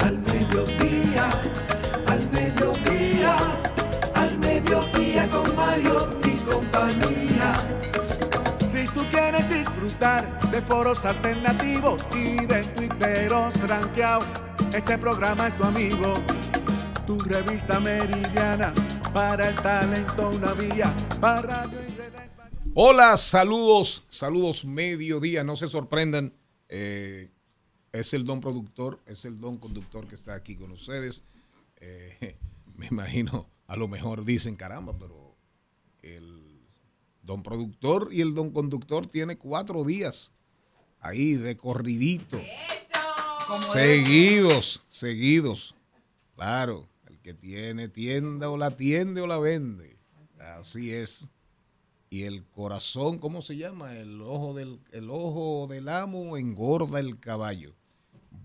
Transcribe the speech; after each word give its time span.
Al 0.00 0.18
mediodía, 0.18 1.28
al 2.06 2.30
mediodía, 2.30 3.36
al 4.14 4.38
mediodía 4.38 5.30
con 5.30 5.56
Mariotti 5.56 6.30
y 6.30 6.36
compañía. 6.50 7.52
Si 8.70 8.84
tú 8.94 9.04
quieres 9.10 9.48
disfrutar 9.48 10.40
de 10.50 10.60
foros 10.60 11.04
alternativos 11.04 12.06
y 12.14 12.44
de 12.46 12.62
tuiteros 12.62 13.54
rankeados, 13.68 14.28
este 14.74 14.98
programa 14.98 15.46
es 15.48 15.56
tu 15.56 15.64
amigo. 15.64 16.14
Tu 17.06 17.18
revista 17.18 17.80
meridiana 17.80 18.72
para 19.12 19.48
el 19.48 19.54
talento, 19.56 20.30
una 20.30 20.52
vía 20.54 20.94
para 21.20 21.42
radio 21.42 21.80
y 21.88 21.94
redes. 21.96 22.30
Hola, 22.74 23.16
saludos, 23.16 24.04
saludos 24.08 24.64
mediodía, 24.64 25.44
no 25.44 25.56
se 25.56 25.68
sorprendan. 25.68 26.32
eh, 26.68 27.31
es 27.92 28.14
el 28.14 28.24
don 28.24 28.40
productor, 28.40 29.00
es 29.06 29.24
el 29.24 29.38
don 29.38 29.58
conductor 29.58 30.06
que 30.08 30.14
está 30.14 30.34
aquí 30.34 30.56
con 30.56 30.72
ustedes. 30.72 31.24
Eh, 31.76 32.36
me 32.76 32.86
imagino, 32.86 33.48
a 33.66 33.76
lo 33.76 33.88
mejor 33.88 34.24
dicen 34.24 34.56
caramba, 34.56 34.96
pero 34.98 35.36
el 36.02 36.60
don 37.22 37.42
productor 37.42 38.08
y 38.12 38.20
el 38.20 38.34
don 38.34 38.50
conductor 38.50 39.06
tiene 39.06 39.36
cuatro 39.36 39.84
días 39.84 40.32
ahí 41.00 41.34
de 41.34 41.56
corridito. 41.56 42.40
Seguidos, 43.72 44.82
seguidos. 44.88 45.74
Claro, 46.34 46.88
el 47.06 47.18
que 47.20 47.34
tiene 47.34 47.88
tienda 47.88 48.48
o 48.48 48.56
la 48.56 48.70
tiende 48.70 49.20
o 49.20 49.26
la 49.26 49.38
vende. 49.38 49.98
Así 50.38 50.92
es. 50.92 51.28
Y 52.08 52.24
el 52.24 52.44
corazón, 52.44 53.18
¿cómo 53.18 53.42
se 53.42 53.56
llama? 53.56 53.96
El 53.96 54.20
ojo 54.22 54.54
del, 54.54 54.80
el 54.92 55.10
ojo 55.10 55.66
del 55.68 55.88
amo 55.88 56.36
engorda 56.36 57.00
el 57.00 57.18
caballo. 57.18 57.74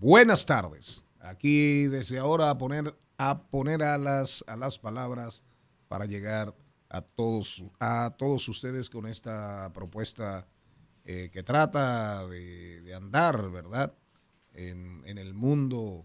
Buenas 0.00 0.46
tardes. 0.46 1.04
Aquí 1.18 1.88
desde 1.88 2.20
ahora 2.20 2.50
a 2.50 2.58
poner 2.58 2.96
a 3.16 3.42
poner 3.42 3.82
a 3.82 3.98
las 3.98 4.44
a 4.46 4.56
las 4.56 4.78
palabras 4.78 5.42
para 5.88 6.06
llegar 6.06 6.54
a 6.88 7.00
todos 7.00 7.64
a 7.80 8.14
todos 8.16 8.48
ustedes 8.48 8.88
con 8.90 9.06
esta 9.08 9.72
propuesta 9.72 10.46
eh, 11.04 11.30
que 11.32 11.42
trata 11.42 12.24
de, 12.28 12.94
andar, 12.94 13.50
¿verdad? 13.50 13.92
En, 14.54 15.02
en 15.04 15.18
el 15.18 15.34
mundo 15.34 16.04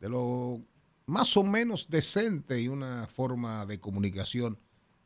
de 0.00 0.08
lo 0.08 0.60
más 1.06 1.36
o 1.36 1.44
menos 1.44 1.90
decente 1.90 2.60
y 2.60 2.66
una 2.66 3.06
forma 3.06 3.66
de 3.66 3.78
comunicación 3.78 4.58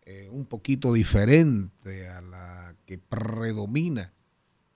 eh, 0.06 0.30
un 0.30 0.46
poquito 0.46 0.90
diferente 0.94 2.08
a 2.08 2.22
la 2.22 2.76
que 2.86 2.96
predomina 2.96 4.14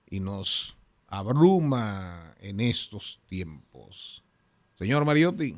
y 0.05 0.19
nos 0.19 0.78
abruma 1.09 2.35
en 2.39 2.59
estos 2.59 3.19
tiempos. 3.27 4.23
Señor 4.73 5.05
Mariotti. 5.05 5.57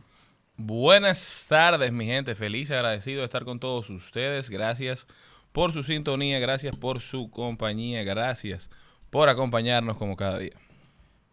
Buenas 0.57 1.45
tardes, 1.49 1.91
mi 1.91 2.05
gente. 2.05 2.35
Feliz, 2.35 2.69
agradecido 2.71 3.19
de 3.19 3.25
estar 3.25 3.45
con 3.45 3.59
todos 3.59 3.89
ustedes. 3.89 4.49
Gracias 4.49 5.07
por 5.51 5.73
su 5.73 5.83
sintonía, 5.83 6.39
gracias 6.39 6.75
por 6.75 7.01
su 7.01 7.29
compañía, 7.29 8.03
gracias 8.03 8.69
por 9.09 9.27
acompañarnos 9.27 9.97
como 9.97 10.15
cada 10.15 10.39
día. 10.39 10.53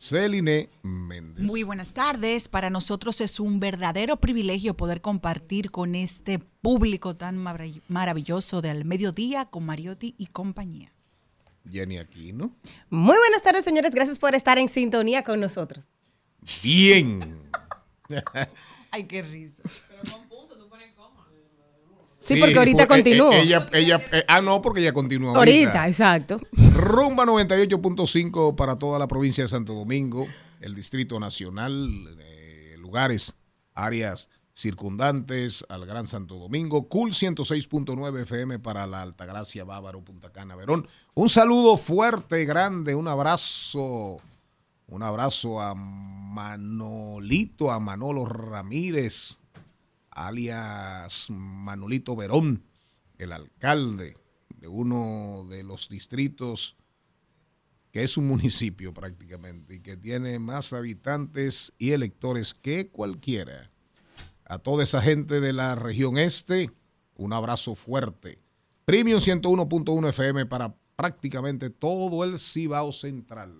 Celine 0.00 0.68
Méndez. 0.82 1.44
Muy 1.44 1.64
buenas 1.64 1.92
tardes. 1.92 2.48
Para 2.48 2.70
nosotros 2.70 3.20
es 3.20 3.40
un 3.40 3.58
verdadero 3.58 4.16
privilegio 4.16 4.74
poder 4.76 5.00
compartir 5.00 5.70
con 5.70 5.94
este 5.94 6.38
público 6.38 7.16
tan 7.16 7.36
marav- 7.36 7.82
maravilloso 7.88 8.60
del 8.62 8.84
mediodía 8.84 9.46
con 9.46 9.66
Mariotti 9.66 10.14
y 10.16 10.26
compañía. 10.26 10.92
Jenny 11.70 11.98
Aquino. 11.98 12.50
Muy 12.90 13.16
buenas 13.16 13.42
tardes, 13.42 13.64
señores. 13.64 13.90
Gracias 13.92 14.18
por 14.18 14.34
estar 14.34 14.58
en 14.58 14.68
sintonía 14.68 15.22
con 15.22 15.40
nosotros. 15.40 15.88
Bien. 16.62 17.38
Ay, 18.90 19.04
qué 19.04 19.22
risa. 19.22 19.62
Sí, 22.20 22.36
porque 22.40 22.58
ahorita 22.58 22.86
pues, 22.88 22.98
continúo. 22.98 23.32
eh, 23.32 23.42
Ella, 23.42 23.68
ella, 23.72 24.00
eh, 24.12 24.24
ah, 24.26 24.42
no, 24.42 24.60
porque 24.60 24.80
ella 24.80 24.92
continúa 24.92 25.36
ahorita, 25.36 25.86
exacto. 25.86 26.38
Rumba 26.74 27.24
98.5 27.24 28.56
para 28.56 28.76
toda 28.76 28.98
la 28.98 29.06
provincia 29.06 29.44
de 29.44 29.48
Santo 29.48 29.72
Domingo, 29.74 30.26
el 30.60 30.74
Distrito 30.74 31.20
Nacional, 31.20 32.16
eh, 32.20 32.74
lugares, 32.78 33.36
áreas 33.72 34.30
circundantes 34.58 35.64
al 35.68 35.86
Gran 35.86 36.08
Santo 36.08 36.34
Domingo, 36.36 36.88
Cool 36.88 37.12
106.9 37.12 38.22
FM 38.22 38.58
para 38.58 38.88
la 38.88 39.02
Altagracia, 39.02 39.62
Bávaro, 39.62 40.02
Punta 40.02 40.32
Cana, 40.32 40.56
Verón. 40.56 40.88
Un 41.14 41.28
saludo 41.28 41.76
fuerte, 41.76 42.44
grande, 42.44 42.96
un 42.96 43.06
abrazo, 43.06 44.16
un 44.88 45.02
abrazo 45.04 45.60
a 45.60 45.76
Manolito, 45.76 47.70
a 47.70 47.78
Manolo 47.78 48.26
Ramírez, 48.26 49.38
alias 50.10 51.30
Manolito 51.30 52.16
Verón, 52.16 52.64
el 53.16 53.30
alcalde 53.30 54.16
de 54.56 54.66
uno 54.66 55.46
de 55.48 55.62
los 55.62 55.88
distritos 55.88 56.74
que 57.92 58.02
es 58.02 58.16
un 58.16 58.26
municipio 58.26 58.92
prácticamente 58.92 59.76
y 59.76 59.80
que 59.80 59.96
tiene 59.96 60.40
más 60.40 60.72
habitantes 60.72 61.72
y 61.78 61.92
electores 61.92 62.54
que 62.54 62.88
cualquiera. 62.90 63.70
A 64.48 64.58
toda 64.58 64.82
esa 64.82 65.02
gente 65.02 65.40
de 65.40 65.52
la 65.52 65.74
región 65.74 66.16
este, 66.16 66.70
un 67.16 67.34
abrazo 67.34 67.74
fuerte. 67.74 68.38
Premium 68.86 69.20
101.1 69.20 70.08
FM 70.08 70.46
para 70.46 70.74
prácticamente 70.96 71.68
todo 71.68 72.24
el 72.24 72.38
Cibao 72.38 72.90
Central. 72.90 73.54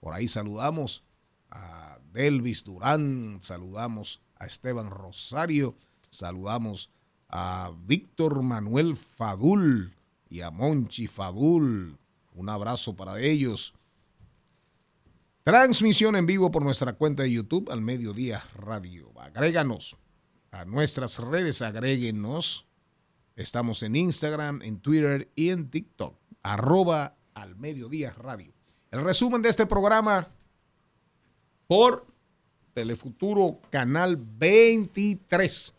Por 0.00 0.12
ahí 0.12 0.28
saludamos 0.28 1.02
a 1.48 1.98
Delvis 2.12 2.62
Durán, 2.62 3.38
saludamos 3.40 4.20
a 4.36 4.44
Esteban 4.44 4.90
Rosario, 4.90 5.74
saludamos 6.10 6.90
a 7.30 7.72
Víctor 7.86 8.42
Manuel 8.42 8.96
Fadul 8.96 9.96
y 10.28 10.42
a 10.42 10.50
Monchi 10.50 11.06
Fadul. 11.06 11.98
Un 12.34 12.48
abrazo 12.50 12.94
para 12.94 13.18
ellos. 13.18 13.72
Transmisión 15.42 16.16
en 16.16 16.26
vivo 16.26 16.50
por 16.50 16.62
nuestra 16.62 16.92
cuenta 16.92 17.22
de 17.22 17.32
YouTube 17.32 17.70
al 17.70 17.80
Mediodía 17.80 18.42
Radio. 18.54 19.10
Agréganos 19.18 19.96
a 20.50 20.64
nuestras 20.64 21.18
redes, 21.18 21.62
agréguenos. 21.62 22.66
Estamos 23.36 23.82
en 23.82 23.96
Instagram, 23.96 24.62
en 24.62 24.80
Twitter 24.80 25.30
y 25.36 25.50
en 25.50 25.70
TikTok. 25.70 26.16
Arroba 26.42 27.16
al 27.34 27.56
Mediodía 27.56 28.12
Radio. 28.12 28.52
El 28.90 29.04
resumen 29.04 29.42
de 29.42 29.50
este 29.50 29.66
programa 29.66 30.28
por 31.66 32.06
Telefuturo 32.74 33.60
Canal 33.70 34.16
23. 34.16 35.74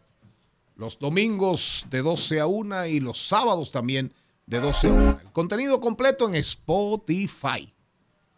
Los 0.75 0.99
domingos 0.99 1.85
de 1.89 2.01
12 2.01 2.39
a 2.39 2.47
1 2.47 2.85
y 2.85 2.99
los 2.99 3.19
sábados 3.19 3.71
también 3.71 4.13
de 4.45 4.59
12 4.59 4.87
a 4.87 4.93
1. 4.93 5.19
El 5.21 5.31
contenido 5.31 5.81
completo 5.81 6.27
en 6.27 6.35
Spotify. 6.35 7.73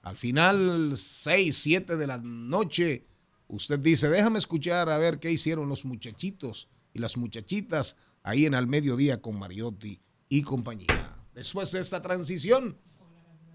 Al 0.02 0.18
final, 0.18 0.94
6, 0.96 1.56
7 1.56 1.96
de 1.96 2.08
la 2.08 2.18
noche, 2.18 3.06
usted 3.52 3.80
dice, 3.80 4.10
déjame 4.10 4.40
escuchar 4.40 4.90
a 4.90 4.98
ver 4.98 5.20
qué 5.20 5.32
hicieron 5.32 5.68
los 5.70 5.86
muchachitos 5.86 6.70
y 6.94 7.00
las 7.00 7.18
muchachitas 7.18 7.98
ahí 8.24 8.46
en 8.46 8.56
Al 8.56 8.68
Mediodía 8.68 9.22
con 9.22 9.38
Mariotti 9.38 10.00
y 10.30 10.42
compañía. 10.42 11.18
Después 11.36 11.72
de 11.72 11.80
esta 11.80 12.02
transición, 12.02 12.78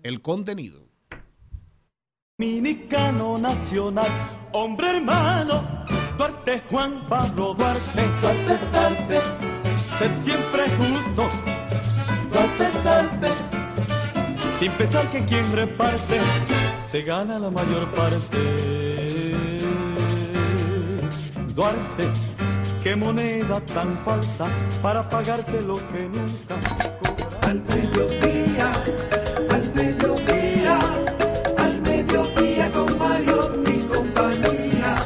el 0.03 0.21
contenido. 0.21 0.87
Dominicano 2.38 3.38
nacional, 3.38 4.06
hombre 4.53 4.97
hermano, 4.97 5.85
Duarte 6.19 6.62
Juan 6.71 7.09
Pablo 7.09 7.55
Duarte, 7.55 8.03
Duarte 8.21 8.55
es 8.55 8.73
Duarte, 8.73 9.21
ser 9.99 10.19
siempre 10.19 10.65
justo, 10.76 11.31
Duarte 12.31 12.67
es 12.67 12.85
Duarte, 12.85 13.29
sin 14.59 14.73
pensar 14.73 15.11
que 15.11 15.25
quien 15.25 15.50
reparte 15.53 16.21
se 16.85 17.03
gana 17.03 17.38
la 17.38 17.50
mayor 17.50 17.91
parte. 17.94 19.16
Duarte, 21.56 22.12
qué 22.82 22.94
moneda 22.94 23.64
tan 23.64 24.05
falsa 24.05 24.47
para 24.82 25.08
pagarte 25.08 25.62
lo 25.62 25.76
que 25.88 26.06
nunca. 26.06 26.61
Al 27.41 27.62
mediodía, 27.64 28.73
al 29.49 29.75
mediodía, 29.75 30.79
al 31.56 31.81
mediodía 31.81 32.70
con 32.73 32.99
Mario 32.99 33.62
y 33.73 33.87
compañía. 33.87 34.97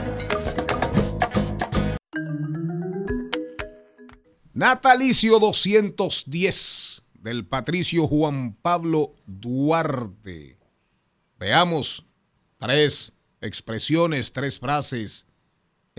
Natalicio 4.52 5.38
210 5.38 7.04
del 7.14 7.46
patricio 7.46 8.08
Juan 8.08 8.54
Pablo 8.54 9.14
Duarte. 9.24 10.58
Veamos 11.38 12.04
tres 12.58 13.16
expresiones, 13.40 14.32
tres 14.32 14.58
frases 14.58 15.29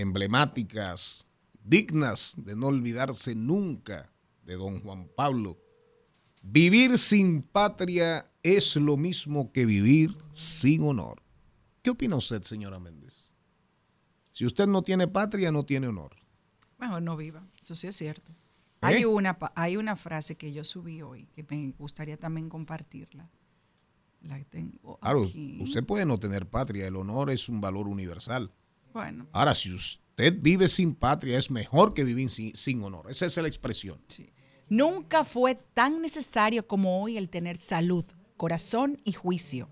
emblemáticas, 0.02 1.28
dignas 1.64 2.36
de 2.38 2.56
no 2.56 2.68
olvidarse 2.68 3.36
nunca 3.36 4.12
de 4.44 4.56
don 4.56 4.80
Juan 4.82 5.08
Pablo. 5.16 5.58
Vivir 6.44 6.98
sin 6.98 7.42
patria 7.44 8.32
es 8.44 8.76
lo 8.76 8.98
mismo 8.98 9.52
que 9.52 9.66
vivir 9.66 10.16
sin 10.32 10.82
honor. 10.84 11.22
¿Qué 11.84 11.92
opina 11.92 12.16
usted, 12.16 12.44
señora 12.44 12.80
Méndez? 12.80 13.32
Si 14.32 14.46
usted 14.46 14.68
no 14.68 14.82
tiene 14.82 15.08
patria, 15.08 15.52
no 15.52 15.64
tiene 15.66 15.88
honor. 15.88 16.16
Mejor 16.80 17.02
no 17.04 17.16
viva, 17.16 17.48
eso 17.62 17.76
sí 17.76 17.88
es 17.88 17.96
cierto. 17.96 18.32
¿Eh? 18.32 18.36
Hay, 18.82 19.06
una, 19.06 19.38
hay 19.56 19.78
una 19.78 19.96
frase 19.96 20.36
que 20.36 20.52
yo 20.52 20.64
subí 20.64 21.04
hoy 21.04 21.28
que 21.36 21.46
me 21.48 21.72
gustaría 21.78 22.18
también 22.18 22.50
compartirla. 22.50 23.30
La 24.22 24.44
tengo 24.46 24.98
Claro, 25.00 25.24
aquí. 25.24 25.60
usted 25.62 25.84
puede 25.84 26.06
no 26.06 26.20
tener 26.20 26.48
patria, 26.50 26.88
el 26.88 26.96
honor 26.96 27.30
es 27.30 27.50
un 27.50 27.62
valor 27.62 27.88
universal. 27.88 28.52
Bueno, 28.94 29.28
Ahora, 29.32 29.56
si 29.56 29.74
usted 29.74 30.36
vive 30.40 30.68
sin 30.68 30.94
patria, 30.94 31.38
es 31.38 31.50
mejor 31.50 31.94
que 31.94 32.04
vivir 32.04 32.30
sin, 32.30 32.56
sin 32.56 32.84
honor. 32.84 33.10
Esa 33.10 33.26
es 33.26 33.38
la 33.38 33.48
expresión. 33.48 34.02
Nunca 34.70 35.26
fue 35.26 35.56
tan 35.74 36.02
necesario 36.02 36.68
como 36.68 37.02
hoy 37.02 37.18
el 37.18 37.30
tener 37.30 37.58
salud, 37.58 38.06
corazón 38.38 39.02
y 39.04 39.14
juicio. 39.14 39.70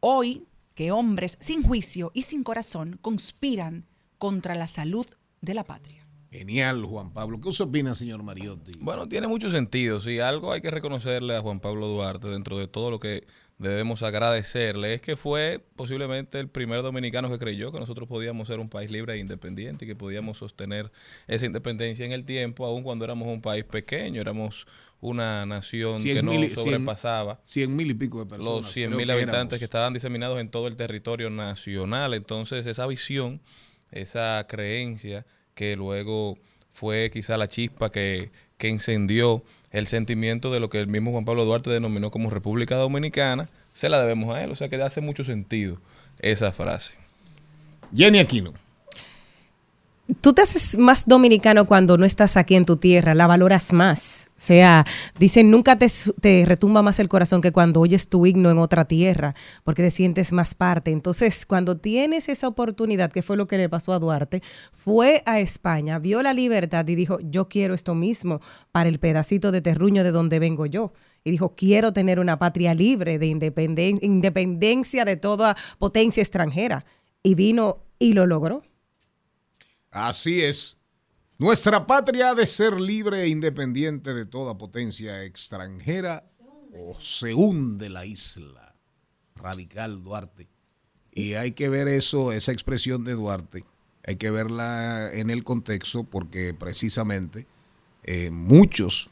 Hoy 0.00 0.46
que 0.74 0.90
hombres 0.90 1.36
sin 1.40 1.62
juicio 1.62 2.10
y 2.14 2.22
sin 2.22 2.42
corazón 2.42 2.98
conspiran 3.00 3.86
contra 4.18 4.54
la 4.54 4.66
salud 4.66 5.06
de 5.40 5.54
la 5.54 5.64
patria. 5.64 6.04
Genial, 6.30 6.84
Juan 6.84 7.12
Pablo. 7.12 7.40
¿Qué 7.40 7.48
usted 7.48 7.66
opina, 7.66 7.94
señor 7.94 8.24
Mariotti? 8.24 8.72
Bueno, 8.80 9.08
tiene 9.08 9.28
mucho 9.28 9.50
sentido. 9.50 10.00
Sí, 10.00 10.18
algo 10.18 10.52
hay 10.52 10.60
que 10.60 10.70
reconocerle 10.72 11.36
a 11.36 11.40
Juan 11.40 11.60
Pablo 11.60 11.86
Duarte 11.86 12.28
dentro 12.28 12.58
de 12.58 12.66
todo 12.66 12.90
lo 12.90 12.98
que 12.98 13.24
debemos 13.58 14.02
agradecerle 14.02 14.94
es 14.94 15.00
que 15.00 15.16
fue 15.16 15.64
posiblemente 15.76 16.38
el 16.40 16.48
primer 16.48 16.82
dominicano 16.82 17.30
que 17.30 17.38
creyó 17.38 17.70
que 17.72 17.78
nosotros 17.78 18.08
podíamos 18.08 18.48
ser 18.48 18.58
un 18.58 18.68
país 18.68 18.90
libre 18.90 19.14
e 19.14 19.18
independiente 19.18 19.84
y 19.84 19.88
que 19.88 19.94
podíamos 19.96 20.38
sostener 20.38 20.90
esa 21.28 21.46
independencia 21.46 22.04
en 22.04 22.12
el 22.12 22.24
tiempo, 22.24 22.66
aun 22.66 22.82
cuando 22.82 23.04
éramos 23.04 23.28
un 23.28 23.40
país 23.40 23.64
pequeño, 23.64 24.20
éramos 24.20 24.66
una 25.00 25.46
nación 25.46 25.98
Cien 26.00 26.16
que 26.16 26.22
no 26.22 26.30
mil 26.32 26.44
y- 26.44 26.48
cien- 26.48 26.54
sobrepasaba 26.64 27.40
Cien 27.44 27.76
mil 27.76 27.90
y 27.90 27.94
pico 27.94 28.18
de 28.20 28.26
personas. 28.26 28.62
los 28.62 28.72
100 28.72 28.88
creo 28.88 28.98
mil 28.98 29.10
habitantes 29.10 29.58
que 29.58 29.64
estaban 29.66 29.92
diseminados 29.94 30.40
en 30.40 30.48
todo 30.48 30.66
el 30.66 30.76
territorio 30.76 31.30
nacional. 31.30 32.14
Entonces, 32.14 32.66
esa 32.66 32.86
visión, 32.86 33.40
esa 33.92 34.44
creencia 34.48 35.26
que 35.54 35.76
luego 35.76 36.38
fue 36.72 37.10
quizá 37.12 37.36
la 37.36 37.48
chispa 37.48 37.90
que, 37.90 38.30
que 38.56 38.68
incendió 38.68 39.44
el 39.74 39.88
sentimiento 39.88 40.52
de 40.52 40.60
lo 40.60 40.70
que 40.70 40.78
el 40.78 40.86
mismo 40.86 41.10
Juan 41.10 41.24
Pablo 41.24 41.44
Duarte 41.44 41.68
denominó 41.68 42.12
como 42.12 42.30
República 42.30 42.76
Dominicana, 42.76 43.48
se 43.74 43.88
la 43.88 44.00
debemos 44.00 44.34
a 44.34 44.42
él. 44.42 44.52
O 44.52 44.54
sea 44.54 44.68
que 44.68 44.80
hace 44.80 45.00
mucho 45.00 45.24
sentido 45.24 45.78
esa 46.20 46.52
frase. 46.52 46.96
Jenny 47.94 48.20
Aquino. 48.20 48.54
Tú 50.20 50.34
te 50.34 50.42
haces 50.42 50.76
más 50.76 51.06
dominicano 51.06 51.64
cuando 51.64 51.96
no 51.96 52.04
estás 52.04 52.36
aquí 52.36 52.56
en 52.56 52.66
tu 52.66 52.76
tierra, 52.76 53.14
la 53.14 53.26
valoras 53.26 53.72
más. 53.72 54.28
O 54.36 54.40
sea, 54.40 54.84
dicen, 55.18 55.50
nunca 55.50 55.78
te, 55.78 56.44
retumba 56.44 56.82
más 56.82 57.00
el 57.00 57.08
corazón 57.08 57.40
que 57.40 57.52
cuando 57.52 57.80
oyes 57.80 58.10
tu 58.10 58.26
himno 58.26 58.50
en 58.50 58.58
otra 58.58 58.84
tierra, 58.84 59.34
porque 59.64 59.82
te 59.82 59.90
sientes 59.90 60.32
más 60.32 60.54
parte. 60.54 60.90
Entonces, 60.90 61.46
cuando 61.46 61.78
tienes 61.78 62.28
esa 62.28 62.48
oportunidad, 62.48 63.10
que 63.10 63.22
fue 63.22 63.38
lo 63.38 63.46
que 63.46 63.56
le 63.56 63.70
pasó 63.70 63.94
a 63.94 63.98
Duarte, 63.98 64.42
fue 64.72 65.22
a 65.24 65.40
España, 65.40 65.98
vio 65.98 66.22
la 66.22 66.34
libertad 66.34 66.86
y 66.86 66.96
dijo, 66.96 67.18
yo 67.22 67.48
quiero 67.48 67.72
esto 67.72 67.94
mismo 67.94 68.42
para 68.72 68.90
el 68.90 68.98
pedacito 68.98 69.52
de 69.52 69.62
terruño 69.62 70.04
de 70.04 70.12
donde 70.12 70.38
vengo 70.38 70.66
yo. 70.66 70.92
Y 71.24 71.30
dijo, 71.30 71.54
quiero 71.56 71.94
tener 71.94 72.20
una 72.20 72.38
patria 72.38 72.74
libre 72.74 73.18
de 73.18 73.26
independen- 73.26 74.00
independencia 74.02 75.06
de 75.06 75.16
toda 75.16 75.56
potencia 75.78 76.22
extranjera. 76.22 76.84
Y 77.22 77.34
vino 77.36 77.78
y 77.98 78.12
lo 78.12 78.26
logró. 78.26 78.62
Así 79.94 80.42
es. 80.42 80.76
Nuestra 81.38 81.86
patria 81.86 82.30
ha 82.30 82.34
de 82.34 82.46
ser 82.46 82.80
libre 82.80 83.22
e 83.22 83.28
independiente 83.28 84.12
de 84.12 84.26
toda 84.26 84.58
potencia 84.58 85.22
extranjera 85.22 86.28
o 86.76 86.94
se 87.00 87.32
hunde 87.32 87.88
la 87.88 88.04
isla. 88.04 88.74
Radical 89.36 90.02
Duarte. 90.02 90.48
Y 91.12 91.34
hay 91.34 91.52
que 91.52 91.68
ver 91.68 91.86
eso, 91.86 92.32
esa 92.32 92.50
expresión 92.50 93.04
de 93.04 93.12
Duarte, 93.12 93.62
hay 94.04 94.16
que 94.16 94.32
verla 94.32 95.12
en 95.12 95.30
el 95.30 95.44
contexto 95.44 96.02
porque 96.02 96.54
precisamente 96.54 97.46
eh, 98.02 98.30
muchos 98.30 99.10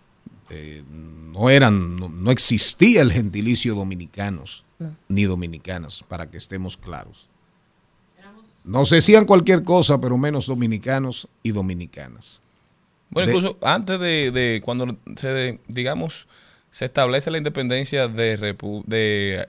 eh, 0.50 0.82
no 0.88 1.48
eran, 1.48 1.94
no, 1.94 2.08
no 2.08 2.32
existía 2.32 3.02
el 3.02 3.12
gentilicio 3.12 3.76
dominicanos 3.76 4.64
ni 5.06 5.22
dominicanas, 5.22 6.02
para 6.02 6.28
que 6.28 6.38
estemos 6.38 6.76
claros. 6.76 7.28
Nos 8.64 8.90
decían 8.90 9.24
cualquier 9.24 9.64
cosa, 9.64 10.00
pero 10.00 10.16
menos 10.16 10.46
dominicanos 10.46 11.28
y 11.42 11.50
dominicanas. 11.52 12.40
Bueno, 13.10 13.26
De- 13.30 13.36
incluso 13.36 13.58
antes 13.62 13.98
de, 14.00 14.30
de 14.30 14.60
cuando 14.64 14.96
se, 15.16 15.28
de- 15.28 15.60
digamos, 15.68 16.26
se 16.70 16.84
establece 16.86 17.30
la 17.30 17.38
independencia 17.38 18.08
de, 18.08 18.38
Repu- 18.38 18.84
de 18.86 19.48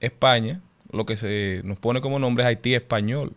España, 0.00 0.60
lo 0.92 1.06
que 1.06 1.14
se 1.16 1.60
nos 1.64 1.78
pone 1.78 2.00
como 2.00 2.18
nombre 2.18 2.42
es 2.42 2.48
Haití 2.48 2.74
español. 2.74 3.32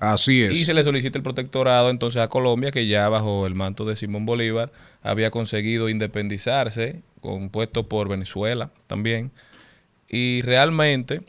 Así 0.00 0.42
es. 0.42 0.52
Y 0.58 0.64
se 0.64 0.74
le 0.74 0.82
solicita 0.82 1.16
el 1.18 1.22
protectorado 1.22 1.90
entonces 1.90 2.20
a 2.20 2.28
Colombia, 2.28 2.72
que 2.72 2.86
ya 2.88 3.08
bajo 3.08 3.46
el 3.46 3.54
manto 3.54 3.84
de 3.84 3.94
Simón 3.94 4.26
Bolívar 4.26 4.72
había 5.02 5.30
conseguido 5.30 5.88
independizarse, 5.88 7.02
compuesto 7.20 7.88
por 7.88 8.08
Venezuela 8.08 8.70
también. 8.88 9.30
Y 10.08 10.42
realmente, 10.42 11.20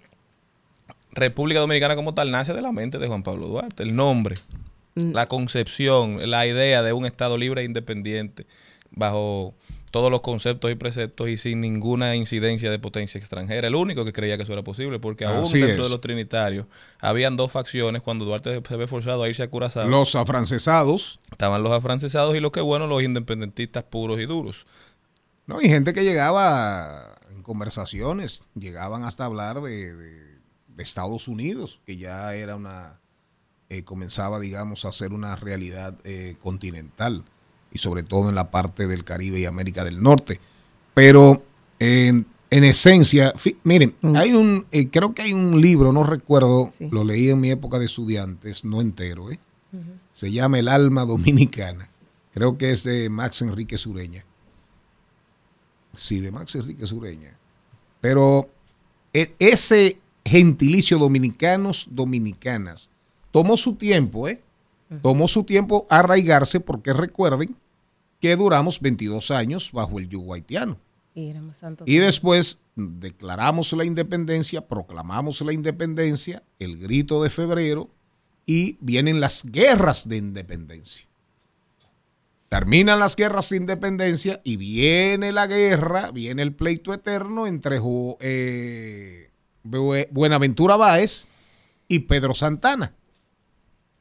República 1.19 1.59
Dominicana 1.59 1.95
como 1.95 2.13
tal 2.13 2.31
nace 2.31 2.53
de 2.53 2.61
la 2.61 2.71
mente 2.71 2.97
de 2.99 3.07
Juan 3.07 3.23
Pablo 3.23 3.47
Duarte. 3.47 3.83
El 3.83 3.95
nombre, 3.95 4.35
la 4.95 5.27
concepción, 5.27 6.29
la 6.29 6.45
idea 6.47 6.81
de 6.83 6.93
un 6.93 7.05
Estado 7.05 7.37
libre 7.37 7.61
e 7.61 7.65
independiente, 7.65 8.45
bajo 8.91 9.53
todos 9.91 10.11
los 10.11 10.21
conceptos 10.21 10.69
y 10.71 10.75
preceptos 10.75 11.29
y 11.29 11.37
sin 11.37 11.61
ninguna 11.61 12.15
incidencia 12.15 12.69
de 12.69 12.77
potencia 12.77 13.17
extranjera. 13.17 13.67
El 13.67 13.73
único 13.75 14.05
que 14.05 14.13
creía 14.13 14.37
que 14.37 14.43
eso 14.43 14.53
era 14.53 14.61
posible, 14.63 14.99
porque 14.99 15.25
aún 15.25 15.45
Así 15.45 15.59
dentro 15.59 15.81
es. 15.81 15.87
de 15.87 15.89
los 15.89 15.99
trinitarios 16.01 16.67
habían 16.99 17.35
dos 17.35 17.51
facciones 17.51 18.01
cuando 18.03 18.23
Duarte 18.25 18.61
se 18.67 18.75
ve 18.75 18.85
forzado 18.85 19.23
a 19.23 19.27
irse 19.29 19.41
a 19.41 19.49
Curazao. 19.49 19.87
Los 19.87 20.13
afrancesados, 20.15 21.19
Estaban 21.31 21.63
los 21.63 21.71
afrancesados 21.71 22.35
y 22.35 22.39
los 22.39 22.51
que 22.51 22.61
bueno, 22.61 22.85
los 22.85 23.01
independentistas 23.01 23.83
puros 23.83 24.19
y 24.19 24.25
duros. 24.27 24.67
¿no? 25.47 25.59
Y 25.59 25.69
gente 25.69 25.93
que 25.93 26.03
llegaba 26.03 27.15
en 27.31 27.41
conversaciones, 27.41 28.43
llegaban 28.53 29.03
hasta 29.05 29.25
hablar 29.25 29.59
de, 29.61 29.95
de- 29.95 30.29
de 30.29 30.38
Estados 30.79 31.27
Unidos, 31.27 31.79
que 31.85 31.97
ya 31.97 32.33
era 32.35 32.55
una, 32.55 32.99
eh, 33.69 33.83
comenzaba, 33.83 34.39
digamos, 34.39 34.85
a 34.85 34.91
ser 34.91 35.13
una 35.13 35.35
realidad 35.35 35.97
eh, 36.03 36.35
continental, 36.39 37.23
y 37.71 37.77
sobre 37.77 38.03
todo 38.03 38.29
en 38.29 38.35
la 38.35 38.49
parte 38.51 38.87
del 38.87 39.03
Caribe 39.03 39.39
y 39.39 39.45
América 39.45 39.83
del 39.83 40.01
Norte. 40.01 40.39
Pero 40.95 41.43
en, 41.79 42.25
en 42.49 42.63
esencia, 42.63 43.33
miren, 43.63 43.95
hay 44.15 44.33
un, 44.33 44.65
eh, 44.71 44.89
creo 44.89 45.13
que 45.13 45.21
hay 45.21 45.33
un 45.33 45.61
libro, 45.61 45.91
no 45.93 46.03
recuerdo, 46.03 46.65
Sí. 46.65 46.89
lo 46.91 47.03
leí 47.03 47.29
en 47.29 47.39
mi 47.39 47.51
época 47.51 47.77
de 47.79 47.85
estudiantes, 47.85 48.65
no 48.65 48.81
entero, 48.81 49.31
¿eh? 49.31 49.39
se 50.13 50.31
llama 50.31 50.59
El 50.59 50.67
alma 50.67 51.05
dominicana. 51.05 51.89
Creo 52.33 52.57
que 52.57 52.71
es 52.71 52.83
de 52.83 53.09
Max 53.09 53.41
Enrique 53.41 53.77
Sureña. 53.77 54.23
Sí, 55.93 56.19
de 56.19 56.31
Max 56.31 56.55
Enrique 56.55 56.85
Sureña. 56.85 57.37
Pero 58.01 58.49
e- 59.13 59.33
ese 59.39 59.97
gentilicio 60.29 60.97
dominicanos, 60.97 61.87
dominicanas, 61.91 62.91
tomó 63.31 63.57
su 63.57 63.75
tiempo, 63.75 64.27
¿eh? 64.27 64.41
Tomó 65.01 65.27
su 65.27 65.43
tiempo 65.43 65.85
arraigarse 65.89 66.59
porque 66.59 66.93
recuerden 66.93 67.55
que 68.19 68.35
duramos 68.35 68.79
22 68.79 69.31
años 69.31 69.71
bajo 69.71 69.99
el 69.99 70.09
yugo 70.09 70.33
haitiano. 70.33 70.77
Y 71.85 71.97
después 71.97 72.61
declaramos 72.75 73.73
la 73.73 73.85
independencia, 73.85 74.67
proclamamos 74.67 75.41
la 75.41 75.53
independencia, 75.53 76.43
el 76.59 76.77
grito 76.77 77.21
de 77.21 77.29
febrero, 77.29 77.89
y 78.45 78.77
vienen 78.81 79.19
las 79.19 79.43
guerras 79.43 80.09
de 80.09 80.17
independencia. 80.17 81.07
Terminan 82.49 82.97
las 82.97 83.15
guerras 83.15 83.49
de 83.49 83.57
independencia 83.57 84.41
y 84.43 84.57
viene 84.57 85.31
la 85.31 85.45
guerra, 85.45 86.09
viene 86.11 86.41
el 86.41 86.53
pleito 86.55 86.93
eterno 86.95 87.45
entre 87.45 87.79
eh, 88.21 89.28
Buenaventura 89.63 90.75
Báez 90.75 91.27
y 91.87 91.99
Pedro 91.99 92.33
Santana. 92.33 92.93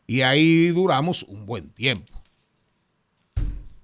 Y 0.07 0.23
ahí 0.23 0.69
duramos 0.69 1.23
un 1.25 1.47
buen 1.47 1.71
tiempo. 1.71 2.13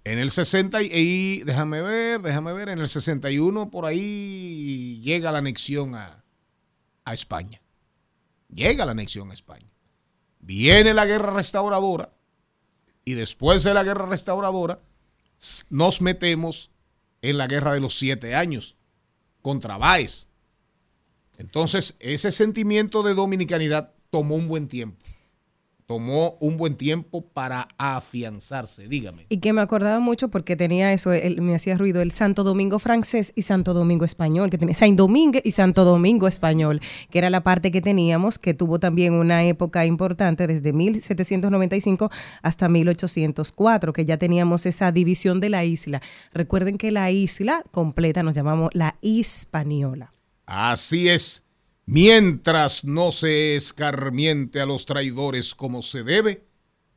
En 0.04 0.18
el 0.18 0.30
60 0.30 0.82
y, 0.82 1.42
déjame 1.44 1.80
ver, 1.80 2.20
déjame 2.20 2.52
ver, 2.52 2.68
en 2.68 2.78
el 2.78 2.88
61 2.88 3.70
por 3.70 3.86
ahí 3.86 5.00
llega 5.02 5.32
la 5.32 5.38
anexión 5.38 5.94
a, 5.94 6.22
a 7.04 7.14
España. 7.14 7.60
Llega 8.48 8.84
la 8.84 8.92
anexión 8.92 9.30
a 9.30 9.34
España. 9.34 9.70
Viene 10.40 10.92
la 10.92 11.06
guerra 11.06 11.32
restauradora 11.32 12.10
y 13.04 13.14
después 13.14 13.62
de 13.62 13.74
la 13.74 13.82
guerra 13.82 14.06
restauradora 14.06 14.80
nos 15.70 16.00
metemos 16.00 16.70
en 17.22 17.38
la 17.38 17.46
guerra 17.46 17.72
de 17.72 17.80
los 17.80 17.98
siete 17.98 18.34
años 18.34 18.76
contra 19.42 19.78
Báez. 19.78 20.28
Entonces, 21.38 21.96
ese 22.00 22.30
sentimiento 22.32 23.02
de 23.02 23.14
dominicanidad 23.14 23.92
tomó 24.10 24.36
un 24.36 24.48
buen 24.48 24.68
tiempo. 24.68 24.96
Tomó 25.86 26.38
un 26.40 26.56
buen 26.56 26.76
tiempo 26.76 27.26
para 27.26 27.68
afianzarse, 27.76 28.88
dígame. 28.88 29.26
Y 29.28 29.36
que 29.36 29.52
me 29.52 29.60
acordaba 29.60 30.00
mucho 30.00 30.30
porque 30.30 30.56
tenía 30.56 30.94
eso, 30.94 31.12
el- 31.12 31.42
me 31.42 31.54
hacía 31.54 31.76
ruido, 31.76 32.00
el 32.00 32.10
Santo 32.10 32.42
Domingo 32.42 32.78
francés 32.78 33.34
y 33.36 33.42
Santo 33.42 33.74
Domingo 33.74 34.06
español, 34.06 34.48
que 34.48 34.56
tenía 34.56 34.74
Saint 34.74 34.96
Domingue 34.96 35.42
y 35.44 35.50
Santo 35.50 35.84
Domingo 35.84 36.26
español, 36.26 36.80
que 37.10 37.18
era 37.18 37.28
la 37.28 37.42
parte 37.42 37.70
que 37.70 37.82
teníamos, 37.82 38.38
que 38.38 38.54
tuvo 38.54 38.78
también 38.80 39.12
una 39.12 39.44
época 39.44 39.84
importante 39.84 40.46
desde 40.46 40.72
1795 40.72 42.10
hasta 42.40 42.66
1804, 42.70 43.92
que 43.92 44.06
ya 44.06 44.16
teníamos 44.16 44.64
esa 44.64 44.90
división 44.90 45.38
de 45.38 45.50
la 45.50 45.64
isla. 45.66 46.00
Recuerden 46.32 46.78
que 46.78 46.92
la 46.92 47.10
isla 47.10 47.62
completa 47.72 48.22
nos 48.22 48.34
llamamos 48.34 48.70
la 48.72 48.96
Hispaniola. 49.02 50.13
Así 50.46 51.08
es. 51.08 51.44
Mientras 51.86 52.84
no 52.84 53.12
se 53.12 53.56
escarmiente 53.56 54.60
a 54.60 54.66
los 54.66 54.86
traidores 54.86 55.54
como 55.54 55.82
se 55.82 56.02
debe, 56.02 56.44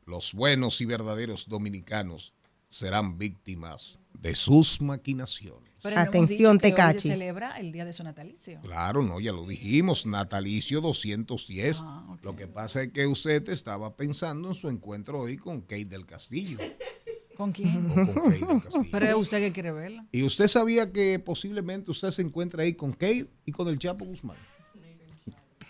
los 0.06 0.32
buenos 0.32 0.80
y 0.80 0.86
verdaderos 0.86 1.46
dominicanos 1.48 2.32
serán 2.68 3.18
víctimas 3.18 4.00
de 4.14 4.34
sus 4.34 4.80
maquinaciones. 4.80 5.68
Pero 5.82 5.96
no 5.96 6.02
Atención, 6.02 6.58
Tecachi. 6.58 6.98
se 6.98 7.08
celebra 7.10 7.56
el 7.58 7.70
día 7.70 7.84
de 7.84 7.92
su 7.92 8.02
natalicio. 8.02 8.60
Claro, 8.62 9.02
no, 9.02 9.20
ya 9.20 9.32
lo 9.32 9.46
dijimos, 9.46 10.06
natalicio 10.06 10.80
210. 10.80 11.82
Ah. 11.84 12.16
Lo 12.22 12.34
que 12.34 12.48
pasa 12.48 12.82
es 12.82 12.92
que 12.92 13.06
usted 13.06 13.48
estaba 13.48 13.94
pensando 13.94 14.48
en 14.48 14.54
su 14.54 14.68
encuentro 14.68 15.20
hoy 15.20 15.36
con 15.36 15.60
Kate 15.60 15.84
del 15.84 16.04
Castillo. 16.04 16.58
¿Con 17.38 17.52
quién? 17.52 17.88
o 17.90 17.94
con 17.94 18.30
Kate 18.32 18.60
Castillo. 18.64 18.86
Pero 18.90 19.06
es 19.06 19.14
usted 19.14 19.38
que 19.38 19.52
quiere 19.52 19.70
verla. 19.70 20.04
Y 20.10 20.24
usted 20.24 20.48
sabía 20.48 20.92
que 20.92 21.18
posiblemente 21.20 21.90
usted 21.90 22.10
se 22.10 22.20
encuentra 22.20 22.64
ahí 22.64 22.74
con 22.74 22.92
Kate 22.92 23.30
y 23.46 23.52
con 23.52 23.68
el 23.68 23.78
Chapo 23.78 24.04
Guzmán. 24.04 24.36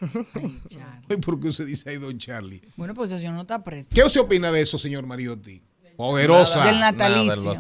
Ay, 0.00 0.60
Charlie. 0.66 1.16
¿Por 1.18 1.38
qué 1.40 1.48
usted 1.48 1.66
dice 1.66 1.90
ahí, 1.90 1.98
don 1.98 2.16
Charlie? 2.18 2.62
Bueno, 2.76 2.94
pues 2.94 3.12
eso 3.12 3.30
no 3.30 3.42
está 3.42 3.62
preso. 3.62 3.90
¿Qué 3.94 4.02
usted 4.02 4.20
opina 4.20 4.50
de 4.50 4.62
eso, 4.62 4.78
señor 4.78 5.06
Mariotti? 5.06 5.62
Poderosa 5.96 6.64
Del 6.64 6.78
natalicio. 6.78 7.58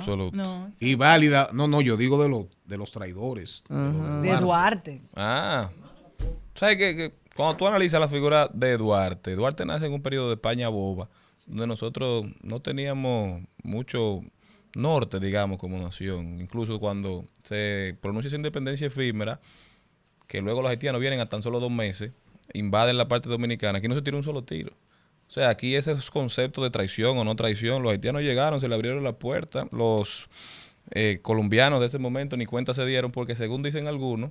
y 0.80 0.94
válida. 0.94 1.50
No, 1.52 1.66
no, 1.68 1.80
yo 1.80 1.96
digo 1.96 2.22
de, 2.22 2.28
los 2.28 2.46
de 2.64 2.78
los 2.78 2.92
traidores. 2.92 3.64
de 3.68 3.74
los 3.74 4.22
de 4.22 4.28
de 4.30 4.36
Duarte. 4.36 4.40
Duarte. 4.40 5.02
Ah. 5.16 5.70
¿Sabes 6.54 6.78
que, 6.78 6.96
que 6.96 7.14
cuando 7.34 7.56
tú 7.56 7.66
analizas 7.66 8.00
la 8.00 8.08
figura 8.08 8.48
de 8.54 8.76
Duarte, 8.78 9.34
Duarte 9.34 9.66
nace 9.66 9.86
en 9.86 9.92
un 9.92 10.02
periodo 10.02 10.28
de 10.28 10.34
España 10.34 10.68
boba, 10.68 11.10
donde 11.48 11.66
nosotros 11.66 12.26
no 12.42 12.60
teníamos 12.60 13.42
mucho 13.62 14.22
norte, 14.74 15.18
digamos, 15.18 15.58
como 15.58 15.78
nación. 15.78 16.40
Incluso 16.40 16.78
cuando 16.78 17.24
se 17.42 17.96
pronuncia 18.00 18.28
esa 18.28 18.36
independencia 18.36 18.86
efímera, 18.86 19.40
que 20.26 20.42
luego 20.42 20.62
los 20.62 20.70
haitianos 20.70 21.00
vienen 21.00 21.20
a 21.20 21.28
tan 21.28 21.42
solo 21.42 21.58
dos 21.58 21.70
meses, 21.70 22.12
invaden 22.52 22.98
la 22.98 23.08
parte 23.08 23.28
dominicana, 23.28 23.78
aquí 23.78 23.88
no 23.88 23.94
se 23.94 24.02
tira 24.02 24.16
un 24.16 24.22
solo 24.22 24.44
tiro. 24.44 24.72
O 25.26 25.30
sea, 25.30 25.50
aquí 25.50 25.74
ese 25.74 25.94
concepto 26.10 26.62
de 26.62 26.70
traición 26.70 27.18
o 27.18 27.24
no 27.24 27.36
traición, 27.36 27.82
los 27.82 27.92
haitianos 27.92 28.22
llegaron, 28.22 28.60
se 28.60 28.68
le 28.68 28.74
abrieron 28.74 29.04
la 29.04 29.12
puerta, 29.12 29.66
los 29.72 30.28
eh, 30.90 31.18
colombianos 31.22 31.80
de 31.80 31.86
ese 31.86 31.98
momento 31.98 32.36
ni 32.36 32.46
cuenta 32.46 32.72
se 32.72 32.86
dieron 32.86 33.10
porque 33.10 33.34
según 33.34 33.62
dicen 33.62 33.86
algunos, 33.88 34.30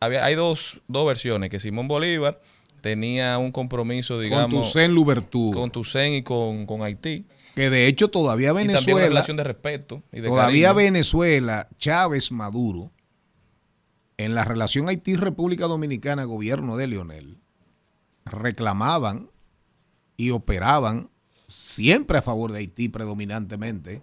había, 0.00 0.24
hay 0.24 0.34
dos, 0.34 0.80
dos 0.88 1.06
versiones, 1.06 1.50
que 1.50 1.60
Simón 1.60 1.86
Bolívar 1.86 2.40
tenía 2.82 3.38
un 3.38 3.50
compromiso, 3.52 4.14
Con 4.14 4.22
digamos, 4.24 4.50
Toussaint 4.50 4.92
Louverture. 4.92 5.56
con 5.58 5.70
Toussaint 5.70 6.16
y 6.18 6.22
con, 6.22 6.66
con 6.66 6.82
Haití. 6.82 7.24
que 7.54 7.70
de 7.70 7.86
hecho 7.86 8.08
todavía 8.08 8.48
Y 8.50 8.54
también 8.54 8.68
una 8.70 8.74
Venezuela, 8.80 9.08
relación 9.08 9.36
de 9.38 9.44
respeto 9.44 10.02
y 10.12 10.20
de 10.20 10.28
todavía 10.28 10.68
cariño. 10.74 10.92
Venezuela, 10.92 11.68
Chávez, 11.78 12.30
Maduro, 12.32 12.90
en 14.18 14.34
la 14.34 14.44
relación 14.44 14.88
Haití-República 14.88 15.66
Dominicana, 15.66 16.24
gobierno 16.24 16.76
de 16.76 16.86
Leonel, 16.88 17.38
reclamaban 18.24 19.30
y 20.16 20.30
operaban 20.30 21.08
siempre 21.46 22.18
a 22.18 22.22
favor 22.22 22.52
de 22.52 22.58
Haití 22.58 22.88
predominantemente. 22.88 24.02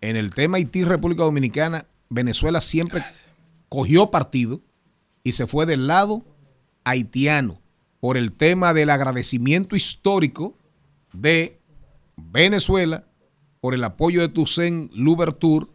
En 0.00 0.16
el 0.16 0.34
tema 0.34 0.58
Haití-República 0.58 1.22
Dominicana, 1.22 1.86
Venezuela 2.08 2.60
siempre 2.60 3.02
cogió 3.68 4.10
partido 4.10 4.60
y 5.24 5.32
se 5.32 5.46
fue 5.46 5.66
del 5.66 5.86
lado 5.86 6.24
haitiano 6.84 7.61
por 8.02 8.16
el 8.16 8.32
tema 8.32 8.74
del 8.74 8.90
agradecimiento 8.90 9.76
histórico 9.76 10.58
de 11.12 11.60
Venezuela 12.16 13.04
por 13.60 13.74
el 13.74 13.84
apoyo 13.84 14.22
de 14.22 14.28
Toussaint 14.28 14.90
Louverture 14.92 15.66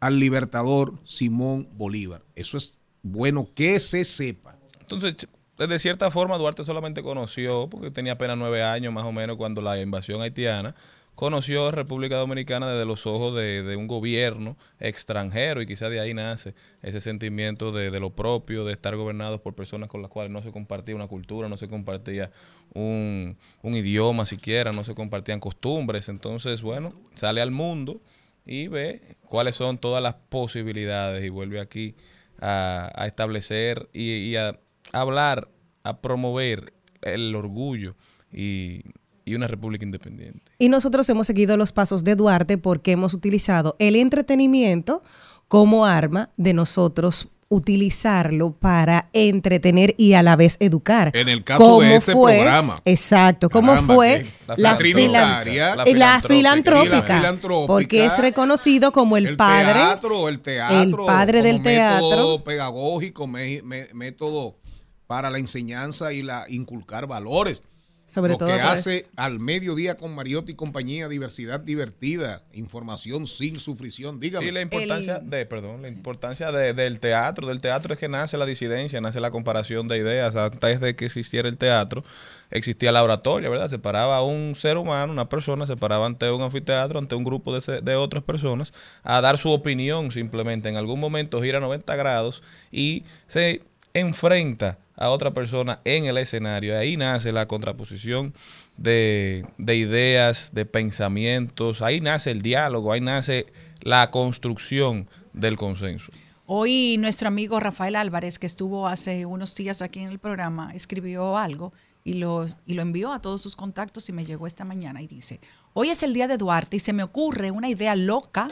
al 0.00 0.18
libertador 0.18 0.94
Simón 1.04 1.68
Bolívar. 1.74 2.22
Eso 2.36 2.56
es 2.56 2.78
bueno 3.02 3.50
que 3.54 3.78
se 3.80 4.06
sepa. 4.06 4.56
Entonces, 4.80 5.28
de 5.58 5.78
cierta 5.78 6.10
forma, 6.10 6.38
Duarte 6.38 6.64
solamente 6.64 7.02
conoció, 7.02 7.68
porque 7.68 7.90
tenía 7.90 8.14
apenas 8.14 8.38
nueve 8.38 8.62
años 8.62 8.90
más 8.94 9.04
o 9.04 9.12
menos 9.12 9.36
cuando 9.36 9.60
la 9.60 9.78
invasión 9.78 10.22
haitiana, 10.22 10.74
conoció 11.18 11.66
a 11.66 11.72
República 11.72 12.16
Dominicana 12.16 12.70
desde 12.70 12.86
los 12.86 13.04
ojos 13.04 13.34
de, 13.34 13.74
un 13.76 13.88
gobierno 13.88 14.56
extranjero 14.78 15.60
y 15.60 15.66
quizás 15.66 15.90
de 15.90 15.98
ahí 15.98 16.14
nace 16.14 16.54
ese 16.80 17.00
sentimiento 17.00 17.72
de, 17.72 17.90
lo 17.98 18.10
propio, 18.10 18.64
de 18.64 18.72
estar 18.72 18.94
gobernados 18.94 19.40
por 19.40 19.56
personas 19.56 19.88
con 19.88 20.00
las 20.00 20.12
cuales 20.12 20.30
no 20.30 20.44
se 20.44 20.52
compartía 20.52 20.94
una 20.94 21.08
cultura, 21.08 21.48
no 21.48 21.56
se 21.56 21.66
compartía 21.66 22.30
un, 22.72 23.36
idioma 23.64 24.26
siquiera, 24.26 24.70
no 24.70 24.84
se 24.84 24.94
compartían 24.94 25.40
costumbres. 25.40 26.08
Entonces, 26.08 26.62
bueno, 26.62 26.92
sale 27.14 27.40
al 27.40 27.50
mundo 27.50 28.00
y 28.46 28.68
ve 28.68 29.16
cuáles 29.26 29.56
son 29.56 29.76
todas 29.76 30.00
las 30.00 30.14
posibilidades 30.14 31.24
y 31.24 31.30
vuelve 31.30 31.58
aquí 31.58 31.96
a, 32.40 32.92
a 32.94 33.08
establecer 33.08 33.88
y, 33.92 34.12
y 34.12 34.36
a 34.36 34.56
hablar, 34.92 35.48
a 35.82 36.00
promover 36.00 36.74
el 37.02 37.34
orgullo 37.34 37.96
y, 38.32 38.84
y 39.28 39.34
una 39.34 39.46
república 39.46 39.84
independiente. 39.84 40.40
Y 40.58 40.68
nosotros 40.68 41.08
hemos 41.08 41.26
seguido 41.26 41.56
los 41.56 41.72
pasos 41.72 42.02
de 42.04 42.14
Duarte 42.16 42.58
porque 42.58 42.92
hemos 42.92 43.14
utilizado 43.14 43.76
el 43.78 43.94
entretenimiento 43.96 45.02
como 45.48 45.86
arma 45.86 46.30
de 46.36 46.52
nosotros 46.54 47.28
utilizarlo 47.50 48.52
para 48.52 49.08
entretener 49.14 49.94
y 49.96 50.12
a 50.12 50.22
la 50.22 50.36
vez 50.36 50.56
educar. 50.60 51.10
En 51.14 51.28
el 51.30 51.44
caso 51.44 51.80
de 51.80 51.96
este 51.96 52.12
programa. 52.12 52.76
Exacto, 52.84 53.48
cómo 53.48 53.68
Caramba, 53.72 53.94
fue 53.94 54.26
la 54.58 54.76
trinitaria, 54.76 55.74
la 55.76 55.82
eh, 55.84 55.94
la 55.94 56.20
filantrópica. 56.20 56.96
la 56.96 57.02
filantrópica. 57.02 57.66
porque 57.66 58.04
es 58.04 58.18
reconocido 58.18 58.92
como 58.92 59.16
el, 59.16 59.36
padre 59.36 59.72
teatro, 59.72 60.28
el 60.28 60.40
teatro, 60.40 60.82
el 60.82 61.06
padre 61.06 61.42
del 61.42 61.62
teatro. 61.62 62.08
método 62.10 62.44
pedagógico, 62.44 63.26
me- 63.26 63.62
me- 63.62 63.88
método 63.94 64.58
para 65.06 65.30
la 65.30 65.38
enseñanza 65.38 66.12
y 66.12 66.22
la 66.22 66.44
inculcar 66.50 67.06
valores. 67.06 67.62
Sobre 68.08 68.32
Lo 68.32 68.38
todo 68.38 68.48
que 68.48 68.54
hace 68.62 69.06
al 69.16 69.38
mediodía 69.38 69.94
con 69.96 70.14
Mariotti 70.14 70.52
y 70.52 70.54
compañía, 70.54 71.08
diversidad 71.08 71.60
divertida, 71.60 72.40
información 72.54 73.26
sin 73.26 73.60
sufrición. 73.60 74.18
Dígame. 74.18 74.46
Y 74.46 74.50
la 74.50 74.62
importancia 74.62 75.18
de, 75.18 75.44
perdón, 75.44 75.82
la 75.82 75.88
importancia 75.88 76.50
de- 76.50 76.72
del 76.72 77.00
teatro, 77.00 77.46
del 77.46 77.60
teatro 77.60 77.92
es 77.92 78.00
que 78.00 78.08
nace 78.08 78.38
la 78.38 78.46
disidencia, 78.46 79.02
nace 79.02 79.20
la 79.20 79.30
comparación 79.30 79.88
de 79.88 79.98
ideas. 79.98 80.36
Antes 80.36 80.80
de 80.80 80.96
que 80.96 81.04
existiera 81.04 81.50
el 81.50 81.58
teatro, 81.58 82.02
existía 82.50 82.92
la 82.92 83.02
oratoria, 83.02 83.50
¿verdad? 83.50 83.68
Se 83.68 83.78
paraba 83.78 84.16
a 84.16 84.22
un 84.22 84.54
ser 84.54 84.78
humano, 84.78 85.12
una 85.12 85.28
persona, 85.28 85.66
se 85.66 85.76
paraba 85.76 86.06
ante 86.06 86.30
un 86.30 86.40
anfiteatro, 86.40 86.98
ante 86.98 87.14
un 87.14 87.24
grupo 87.24 87.54
de, 87.54 87.60
se- 87.60 87.82
de 87.82 87.94
otras 87.96 88.24
personas, 88.24 88.72
a 89.02 89.20
dar 89.20 89.36
su 89.36 89.50
opinión 89.50 90.12
simplemente. 90.12 90.70
En 90.70 90.76
algún 90.76 90.98
momento 90.98 91.42
gira 91.42 91.60
90 91.60 91.94
grados 91.94 92.42
y 92.72 93.02
se 93.26 93.60
enfrenta 93.92 94.78
a 94.98 95.10
otra 95.10 95.32
persona 95.32 95.80
en 95.84 96.04
el 96.04 96.18
escenario. 96.18 96.76
Ahí 96.76 96.96
nace 96.96 97.32
la 97.32 97.46
contraposición 97.46 98.34
de, 98.76 99.46
de 99.56 99.76
ideas, 99.76 100.50
de 100.52 100.66
pensamientos, 100.66 101.80
ahí 101.82 102.00
nace 102.00 102.30
el 102.30 102.42
diálogo, 102.42 102.92
ahí 102.92 103.00
nace 103.00 103.46
la 103.80 104.10
construcción 104.10 105.08
del 105.32 105.56
consenso. 105.56 106.12
Hoy 106.46 106.96
nuestro 106.98 107.28
amigo 107.28 107.60
Rafael 107.60 107.94
Álvarez, 107.94 108.38
que 108.38 108.46
estuvo 108.46 108.88
hace 108.88 109.26
unos 109.26 109.54
días 109.54 109.82
aquí 109.82 110.00
en 110.00 110.08
el 110.08 110.18
programa, 110.18 110.72
escribió 110.74 111.36
algo 111.36 111.72
y 112.04 112.14
lo, 112.14 112.46
y 112.66 112.74
lo 112.74 112.82
envió 112.82 113.12
a 113.12 113.20
todos 113.20 113.42
sus 113.42 113.54
contactos 113.54 114.08
y 114.08 114.12
me 114.12 114.24
llegó 114.24 114.46
esta 114.46 114.64
mañana 114.64 115.02
y 115.02 115.06
dice, 115.06 115.40
hoy 115.74 115.90
es 115.90 116.02
el 116.02 116.14
día 116.14 116.26
de 116.26 116.38
Duarte 116.38 116.76
y 116.76 116.80
se 116.80 116.92
me 116.92 117.02
ocurre 117.02 117.50
una 117.50 117.68
idea 117.68 117.94
loca 117.94 118.48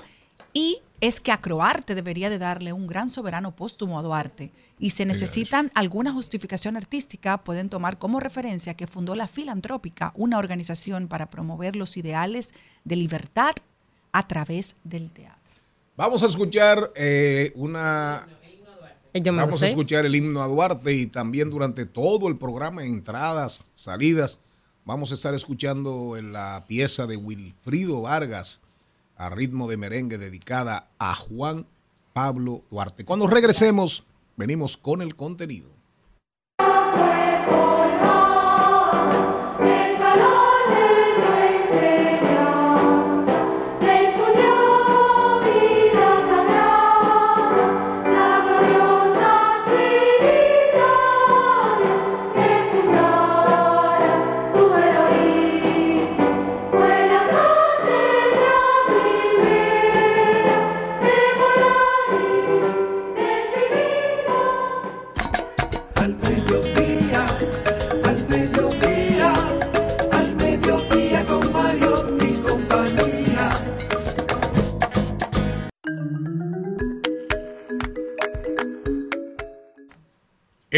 y 0.52 0.80
es 1.00 1.20
que 1.20 1.32
a 1.32 1.40
Croarte 1.40 1.94
debería 1.94 2.30
de 2.30 2.38
darle 2.38 2.72
un 2.72 2.86
gran 2.86 3.10
soberano 3.10 3.54
póstumo 3.54 3.98
a 3.98 4.02
Duarte 4.02 4.50
y 4.78 4.90
se 4.90 5.06
necesitan 5.06 5.70
alguna 5.74 6.12
justificación 6.12 6.76
artística, 6.76 7.38
pueden 7.38 7.68
tomar 7.68 7.98
como 7.98 8.20
referencia 8.20 8.74
que 8.74 8.86
fundó 8.86 9.14
la 9.14 9.28
Filantrópica, 9.28 10.12
una 10.14 10.38
organización 10.38 11.08
para 11.08 11.30
promover 11.30 11.76
los 11.76 11.96
ideales 11.96 12.52
de 12.84 12.96
libertad 12.96 13.54
a 14.12 14.26
través 14.26 14.76
del 14.84 15.10
teatro. 15.10 15.36
Vamos 15.96 16.22
a 16.22 16.26
escuchar 16.26 16.92
eh, 16.94 17.52
una. 17.54 18.26
Vamos 19.32 19.62
a 19.62 19.66
escuchar 19.66 20.04
el 20.04 20.14
himno 20.14 20.42
a 20.42 20.46
Duarte 20.46 20.92
y 20.92 21.06
también 21.06 21.48
durante 21.48 21.86
todo 21.86 22.28
el 22.28 22.36
programa, 22.36 22.84
entradas, 22.84 23.66
salidas, 23.74 24.40
vamos 24.84 25.10
a 25.10 25.14
estar 25.14 25.32
escuchando 25.32 26.18
en 26.18 26.34
la 26.34 26.64
pieza 26.68 27.06
de 27.06 27.16
Wilfrido 27.16 28.02
Vargas, 28.02 28.60
a 29.16 29.30
ritmo 29.30 29.68
de 29.68 29.76
merengue 29.76 30.18
dedicada 30.18 30.90
a 30.98 31.14
Juan 31.14 31.66
Pablo 32.12 32.64
Duarte. 32.70 33.04
Cuando 33.04 33.26
regresemos, 33.26 34.06
venimos 34.36 34.76
con 34.76 35.02
el 35.02 35.16
contenido. 35.16 35.75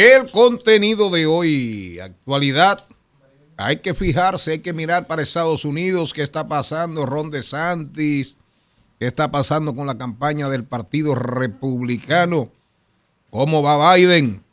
El 0.00 0.30
contenido 0.30 1.10
de 1.10 1.26
hoy, 1.26 1.98
actualidad. 1.98 2.86
Hay 3.56 3.78
que 3.78 3.94
fijarse, 3.94 4.52
hay 4.52 4.58
que 4.60 4.72
mirar 4.72 5.08
para 5.08 5.22
Estados 5.22 5.64
Unidos 5.64 6.12
qué 6.12 6.22
está 6.22 6.46
pasando, 6.46 7.04
Ron 7.04 7.32
DeSantis, 7.32 8.36
qué 9.00 9.08
está 9.08 9.32
pasando 9.32 9.74
con 9.74 9.88
la 9.88 9.98
campaña 9.98 10.48
del 10.48 10.62
Partido 10.62 11.16
Republicano, 11.16 12.52
cómo 13.30 13.60
va 13.60 13.96
Biden. 13.96 14.44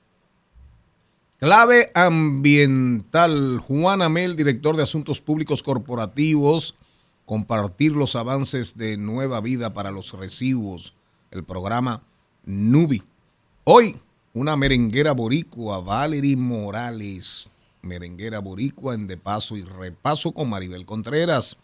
Clave 1.37 1.91
ambiental. 1.93 3.59
Juan 3.59 4.01
Amel, 4.01 4.35
director 4.35 4.75
de 4.75 4.81
Asuntos 4.81 5.21
Públicos 5.21 5.61
Corporativos, 5.61 6.73
compartir 7.27 7.91
los 7.91 8.15
avances 8.15 8.79
de 8.79 8.97
Nueva 8.97 9.41
Vida 9.41 9.75
para 9.75 9.91
los 9.91 10.11
Residuos, 10.13 10.95
el 11.29 11.43
programa 11.43 12.01
NUBI. 12.45 13.03
Hoy, 13.63 13.95
una 14.35 14.57
merenguera 14.57 15.13
boricua, 15.13 15.79
Valerie 15.79 16.35
Morales, 16.35 17.49
merenguera 17.81 18.39
boricua 18.39 18.93
en 18.93 19.07
De 19.07 19.15
Paso 19.15 19.55
y 19.55 19.63
Repaso 19.63 20.33
con 20.33 20.49
Maribel 20.49 20.85
Contreras. 20.85 21.57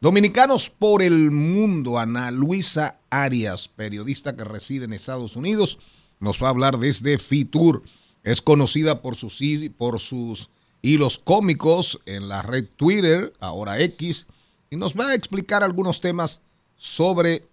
Dominicanos 0.00 0.68
por 0.68 1.02
el 1.02 1.30
mundo, 1.30 2.00
Ana 2.00 2.32
Luisa 2.32 2.98
Arias, 3.10 3.68
periodista 3.68 4.34
que 4.34 4.42
reside 4.42 4.86
en 4.86 4.92
Estados 4.92 5.36
Unidos, 5.36 5.78
nos 6.18 6.42
va 6.42 6.48
a 6.48 6.50
hablar 6.50 6.78
desde 6.78 7.16
Fitur. 7.18 7.84
Es 8.24 8.42
conocida 8.42 9.02
por 9.02 9.14
sus, 9.14 9.40
por 9.78 10.00
sus 10.00 10.50
hilos 10.82 11.18
cómicos 11.18 12.00
en 12.06 12.26
la 12.26 12.42
red 12.42 12.66
Twitter, 12.76 13.32
ahora 13.38 13.78
X, 13.78 14.26
y 14.68 14.74
nos 14.74 14.98
va 14.98 15.10
a 15.10 15.14
explicar 15.14 15.62
algunos 15.62 16.00
temas 16.00 16.40
sobre 16.76 17.46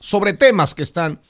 sobre 0.00 0.32
temas 0.32 0.74
que 0.74 0.82
están 0.82 1.20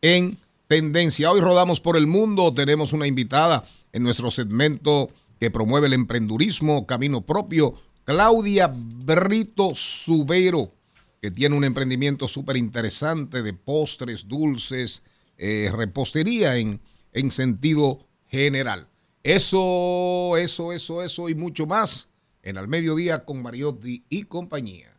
en 0.00 0.36
tendencia. 0.74 1.30
Hoy 1.30 1.40
rodamos 1.40 1.78
por 1.78 1.96
el 1.96 2.08
mundo, 2.08 2.52
tenemos 2.52 2.92
una 2.92 3.06
invitada 3.06 3.64
en 3.92 4.02
nuestro 4.02 4.32
segmento 4.32 5.08
que 5.38 5.48
promueve 5.48 5.86
el 5.86 5.92
emprendurismo, 5.92 6.84
Camino 6.84 7.20
Propio, 7.20 7.74
Claudia 8.02 8.74
Brito 8.74 9.70
Subero, 9.72 10.74
que 11.22 11.30
tiene 11.30 11.56
un 11.56 11.62
emprendimiento 11.62 12.26
súper 12.26 12.56
interesante 12.56 13.44
de 13.44 13.52
postres, 13.52 14.26
dulces, 14.26 15.04
eh, 15.38 15.70
repostería 15.72 16.56
en, 16.56 16.80
en 17.12 17.30
sentido 17.30 18.08
general. 18.26 18.88
Eso, 19.22 20.36
eso, 20.36 20.72
eso, 20.72 21.04
eso 21.04 21.28
y 21.28 21.36
mucho 21.36 21.66
más 21.66 22.08
en 22.42 22.58
Al 22.58 22.66
Mediodía 22.66 23.24
con 23.24 23.40
Mariotti 23.42 24.06
y 24.08 24.24
compañía. 24.24 24.92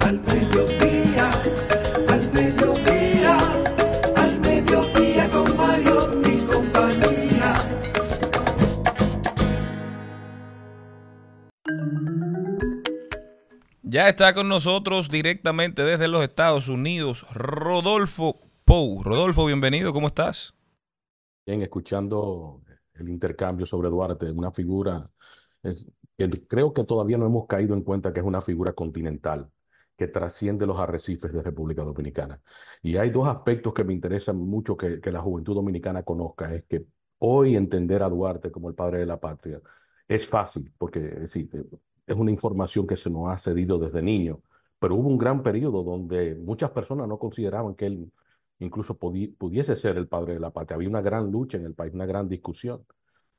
Al 0.00 0.20
mediodía, 0.20 1.30
al 2.08 2.32
mediodía, 2.32 3.47
Ya 13.90 14.10
está 14.10 14.34
con 14.34 14.50
nosotros 14.50 15.08
directamente 15.08 15.82
desde 15.82 16.08
los 16.08 16.22
Estados 16.22 16.68
Unidos, 16.68 17.24
Rodolfo 17.32 18.38
Pou. 18.66 19.02
Rodolfo, 19.02 19.46
bienvenido, 19.46 19.94
¿cómo 19.94 20.08
estás? 20.08 20.52
Bien, 21.46 21.62
escuchando 21.62 22.60
el 22.92 23.08
intercambio 23.08 23.64
sobre 23.64 23.88
Duarte, 23.88 24.30
una 24.30 24.52
figura 24.52 25.08
es- 25.62 25.86
que 26.18 26.28
creo 26.46 26.74
que 26.74 26.84
todavía 26.84 27.16
no 27.16 27.24
hemos 27.24 27.46
caído 27.46 27.74
en 27.74 27.82
cuenta 27.82 28.12
que 28.12 28.20
es 28.20 28.26
una 28.26 28.42
figura 28.42 28.74
continental 28.74 29.50
que 29.96 30.08
trasciende 30.08 30.66
los 30.66 30.78
arrecifes 30.78 31.32
de 31.32 31.40
República 31.42 31.82
Dominicana. 31.82 32.42
Y 32.82 32.98
hay 32.98 33.08
dos 33.08 33.26
aspectos 33.26 33.72
que 33.72 33.84
me 33.84 33.94
interesan 33.94 34.36
mucho 34.36 34.76
que, 34.76 35.00
que 35.00 35.10
la 35.10 35.22
juventud 35.22 35.54
dominicana 35.54 36.02
conozca. 36.02 36.54
Es 36.54 36.64
que 36.66 36.84
hoy 37.20 37.56
entender 37.56 38.02
a 38.02 38.10
Duarte 38.10 38.50
como 38.50 38.68
el 38.68 38.74
padre 38.74 38.98
de 38.98 39.06
la 39.06 39.18
patria 39.18 39.62
es 40.06 40.26
fácil, 40.28 40.70
porque 40.76 41.26
sí, 41.28 41.48
es 42.08 42.16
una 42.16 42.30
información 42.30 42.86
que 42.86 42.96
se 42.96 43.10
nos 43.10 43.28
ha 43.28 43.38
cedido 43.38 43.78
desde 43.78 44.02
niño, 44.02 44.40
pero 44.78 44.94
hubo 44.96 45.08
un 45.08 45.18
gran 45.18 45.42
periodo 45.42 45.82
donde 45.82 46.34
muchas 46.34 46.70
personas 46.70 47.08
no 47.08 47.18
consideraban 47.18 47.74
que 47.74 47.86
él 47.86 48.12
incluso 48.60 48.98
pudi- 48.98 49.34
pudiese 49.36 49.76
ser 49.76 49.96
el 49.96 50.08
padre 50.08 50.34
de 50.34 50.40
la 50.40 50.50
patria. 50.50 50.76
Había 50.76 50.88
una 50.88 51.02
gran 51.02 51.30
lucha 51.30 51.58
en 51.58 51.64
el 51.66 51.74
país, 51.74 51.94
una 51.94 52.06
gran 52.06 52.28
discusión. 52.28 52.84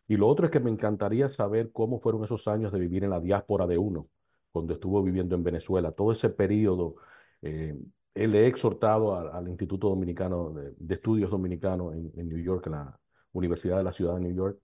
Y 0.07 0.17
lo 0.17 0.27
otro 0.27 0.45
es 0.45 0.51
que 0.51 0.59
me 0.59 0.71
encantaría 0.71 1.29
saber 1.29 1.71
cómo 1.71 1.99
fueron 1.99 2.23
esos 2.23 2.47
años 2.47 2.71
de 2.71 2.79
vivir 2.79 3.03
en 3.03 3.11
la 3.11 3.19
diáspora 3.19 3.67
de 3.67 3.77
uno, 3.77 4.07
cuando 4.51 4.73
estuvo 4.73 5.03
viviendo 5.03 5.35
en 5.35 5.43
Venezuela. 5.43 5.91
Todo 5.91 6.11
ese 6.11 6.29
periodo, 6.29 6.95
eh, 7.41 7.75
le 8.15 8.39
he 8.43 8.47
exhortado 8.47 9.15
al 9.15 9.47
Instituto 9.47 9.89
Dominicano 9.89 10.51
de, 10.51 10.73
de 10.77 10.93
Estudios 10.95 11.29
Dominicanos 11.31 11.93
en, 11.93 12.11
en 12.15 12.29
New 12.29 12.39
York, 12.39 12.65
en 12.67 12.73
la 12.73 12.99
Universidad 13.33 13.77
de 13.77 13.83
la 13.83 13.93
Ciudad 13.93 14.15
de 14.15 14.21
New 14.21 14.33
York, 14.33 14.59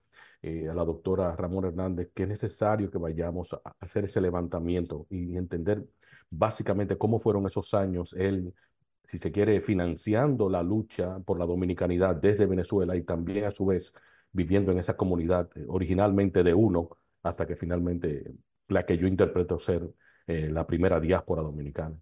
eh, 0.48 0.70
a 0.70 0.76
la 0.76 0.86
doctora 0.86 1.36
Ramón 1.36 1.66
Hernández, 1.66 2.12
que 2.14 2.24
es 2.24 2.30
necesario 2.30 2.92
que 2.92 3.00
vayamos 3.00 3.52
a 3.54 3.62
hacer 3.80 4.06
ese 4.06 4.22
levantamiento 4.22 5.08
y 5.10 5.38
entender 5.38 5.84
básicamente 6.30 7.00
cómo 7.00 7.20
fueron 7.20 7.48
esos 7.48 7.74
años, 7.74 8.14
él 8.14 8.54
si 9.08 9.18
se 9.18 9.32
quiere, 9.32 9.60
financiando 9.62 10.48
la 10.48 10.62
lucha 10.62 11.18
por 11.20 11.40
la 11.40 11.48
dominicanidad 11.48 12.16
desde 12.16 12.46
Venezuela 12.46 12.96
y 12.96 13.02
también 13.02 13.46
a 13.46 13.52
su 13.52 13.66
vez 13.66 13.92
viviendo 14.32 14.72
en 14.72 14.78
esa 14.78 14.96
comunidad 14.96 15.50
eh, 15.56 15.66
originalmente 15.68 16.44
de 16.44 16.54
uno, 16.54 16.90
hasta 17.24 17.48
que 17.48 17.56
finalmente 17.56 18.32
la 18.68 18.86
que 18.86 19.00
yo 19.00 19.08
interpreto 19.08 19.58
ser 19.58 19.90
eh, 20.28 20.50
la 20.52 20.68
primera 20.68 21.00
diáspora 21.00 21.42
dominicana. 21.42 21.96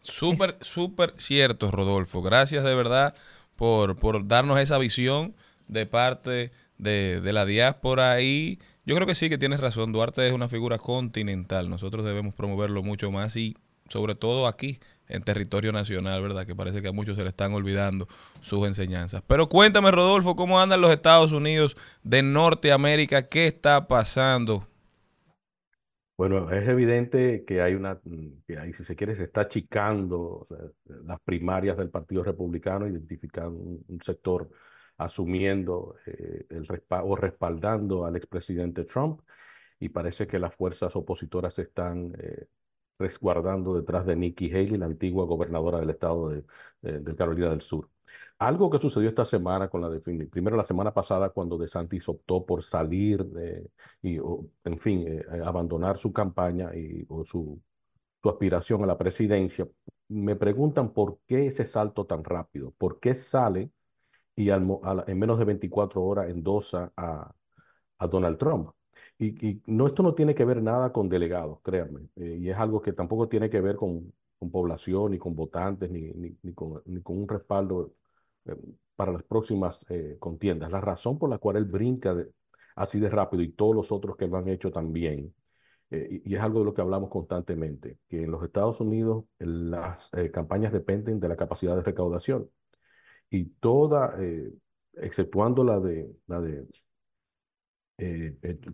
Súper, 0.00 0.56
súper 0.60 1.14
cierto, 1.16 1.72
Rodolfo. 1.72 2.22
Gracias 2.22 2.64
de 2.64 2.74
verdad 2.74 3.14
por, 3.60 3.96
por 3.96 4.26
darnos 4.26 4.58
esa 4.58 4.78
visión 4.78 5.34
de 5.68 5.84
parte 5.84 6.50
de, 6.78 7.20
de 7.20 7.32
la 7.34 7.44
diáspora. 7.44 8.22
Y 8.22 8.58
yo 8.86 8.94
creo 8.94 9.06
que 9.06 9.14
sí 9.14 9.28
que 9.28 9.36
tienes 9.36 9.60
razón. 9.60 9.92
Duarte 9.92 10.26
es 10.26 10.32
una 10.32 10.48
figura 10.48 10.78
continental. 10.78 11.68
Nosotros 11.68 12.06
debemos 12.06 12.32
promoverlo 12.32 12.82
mucho 12.82 13.10
más 13.10 13.36
y 13.36 13.54
sobre 13.90 14.14
todo 14.14 14.46
aquí 14.46 14.80
en 15.08 15.22
territorio 15.22 15.72
nacional, 15.72 16.22
¿verdad? 16.22 16.46
Que 16.46 16.54
parece 16.54 16.80
que 16.80 16.88
a 16.88 16.92
muchos 16.92 17.18
se 17.18 17.22
le 17.22 17.28
están 17.28 17.52
olvidando 17.52 18.08
sus 18.40 18.66
enseñanzas. 18.66 19.22
Pero 19.26 19.50
cuéntame, 19.50 19.90
Rodolfo, 19.90 20.36
¿cómo 20.36 20.58
andan 20.58 20.80
los 20.80 20.90
Estados 20.90 21.32
Unidos 21.32 21.76
de 22.02 22.22
Norteamérica? 22.22 23.28
¿Qué 23.28 23.46
está 23.46 23.88
pasando? 23.88 24.66
Bueno, 26.20 26.50
es 26.52 26.68
evidente 26.68 27.46
que 27.46 27.62
hay 27.62 27.74
una, 27.74 27.94
mm, 28.04 28.42
que 28.46 28.58
hay, 28.58 28.74
si 28.74 28.84
se 28.84 28.94
quiere, 28.94 29.14
se 29.14 29.24
está 29.24 29.40
achicando 29.42 30.46
las 31.06 31.18
primarias 31.22 31.78
del 31.78 31.88
Partido 31.88 32.22
Republicano, 32.22 32.86
identificando 32.86 33.58
un, 33.58 34.00
sector 34.04 34.50
asumiendo 34.98 35.96
eh, 36.06 36.44
el 36.50 36.66
respa- 36.68 37.02
o 37.04 37.16
respaldando 37.16 38.04
al 38.04 38.16
expresidente 38.16 38.84
Trump, 38.84 39.22
y 39.78 39.88
parece 39.90 40.26
que 40.26 40.38
las 40.38 40.54
fuerzas 40.54 40.94
opositoras 40.96 41.54
se 41.54 41.62
están 41.62 42.14
eh, 42.18 42.48
resguardando 42.98 43.74
detrás 43.76 44.06
de 44.06 44.16
Nikki 44.16 44.50
Haley, 44.50 44.76
la 44.78 44.86
antigua 44.86 45.24
gobernadora 45.26 45.80
del 45.80 45.90
estado 45.90 46.30
de, 46.30 46.44
eh, 46.82 46.98
de 47.00 47.16
Carolina 47.16 47.50
del 47.50 47.62
Sur. 47.62 47.88
Algo 48.38 48.70
que 48.70 48.78
sucedió 48.78 49.08
esta 49.08 49.24
semana 49.24 49.68
con 49.68 49.80
la 49.82 49.88
defini- 49.90 50.28
primero 50.30 50.56
la 50.56 50.64
semana 50.64 50.92
pasada 50.94 51.30
cuando 51.30 51.58
DeSantis 51.58 52.08
optó 52.08 52.44
por 52.46 52.62
salir 52.64 53.24
de, 53.26 53.70
y, 54.02 54.18
o, 54.18 54.46
en 54.64 54.78
fin, 54.78 55.06
eh, 55.06 55.24
eh, 55.32 55.40
abandonar 55.44 55.98
su 55.98 56.12
campaña 56.12 56.74
y, 56.74 57.04
o 57.08 57.24
su, 57.24 57.60
su 58.22 58.28
aspiración 58.30 58.82
a 58.84 58.86
la 58.86 58.98
presidencia, 58.98 59.68
me 60.08 60.36
preguntan 60.36 60.92
por 60.92 61.20
qué 61.26 61.46
ese 61.48 61.66
salto 61.66 62.06
tan 62.06 62.24
rápido, 62.24 62.72
por 62.78 63.00
qué 63.00 63.14
sale 63.14 63.70
y 64.36 64.50
al 64.50 64.62
mo- 64.62 64.80
a 64.84 64.94
la- 64.94 65.04
en 65.06 65.18
menos 65.18 65.38
de 65.38 65.44
24 65.44 66.02
horas 66.02 66.28
endosa 66.30 66.92
a, 66.96 67.32
a 67.98 68.06
Donald 68.08 68.38
Trump. 68.38 68.70
y, 69.18 69.48
y 69.48 69.62
no, 69.66 69.86
esto 69.86 70.02
no 70.02 70.14
tiene 70.14 70.34
que 70.34 70.44
ver 70.44 70.62
nada 70.62 70.92
con 70.92 71.08
delegados, 71.08 71.60
créanme, 71.62 72.08
eh, 72.16 72.38
y 72.40 72.50
es 72.50 72.56
algo 72.58 72.80
que 72.82 72.92
tampoco 72.92 73.28
tiene 73.28 73.50
que 73.50 73.60
ver 73.60 73.76
con, 73.76 74.12
con 74.38 74.50
población, 74.50 75.12
ni 75.12 75.18
con 75.18 75.34
votantes, 75.36 75.90
ni, 75.90 76.02
ni, 76.12 76.36
ni 76.42 76.52
con, 76.54 76.82
ni 76.86 77.02
con 77.02 77.18
un 77.18 77.28
respaldo 77.28 77.92
eh, 78.46 78.56
para 78.96 79.12
las 79.12 79.22
próximas 79.24 79.84
eh, 79.88 80.16
contiendas. 80.18 80.70
La 80.70 80.80
razón 80.80 81.18
por 81.18 81.30
la 81.30 81.38
cual 81.38 81.56
él 81.56 81.64
brinca 81.64 82.16
así 82.76 83.00
de 83.00 83.10
rápido 83.10 83.42
y 83.42 83.52
todos 83.52 83.74
los 83.74 83.92
otros 83.92 84.16
que 84.16 84.26
lo 84.28 84.36
han 84.38 84.48
hecho 84.48 84.70
también, 84.70 85.34
eh, 85.90 86.22
y, 86.24 86.34
es 86.34 86.40
algo 86.42 86.60
de 86.60 86.66
lo 86.66 86.74
que 86.74 86.82
hablamos 86.82 87.10
constantemente, 87.10 87.98
que 88.08 88.24
en 88.24 88.30
los 88.30 88.44
Estados 88.44 88.80
Unidos 88.80 89.24
las 89.38 90.10
campañas 90.32 90.72
dependen 90.72 91.20
de 91.20 91.28
la 91.28 91.36
capacidad 91.36 91.76
de 91.76 91.82
recaudación 91.82 92.48
y 93.30 93.46
toda, 93.60 94.16
exceptuando 94.94 95.64
la 95.64 95.80
de, 95.80 96.10
la 96.26 96.40
de 96.40 96.66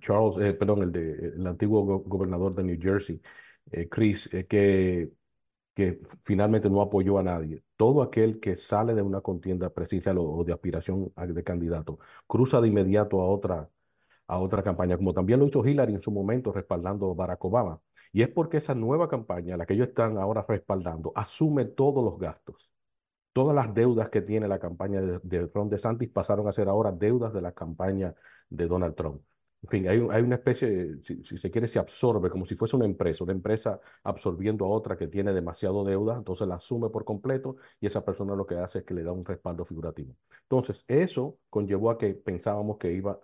Charles, 0.00 0.55
perdón, 0.57 0.83
el 0.85 0.92
de 0.92 1.11
el 1.37 1.46
antiguo 1.46 1.85
go- 1.85 2.00
gobernador 2.07 2.55
de 2.55 2.62
New 2.64 2.79
Jersey, 2.81 3.20
Chris, 3.90 4.29
que, 4.48 5.11
que 5.77 6.01
finalmente 6.25 6.71
no 6.71 6.81
apoyó 6.83 7.19
a 7.19 7.23
nadie. 7.23 7.62
Todo 7.77 8.03
aquel 8.03 8.41
que 8.41 8.57
sale 8.59 8.95
de 8.95 9.03
una 9.03 9.21
contienda 9.21 9.71
presidencial 9.71 10.19
o, 10.19 10.43
de 10.45 10.53
aspiración 10.55 11.12
de 11.17 11.45
candidato 11.45 11.99
cruza 12.27 12.61
de 12.62 12.69
inmediato 12.69 13.21
a 13.21 13.29
otra, 13.29 13.71
a 14.27 14.39
otra 14.41 14.62
campaña, 14.62 14.97
como 14.97 15.15
también 15.15 15.41
lo 15.41 15.47
hizo 15.47 15.65
Hillary 15.67 15.95
en 15.95 16.01
su 16.01 16.11
momento 16.11 16.53
respaldando 16.53 17.11
a 17.11 17.15
Barack 17.15 17.45
Obama. 17.45 17.81
Y 18.12 18.23
es 18.23 18.29
porque 18.31 18.59
esa 18.59 18.75
nueva 18.75 19.09
campaña, 19.09 19.57
la 19.57 19.67
que 19.67 19.75
ellos 19.75 19.89
están 19.89 20.19
ahora 20.19 20.45
respaldando, 20.49 21.12
asume 21.15 21.67
todos 21.67 22.03
los 22.05 22.19
gastos. 22.19 22.71
Todas 23.33 23.55
las 23.55 23.75
deudas 23.75 24.09
que 24.11 24.23
tiene 24.23 24.49
la 24.49 24.59
campaña 24.59 25.01
de, 25.03 25.21
de 25.23 25.47
Ron 25.55 25.71
pasaron 26.12 26.49
a 26.49 26.53
ser 26.53 26.69
ahora 26.69 26.93
deudas 26.93 27.35
de 27.35 27.43
la 27.43 27.53
campaña 27.53 28.15
de 28.49 28.67
Donald 28.67 28.95
Trump. 28.97 29.23
En 29.66 29.70
fin, 29.70 29.88
hay, 29.88 29.98
hay 30.12 30.22
una 30.22 30.37
especie, 30.37 31.02
si, 31.02 31.24
se 31.24 31.50
quiere, 31.50 31.66
se 31.66 31.81
absorbe 31.81 32.31
como 32.31 32.46
si 32.46 32.55
fuese 32.55 32.76
una 32.76 32.85
empresa, 32.85 33.24
una 33.24 33.33
empresa 33.33 33.81
absorbiendo 34.05 34.64
a 34.64 34.68
otra 34.68 34.96
que 34.96 35.09
tiene 35.09 35.33
demasiado 35.33 35.83
deuda, 35.85 36.14
entonces 36.16 36.46
la 36.46 36.55
asume 36.57 36.88
por 36.88 37.05
completo 37.05 37.57
y 37.81 37.87
esa 37.87 38.05
persona 38.05 38.37
lo 38.37 38.46
que 38.46 38.55
hace 38.57 38.79
es 38.81 38.85
que 38.85 38.94
le 38.94 39.02
da 39.02 39.11
un 39.12 39.24
respaldo 39.24 39.64
figurativo. 39.64 40.14
Entonces, 40.42 40.85
eso 40.87 41.38
conllevó 41.50 41.90
a 41.90 41.98
que 41.98 42.14
pensábamos 42.14 42.79
que, 42.79 42.92
iba, 42.92 43.18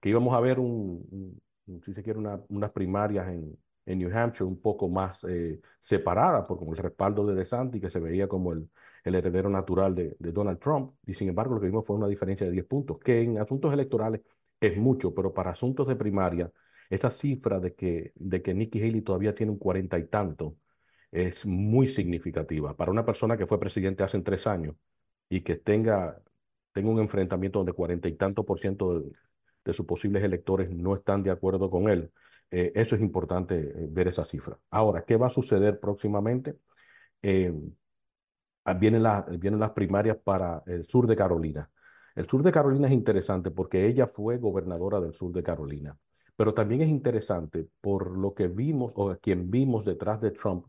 que 0.00 0.10
íbamos 0.10 0.34
a 0.34 0.40
ver 0.40 0.58
un, 0.60 1.40
si 1.84 1.94
se 1.94 2.02
quiere, 2.02 2.18
una- 2.18 2.40
unas 2.48 2.70
primarias 2.72 3.28
en, 3.28 3.56
en 3.86 3.98
New 3.98 4.10
Hampshire 4.16 4.44
un 4.44 4.60
poco 4.60 4.88
más 4.88 5.24
eh, 5.24 5.60
separadas, 5.78 6.46
por 6.46 6.58
como 6.58 6.72
el 6.72 6.78
respaldo 6.78 7.24
de 7.26 7.34
DeSantis, 7.34 7.80
que 7.80 7.90
se 7.90 8.00
veía 8.00 8.28
como 8.28 8.52
el, 8.52 8.68
el 9.04 9.14
heredero 9.14 9.48
natural 9.48 9.94
de, 9.94 10.16
de 10.18 10.32
Donald 10.32 10.58
Trump, 10.58 10.94
y 11.06 11.14
sin 11.14 11.28
embargo 11.28 11.54
lo 11.54 11.60
que 11.60 11.66
vimos 11.68 11.84
fue 11.86 11.96
una 11.96 12.08
diferencia 12.08 12.46
de 12.46 12.52
10 12.52 12.66
puntos, 12.66 12.98
que 12.98 13.22
en 13.22 13.38
asuntos 13.38 13.72
electorales 13.72 14.20
es 14.60 14.76
mucho, 14.76 15.14
pero 15.14 15.32
para 15.34 15.50
asuntos 15.50 15.86
de 15.88 15.96
primaria, 15.96 16.50
esa 16.90 17.10
cifra 17.10 17.60
de 17.60 17.74
que, 17.74 18.12
de 18.14 18.42
que 18.42 18.54
Nikki 18.54 18.80
Haley 18.82 19.02
todavía 19.02 19.34
tiene 19.34 19.52
un 19.52 19.58
cuarenta 19.58 19.98
y 19.98 20.06
tanto 20.06 20.56
es 21.10 21.46
muy 21.46 21.88
significativa 21.88 22.76
para 22.76 22.90
una 22.90 23.04
persona 23.04 23.36
que 23.36 23.46
fue 23.46 23.60
presidente 23.60 24.02
hace 24.02 24.20
tres 24.22 24.46
años 24.46 24.76
y 25.28 25.42
que 25.42 25.56
tenga, 25.56 26.20
tenga 26.72 26.90
un 26.90 27.00
enfrentamiento 27.00 27.58
donde 27.60 27.72
cuarenta 27.72 28.08
y 28.08 28.14
tanto 28.16 28.44
por 28.44 28.60
ciento 28.60 29.00
de, 29.00 29.74
sus 29.74 29.86
posibles 29.86 30.22
electores 30.22 30.70
no 30.70 30.94
están 30.94 31.22
de 31.22 31.30
acuerdo 31.30 31.70
con 31.70 31.88
él. 31.88 32.12
eh, 32.50 32.72
eso 32.76 32.94
es 32.94 33.00
importante 33.02 33.56
eh, 33.58 33.86
ver 33.90 34.08
esa 34.08 34.24
cifra. 34.24 34.58
Ahora, 34.70 35.04
¿qué 35.04 35.16
va 35.16 35.26
a 35.26 35.30
suceder 35.30 35.80
próximamente? 35.80 36.56
Eh, 37.22 37.52
ah, 38.64 38.74
vienen, 38.74 39.02
vienen 39.38 39.60
las 39.60 39.70
primarias 39.70 40.16
para 40.22 40.62
el 40.66 40.86
sur 40.86 41.06
de 41.06 41.16
Carolina. 41.16 41.70
El 42.16 42.26
sur 42.28 42.42
de 42.42 42.50
Carolina 42.50 42.88
es 42.88 42.94
interesante 42.94 43.50
porque 43.50 43.86
ella 43.86 44.06
fue 44.08 44.38
gobernadora 44.38 45.00
del 45.00 45.14
sur 45.14 45.32
de 45.32 45.42
Carolina, 45.42 45.98
pero 46.34 46.54
también 46.54 46.80
es 46.80 46.88
interesante 46.88 47.68
por 47.80 48.16
lo 48.16 48.32
que 48.34 48.48
vimos 48.48 48.92
o 48.96 49.14
quien 49.18 49.50
vimos 49.50 49.84
detrás 49.84 50.20
de 50.22 50.30
Trump 50.30 50.66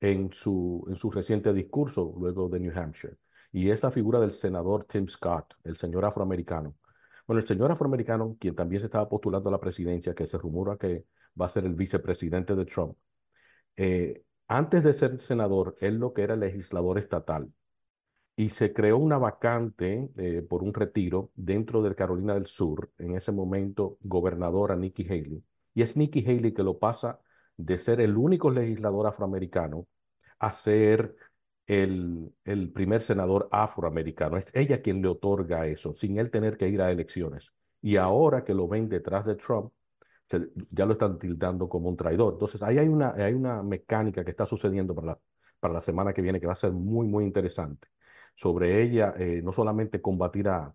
en 0.00 0.30
su, 0.32 0.84
en 0.88 0.96
su 0.96 1.10
reciente 1.10 1.54
discurso 1.54 2.14
luego 2.18 2.50
de 2.50 2.60
New 2.60 2.72
Hampshire, 2.78 3.16
y 3.50 3.70
es 3.70 3.82
la 3.82 3.90
figura 3.90 4.20
del 4.20 4.32
senador 4.32 4.84
Tim 4.84 5.08
Scott, 5.08 5.54
el 5.64 5.76
señor 5.78 6.04
afroamericano. 6.04 6.76
Bueno, 7.26 7.40
el 7.40 7.46
señor 7.46 7.72
afroamericano, 7.72 8.36
quien 8.38 8.54
también 8.54 8.80
se 8.80 8.86
estaba 8.86 9.08
postulando 9.08 9.48
a 9.48 9.52
la 9.52 9.60
presidencia, 9.60 10.14
que 10.14 10.26
se 10.26 10.36
rumora 10.36 10.76
que 10.76 11.06
va 11.40 11.46
a 11.46 11.48
ser 11.48 11.64
el 11.64 11.74
vicepresidente 11.74 12.54
de 12.54 12.66
Trump, 12.66 12.96
eh, 13.76 14.22
antes 14.48 14.84
de 14.84 14.92
ser 14.92 15.18
senador, 15.20 15.76
él 15.80 15.96
lo 15.96 16.12
que 16.12 16.22
era 16.22 16.36
legislador 16.36 16.98
estatal 16.98 17.50
y 18.36 18.50
se 18.50 18.72
creó 18.72 18.98
una 18.98 19.18
vacante 19.18 20.10
eh, 20.16 20.42
por 20.42 20.62
un 20.62 20.74
retiro 20.74 21.30
dentro 21.36 21.82
de 21.82 21.94
Carolina 21.94 22.34
del 22.34 22.46
Sur, 22.46 22.90
en 22.98 23.16
ese 23.16 23.32
momento 23.32 23.98
gobernadora 24.02 24.76
Nikki 24.76 25.04
Haley. 25.04 25.42
Y 25.74 25.82
es 25.82 25.96
Nikki 25.96 26.24
Haley 26.26 26.52
que 26.52 26.62
lo 26.62 26.78
pasa 26.78 27.20
de 27.56 27.78
ser 27.78 28.00
el 28.00 28.16
único 28.16 28.50
legislador 28.50 29.06
afroamericano 29.06 29.86
a 30.38 30.52
ser 30.52 31.16
el, 31.66 32.32
el 32.44 32.70
primer 32.72 33.02
senador 33.02 33.48
afroamericano. 33.52 34.36
Es 34.36 34.46
ella 34.54 34.82
quien 34.82 35.02
le 35.02 35.08
otorga 35.08 35.66
eso, 35.66 35.94
sin 35.96 36.18
él 36.18 36.30
tener 36.30 36.56
que 36.56 36.68
ir 36.68 36.82
a 36.82 36.90
elecciones. 36.90 37.52
Y 37.82 37.96
ahora 37.96 38.44
que 38.44 38.54
lo 38.54 38.66
ven 38.68 38.88
detrás 38.88 39.24
de 39.26 39.36
Trump, 39.36 39.72
ya 40.70 40.86
lo 40.86 40.92
están 40.94 41.18
tildando 41.18 41.68
como 41.68 41.88
un 41.88 41.96
traidor. 41.96 42.34
Entonces, 42.34 42.62
ahí 42.62 42.78
hay 42.78 42.88
una, 42.88 43.10
hay 43.12 43.34
una 43.34 43.62
mecánica 43.62 44.24
que 44.24 44.30
está 44.30 44.46
sucediendo 44.46 44.94
para 44.94 45.08
la, 45.08 45.18
para 45.60 45.74
la 45.74 45.82
semana 45.82 46.12
que 46.12 46.22
viene 46.22 46.40
que 46.40 46.46
va 46.46 46.52
a 46.54 46.56
ser 46.56 46.72
muy, 46.72 47.06
muy 47.06 47.24
interesante. 47.24 47.88
Sobre 48.34 48.82
ella, 48.82 49.14
eh, 49.18 49.40
no 49.42 49.52
solamente 49.52 50.00
combatir 50.00 50.48
a, 50.48 50.74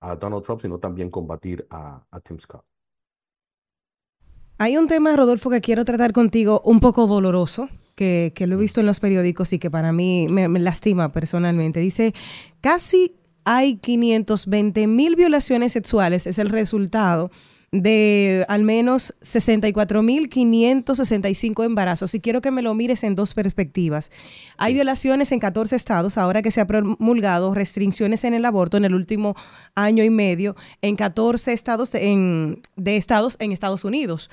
a 0.00 0.16
Donald 0.16 0.44
Trump, 0.44 0.60
sino 0.60 0.78
también 0.78 1.10
combatir 1.10 1.66
a, 1.70 2.04
a 2.10 2.20
Tim 2.20 2.38
Scott. 2.38 2.64
Hay 4.58 4.76
un 4.76 4.88
tema, 4.88 5.14
Rodolfo, 5.16 5.50
que 5.50 5.60
quiero 5.60 5.84
tratar 5.84 6.12
contigo 6.12 6.60
un 6.64 6.80
poco 6.80 7.06
doloroso, 7.06 7.68
que, 7.94 8.32
que 8.34 8.46
lo 8.48 8.56
he 8.56 8.58
visto 8.58 8.80
en 8.80 8.86
los 8.86 8.98
periódicos 8.98 9.52
y 9.52 9.60
que 9.60 9.70
para 9.70 9.92
mí 9.92 10.26
me, 10.30 10.48
me 10.48 10.58
lastima 10.58 11.12
personalmente. 11.12 11.78
Dice, 11.78 12.12
casi 12.60 13.16
hay 13.44 13.76
520 13.76 14.86
mil 14.88 15.14
violaciones 15.14 15.72
sexuales, 15.72 16.26
es 16.26 16.38
el 16.38 16.48
resultado 16.48 17.30
de 17.70 18.46
al 18.48 18.62
menos 18.62 19.14
64.565 19.20 21.64
embarazos. 21.64 22.14
Y 22.14 22.20
quiero 22.20 22.40
que 22.40 22.50
me 22.50 22.62
lo 22.62 22.74
mires 22.74 23.04
en 23.04 23.14
dos 23.14 23.34
perspectivas. 23.34 24.10
Hay 24.56 24.74
violaciones 24.74 25.32
en 25.32 25.40
14 25.40 25.76
estados, 25.76 26.18
ahora 26.18 26.42
que 26.42 26.50
se 26.50 26.60
ha 26.60 26.66
promulgado 26.66 27.54
restricciones 27.54 28.24
en 28.24 28.34
el 28.34 28.44
aborto 28.44 28.76
en 28.76 28.84
el 28.84 28.94
último 28.94 29.34
año 29.74 30.04
y 30.04 30.10
medio, 30.10 30.56
en 30.82 30.96
14 30.96 31.52
estados 31.52 31.94
en- 31.94 32.60
de 32.76 32.96
estados 32.96 33.36
en 33.40 33.52
Estados 33.52 33.84
Unidos. 33.84 34.30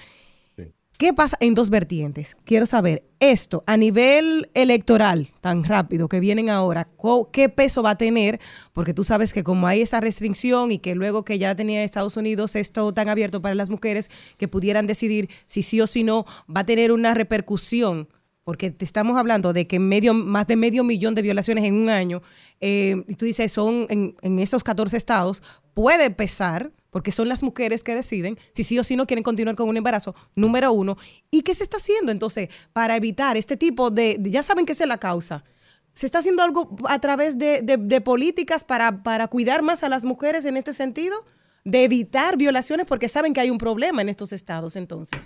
¿Qué 0.98 1.14
pasa 1.14 1.36
en 1.42 1.56
dos 1.56 1.70
vertientes? 1.70 2.38
Quiero 2.46 2.66
saber 2.66 3.04
esto 3.20 3.64
a 3.66 3.76
nivel 3.76 4.50
electoral, 4.54 5.28
tan 5.42 5.66
rápido 5.66 6.08
que 6.08 6.22
vienen 6.22 6.50
ahora, 6.50 6.88
¿qué 7.34 7.50
peso 7.50 7.84
va 7.84 7.92
a 7.92 7.98
tener? 7.98 8.40
Porque 8.72 8.94
tú 8.94 9.04
sabes 9.04 9.34
que 9.34 9.44
como 9.44 9.68
hay 9.68 9.82
esa 9.82 10.00
restricción 10.00 10.72
y 10.72 10.80
que 10.80 10.96
luego 10.96 11.26
que 11.26 11.38
ya 11.38 11.54
tenía 11.54 11.84
Estados 11.84 12.16
Unidos 12.16 12.56
esto 12.56 12.94
tan 12.94 13.10
abierto 13.10 13.42
para 13.42 13.56
las 13.56 13.70
mujeres 13.70 14.10
que 14.38 14.48
pudieran 14.48 14.88
decidir 14.88 15.30
si 15.48 15.64
sí 15.64 15.82
o 15.82 15.88
si 15.88 16.04
no, 16.04 16.26
va 16.50 16.62
a 16.62 16.66
tener 16.66 16.94
una 16.94 17.14
repercusión. 17.14 18.08
Porque 18.46 18.72
te 18.72 18.86
estamos 18.86 19.18
hablando 19.18 19.52
de 19.52 19.68
que 19.68 19.80
medio, 19.80 20.14
más 20.14 20.48
de 20.48 20.56
medio 20.56 20.86
millón 20.86 21.14
de 21.14 21.24
violaciones 21.24 21.66
en 21.66 21.74
un 21.74 21.90
año, 21.90 22.22
eh, 22.62 23.04
y 23.08 23.16
tú 23.16 23.26
dices, 23.26 23.52
son 23.52 23.88
en, 23.90 24.16
en 24.22 24.40
esos 24.40 24.64
14 24.64 24.96
estados, 24.96 25.44
puede 25.74 26.10
pesar, 26.12 26.72
porque 26.96 27.12
son 27.12 27.28
las 27.28 27.44
mujeres 27.44 27.84
que 27.84 27.94
deciden 27.94 28.38
si 28.54 28.64
sí 28.64 28.80
o 28.80 28.84
si 28.86 28.96
no 28.96 29.06
quieren 29.06 29.22
continuar 29.22 29.58
con 29.58 29.68
un 29.68 29.76
embarazo, 29.76 30.16
número 30.34 30.72
uno. 30.72 30.96
¿Y 31.30 31.42
qué 31.42 31.54
se 31.54 31.64
está 31.64 31.76
haciendo 31.76 32.10
entonces 32.10 32.48
para 32.72 32.96
evitar 32.96 33.36
este 33.36 33.58
tipo 33.58 33.92
de, 33.92 34.18
ya 34.22 34.42
saben 34.44 34.66
que 34.66 34.72
es 34.72 34.80
la 34.88 34.98
causa? 34.98 35.44
¿Se 35.92 36.06
está 36.06 36.20
haciendo 36.20 36.42
algo 36.42 36.74
a 36.88 36.98
través 37.00 37.38
de, 37.38 37.62
de- 37.64 38.00
políticas 38.00 38.64
para, 38.64 39.04
para 39.04 39.28
cuidar 39.28 39.62
más 39.62 39.84
a 39.84 39.90
las 39.90 40.06
mujeres 40.06 40.46
en 40.46 40.56
este 40.56 40.72
sentido? 40.72 41.18
De 41.66 41.84
evitar 41.84 42.38
violaciones 42.38 42.86
porque 42.88 43.10
saben 43.10 43.34
que 43.34 43.42
hay 43.42 43.50
un 43.50 43.58
problema 43.58 44.02
en 44.02 44.08
estos 44.08 44.32
estados 44.32 44.78
entonces. 44.78 45.26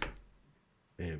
Eh, 0.97 1.19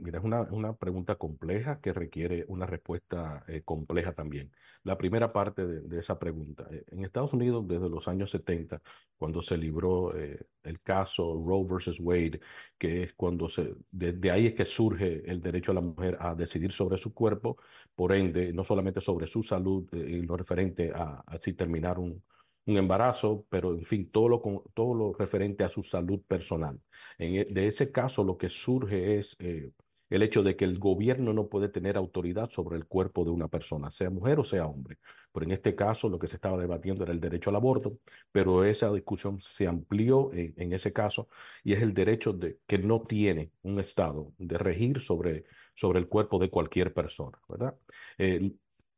mira, 0.00 0.18
es 0.18 0.24
una, 0.24 0.42
una 0.42 0.74
pregunta 0.76 1.16
compleja 1.16 1.80
que 1.80 1.92
requiere 1.92 2.44
una 2.48 2.66
respuesta 2.66 3.44
eh, 3.48 3.62
compleja 3.64 4.12
también. 4.12 4.52
La 4.82 4.98
primera 4.98 5.32
parte 5.32 5.66
de, 5.66 5.98
esa 5.98 6.18
pregunta. 6.18 6.66
eh, 6.70 6.84
en 6.88 7.04
Estados 7.04 7.32
Unidos, 7.32 7.66
desde 7.66 7.88
los 7.88 8.06
años 8.08 8.30
70, 8.30 8.82
cuando 9.16 9.40
se 9.42 9.56
libró 9.56 10.14
eh, 10.16 10.46
el 10.62 10.80
caso 10.82 11.42
Roe 11.46 11.64
versus 11.66 11.98
Wade, 12.00 12.40
que 12.78 13.04
es 13.04 13.14
cuando 13.14 13.48
se, 13.48 13.74
desde 13.90 14.30
ahí 14.30 14.46
es 14.48 14.54
que 14.54 14.64
surge 14.66 15.22
el 15.30 15.40
derecho 15.40 15.70
a 15.72 15.74
la 15.74 15.80
mujer 15.80 16.16
a 16.20 16.34
decidir 16.34 16.72
sobre 16.72 16.98
su 16.98 17.14
cuerpo, 17.14 17.56
por 17.94 18.12
ende, 18.12 18.52
no 18.52 18.64
solamente 18.64 19.00
sobre 19.00 19.26
su 19.26 19.42
salud 19.42 19.88
eh, 19.92 19.98
y 19.98 20.22
lo 20.22 20.36
referente 20.36 20.92
a, 20.94 21.22
a 21.26 21.38
si 21.38 21.54
terminar 21.54 21.98
un, 21.98 22.22
un 22.66 22.76
embarazo, 22.78 23.46
pero 23.50 23.74
en 23.74 23.84
fin, 23.84 24.10
todo 24.10 24.28
lo, 24.28 24.64
todo 24.74 24.94
lo 24.94 25.12
referente 25.14 25.64
a 25.64 25.68
su 25.68 25.82
salud 25.82 26.20
personal. 26.26 26.80
En 27.18 27.34
e- 27.36 27.44
de 27.46 27.68
ese 27.68 27.90
caso, 27.92 28.24
lo 28.24 28.36
que 28.38 28.48
surge 28.48 29.18
es, 29.18 29.36
eh, 29.38 29.70
el 30.10 30.22
hecho 30.22 30.42
de 30.42 30.56
que 30.56 30.64
el 30.64 30.78
gobierno 30.78 31.32
no 31.32 31.48
puede 31.48 31.68
tener 31.68 31.96
autoridad 31.96 32.50
sobre 32.50 32.76
el 32.76 32.86
cuerpo 32.86 33.24
de 33.24 33.30
una 33.30 33.48
persona, 33.48 33.90
sea 33.90 34.10
mujer 34.10 34.38
o 34.38 34.44
sea 34.44 34.66
hombre. 34.66 34.98
Pero 35.32 35.46
en 35.46 35.52
este 35.52 35.74
caso 35.74 36.08
lo 36.08 36.18
que 36.18 36.28
se 36.28 36.36
estaba 36.36 36.58
debatiendo 36.58 37.02
era 37.04 37.12
el 37.12 37.20
derecho 37.20 37.50
al 37.50 37.56
aborto, 37.56 37.98
pero 38.30 38.64
esa 38.64 38.92
discusión 38.92 39.40
se 39.56 39.66
amplió 39.66 40.30
en, 40.32 40.72
ese 40.72 40.92
caso 40.92 41.28
y 41.64 41.72
es 41.72 41.82
el 41.82 41.94
derecho 41.94 42.32
de, 42.32 42.58
que 42.66 42.78
no 42.78 43.02
tiene 43.02 43.50
un 43.62 43.80
Estado 43.80 44.32
de 44.38 44.58
regir 44.58 45.00
sobre, 45.00 45.44
sobre 45.74 45.98
el 45.98 46.08
cuerpo 46.08 46.38
de 46.38 46.50
cualquier 46.50 46.92
persona, 46.94 47.38
¿verdad? 47.48 47.74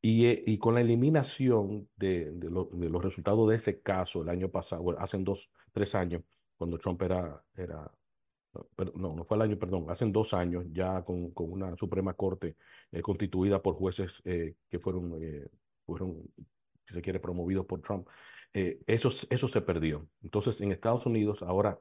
Y, 0.06 0.26
eh, 0.26 0.44
y, 0.46 0.58
con 0.58 0.74
la 0.74 0.82
eliminación 0.82 1.88
de, 1.96 2.30
de, 2.32 2.48
de, 2.48 2.88
los 2.88 3.02
resultados 3.02 3.48
de 3.48 3.56
ese 3.56 3.80
caso 3.80 4.22
el 4.22 4.28
año 4.28 4.48
pasado, 4.48 4.96
hace 5.00 5.18
dos, 5.18 5.50
tres 5.72 5.94
años, 5.96 6.22
cuando 6.56 6.78
Trump 6.78 7.02
era, 7.02 7.42
era 7.56 7.90
no, 8.94 9.14
no 9.16 9.24
fue 9.24 9.36
el 9.36 9.42
año, 9.42 9.58
perdón, 9.58 9.86
hace 9.88 10.06
dos 10.06 10.32
años 10.32 10.64
ya 10.72 11.02
con, 11.02 11.32
con 11.32 11.50
una 11.52 11.76
Suprema 11.76 12.14
Corte 12.14 12.56
eh, 12.92 13.02
constituida 13.02 13.60
por 13.62 13.74
jueces 13.74 14.12
eh, 14.24 14.54
que 14.70 14.78
fueron, 14.78 15.18
eh, 15.20 15.48
fueron, 15.84 16.22
si 16.86 16.94
se 16.94 17.02
quiere, 17.02 17.18
promovidos 17.20 17.66
por 17.66 17.80
Trump, 17.82 18.06
eso, 18.52 19.10
eso 19.28 19.48
se 19.48 19.60
perdió. 19.60 20.06
Entonces, 20.22 20.60
en 20.62 20.72
Estados 20.72 21.04
Unidos 21.04 21.42
ahora 21.42 21.78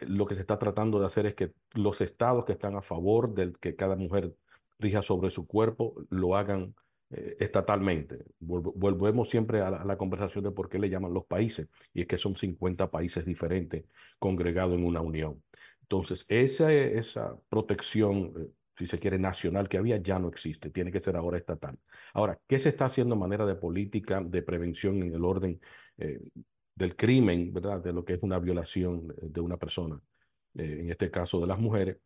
lo 0.00 0.26
que 0.26 0.34
se 0.34 0.42
está 0.42 0.58
tratando 0.58 1.00
de 1.00 1.06
hacer 1.06 1.26
es 1.26 1.34
que 1.34 1.52
los 1.72 2.00
estados 2.00 2.44
que 2.44 2.52
están 2.52 2.76
a 2.76 2.82
favor 2.82 3.34
de 3.34 3.52
que 3.60 3.76
cada 3.76 3.96
mujer 3.96 4.34
rija 4.78 5.02
sobre 5.02 5.30
su 5.30 5.46
cuerpo 5.46 5.94
lo 6.10 6.36
hagan 6.36 6.74
estatalmente. 7.10 8.24
Volvemos 8.40 9.30
siempre 9.30 9.62
a 9.62 9.70
la, 9.70 9.96
conversación 9.96 10.44
de 10.44 10.50
por 10.50 10.68
qué 10.68 10.78
le 10.78 10.90
llaman 10.90 11.14
los 11.14 11.24
países, 11.24 11.68
y 11.94 12.02
es 12.02 12.06
que 12.06 12.18
son 12.18 12.36
50 12.36 12.90
países 12.90 13.24
diferentes 13.24 13.86
congregados 14.18 14.74
en 14.74 14.84
una 14.84 15.00
unión. 15.00 15.42
Entonces, 15.82 16.26
esa, 16.28 16.70
esa 16.72 17.34
protección, 17.48 18.34
eh, 18.36 18.48
si 18.78 18.86
se 18.86 18.98
quiere, 18.98 19.18
nacional 19.18 19.68
que 19.68 19.78
había, 19.78 19.96
ya 19.96 20.18
no 20.18 20.28
existe, 20.28 20.70
tiene 20.70 20.92
que 20.92 21.00
ser 21.00 21.16
ahora 21.16 21.38
estatal. 21.38 21.78
Ahora, 22.12 22.38
¿qué 22.46 22.58
se 22.58 22.68
está 22.68 22.86
haciendo 22.86 23.14
en 23.14 23.20
manera 23.20 23.46
de 23.46 23.54
política 23.54 24.20
de 24.22 24.42
prevención 24.42 25.02
en 25.02 25.14
el 25.14 25.24
orden 25.24 25.60
eh, 25.96 26.20
del 26.74 26.94
crimen, 26.96 27.52
¿verdad? 27.52 27.82
De 27.82 27.92
lo 27.92 28.04
que 28.04 28.14
es 28.14 28.22
una 28.22 28.38
violación 28.38 29.14
de 29.20 29.40
una 29.40 29.56
persona, 29.56 30.00
eh, 30.54 30.78
en 30.80 30.90
este 30.90 31.10
caso 31.10 31.40
de 31.40 31.46
las 31.46 31.58
mujeres? 31.58 31.98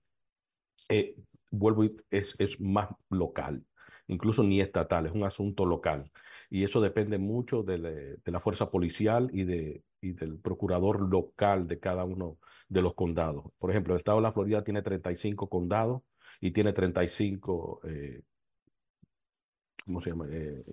Eh, 0.88 1.14
vuelvo, 1.50 1.84
es, 2.10 2.34
es 2.38 2.58
más 2.60 2.88
local, 3.10 3.64
incluso 4.08 4.42
ni 4.42 4.60
estatal, 4.60 5.06
es 5.06 5.12
un 5.12 5.24
asunto 5.24 5.64
local. 5.66 6.10
Y 6.50 6.64
eso 6.64 6.80
depende 6.80 7.18
mucho 7.18 7.62
de, 7.62 8.18
la 8.24 8.40
fuerza 8.40 8.70
policial 8.70 9.30
y 9.32 9.44
del 9.44 10.38
procurador 10.42 11.08
local 11.10 11.66
de 11.66 11.78
cada 11.78 12.04
uno 12.04 12.38
de 12.68 12.82
los 12.82 12.94
condados. 12.94 13.44
Por 13.58 13.70
ejemplo, 13.70 13.94
el 13.94 14.00
estado 14.00 14.18
de 14.18 14.22
la 14.22 14.32
Florida 14.32 14.64
tiene 14.64 14.82
35 14.82 15.48
condados 15.48 16.02
y 16.40 16.50
tiene 16.52 16.72
35, 16.72 17.80
eh, 17.84 18.22
¿cómo 19.84 20.00
se 20.02 20.10
llama? 20.10 20.26
Eh, 20.30 20.64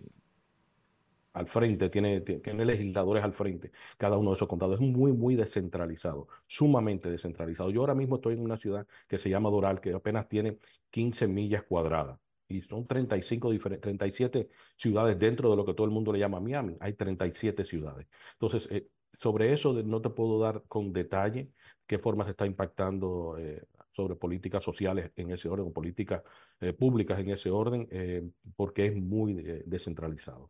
al 1.34 1.48
frente, 1.48 1.90
tiene, 1.90 2.22
tiene 2.22 2.66
legisladores 2.66 3.24
al 3.24 3.34
frente, 3.34 3.72
cada 3.98 4.18
uno 4.18 4.32
de 4.32 4.36
esos 4.36 4.48
condados. 4.48 4.76
Es 4.76 4.82
muy, 4.82 5.12
muy 5.14 5.36
descentralizado, 5.36 6.28
sumamente 6.48 7.10
descentralizado. 7.10 7.70
Yo 7.72 7.82
ahora 7.82 7.96
mismo 7.96 8.16
estoy 8.16 8.34
en 8.34 8.42
una 8.42 8.58
ciudad 8.58 8.88
que 9.08 9.20
se 9.20 9.30
llama 9.30 9.50
Doral, 9.50 9.80
que 9.82 9.94
apenas 9.94 10.28
tiene 10.28 10.58
15 10.92 11.28
millas 11.28 11.64
cuadradas. 11.64 12.20
Y 12.50 12.64
son 12.64 12.88
35 12.88 13.52
37 13.80 14.50
ciudades 14.76 15.20
dentro 15.20 15.52
de 15.52 15.56
lo 15.56 15.66
que 15.66 15.76
todo 15.76 15.86
el 15.86 15.92
mundo 15.92 16.12
le 16.12 16.20
llama 16.20 16.40
Miami. 16.40 16.76
Hay 16.80 16.94
37 16.94 17.64
ciudades. 17.64 18.08
Entonces, 18.34 18.68
eh, 18.72 18.88
sobre 19.22 19.54
eso 19.54 19.72
no 19.72 20.02
te 20.02 20.10
puedo 20.10 20.40
dar 20.40 20.64
con 20.68 20.92
detalle 20.92 21.50
qué 21.86 22.00
forma 22.00 22.26
se 22.26 22.32
está 22.32 22.48
impactando 22.48 23.38
eh, 23.38 23.62
sobre 23.96 24.16
políticas 24.16 24.64
sociales 24.64 25.12
en 25.16 25.32
ese 25.32 25.48
orden, 25.48 25.68
o 25.68 25.72
políticas 25.72 26.24
eh, 26.60 26.74
públicas 26.74 27.20
en 27.20 27.30
ese 27.30 27.52
orden, 27.52 28.34
porque 28.56 28.88
es 28.88 28.96
muy 28.96 29.34
descentralizado. 29.66 30.50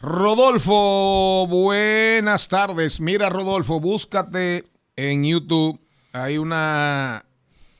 Rodolfo, 0.00 1.46
buenas 1.46 2.48
tardes. 2.48 3.00
Mira, 3.00 3.28
Rodolfo, 3.30 3.80
búscate 3.80 4.64
en 4.96 5.24
YouTube. 5.24 5.78
Hay 6.12 6.38
una, 6.38 7.24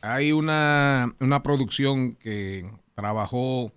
hay 0.05 0.33
una, 0.33 1.15
una 1.21 1.43
producción 1.43 2.13
que 2.13 2.71
trabajó 2.95 3.73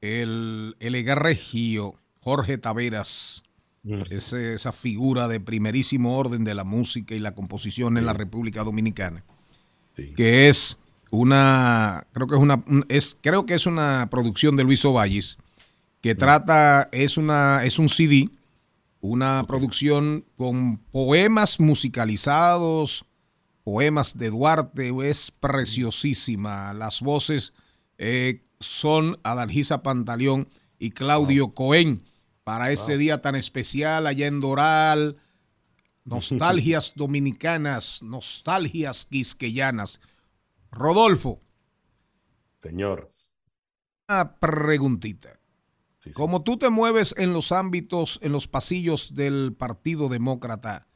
el, 0.00 0.76
el 0.80 1.16
Regio, 1.16 1.94
Jorge 2.20 2.58
Taveras 2.58 3.44
ese, 4.10 4.54
esa 4.54 4.72
figura 4.72 5.28
de 5.28 5.38
primerísimo 5.38 6.18
orden 6.18 6.42
de 6.42 6.54
la 6.54 6.64
música 6.64 7.14
y 7.14 7.20
la 7.20 7.34
composición 7.34 7.94
sí. 7.94 7.98
en 8.00 8.06
la 8.06 8.12
República 8.12 8.64
Dominicana, 8.64 9.22
sí. 9.94 10.12
que 10.16 10.48
es 10.48 10.78
una, 11.10 12.06
creo 12.12 12.26
que 12.26 12.34
es 12.34 12.40
una, 12.40 12.64
es, 12.88 13.16
creo 13.20 13.46
que 13.46 13.54
es 13.54 13.66
una 13.66 14.08
producción 14.10 14.56
de 14.56 14.64
Luis 14.64 14.84
Ovalles, 14.84 15.38
que 16.00 16.10
sí. 16.10 16.16
trata, 16.16 16.88
es 16.90 17.16
una, 17.16 17.64
es 17.64 17.78
un 17.78 17.88
CD, 17.88 18.28
una 19.00 19.44
producción 19.46 20.24
con 20.36 20.78
poemas 20.78 21.60
musicalizados, 21.60 23.04
poemas 23.66 24.16
de 24.16 24.30
Duarte, 24.30 24.92
es 25.10 25.32
preciosísima, 25.32 26.72
las 26.72 27.00
voces 27.00 27.52
eh, 27.98 28.44
son 28.60 29.18
Adalgisa 29.24 29.82
Pantaleón 29.82 30.46
y 30.78 30.90
Claudio 30.90 31.46
wow. 31.46 31.54
Cohen 31.54 32.04
para 32.44 32.70
ese 32.70 32.92
wow. 32.92 33.00
día 33.00 33.22
tan 33.22 33.34
especial 33.34 34.06
allá 34.06 34.28
en 34.28 34.40
Doral. 34.40 35.16
Nostalgias 36.04 36.92
dominicanas, 36.94 38.04
nostalgias 38.04 39.06
quisqueyanas. 39.06 40.00
Rodolfo. 40.70 41.42
Señor. 42.62 43.12
Una 44.08 44.36
preguntita. 44.36 45.40
Sí, 46.04 46.10
sí. 46.10 46.12
Como 46.12 46.44
tú 46.44 46.56
te 46.56 46.70
mueves 46.70 47.16
en 47.18 47.32
los 47.32 47.50
ámbitos, 47.50 48.20
en 48.22 48.30
los 48.30 48.46
pasillos 48.46 49.16
del 49.16 49.56
Partido 49.58 50.08
Demócrata, 50.08 50.86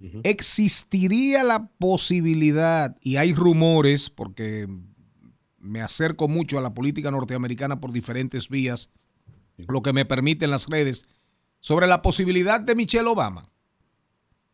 uh 0.00 0.04
-huh. 0.04 0.20
¿existiría 0.24 1.44
la 1.44 1.68
posibilidad, 1.78 2.96
y 3.02 3.16
hay 3.16 3.34
rumores, 3.34 4.10
porque 4.10 4.66
me 5.58 5.82
acerco 5.82 6.28
mucho 6.28 6.58
a 6.58 6.62
la 6.62 6.74
política 6.74 7.10
norteamericana 7.10 7.80
por 7.80 7.92
diferentes 7.92 8.48
vías, 8.48 8.90
lo 9.56 9.82
que 9.82 9.92
me 9.92 10.06
permiten 10.06 10.50
las 10.50 10.68
redes, 10.68 11.06
sobre 11.60 11.86
la 11.86 12.00
posibilidad 12.00 12.60
de 12.60 12.74
Michelle 12.74 13.08
Obama. 13.08 13.50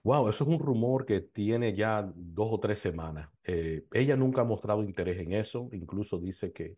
Wow, 0.02 0.28
eso 0.28 0.44
es 0.44 0.50
un 0.50 0.60
rumor 0.60 1.04
que 1.04 1.20
tiene 1.20 1.74
ya 1.74 2.08
dos 2.14 2.48
o 2.52 2.60
tres 2.60 2.80
semanas. 2.80 3.28
Eh, 3.44 3.86
ella 3.92 4.16
nunca 4.16 4.42
ha 4.42 4.44
mostrado 4.44 4.84
interés 4.84 5.20
en 5.20 5.32
eso, 5.32 5.68
incluso 5.72 6.18
dice 6.18 6.52
que 6.52 6.76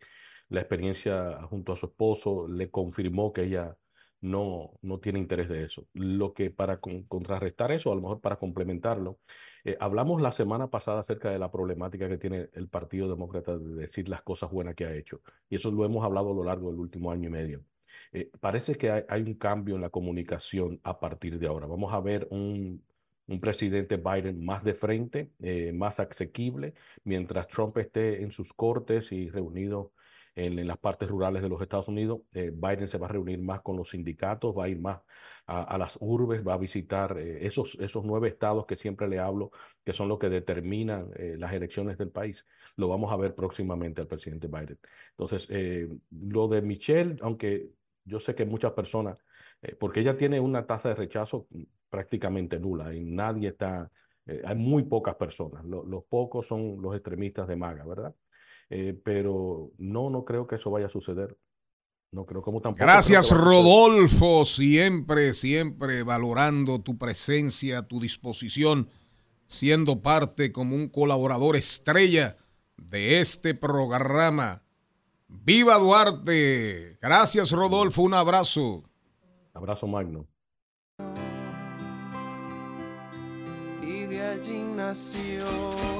la 0.49 0.61
experiencia 0.61 1.43
junto 1.43 1.73
a 1.73 1.77
su 1.77 1.85
esposo 1.87 2.47
le 2.47 2.71
confirmó 2.71 3.31
que 3.31 3.43
ella 3.43 3.75
no, 4.21 4.71
no 4.81 4.99
tiene 4.99 5.19
interés 5.19 5.49
de 5.49 5.63
eso. 5.63 5.87
Lo 5.93 6.33
que 6.33 6.49
para 6.51 6.77
con, 6.79 7.03
contrarrestar 7.03 7.71
eso, 7.71 7.91
a 7.91 7.95
lo 7.95 8.01
mejor 8.01 8.21
para 8.21 8.37
complementarlo, 8.37 9.19
eh, 9.63 9.77
hablamos 9.79 10.21
la 10.21 10.31
semana 10.31 10.67
pasada 10.67 10.99
acerca 11.01 11.29
de 11.29 11.39
la 11.39 11.51
problemática 11.51 12.07
que 12.09 12.17
tiene 12.17 12.49
el 12.53 12.67
Partido 12.69 13.09
Demócrata 13.09 13.57
de 13.57 13.75
decir 13.75 14.09
las 14.09 14.21
cosas 14.21 14.51
buenas 14.51 14.75
que 14.75 14.85
ha 14.85 14.93
hecho. 14.95 15.21
Y 15.49 15.55
eso 15.55 15.71
lo 15.71 15.85
hemos 15.85 16.03
hablado 16.03 16.31
a 16.31 16.35
lo 16.35 16.43
largo 16.43 16.71
del 16.71 16.79
último 16.79 17.11
año 17.11 17.29
y 17.29 17.31
medio. 17.31 17.63
Eh, 18.11 18.29
parece 18.39 18.75
que 18.75 18.91
hay, 18.91 19.21
un 19.21 19.35
cambio 19.35 19.75
en 19.75 19.81
la 19.81 19.89
comunicación 19.89 20.79
a 20.83 20.99
partir 20.99 21.39
de 21.39 21.47
ahora. 21.47 21.67
Vamos 21.67 21.93
a 21.93 21.99
ver 21.99 22.27
un, 22.31 22.83
un 23.27 23.39
presidente 23.39 23.97
Biden 23.97 24.43
más 24.43 24.63
de 24.63 24.73
frente, 24.73 25.31
eh, 25.41 25.71
más 25.73 25.99
asequible, 25.99 26.73
mientras 27.03 27.47
Trump 27.47 27.77
esté 27.77 28.23
en 28.23 28.31
sus 28.31 28.53
cortes 28.53 29.11
y 29.11 29.29
reunido 29.29 29.91
en, 30.45 30.59
en 30.59 30.67
las 30.67 30.77
partes 30.77 31.09
rurales 31.09 31.41
de 31.41 31.49
los 31.49 31.61
Estados 31.61 31.87
Unidos, 31.87 32.21
eh, 32.33 32.51
Biden 32.53 32.87
se 32.89 32.97
va 32.97 33.07
a 33.07 33.09
reunir 33.11 33.41
más 33.41 33.61
con 33.61 33.77
los 33.77 33.89
sindicatos, 33.89 34.55
va 34.57 34.65
a 34.65 34.69
ir 34.69 34.79
más 34.79 35.01
a, 35.45 35.63
a 35.63 35.77
las 35.77 35.97
urbes, 35.99 36.45
va 36.47 36.53
a 36.53 36.57
visitar 36.57 37.17
eh, 37.17 37.45
esos, 37.45 37.75
esos 37.79 38.03
nueve 38.05 38.27
estados 38.29 38.65
que 38.65 38.75
siempre 38.75 39.07
le 39.07 39.19
hablo, 39.19 39.51
que 39.85 39.93
son 39.93 40.07
los 40.07 40.19
que 40.19 40.29
determinan 40.29 41.11
eh, 41.15 41.35
las 41.37 41.53
elecciones 41.53 41.97
del 41.97 42.11
país. 42.11 42.45
Lo 42.75 42.87
vamos 42.87 43.11
a 43.11 43.17
ver 43.17 43.35
próximamente 43.35 44.01
al 44.01 44.07
presidente 44.07 44.47
Biden. 44.47 44.79
Entonces, 45.11 45.47
lo 46.11 46.47
de 46.47 46.61
Michelle, 46.61 47.17
aunque 47.21 47.69
yo 48.05 48.19
sé 48.19 48.35
que 48.35 48.45
muchas 48.45 48.73
personas, 48.73 49.17
eh, 49.61 49.75
porque 49.79 49.99
ella 50.01 50.17
tiene 50.17 50.39
una 50.39 50.65
tasa 50.65 50.89
de 50.89 50.95
rechazo 50.95 51.47
prácticamente 51.89 52.59
nula 52.59 52.93
y 52.93 53.03
nadie 53.03 53.49
está, 53.49 53.91
eh, 54.25 54.41
hay 54.45 54.55
muy 54.55 54.83
pocas 54.83 55.15
personas, 55.15 55.63
lo, 55.65 55.83
los 55.85 56.03
pocos 56.05 56.47
son 56.47 56.81
los 56.81 56.95
extremistas 56.95 57.47
de 57.47 57.55
MAGA, 57.55 57.85
¿verdad? 57.85 58.15
Eh, 58.69 58.99
pero 59.03 59.71
no, 59.77 60.09
no 60.09 60.25
creo 60.25 60.47
que 60.47 60.55
eso 60.55 60.69
vaya 60.69 60.87
a 60.87 60.89
suceder. 60.89 61.37
No 62.11 62.25
creo 62.25 62.41
como 62.41 62.61
tampoco. 62.61 62.83
Gracias, 62.83 63.29
Rodolfo, 63.31 64.43
siempre, 64.45 65.33
siempre 65.33 66.01
valorando 66.03 66.81
tu 66.81 66.97
presencia, 66.97 67.83
tu 67.83 67.99
disposición, 67.99 68.89
siendo 69.45 70.01
parte 70.01 70.51
como 70.51 70.75
un 70.75 70.87
colaborador 70.87 71.55
estrella 71.55 72.37
de 72.77 73.19
este 73.19 73.53
programa. 73.53 74.63
Viva 75.27 75.77
Duarte. 75.77 76.97
Gracias, 76.99 77.51
Rodolfo. 77.51 78.01
Un 78.01 78.15
abrazo. 78.15 78.83
Abrazo 79.53 79.85
magno. 79.85 80.25
Y 83.83 84.05
de 84.07 84.21
allí 84.21 84.63
nació 84.75 85.45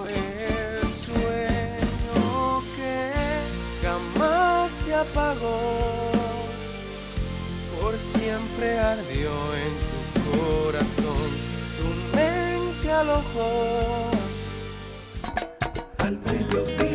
el 0.07 0.87
sueño 0.87 1.58
apagó, 4.93 6.11
por 7.79 7.97
siempre 7.97 8.79
ardió 8.79 9.31
en 9.55 9.73
tu 10.13 10.37
corazón, 10.37 11.17
tu 11.77 12.17
mente 12.17 12.91
alojó. 12.91 14.09
Al 15.99 16.17
mediodía, 16.17 16.88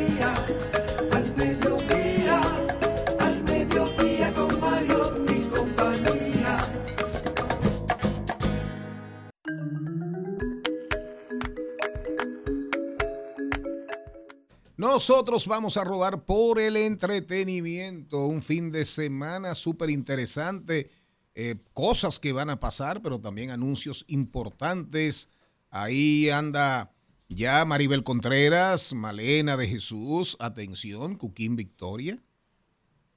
Nosotros 14.85 15.47
vamos 15.47 15.79
a 15.79 15.85
rodar 15.85 16.27
por 16.27 16.61
el 16.61 16.77
entretenimiento, 16.77 18.27
un 18.27 18.43
fin 18.43 18.71
de 18.71 18.85
semana 18.85 19.55
súper 19.55 19.89
interesante, 19.89 20.91
eh, 21.35 21.57
cosas 21.73 22.19
que 22.19 22.35
van 22.35 22.51
a 22.51 22.61
pasar, 22.61 23.01
pero 23.01 23.19
también 23.19 23.49
anuncios 23.49 24.05
importantes. 24.09 25.31
Ahí 25.71 26.29
anda 26.29 26.93
ya 27.31 27.65
Maribel 27.65 28.05
Contreras, 28.05 28.93
Malena 28.93 29.57
de 29.57 29.69
Jesús, 29.69 30.37
atención, 30.39 31.17
Cuquín 31.17 31.57
Victoria, 31.57 32.23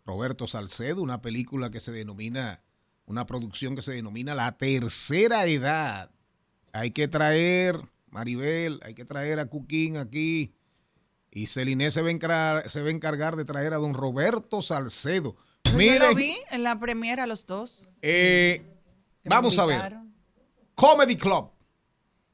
Roberto 0.06 0.48
Salcedo, 0.48 1.02
una 1.02 1.22
película 1.22 1.70
que 1.70 1.82
se 1.82 1.92
denomina, 1.92 2.64
una 3.08 3.26
producción 3.26 3.76
que 3.76 3.82
se 3.82 3.92
denomina 3.92 4.36
La 4.36 4.58
Tercera 4.58 5.46
Edad. 5.46 6.12
Hay 6.72 6.92
que 6.92 7.10
traer, 7.10 7.78
Maribel, 8.10 8.80
hay 8.84 8.94
que 8.94 9.04
traer 9.04 9.40
a 9.40 9.48
Cuquín 9.48 9.98
aquí. 9.98 10.54
Y 11.38 11.46
Celine 11.46 11.92
se 11.92 12.02
va, 12.02 12.08
a 12.08 12.12
encargar, 12.12 12.68
se 12.68 12.82
va 12.82 12.88
a 12.88 12.92
encargar 12.92 13.36
de 13.36 13.46
traer 13.46 13.72
a 13.76 13.78
don 13.78 13.94
Roberto 13.94 14.64
Salcedo. 14.64 15.36
Yo 15.66 15.72
lo 15.74 15.78
Miren, 15.78 16.16
vi 16.16 16.36
en 16.50 16.64
la 16.64 16.80
premiera 16.80 17.28
los 17.28 17.46
dos. 17.46 17.92
eh, 18.02 18.66
vamos 19.24 19.60
a 19.60 19.66
ver. 19.66 19.98
Comedy 20.74 21.16
Club. 21.16 21.52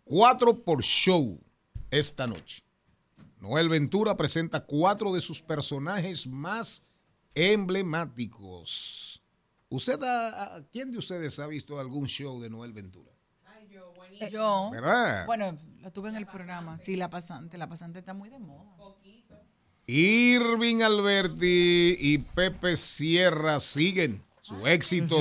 Cuatro 0.06 0.64
por 0.64 0.82
show 0.84 1.38
esta 1.92 2.28
noche. 2.28 2.64
Noel 3.42 3.68
Ventura 3.68 4.16
presenta 4.16 4.62
cuatro 4.64 5.12
de 5.14 5.20
sus 5.20 5.42
personajes 5.42 6.26
más 6.26 6.84
emblemáticos. 7.36 9.22
¿Usted 9.68 10.02
ha- 10.02 10.56
a- 10.56 10.64
¿Quién 10.72 10.92
de 10.92 11.00
ustedes 11.00 11.40
ha 11.40 11.48
visto 11.48 11.78
algún 11.78 12.08
show 12.08 12.40
de 12.42 12.50
Noel 12.50 12.72
Ventura? 12.72 13.12
Yo. 14.32 14.70
¿Verdad? 14.72 15.26
Bueno, 15.26 15.58
lo 15.82 15.92
tuve 15.92 16.08
en 16.10 16.16
el 16.16 16.26
programa. 16.26 16.78
Sí, 16.80 16.96
la 16.96 17.10
pasante. 17.10 17.58
La 17.58 17.68
pasante 17.68 18.00
está 18.00 18.14
muy 18.14 18.30
de 18.30 18.40
moda. 18.40 18.73
Irving 19.86 20.82
Alberti 20.82 21.98
y 22.00 22.18
Pepe 22.20 22.78
Sierra 22.78 23.60
siguen 23.60 24.24
su 24.42 24.66
éxito, 24.66 25.18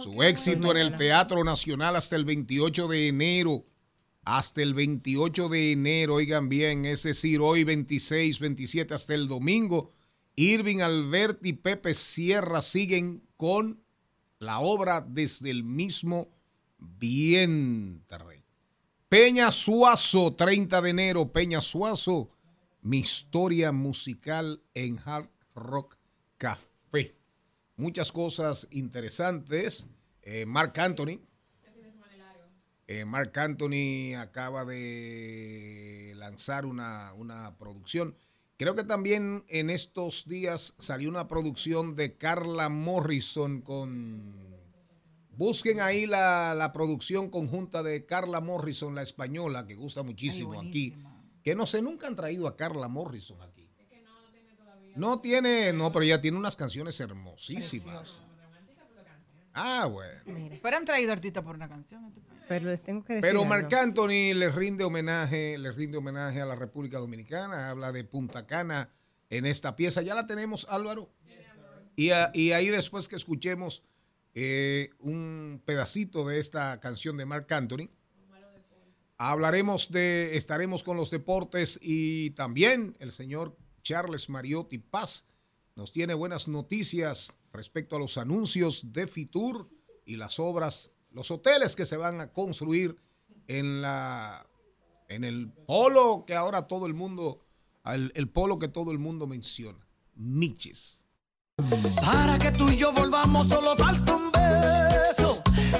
su 0.00 0.22
éxito 0.22 0.70
en 0.70 0.76
el 0.76 0.96
Teatro 0.96 1.42
Nacional 1.42 1.96
hasta 1.96 2.14
el 2.14 2.24
28 2.24 2.86
de 2.88 3.08
enero. 3.08 3.64
Hasta 4.22 4.62
el 4.62 4.74
28 4.74 5.48
de 5.48 5.72
enero, 5.72 6.16
oigan 6.16 6.48
bien, 6.50 6.84
es 6.84 7.02
decir, 7.02 7.40
hoy 7.40 7.64
26, 7.64 8.40
27 8.40 8.94
hasta 8.94 9.14
el 9.14 9.26
domingo. 9.26 9.94
Irving 10.36 10.80
Alberti 10.80 11.48
y 11.48 11.52
Pepe 11.54 11.94
Sierra 11.94 12.60
siguen 12.60 13.22
con 13.36 13.82
la 14.38 14.60
obra 14.60 15.00
desde 15.00 15.50
el 15.50 15.64
mismo 15.64 16.28
vientre. 16.78 18.44
Peña 19.08 19.50
Suazo, 19.50 20.34
30 20.34 20.82
de 20.82 20.90
enero, 20.90 21.32
Peña 21.32 21.62
Suazo, 21.62 22.28
mi 22.82 22.98
historia 22.98 23.72
musical 23.72 24.62
en 24.74 24.98
Hard 25.04 25.30
Rock 25.54 25.96
Café. 26.36 27.16
Muchas 27.76 28.12
cosas 28.12 28.68
interesantes. 28.70 29.88
Eh, 30.22 30.46
Mark 30.46 30.78
Anthony. 30.78 31.20
Eh, 32.86 33.04
Mark 33.04 33.38
Anthony 33.38 34.14
acaba 34.16 34.64
de 34.64 36.14
lanzar 36.16 36.64
una, 36.64 37.12
una 37.12 37.56
producción. 37.58 38.16
Creo 38.56 38.74
que 38.74 38.82
también 38.82 39.44
en 39.48 39.70
estos 39.70 40.26
días 40.26 40.74
salió 40.78 41.10
una 41.10 41.28
producción 41.28 41.94
de 41.94 42.16
Carla 42.16 42.68
Morrison 42.70 43.60
con 43.60 44.48
Busquen 45.36 45.80
ahí 45.80 46.06
la, 46.06 46.52
la 46.56 46.72
producción 46.72 47.30
conjunta 47.30 47.84
de 47.84 48.04
Carla 48.04 48.40
Morrison, 48.40 48.96
la 48.96 49.02
española, 49.02 49.68
que 49.68 49.76
gusta 49.76 50.02
muchísimo 50.02 50.60
aquí. 50.60 50.96
Que 51.42 51.54
no 51.54 51.66
sé, 51.66 51.80
nunca 51.82 52.06
han 52.06 52.16
traído 52.16 52.46
a 52.46 52.56
Carla 52.56 52.88
Morrison 52.88 53.40
aquí. 53.42 53.70
No 54.96 55.20
tiene, 55.20 55.72
no, 55.72 55.92
pero 55.92 56.04
ella 56.04 56.20
tiene 56.20 56.36
unas 56.38 56.56
canciones 56.56 56.98
hermosísimas. 57.00 58.24
Ah, 59.52 59.86
bueno. 59.86 60.20
Pero 60.62 60.76
han 60.76 60.84
traído 60.84 61.12
artistas 61.12 61.42
por 61.42 61.54
una 61.54 61.68
canción. 61.68 62.04
este 62.06 62.20
país. 62.20 62.40
Pero 62.48 62.68
les 62.68 62.82
tengo 62.82 63.02
que 63.04 63.14
decir. 63.14 63.28
Pero. 63.28 63.44
Marc 63.44 63.72
Anthony 63.72 64.32
le 64.34 64.48
rinde 64.50 64.84
homenaje, 64.84 65.58
le 65.58 65.72
rinde 65.72 65.98
homenaje 65.98 66.40
a 66.40 66.46
la 66.46 66.54
República 66.56 66.98
Dominicana, 66.98 67.70
habla 67.70 67.90
de 67.92 68.04
Punta 68.04 68.46
Cana 68.46 68.90
en 69.30 69.46
esta 69.46 69.74
pieza. 69.76 70.02
Ya 70.02 70.14
la 70.14 70.26
tenemos, 70.26 70.66
Álvaro. 70.70 71.10
Y, 71.96 72.10
a- 72.10 72.30
y 72.32 72.52
ahí 72.52 72.68
después 72.68 73.08
que 73.08 73.16
escuchemos 73.16 73.82
eh, 74.34 74.90
un 75.00 75.60
pedacito 75.64 76.24
de 76.26 76.38
esta 76.38 76.78
canción 76.78 77.16
de 77.16 77.26
Marc 77.26 77.50
Anthony, 77.50 77.88
hablaremos 79.18 79.90
de, 79.90 80.36
estaremos 80.36 80.82
con 80.82 80.96
los 80.96 81.10
deportes 81.10 81.78
y 81.82 82.30
también 82.30 82.96
el 83.00 83.12
señor 83.12 83.56
Charles 83.82 84.28
Mariotti 84.28 84.78
Paz 84.78 85.26
nos 85.74 85.92
tiene 85.92 86.14
buenas 86.14 86.48
noticias 86.48 87.36
respecto 87.52 87.96
a 87.96 87.98
los 87.98 88.16
anuncios 88.16 88.92
de 88.92 89.06
Fitur 89.06 89.68
y 90.06 90.16
las 90.16 90.38
obras, 90.38 90.92
los 91.10 91.30
hoteles 91.30 91.76
que 91.76 91.84
se 91.84 91.96
van 91.96 92.20
a 92.20 92.32
construir 92.32 92.96
en 93.48 93.82
la 93.82 94.46
en 95.08 95.24
el 95.24 95.50
polo 95.66 96.24
que 96.26 96.34
ahora 96.34 96.68
todo 96.68 96.86
el 96.86 96.94
mundo 96.94 97.44
el, 97.84 98.28
polo 98.28 98.58
que 98.58 98.68
todo 98.68 98.92
el 98.92 98.98
mundo 98.98 99.26
menciona, 99.26 99.78
Miches. 100.14 101.00
Para 102.04 102.38
que 102.38 102.52
tú 102.52 102.68
y 102.68 102.76
yo 102.76 102.92
volvamos 102.92 103.48
solo 103.48 103.74
falta 103.76 104.14
un 104.14 104.30
beso. 104.30 105.17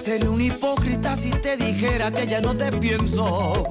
Sería 0.02 0.30
un 0.30 0.40
hipócrita 0.40 1.16
si 1.16 1.30
te 1.30 1.56
dijera 1.56 2.10
que 2.10 2.26
ya 2.26 2.40
no 2.40 2.56
te 2.56 2.70
pienso. 2.72 3.64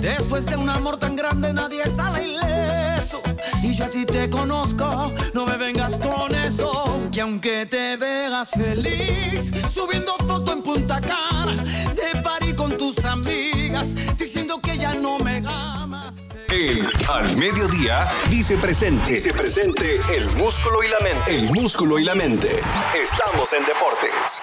Después 0.00 0.46
de 0.46 0.56
un 0.56 0.68
amor 0.68 0.98
tan 0.98 1.16
grande 1.16 1.52
nadie 1.52 1.84
sale 1.96 2.28
ileso. 2.28 3.22
Y 3.62 3.74
yo 3.74 3.84
a 3.84 3.88
te 3.88 4.30
conozco, 4.30 5.12
no 5.34 5.46
me 5.46 5.56
vengas 5.56 5.96
con 5.96 6.34
eso. 6.34 7.08
Que 7.10 7.20
aunque 7.22 7.66
te 7.66 7.96
veas 7.96 8.50
feliz, 8.50 9.50
subiendo 9.74 10.14
foto 10.26 10.52
en 10.52 10.62
Punta 10.62 11.00
Cana, 11.00 11.64
de 11.94 12.20
party 12.22 12.54
con 12.54 12.76
tus 12.76 13.04
amigas, 13.04 13.88
diciendo 14.16 14.60
que 14.60 14.78
ya 14.78 14.94
no 14.94 15.18
me 15.18 15.42
amas. 15.46 16.14
El 16.48 16.86
Al 17.08 17.36
Mediodía 17.36 18.06
dice 18.30 18.56
presente. 18.56 19.14
Dice 19.14 19.32
presente 19.32 20.00
el 20.14 20.26
músculo 20.36 20.82
y 20.82 20.88
la 20.88 21.00
mente. 21.00 21.36
El 21.36 21.42
músculo 21.52 21.98
y 21.98 22.04
la 22.04 22.14
mente. 22.14 22.62
Estamos 22.94 23.52
en 23.52 23.64
deportes. 23.64 24.42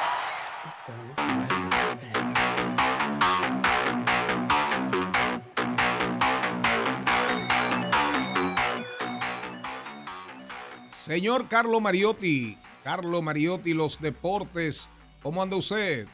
Señor 11.08 11.50
Carlo 11.50 11.82
Mariotti, 11.82 12.56
Carlo 12.82 13.22
Mariotti, 13.22 13.74
los 13.74 14.00
deportes, 14.00 14.90
¿cómo 15.22 15.44
anda 15.44 15.58
usted? 15.58 16.08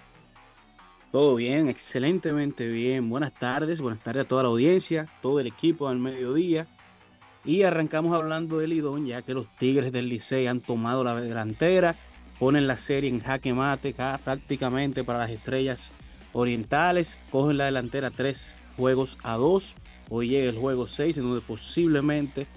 Todo 1.11 1.35
bien, 1.35 1.67
excelentemente 1.67 2.65
bien. 2.67 3.07
Buenas 3.07 3.31
tardes, 3.35 3.81
buenas 3.81 3.99
tardes 4.03 4.25
a 4.25 4.27
toda 4.27 4.41
la 4.41 4.49
audiencia, 4.49 5.07
todo 5.21 5.39
el 5.39 5.45
equipo 5.45 5.89
al 5.89 5.99
mediodía. 5.99 6.65
Y 7.45 7.61
arrancamos 7.61 8.15
hablando 8.15 8.57
de 8.57 8.67
Lidón, 8.67 9.05
ya 9.05 9.21
que 9.21 9.35
los 9.35 9.47
Tigres 9.59 9.91
del 9.91 10.09
Licey 10.09 10.47
han 10.47 10.59
tomado 10.59 11.03
la 11.03 11.13
delantera, 11.21 11.95
ponen 12.39 12.65
la 12.65 12.75
serie 12.75 13.11
en 13.11 13.19
jaque 13.19 13.53
mate 13.53 13.93
ca- 13.93 14.19
prácticamente 14.23 15.03
para 15.03 15.19
las 15.19 15.29
estrellas 15.29 15.91
orientales, 16.33 17.19
cogen 17.29 17.59
la 17.59 17.65
delantera 17.65 18.09
tres 18.09 18.55
juegos 18.75 19.19
a 19.21 19.35
dos. 19.37 19.75
Hoy 20.09 20.29
llega 20.29 20.49
el 20.49 20.57
juego 20.57 20.87
6, 20.87 21.19
en 21.19 21.25
donde 21.25 21.41
posiblemente 21.41 22.47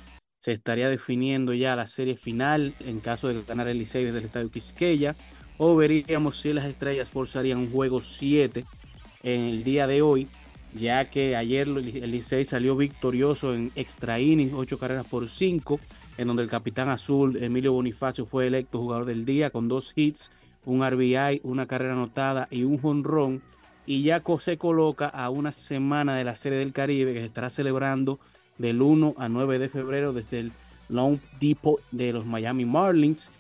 se 0.43 0.51
estaría 0.51 0.89
definiendo 0.89 1.55
ya 1.55 1.77
la 1.77 1.87
serie 1.87 2.17
final 2.17 2.75
en 2.81 2.99
caso 2.99 3.29
de 3.29 3.43
ganar 3.43 3.69
el 3.69 3.79
Licey 3.79 4.05
desde 4.05 4.19
el 4.19 4.25
Estadio 4.25 4.51
Quisqueya 4.51 5.15
o 5.57 5.77
veríamos 5.77 6.41
si 6.41 6.53
las 6.53 6.65
estrellas 6.65 7.11
forzarían 7.11 7.59
un 7.59 7.71
juego 7.71 8.01
7 8.01 8.65
en 9.23 9.41
el 9.43 9.63
día 9.63 9.87
de 9.87 10.03
hoy, 10.03 10.27
ya 10.75 11.09
que 11.09 11.37
ayer 11.37 11.69
el 11.69 12.11
Licey 12.11 12.45
salió 12.45 12.75
victorioso 12.75 13.55
en 13.55 13.71
extra 13.77 14.19
innings, 14.19 14.53
8 14.53 14.79
carreras 14.81 15.07
por 15.07 15.29
5, 15.29 15.79
en 16.19 16.27
donde 16.27 16.43
el 16.43 16.49
capitán 16.49 16.89
azul 16.89 17.41
Emilio 17.41 17.73
Bonifacio 17.75 18.27
fue 18.27 18.49
electo 18.49 18.81
jugador 18.81 19.05
del 19.05 19.25
día 19.25 19.51
con 19.51 19.69
dos 19.69 19.93
hits, 19.95 20.33
un 20.65 20.85
RBI, 20.85 21.41
una 21.45 21.67
carrera 21.67 21.93
anotada 21.93 22.49
y 22.51 22.65
un 22.65 22.79
jonrón. 22.79 23.43
Y 23.87 24.03
ya 24.03 24.25
se 24.41 24.59
coloca 24.59 25.07
a 25.07 25.31
una 25.31 25.53
semana 25.53 26.17
de 26.17 26.25
la 26.25 26.35
Serie 26.35 26.59
del 26.59 26.73
Caribe 26.73 27.13
que 27.13 27.21
se 27.21 27.27
estará 27.27 27.49
celebrando 27.49 28.19
del 28.59 28.83
1 28.83 29.15
a 29.19 29.29
9 29.29 29.59
de 29.59 29.69
febrero 29.69 30.13
desde 30.13 30.41
el 30.41 30.53
Long 30.89 31.19
Depot 31.41 31.81
de 31.91 32.13
los 32.13 32.27
Miami 32.27 32.65
Marlins, 32.65 33.31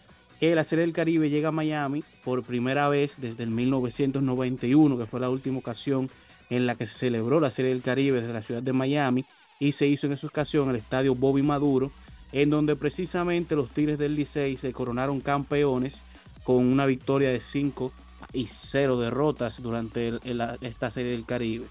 que 0.40 0.54
la 0.54 0.64
Serie 0.64 0.84
del 0.84 0.92
Caribe 0.92 1.30
llega 1.30 1.50
a 1.50 1.52
Miami 1.52 2.02
por 2.24 2.42
primera 2.42 2.88
vez 2.88 3.14
desde 3.18 3.44
el 3.44 3.50
1991, 3.50 4.98
que 4.98 5.06
fue 5.06 5.20
la 5.20 5.30
última 5.30 5.58
ocasión 5.58 6.10
en 6.50 6.66
la 6.66 6.74
que 6.74 6.86
se 6.86 6.98
celebró 6.98 7.40
la 7.40 7.50
Serie 7.50 7.72
del 7.72 7.82
Caribe 7.82 8.20
desde 8.20 8.32
la 8.32 8.42
ciudad 8.42 8.62
de 8.62 8.72
Miami 8.72 9.24
y 9.60 9.72
se 9.72 9.86
hizo 9.86 10.06
en 10.06 10.14
esa 10.14 10.26
ocasión 10.26 10.68
el 10.70 10.76
estadio 10.76 11.14
Bobby 11.14 11.42
Maduro, 11.42 11.92
en 12.32 12.50
donde 12.50 12.74
precisamente 12.74 13.54
los 13.54 13.70
Tigres 13.70 13.98
del 13.98 14.16
Licey 14.16 14.56
se 14.56 14.72
coronaron 14.72 15.20
campeones 15.20 16.02
con 16.42 16.66
una 16.66 16.86
victoria 16.86 17.30
de 17.30 17.40
5 17.40 17.92
y 18.32 18.46
0 18.48 18.98
derrotas 18.98 19.62
durante 19.62 20.18
esta 20.62 20.90
Serie 20.90 21.12
del 21.12 21.24
Caribe. 21.24 21.66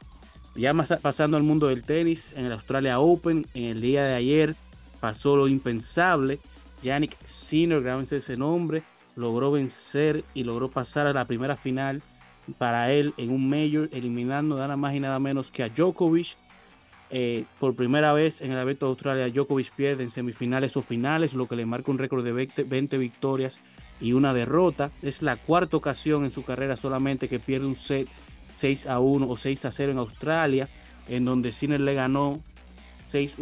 Ya 0.56 0.74
pasando 0.74 1.38
al 1.38 1.44
mundo 1.44 1.68
del 1.68 1.84
tenis, 1.84 2.34
en 2.34 2.46
el 2.46 2.52
Australia 2.52 3.00
Open, 3.00 3.48
en 3.54 3.64
el 3.64 3.82
día 3.82 4.04
de 4.04 4.16
ayer 4.16 4.56
pasó 5.00 5.38
lo 5.38 5.48
impensable. 5.48 6.40
Yannick 6.84 7.16
Sinner, 7.26 7.82
grábense 7.82 8.18
ese 8.18 8.36
nombre, 8.36 8.84
logró 9.16 9.52
vencer 9.52 10.26
y 10.34 10.44
logró 10.44 10.70
pasar 10.70 11.08
a 11.08 11.14
la 11.14 11.26
primera 11.26 11.56
final 11.56 12.02
para 12.58 12.92
él 12.92 13.14
en 13.18 13.32
un 13.32 13.50
Major, 13.50 13.90
eliminando 13.94 14.58
nada 14.58 14.76
más 14.76 14.94
y 14.94 15.00
nada 15.00 15.20
menos 15.20 15.52
que 15.52 15.64
a 15.64 15.70
Djokovic. 15.70 16.36
Eh, 17.14 17.44
por 17.60 17.76
primera 17.76 18.14
vez 18.14 18.42
en 18.42 18.52
el 18.52 18.58
Abierto 18.58 18.86
de 18.86 18.92
Australia, 18.92 19.30
Djokovic 19.30 19.72
pierde 19.72 20.04
en 20.04 20.12
semifinales 20.12 20.76
o 20.78 20.82
finales, 20.82 21.34
lo 21.34 21.48
que 21.48 21.56
le 21.56 21.66
marca 21.66 21.92
un 21.92 21.98
récord 21.98 22.24
de 22.24 22.32
20, 22.32 22.64
20 22.64 22.98
victorias 22.98 23.60
y 24.00 24.14
una 24.14 24.34
derrota. 24.34 24.92
Es 25.02 25.22
la 25.22 25.36
cuarta 25.38 25.78
ocasión 25.78 26.26
en 26.26 26.32
su 26.32 26.44
carrera 26.44 26.76
solamente 26.76 27.30
que 27.30 27.40
pierde 27.40 27.68
un 27.68 27.76
set 27.76 28.08
6 28.54 28.88
a 28.88 29.00
1 29.00 29.28
o 29.30 29.38
6 29.38 29.66
a 29.66 29.72
0 29.72 29.92
en 29.92 29.98
Australia, 29.98 30.70
en 31.08 31.26
donde 31.26 31.52
Sinner 31.52 31.80
le 31.80 31.94
ganó 31.94 32.42
6-1, 33.12 33.38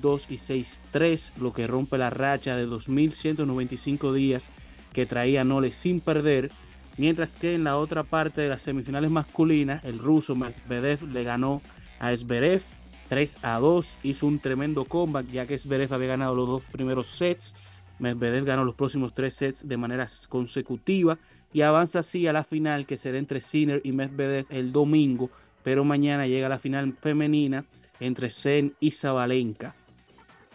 6-2 0.00 0.26
y 0.30 0.36
6-3, 0.36 1.32
lo 1.36 1.52
que 1.52 1.66
rompe 1.66 1.98
la 1.98 2.10
racha 2.10 2.56
de 2.56 2.66
2.195 2.66 4.12
días 4.12 4.48
que 4.92 5.06
traía 5.06 5.44
Nole 5.44 5.72
sin 5.72 6.00
perder. 6.00 6.50
Mientras 6.98 7.36
que 7.36 7.54
en 7.54 7.64
la 7.64 7.76
otra 7.78 8.04
parte 8.04 8.42
de 8.42 8.48
las 8.48 8.62
semifinales 8.62 9.10
masculinas, 9.10 9.82
el 9.84 9.98
ruso 9.98 10.34
Medvedev 10.34 11.08
le 11.08 11.24
ganó 11.24 11.62
a 11.98 12.14
Zverev 12.14 12.62
3 13.08 13.38
a 13.42 13.58
2. 13.58 13.98
Hizo 14.02 14.26
un 14.26 14.38
tremendo 14.38 14.84
comeback 14.84 15.28
ya 15.30 15.46
que 15.46 15.56
Zverev 15.56 15.92
había 15.94 16.08
ganado 16.08 16.34
los 16.34 16.46
dos 16.46 16.62
primeros 16.70 17.06
sets. 17.08 17.54
Medvedev 17.98 18.44
ganó 18.44 18.64
los 18.64 18.74
próximos 18.74 19.14
tres 19.14 19.34
sets 19.34 19.66
de 19.66 19.76
manera 19.76 20.06
consecutiva 20.28 21.18
y 21.52 21.62
avanza 21.62 22.00
así 22.00 22.26
a 22.26 22.32
la 22.32 22.44
final 22.44 22.86
que 22.86 22.96
será 22.96 23.18
entre 23.18 23.40
Sinner 23.40 23.80
y 23.84 23.92
Medvedev 23.92 24.46
el 24.50 24.72
domingo, 24.72 25.30
pero 25.62 25.84
mañana 25.84 26.26
llega 26.26 26.48
la 26.48 26.58
final 26.58 26.94
femenina 27.00 27.64
entre 28.00 28.30
Zen 28.30 28.74
y 28.80 28.90
Zabalenka. 28.90 29.74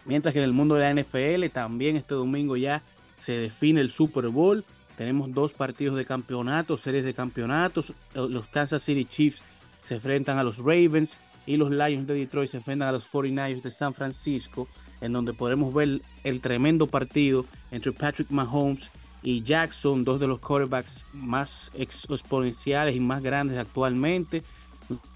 Mientras 0.04 0.32
que 0.32 0.40
en 0.40 0.44
el 0.44 0.52
mundo 0.52 0.74
de 0.74 0.82
la 0.82 1.02
NFL 1.02 1.46
también 1.52 1.96
este 1.96 2.14
domingo 2.14 2.56
ya 2.56 2.82
se 3.18 3.32
define 3.32 3.80
el 3.80 3.90
Super 3.90 4.28
Bowl. 4.28 4.64
Tenemos 4.96 5.32
dos 5.32 5.54
partidos 5.54 5.96
de 5.96 6.04
campeonato, 6.04 6.76
series 6.76 7.04
de 7.04 7.14
campeonatos. 7.14 7.92
Los 8.14 8.48
Kansas 8.48 8.82
City 8.82 9.04
Chiefs 9.04 9.42
se 9.82 9.94
enfrentan 9.94 10.38
a 10.38 10.44
los 10.44 10.58
Ravens 10.58 11.18
y 11.46 11.56
los 11.56 11.70
Lions 11.70 12.06
de 12.06 12.14
Detroit 12.14 12.50
se 12.50 12.58
enfrentan 12.58 12.88
a 12.88 12.92
los 12.92 13.10
49ers 13.10 13.62
de 13.62 13.70
San 13.70 13.94
Francisco, 13.94 14.68
en 15.00 15.12
donde 15.12 15.32
podremos 15.32 15.72
ver 15.72 16.02
el 16.24 16.40
tremendo 16.40 16.86
partido 16.86 17.46
entre 17.70 17.92
Patrick 17.92 18.30
Mahomes 18.30 18.90
y 19.22 19.42
Jackson, 19.42 20.04
dos 20.04 20.20
de 20.20 20.26
los 20.26 20.38
quarterbacks 20.38 21.06
más 21.12 21.72
exponenciales 21.74 22.94
y 22.94 23.00
más 23.00 23.22
grandes 23.22 23.58
actualmente. 23.58 24.42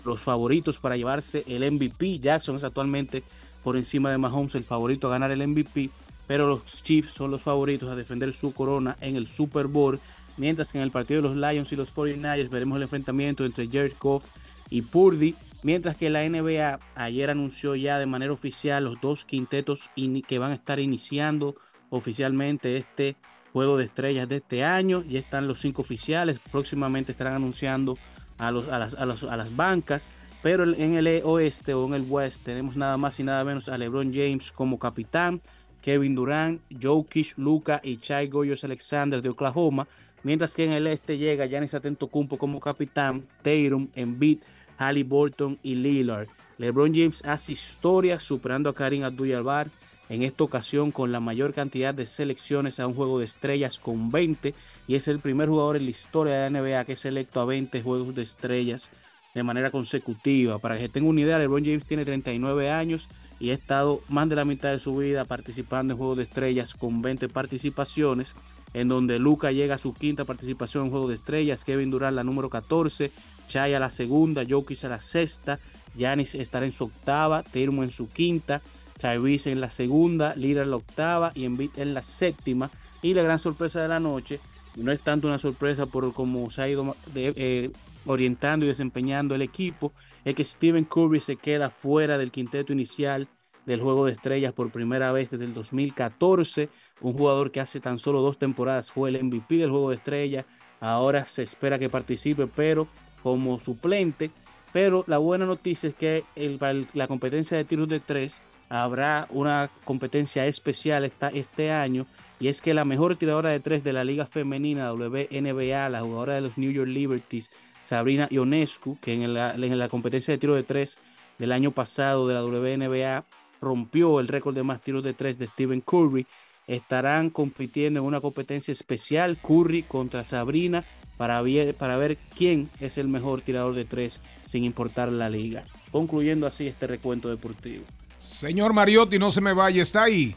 Los 0.05 0.21
favoritos 0.21 0.79
para 0.79 0.97
llevarse 0.97 1.45
el 1.47 1.71
MVP. 1.71 2.19
Jackson 2.19 2.57
es 2.57 2.65
actualmente 2.65 3.23
por 3.63 3.77
encima 3.77 4.11
de 4.11 4.19
Mahomes 4.19 4.55
el 4.55 4.65
favorito 4.65 5.07
a 5.07 5.11
ganar 5.11 5.31
el 5.31 5.47
MVP, 5.47 5.91
pero 6.27 6.47
los 6.47 6.83
Chiefs 6.83 7.13
son 7.13 7.31
los 7.31 7.43
favoritos 7.43 7.89
a 7.89 7.97
defender 7.97 8.33
su 8.33 8.53
corona 8.53 8.97
en 9.01 9.17
el 9.17 9.27
Super 9.27 9.67
Bowl. 9.67 9.99
Mientras 10.37 10.73
que 10.73 10.79
en 10.79 10.85
el 10.85 10.91
partido 10.91 11.23
de 11.23 11.29
los 11.29 11.37
Lions 11.37 11.73
y 11.73 11.77
los 11.77 11.95
49ers 11.95 12.51
veremos 12.51 12.77
el 12.77 12.83
enfrentamiento 12.83 13.45
entre 13.45 13.67
Jared 13.67 13.93
Goff 14.01 14.25
y 14.69 14.83
Purdy. 14.83 15.35
Mientras 15.63 15.97
que 15.97 16.11
la 16.11 16.29
NBA 16.29 16.81
ayer 16.97 17.31
anunció 17.31 17.77
ya 17.77 17.99
de 17.99 18.07
manera 18.07 18.33
oficial 18.33 18.85
los 18.85 19.01
dos 19.01 19.25
quintetos 19.25 19.91
que 20.27 20.39
van 20.39 20.51
a 20.51 20.57
estar 20.57 20.81
iniciando 20.81 21.55
oficialmente 21.91 22.79
este 22.79 23.17
juego 23.53 23.77
de 23.77 23.85
estrellas 23.85 24.29
de 24.29 24.37
este 24.37 24.65
año. 24.65 25.03
Ya 25.09 25.19
están 25.19 25.47
los 25.47 25.61
cinco 25.61 25.83
oficiales. 25.83 26.39
Próximamente 26.51 27.13
estarán 27.13 27.35
anunciando 27.35 27.99
a, 28.39 28.51
los, 28.51 28.69
a, 28.69 28.79
las, 28.79 28.95
a, 28.95 29.07
los, 29.07 29.25
a 29.25 29.37
las 29.37 29.55
bancas. 29.55 30.11
Pero 30.43 30.65
en 30.65 30.95
el 30.95 31.23
oeste 31.25 31.73
o 31.73 31.87
en 31.87 31.95
el 31.95 32.03
west 32.03 32.45
tenemos 32.45 32.77
nada 32.77 32.97
más 32.97 33.21
y 33.21 33.23
nada 33.23 33.45
menos 33.45 33.69
a 33.69 33.79
LeBron 33.79 34.13
James 34.13 34.51
como 34.51 34.77
capitán, 34.77 35.41
Kevin 35.81 36.17
Durant, 36.17 36.61
Jokic, 36.83 37.39
Luca 37.39 37.81
y 37.83 37.99
Chai 37.99 38.27
Goyos 38.27 38.65
Alexander 38.65 39.23
de 39.23 39.29
Oklahoma. 39.29 39.87
Mientras 40.25 40.53
que 40.53 40.65
en 40.65 40.73
el 40.73 40.89
este 40.89 41.17
llega 41.17 41.47
Giannis 41.47 41.75
Antetokounmpo 41.75 42.39
como 42.39 42.59
capitán, 42.59 43.27
Tatum, 43.43 43.89
Embiid, 43.95 44.39
Halliburton 44.79 45.59
y 45.63 45.77
Lillard. 45.77 46.29
LeBron 46.59 46.93
James 46.93 47.23
hace 47.25 47.53
historia 47.53 48.19
superando 48.19 48.69
a 48.69 48.75
Karim 48.75 49.05
Abdul-Jabbar 49.05 49.69
en 50.09 50.23
esta 50.23 50.45
ocasión 50.45 50.91
con 50.91 51.13
la 51.13 51.21
mayor 51.21 51.55
cantidad 51.55 51.95
de 51.95 52.07
selecciones 52.07 52.81
a 52.81 52.87
un 52.87 52.95
juego 52.95 53.19
de 53.19 53.25
estrellas 53.25 53.79
con 53.79 54.11
20 54.11 54.55
y 54.89 54.95
es 54.95 55.09
el 55.09 55.21
primer 55.21 55.49
jugador 55.49 55.77
en 55.77 55.85
la 55.85 55.91
historia 55.91 56.35
de 56.35 56.51
la 56.51 56.61
NBA 56.61 56.85
que 56.85 56.93
es 56.93 57.05
electo 57.05 57.41
a 57.41 57.45
20 57.45 57.83
juegos 57.83 58.15
de 58.15 58.23
estrellas 58.23 58.91
de 59.35 59.43
manera 59.43 59.71
consecutiva. 59.71 60.59
Para 60.59 60.79
que 60.79 60.89
tengan 60.89 61.11
una 61.11 61.21
idea, 61.23 61.39
LeBron 61.39 61.65
James 61.65 61.87
tiene 61.87 62.05
39 62.05 62.71
años 62.71 63.09
y 63.41 63.51
ha 63.51 63.55
estado 63.55 64.03
más 64.09 64.29
de 64.29 64.37
la 64.37 64.45
mitad 64.45 64.71
de 64.71 64.79
su 64.79 64.97
vida 64.97 65.25
participando 65.25 65.95
en 65.95 65.99
Juegos 65.99 66.19
de 66.19 66.23
Estrellas 66.25 66.75
con 66.75 67.03
20 67.03 67.29
participaciones, 67.29 68.35
en 68.75 68.89
donde 68.89 69.19
Luca 69.19 69.51
llega 69.51 69.75
a 69.77 69.79
su 69.79 69.95
quinta 69.95 70.25
participación 70.25 70.85
en 70.85 70.91
Juegos 70.91 71.09
de 71.09 71.15
Estrellas, 71.15 71.65
Kevin 71.65 71.91
Durant 71.91 72.15
la 72.15 72.25
número 72.25 72.51
14, 72.51 73.11
Chai 73.49 73.75
a 73.75 73.81
la 73.81 73.91
segunda, 73.91 74.45
Jokic 74.49 74.85
a 74.85 74.89
la 74.89 75.01
sexta, 75.01 75.59
Giannis 75.97 76.35
estará 76.35 76.67
en 76.67 76.73
su 76.73 76.85
octava, 76.85 77.43
Tatum 77.43 77.83
en 77.83 77.91
su 77.91 78.09
quinta, 78.11 78.63
Tyrese 79.03 79.51
en 79.51 79.61
la 79.61 79.69
segunda, 79.69 80.33
Lillard 80.37 80.65
en 80.65 80.71
la 80.71 80.77
octava 80.77 81.33
y 81.35 81.45
Embiid 81.45 81.71
en 81.77 81.93
la 81.93 82.03
séptima. 82.03 82.71
Y 83.03 83.15
la 83.15 83.23
gran 83.23 83.41
sorpresa 83.41 83.83
de 83.83 83.89
la 83.89 83.99
noche, 83.99 84.39
no 84.77 84.93
es 84.93 85.01
tanto 85.01 85.27
una 85.27 85.39
sorpresa 85.39 85.87
por 85.87 86.13
cómo 86.13 86.49
se 86.51 86.63
ha 86.63 86.69
ido 86.69 86.97
de, 87.13 87.33
eh, 87.37 87.71
orientando 88.07 88.65
y 88.65 88.69
desempeñando 88.69 89.35
el 89.35 89.43
equipo, 89.43 89.93
es 90.25 90.37
que 90.37 90.45
Stephen 90.45 90.85
Curry 90.85 91.19
se 91.19 91.35
queda 91.35 91.69
fuera 91.69 92.17
del 92.17 92.31
quinteto 92.31 92.73
inicial 92.73 93.27
del 93.67 93.81
juego 93.81 94.07
de 94.07 94.13
estrellas 94.13 94.53
por 94.53 94.71
primera 94.71 95.11
vez 95.11 95.31
desde 95.31 95.47
el 95.47 95.55
2014. 95.55 96.69
Un 97.01 97.15
jugador 97.15 97.51
que 97.51 97.61
hace 97.61 97.81
tan 97.81 97.99
solo 97.99 98.21
dos 98.21 98.39
temporadas 98.39 98.93
fue 98.93 99.11
el 99.11 99.23
MVP 99.23 99.57
del 99.57 99.71
juego 99.71 99.91
de 99.91 99.97
estrellas. 99.97 100.47
Ahora 100.81 101.27
se 101.27 101.43
espera 101.43 101.79
que 101.79 101.89
participe, 101.89 102.47
pero 102.47 102.87
como 103.25 103.59
suplente. 103.59 104.31
Pero 104.73 105.05
la 105.09 105.19
buena 105.19 105.45
noticia 105.45 105.89
es 105.89 105.95
que 105.97 106.25
para 106.59 106.81
la 106.95 107.09
competencia 107.09 107.57
de 107.57 107.65
tiros 107.65 107.89
de 107.89 108.01
tres 108.01 108.41
habrá 108.73 109.27
una 109.29 109.71
competencia 109.85 110.47
especial 110.47 111.05
esta, 111.05 111.29
este 111.29 111.71
año. 111.71 112.07
Y 112.41 112.49
es 112.49 112.63
que 112.63 112.73
la 112.73 112.87
mejor 112.87 113.17
tiradora 113.17 113.51
de 113.51 113.61
tres 113.61 113.85
de 113.85 113.93
la 113.93 114.03
liga 114.03 114.27
femenina 114.27 114.93
WNBA, 114.93 115.91
la 115.91 116.01
jugadora 116.01 116.35
de 116.35 116.41
los 116.41 116.57
New 116.57 116.71
York 116.71 116.89
Liberties, 116.89 117.51
Sabrina 117.85 118.29
Ionescu, 118.31 118.99
que 118.99 119.13
en 119.13 119.35
la, 119.35 119.55
en 119.55 119.79
la 119.79 119.89
competencia 119.91 120.33
de 120.33 120.39
tiro 120.39 120.55
de 120.55 120.63
tres 120.63 120.99
del 121.39 121.53
año 121.53 121.73
pasado 121.73 122.27
de 122.27 122.35
la 122.35 122.45
WNBA 122.45 123.27
rompió 123.61 124.19
el 124.21 124.29
récord 124.29 124.55
de 124.55 124.63
más 124.63 124.81
tiros 124.81 125.05
de 125.05 125.13
tres 125.13 125.39
de 125.39 125.47
Stephen 125.47 125.83
Curry. 125.83 126.27
Estarán 126.67 127.29
compitiendo 127.29 128.01
en 128.01 128.07
una 128.07 128.23
competencia 128.23 128.73
especial 128.73 129.37
Curry 129.37 129.83
contra 129.83 130.25
Sabrina 130.25 130.83
para 131.19 131.43
ver, 131.43 131.75
para 131.75 131.99
ver 131.99 132.17
quién 132.37 132.71
es 132.81 132.97
el 132.97 133.09
mejor 133.09 133.43
tirador 133.43 133.75
de 133.75 133.85
tres 133.85 134.21
sin 134.47 134.65
importar 134.65 135.13
la 135.13 135.29
liga. 135.29 135.65
Concluyendo 135.91 136.47
así 136.47 136.67
este 136.67 136.87
recuento 136.87 137.29
deportivo. 137.29 137.85
Señor 138.23 138.73
Mariotti, 138.73 139.19
no 139.19 139.33
se 139.33 139.41
me 139.41 139.53
vaya, 139.53 139.83
¿está 139.83 140.05
ahí? 140.05 140.37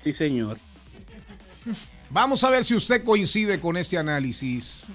Sí, 0.00 0.12
señor. 0.12 0.56
Vamos 2.10 2.44
a 2.44 2.50
ver 2.50 2.62
si 2.62 2.76
usted 2.76 3.02
coincide 3.02 3.58
con 3.58 3.76
este 3.76 3.98
análisis 3.98 4.86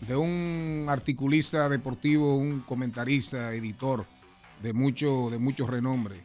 de 0.00 0.16
un 0.16 0.86
articulista 0.88 1.68
deportivo, 1.68 2.36
un 2.36 2.60
comentarista, 2.60 3.52
editor 3.52 4.06
de 4.62 4.72
mucho, 4.72 5.28
de 5.30 5.38
mucho 5.38 5.66
renombre. 5.66 6.22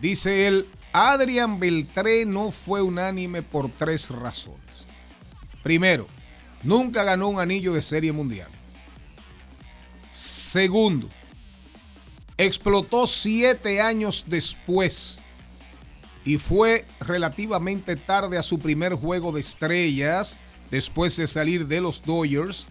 Dice 0.00 0.46
él, 0.46 0.66
Adrián 0.94 1.60
Beltré 1.60 2.24
no 2.24 2.50
fue 2.50 2.80
unánime 2.80 3.42
por 3.42 3.70
tres 3.70 4.08
razones. 4.08 4.86
Primero, 5.62 6.06
nunca 6.62 7.04
ganó 7.04 7.28
un 7.28 7.38
anillo 7.38 7.74
de 7.74 7.82
serie 7.82 8.12
mundial. 8.12 8.48
Segundo, 10.10 11.10
explotó 12.38 13.06
siete 13.06 13.80
años 13.80 14.24
después 14.28 15.20
y 16.24 16.38
fue 16.38 16.84
relativamente 17.00 17.96
tarde 17.96 18.38
a 18.38 18.42
su 18.42 18.58
primer 18.58 18.94
juego 18.94 19.32
de 19.32 19.40
estrellas 19.40 20.40
después 20.70 21.16
de 21.16 21.26
salir 21.26 21.66
de 21.66 21.80
los 21.80 22.02
Dodgers. 22.02 22.68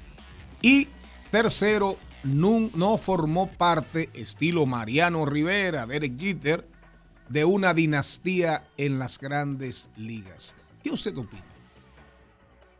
Y 0.62 0.88
tercero, 1.32 1.98
no, 2.24 2.98
formó 2.98 3.48
parte, 3.48 4.10
estilo 4.14 4.66
Mariano 4.66 5.26
Rivera, 5.26 5.86
Derek 5.86 6.20
Jeter, 6.20 6.68
de 7.30 7.46
una 7.46 7.74
dinastía 7.74 8.68
en 8.78 9.00
las 9.00 9.20
grandes 9.20 9.90
ligas. 9.98 10.56
¿Qué 10.84 10.92
usted 10.92 11.18
opina? 11.18 11.46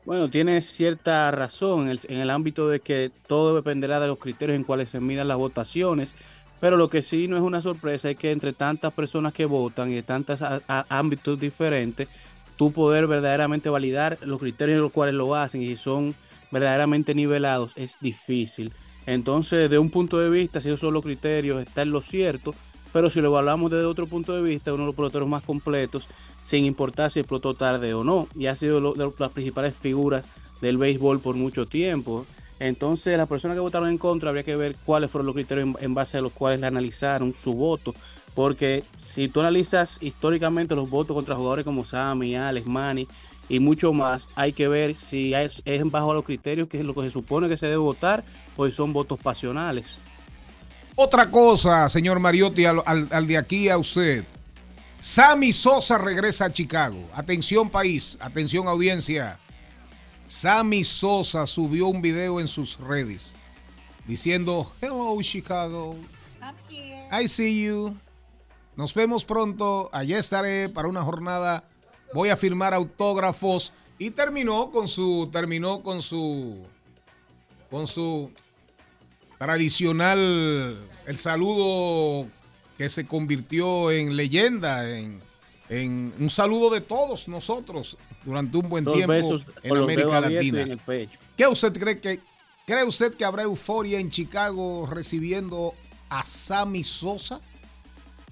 Bueno, 0.04 0.30
tiene 0.30 0.62
cierta 0.62 1.30
razón 1.32 1.84
en 1.84 1.90
el, 1.90 2.00
en 2.08 2.20
el 2.20 2.30
ámbito 2.32 2.68
de 2.68 2.80
que 2.80 3.12
todo 3.28 3.56
dependerá 3.56 4.00
de 4.00 4.08
los 4.08 4.18
criterios 4.18 4.56
en 4.56 4.64
cuales 4.64 4.90
se 4.90 5.00
midan 5.00 5.28
las 5.28 5.38
votaciones, 5.38 6.16
pero 6.62 6.78
lo 6.78 6.90
que 6.90 7.02
sí 7.02 7.28
no 7.28 7.36
es 7.36 7.42
una 7.42 7.62
sorpresa 7.62 8.10
es 8.10 8.16
que 8.18 8.32
entre 8.32 8.54
tantas 8.54 8.94
personas 8.94 9.34
que 9.34 9.46
votan 9.46 9.92
y 9.92 9.96
de 9.96 10.04
tantos 10.04 10.42
ámbitos 10.88 11.38
diferentes, 11.38 12.08
tú 12.56 12.72
poder 12.72 13.08
verdaderamente 13.08 13.70
validar 13.70 14.18
los 14.22 14.40
criterios 14.40 14.78
en 14.78 14.84
los 14.84 14.92
cuales 14.94 15.16
lo 15.16 15.36
hacen 15.36 15.62
y 15.62 15.68
si 15.68 15.76
son 15.76 16.16
verdaderamente 16.52 17.14
nivelados 17.14 17.74
es 17.76 17.98
difícil. 18.00 18.72
Entonces, 19.08 19.70
de 19.70 19.80
un 19.80 19.90
punto 19.90 20.20
de 20.20 20.30
vista, 20.30 20.62
si 20.62 20.70
esos 20.70 20.80
son 20.82 20.94
los 20.94 21.04
criterios, 21.04 21.62
está 21.62 21.82
en 21.82 21.92
lo 21.92 22.02
cierto, 22.02 22.54
pero 22.94 23.10
si 23.10 23.20
lo 23.22 23.30
evaluamos 23.30 23.72
desde 23.72 23.86
otro 23.86 24.06
punto 24.06 24.34
de 24.36 24.42
vista, 24.44 24.74
uno 24.74 24.84
de 24.84 24.88
los 24.88 24.96
peloteros 24.96 25.28
más 25.28 25.44
completos, 25.44 26.08
sin 26.46 26.66
importar 26.66 27.10
si 27.10 27.20
explotó 27.20 27.56
tarde 27.56 27.94
o 27.94 28.04
no, 28.04 28.28
y 28.36 28.46
ha 28.46 28.56
sido 28.56 28.80
lo- 28.80 28.94
de 28.94 29.12
las 29.18 29.32
principales 29.32 29.76
figuras 29.76 30.30
del 30.62 30.78
béisbol 30.78 31.20
por 31.20 31.36
mucho 31.36 31.66
tiempo. 31.66 32.26
Entonces, 32.62 33.18
las 33.18 33.28
personas 33.28 33.56
que 33.56 33.62
votaron 33.62 33.90
en 33.90 33.98
contra, 33.98 34.30
habría 34.30 34.44
que 34.44 34.56
ver 34.56 34.76
cuáles 34.86 35.10
fueron 35.10 35.26
los 35.26 35.34
criterios 35.34 35.70
en, 35.80 35.94
base 35.96 36.20
a 36.20 36.22
los 36.22 36.32
cuales 36.32 36.60
le 36.60 36.68
analizaron 36.68 37.34
su 37.34 37.54
voto. 37.54 37.96
Porque 38.36 38.84
si 39.04 39.28
tú 39.28 39.40
analizas 39.40 39.98
históricamente 40.00 40.76
los 40.76 40.88
votos 40.88 41.16
contra 41.16 41.36
jugadores 41.36 41.66
como 41.66 41.84
Sammy, 41.84 42.36
Alex, 42.36 42.68
Manny 42.68 43.08
y 43.50 43.60
mucho 43.60 43.94
más, 43.94 44.28
hay 44.36 44.54
que 44.54 44.68
ver 44.68 44.96
si 45.00 45.34
es, 45.34 45.64
bajo 45.86 46.14
los 46.14 46.24
criterios 46.24 46.70
que 46.70 46.78
es 46.78 46.86
lo 46.86 46.94
que 46.94 47.02
se 47.02 47.10
supone 47.10 47.50
que 47.50 47.58
se 47.58 47.66
debe 47.66 47.78
votar 47.78 48.24
o 48.56 48.68
si 48.68 48.72
son 48.72 48.94
votos 48.94 49.20
pasionales. 49.20 50.00
Otra 50.96 51.32
cosa, 51.32 51.90
señor 51.90 52.20
Mariotti, 52.20 52.66
al- 52.66 52.84
al 52.86 53.26
de 53.28 53.38
aquí 53.38 53.70
a 53.70 53.78
usted. 53.80 54.24
Sammy 55.00 55.52
Sosa 55.52 55.98
regresa 55.98 56.46
a 56.46 56.54
Chicago. 56.54 57.10
Atención 57.16 57.72
país, 57.72 58.20
atención 58.22 58.68
audiencia. 58.68 59.40
Sammy 60.32 60.86
Sosa 60.86 61.46
subió 61.46 61.88
un 61.88 62.02
video 62.02 62.40
en 62.40 62.48
sus 62.48 62.80
redes 62.80 63.36
diciendo, 64.08 64.72
hello 64.80 65.22
Chicago, 65.22 65.98
I 67.12 67.28
see 67.28 67.66
you. 67.66 67.98
Nos 68.78 68.94
vemos 68.94 69.26
pronto, 69.26 69.90
allá 69.92 70.18
estaré 70.18 70.70
para 70.70 70.88
una 70.88 71.02
jornada. 71.02 71.66
Voy 72.14 72.30
a 72.30 72.38
firmar 72.38 72.74
autógrafos. 72.74 73.74
Y 74.00 74.12
terminó 74.12 74.72
con 74.72 74.88
su 74.88 75.28
terminó 75.34 75.84
con 75.84 76.02
su 76.02 76.66
con 77.70 77.90
su 77.90 78.32
tradicional, 79.38 80.78
el 81.08 81.18
saludo 81.18 82.26
que 82.78 82.88
se 82.88 83.06
convirtió 83.06 83.92
en 83.92 84.16
leyenda, 84.16 84.90
en, 84.90 85.22
en 85.68 86.14
un 86.18 86.30
saludo 86.30 86.70
de 86.70 86.80
todos 86.80 87.28
nosotros 87.28 87.98
durante 88.26 88.58
un 88.58 88.70
buen 88.70 88.84
Dos 88.84 88.96
tiempo 88.96 89.14
besos 89.14 89.46
en 89.64 89.78
América 89.78 90.22
Latina. 90.22 90.62
en 90.62 90.72
el 90.72 90.78
pecho. 90.78 91.18
¿Qué 91.38 91.48
usted 91.48 91.74
cree 91.78 92.00
que 92.00 92.20
cree 92.66 92.84
usted 92.84 93.14
que 93.16 93.26
habrá 93.26 93.44
euforia 93.44 94.00
en 94.00 94.10
Chicago 94.10 94.88
recibiendo 94.90 95.74
a 96.10 96.22
Sammy 96.24 96.84
Sosa? 96.84 97.42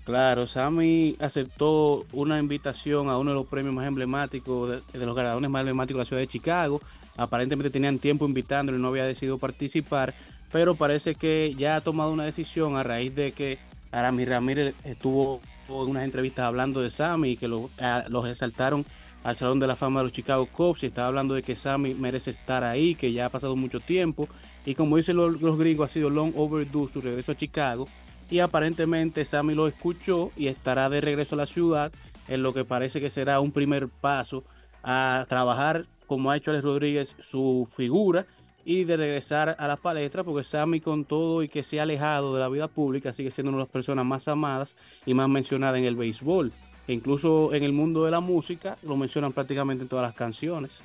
Claro, 0.05 0.47
Sammy 0.47 1.15
aceptó 1.19 2.05
una 2.13 2.39
invitación 2.39 3.09
a 3.09 3.17
uno 3.17 3.31
de 3.31 3.35
los 3.35 3.45
premios 3.47 3.73
más 3.75 3.85
emblemáticos, 3.85 4.69
de, 4.91 4.99
de 4.99 5.05
los 5.05 5.15
galardones 5.15 5.49
más 5.51 5.59
emblemáticos 5.59 5.97
de 5.99 6.01
la 6.01 6.05
ciudad 6.05 6.21
de 6.21 6.27
Chicago. 6.27 6.81
Aparentemente 7.15 7.69
tenían 7.69 7.99
tiempo 7.99 8.25
invitándolo 8.25 8.77
y 8.77 8.81
no 8.81 8.87
había 8.87 9.05
decidido 9.05 9.37
participar, 9.37 10.15
pero 10.51 10.73
parece 10.75 11.13
que 11.15 11.53
ya 11.57 11.75
ha 11.75 11.81
tomado 11.81 12.11
una 12.11 12.23
decisión 12.23 12.75
a 12.75 12.83
raíz 12.83 13.13
de 13.13 13.33
que 13.33 13.59
Aramis 13.91 14.27
Ramírez 14.27 14.73
estuvo 14.83 15.41
en 15.67 15.75
unas 15.75 16.03
entrevistas 16.05 16.45
hablando 16.45 16.81
de 16.81 16.89
Sammy 16.89 17.31
y 17.31 17.37
que 17.37 17.47
lo- 17.47 17.69
a- 17.79 18.05
los 18.09 18.25
exaltaron 18.27 18.85
al 19.23 19.35
Salón 19.35 19.59
de 19.59 19.67
la 19.67 19.75
Fama 19.75 19.99
de 19.99 20.05
los 20.05 20.13
Chicago 20.13 20.45
Cubs 20.45 20.83
y 20.83 20.87
estaba 20.87 21.07
hablando 21.07 21.33
de 21.33 21.43
que 21.43 21.55
Sammy 21.55 21.93
merece 21.93 22.31
estar 22.31 22.63
ahí, 22.63 22.95
que 22.95 23.11
ya 23.11 23.25
ha 23.25 23.29
pasado 23.29 23.55
mucho 23.55 23.79
tiempo 23.79 24.27
y 24.65 24.75
como 24.75 24.97
dicen 24.97 25.17
los, 25.17 25.41
los 25.41 25.57
gringos 25.57 25.89
ha 25.89 25.93
sido 25.93 26.09
long 26.09 26.33
overdue 26.35 26.87
su 26.87 27.01
regreso 27.01 27.31
a 27.31 27.37
Chicago 27.37 27.87
y 28.29 28.39
aparentemente 28.39 29.25
Sammy 29.25 29.55
lo 29.55 29.67
escuchó 29.67 30.31
y 30.37 30.47
estará 30.47 30.89
de 30.89 31.01
regreso 31.01 31.35
a 31.35 31.39
la 31.39 31.45
ciudad 31.45 31.91
en 32.27 32.43
lo 32.43 32.53
que 32.53 32.65
parece 32.65 33.01
que 33.01 33.09
será 33.09 33.39
un 33.39 33.51
primer 33.51 33.87
paso 33.89 34.43
a 34.83 35.25
trabajar 35.27 35.85
como 36.07 36.31
ha 36.31 36.37
hecho 36.37 36.51
Alex 36.51 36.63
Rodríguez 36.63 37.15
su 37.19 37.67
figura 37.71 38.25
y 38.65 38.83
de 38.83 38.97
regresar 38.97 39.55
a 39.57 39.67
las 39.67 39.79
palestras 39.79 40.25
porque 40.25 40.43
Sammy 40.43 40.79
con 40.79 41.05
todo 41.05 41.43
y 41.43 41.49
que 41.49 41.63
se 41.63 41.79
ha 41.79 41.83
alejado 41.83 42.33
de 42.33 42.39
la 42.39 42.49
vida 42.49 42.67
pública 42.67 43.13
sigue 43.13 43.31
siendo 43.31 43.49
una 43.49 43.57
de 43.57 43.63
las 43.63 43.71
personas 43.71 44.05
más 44.05 44.27
amadas 44.27 44.75
y 45.05 45.13
más 45.13 45.27
mencionadas 45.27 45.79
en 45.79 45.85
el 45.85 45.95
béisbol. 45.95 46.51
Incluso 46.89 47.53
en 47.53 47.63
el 47.63 47.71
mundo 47.71 48.03
de 48.03 48.09
la 48.09 48.19
música 48.19 48.79
lo 48.81 48.97
mencionan 48.97 49.31
prácticamente 49.31 49.83
en 49.83 49.87
todas 49.87 50.07
las 50.07 50.15
canciones. 50.15 50.79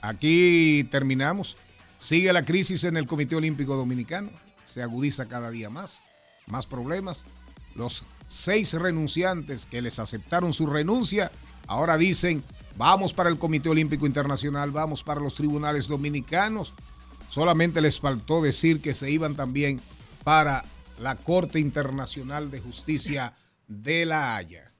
Aquí 0.00 0.84
terminamos. 0.90 1.56
Sigue 1.98 2.32
la 2.32 2.44
crisis 2.44 2.82
en 2.82 2.96
el 2.96 3.06
Comité 3.06 3.36
Olímpico 3.36 3.76
Dominicano. 3.76 4.30
Se 4.64 4.82
agudiza 4.82 5.28
cada 5.28 5.52
día 5.52 5.70
más. 5.70 6.02
Más 6.46 6.66
problemas. 6.66 7.26
Los 7.76 8.02
seis 8.26 8.72
renunciantes 8.74 9.66
que 9.66 9.82
les 9.82 10.00
aceptaron 10.00 10.52
su 10.52 10.66
renuncia 10.66 11.30
ahora 11.68 11.96
dicen, 11.96 12.42
vamos 12.76 13.12
para 13.12 13.30
el 13.30 13.38
Comité 13.38 13.68
Olímpico 13.68 14.04
Internacional, 14.04 14.72
vamos 14.72 15.04
para 15.04 15.20
los 15.20 15.34
tribunales 15.34 15.86
dominicanos. 15.86 16.74
Solamente 17.28 17.80
les 17.80 18.00
faltó 18.00 18.42
decir 18.42 18.80
que 18.80 18.94
se 18.94 19.12
iban 19.12 19.36
también 19.36 19.80
para 20.24 20.64
la 21.00 21.14
Corte 21.16 21.58
Internacional 21.58 22.50
de 22.50 22.60
Justicia 22.60 23.32
de 23.66 24.06
La 24.06 24.36
Haya. 24.36 24.72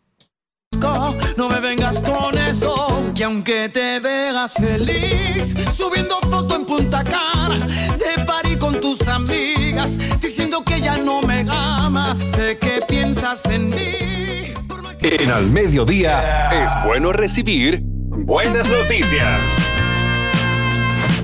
No 1.37 1.49
me 1.49 1.61
vengas 1.61 1.99
con 2.01 2.37
eso, 2.39 3.13
que 3.15 3.25
aunque 3.25 3.69
te 3.69 3.99
veas 4.01 4.53
feliz, 4.53 5.55
subiendo 5.77 6.19
foto 6.21 6.57
en 6.57 6.65
Punta 6.67 7.03
Cana, 7.03 7.67
de 7.99 8.25
party 8.25 8.57
con 8.57 8.81
tus 8.81 9.07
amigas, 9.09 9.91
diciendo 10.21 10.63
que 10.65 10.81
ya 10.81 10.97
no 10.97 11.21
me 11.23 11.45
amas, 11.49 12.19
sé 12.19 12.59
que 12.59 12.81
piensas 12.87 13.45
en 13.47 13.71
mí. 13.71 14.55
En 15.01 15.31
Al 15.31 15.51
Mediodía 15.51 16.51
es 16.51 16.87
bueno 16.87 17.13
recibir 17.13 17.81
buenas 17.83 18.69
noticias. 18.69 19.43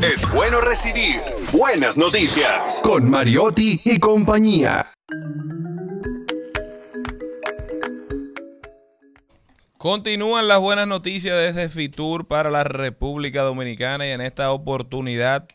Es 0.03 0.29
bueno 0.31 0.61
recibir 0.61 1.21
buenas 1.55 1.97
noticias 1.97 2.81
con 2.83 3.09
Mariotti 3.09 3.81
y 3.85 4.01
compañía. 4.01 4.91
Continúan 9.79 10.49
las 10.49 10.59
buenas 10.59 10.89
noticias 10.89 11.37
desde 11.37 11.69
Fitur 11.69 12.27
para 12.27 12.51
la 12.51 12.65
República 12.65 13.43
Dominicana 13.43 14.05
y 14.05 14.11
en 14.11 14.21
esta 14.21 14.51
oportunidad 14.51 15.47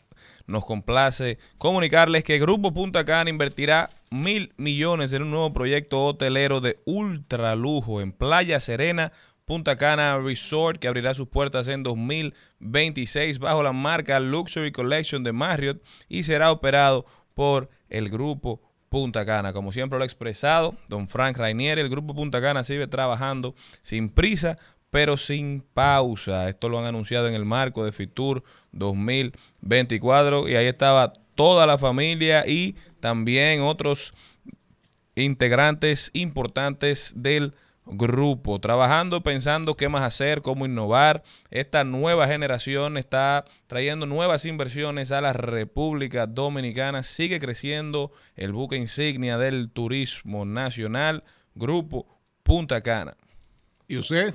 nos 0.46 0.64
complace 0.64 1.38
comunicarles 1.58 2.24
que 2.24 2.38
Grupo 2.38 2.72
Punta 2.72 3.04
Cana 3.04 3.28
invertirá 3.28 3.90
mil 4.10 4.54
millones 4.56 5.12
en 5.12 5.22
un 5.22 5.30
nuevo 5.30 5.52
proyecto 5.52 6.04
hotelero 6.04 6.62
de 6.62 6.78
ultra 6.86 7.54
lujo 7.56 8.00
en 8.00 8.12
Playa 8.12 8.58
Serena, 8.58 9.12
Punta 9.50 9.74
Cana 9.74 10.16
Resort, 10.20 10.78
que 10.78 10.86
abrirá 10.86 11.12
sus 11.12 11.28
puertas 11.28 11.66
en 11.66 11.82
2026 11.82 13.40
bajo 13.40 13.64
la 13.64 13.72
marca 13.72 14.20
Luxury 14.20 14.70
Collection 14.70 15.24
de 15.24 15.32
Marriott 15.32 15.82
y 16.08 16.22
será 16.22 16.52
operado 16.52 17.04
por 17.34 17.68
el 17.88 18.10
Grupo 18.10 18.60
Punta 18.88 19.26
Cana. 19.26 19.52
Como 19.52 19.72
siempre 19.72 19.98
lo 19.98 20.04
ha 20.04 20.06
expresado 20.06 20.76
don 20.86 21.08
Frank 21.08 21.36
Rainier, 21.36 21.80
el 21.80 21.88
Grupo 21.88 22.14
Punta 22.14 22.40
Cana 22.40 22.62
sigue 22.62 22.86
trabajando 22.86 23.56
sin 23.82 24.08
prisa, 24.08 24.56
pero 24.88 25.16
sin 25.16 25.62
pausa. 25.74 26.48
Esto 26.48 26.68
lo 26.68 26.78
han 26.78 26.84
anunciado 26.84 27.26
en 27.26 27.34
el 27.34 27.44
marco 27.44 27.84
de 27.84 27.90
Fitur 27.90 28.44
2024 28.70 30.48
y 30.48 30.54
ahí 30.54 30.66
estaba 30.66 31.12
toda 31.34 31.66
la 31.66 31.76
familia 31.76 32.46
y 32.46 32.76
también 33.00 33.62
otros 33.62 34.14
integrantes 35.16 36.12
importantes 36.12 37.14
del 37.16 37.52
grupo, 37.92 38.58
trabajando, 38.60 39.22
pensando 39.22 39.76
qué 39.76 39.88
más 39.88 40.02
hacer, 40.02 40.42
cómo 40.42 40.66
innovar. 40.66 41.22
Esta 41.50 41.84
nueva 41.84 42.26
generación 42.26 42.96
está 42.96 43.44
trayendo 43.66 44.06
nuevas 44.06 44.44
inversiones 44.44 45.12
a 45.12 45.20
la 45.20 45.32
República 45.32 46.26
Dominicana. 46.26 47.02
Sigue 47.02 47.40
creciendo 47.40 48.12
el 48.36 48.52
buque 48.52 48.76
insignia 48.76 49.38
del 49.38 49.70
turismo 49.70 50.44
nacional, 50.44 51.24
Grupo 51.54 52.06
Punta 52.42 52.82
Cana. 52.82 53.16
¿Y 53.88 53.96
usted? 53.96 54.34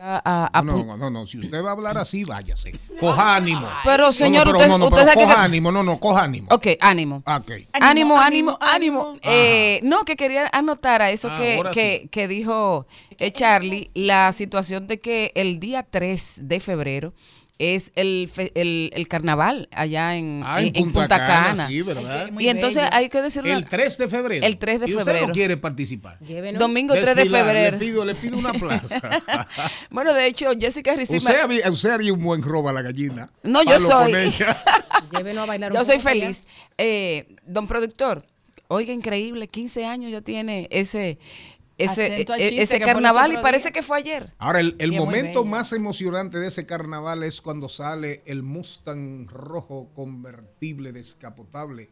A- 0.00 0.22
a- 0.24 0.58
a 0.58 0.62
No, 0.62 0.84
no, 0.84 0.96
no, 0.96 1.10
no, 1.10 1.26
si 1.26 1.38
usted 1.38 1.62
va 1.62 1.70
a 1.70 1.72
hablar 1.72 1.98
así, 1.98 2.22
váyase. 2.24 2.72
Coja 3.00 3.34
ánimo. 3.36 3.66
Pero, 3.84 4.12
señor, 4.12 4.46
no, 4.46 4.52
no, 4.52 4.58
usted- 4.58 4.64
pero, 4.66 4.72
no, 4.72 4.78
no, 4.78 4.84
usted 4.86 4.96
pero 5.06 5.12
que- 5.12 5.24
coja 5.26 5.42
ánimo, 5.42 5.72
no, 5.72 5.82
no, 5.82 5.98
coja 5.98 6.22
ánimo. 6.22 6.46
Ok, 6.50 6.66
ánimo. 6.80 7.22
Ok. 7.26 7.50
Ánimo, 7.72 8.18
ánimo, 8.20 8.58
ánimo. 8.60 9.16
Eh, 9.22 9.80
no, 9.82 10.04
que 10.04 10.14
quería 10.16 10.48
anotar 10.52 11.02
a 11.02 11.10
eso 11.10 11.28
Ah, 11.30 11.36
que, 11.38 11.60
que, 11.72 12.08
que 12.10 12.28
dijo 12.28 12.86
eh, 13.18 13.32
Charlie, 13.32 13.90
la 13.94 14.30
situación 14.32 14.86
de 14.86 15.00
que 15.00 15.32
el 15.34 15.58
día 15.58 15.82
3 15.88 16.38
de 16.42 16.60
febrero 16.60 17.12
es 17.58 17.90
el, 17.96 18.30
fe- 18.32 18.52
el, 18.54 18.90
el 18.94 19.08
carnaval 19.08 19.68
allá 19.72 20.14
en, 20.16 20.42
Ah, 20.44 20.60
en 20.60 20.68
en- 20.68 20.72
Punta 20.92 21.00
Punta 21.00 21.16
Cana, 21.18 21.46
Cana. 21.48 21.66
sí, 21.68 21.82
¿verdad? 21.82 22.30
Y 22.38 22.48
entonces 22.48 22.84
bello. 22.84 22.88
hay 22.96 23.08
que 23.08 23.20
decirlo. 23.20 23.52
El 23.52 23.64
3 23.64 23.98
de 23.98 24.08
febrero. 24.08 24.46
El 24.46 24.58
3 24.58 24.80
de 24.80 24.86
¿Y 24.86 24.92
usted 24.92 25.04
febrero. 25.04 25.26
no 25.26 25.32
quiere 25.32 25.56
participar? 25.56 26.18
Domingo 26.56 26.94
3 26.94 27.06
de 27.06 27.14
Desfilar, 27.16 27.44
febrero. 27.44 27.76
Le 27.78 27.84
pido, 27.84 28.04
le 28.04 28.14
pido 28.14 28.38
una 28.38 28.52
plaza. 28.52 29.00
Bueno, 29.90 30.14
de 30.14 30.26
hecho, 30.26 30.50
Jessica 30.58 30.94
Ricima. 30.94 31.18
usted, 31.18 31.40
haría, 31.40 31.70
usted 31.70 31.90
haría 31.90 32.12
un 32.12 32.22
buen 32.22 32.42
robo 32.42 32.68
a 32.68 32.72
la 32.72 32.82
gallina. 32.82 33.30
No, 33.42 33.62
yo 33.64 33.80
soy. 33.80 34.12
Llévenos 35.16 35.42
a 35.42 35.46
bailar 35.46 35.72
un 35.72 35.78
Yo 35.78 35.84
soy 35.84 35.98
feliz. 35.98 36.46
Eh, 36.76 37.26
don 37.46 37.66
productor, 37.66 38.24
oiga, 38.68 38.92
increíble, 38.92 39.48
15 39.48 39.84
años 39.86 40.12
ya 40.12 40.20
tiene 40.20 40.68
ese 40.70 41.18
ese, 41.78 42.20
eh, 42.20 42.24
chiste, 42.24 42.62
ese 42.62 42.80
carnaval 42.80 43.32
y 43.32 43.36
parece 43.36 43.68
día. 43.68 43.72
que 43.72 43.82
fue 43.82 43.98
ayer. 43.98 44.34
Ahora, 44.38 44.60
el, 44.60 44.76
el 44.78 44.92
momento 44.92 45.44
más 45.44 45.72
emocionante 45.72 46.38
de 46.38 46.48
ese 46.48 46.66
carnaval 46.66 47.22
es 47.22 47.40
cuando 47.40 47.68
sale 47.68 48.22
el 48.26 48.42
Mustang 48.42 49.26
rojo 49.28 49.90
convertible 49.94 50.92
descapotable 50.92 51.90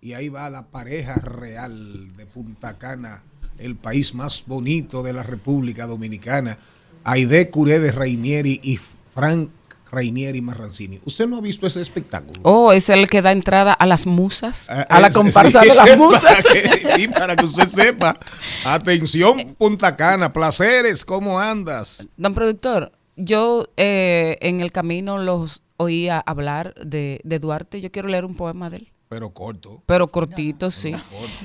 y 0.00 0.14
ahí 0.14 0.28
va 0.28 0.50
la 0.50 0.68
pareja 0.70 1.14
real 1.14 2.12
de 2.14 2.26
Punta 2.26 2.78
Cana, 2.78 3.22
el 3.58 3.76
país 3.76 4.14
más 4.14 4.44
bonito 4.46 5.02
de 5.02 5.12
la 5.12 5.22
República 5.22 5.86
Dominicana, 5.86 6.58
Aide 7.04 7.50
Curé 7.50 7.78
de 7.78 7.92
Rainieri 7.92 8.60
y 8.62 8.78
Frank 9.14 9.50
Rainieri 9.90 10.40
Marrancini. 10.40 11.00
¿Usted 11.04 11.26
no 11.26 11.36
ha 11.38 11.40
visto 11.40 11.66
ese 11.66 11.80
espectáculo? 11.80 12.40
Oh, 12.44 12.72
es 12.72 12.88
el 12.88 13.08
que 13.08 13.22
da 13.22 13.32
entrada 13.32 13.72
a 13.72 13.86
las 13.86 14.06
musas, 14.06 14.68
Ah, 14.70 14.86
a 14.88 15.00
la 15.00 15.10
comparsa 15.10 15.62
sí, 15.62 15.68
de 15.68 15.74
las 15.74 15.96
musas. 15.98 16.44
Para 16.44 16.96
que, 16.96 17.02
y 17.02 17.08
para 17.08 17.36
que 17.36 17.44
usted 17.44 17.68
sepa. 17.70 18.18
Atención, 18.64 19.54
Punta 19.58 19.96
Cana, 19.96 20.32
placeres, 20.32 21.04
¿cómo 21.04 21.40
andas? 21.40 22.06
Don 22.16 22.34
productor, 22.34 22.92
yo 23.16 23.66
eh, 23.76 24.38
en 24.40 24.60
el 24.60 24.70
camino 24.70 25.18
los 25.18 25.62
oía 25.76 26.20
hablar 26.20 26.74
de, 26.74 27.20
de 27.24 27.38
Duarte. 27.38 27.80
Yo 27.80 27.90
quiero 27.90 28.08
leer 28.08 28.24
un 28.24 28.36
poema 28.36 28.70
de 28.70 28.76
él. 28.78 28.88
Pero 29.08 29.30
corto. 29.30 29.82
Pero 29.86 30.06
cortito, 30.06 30.70
sí. 30.70 30.94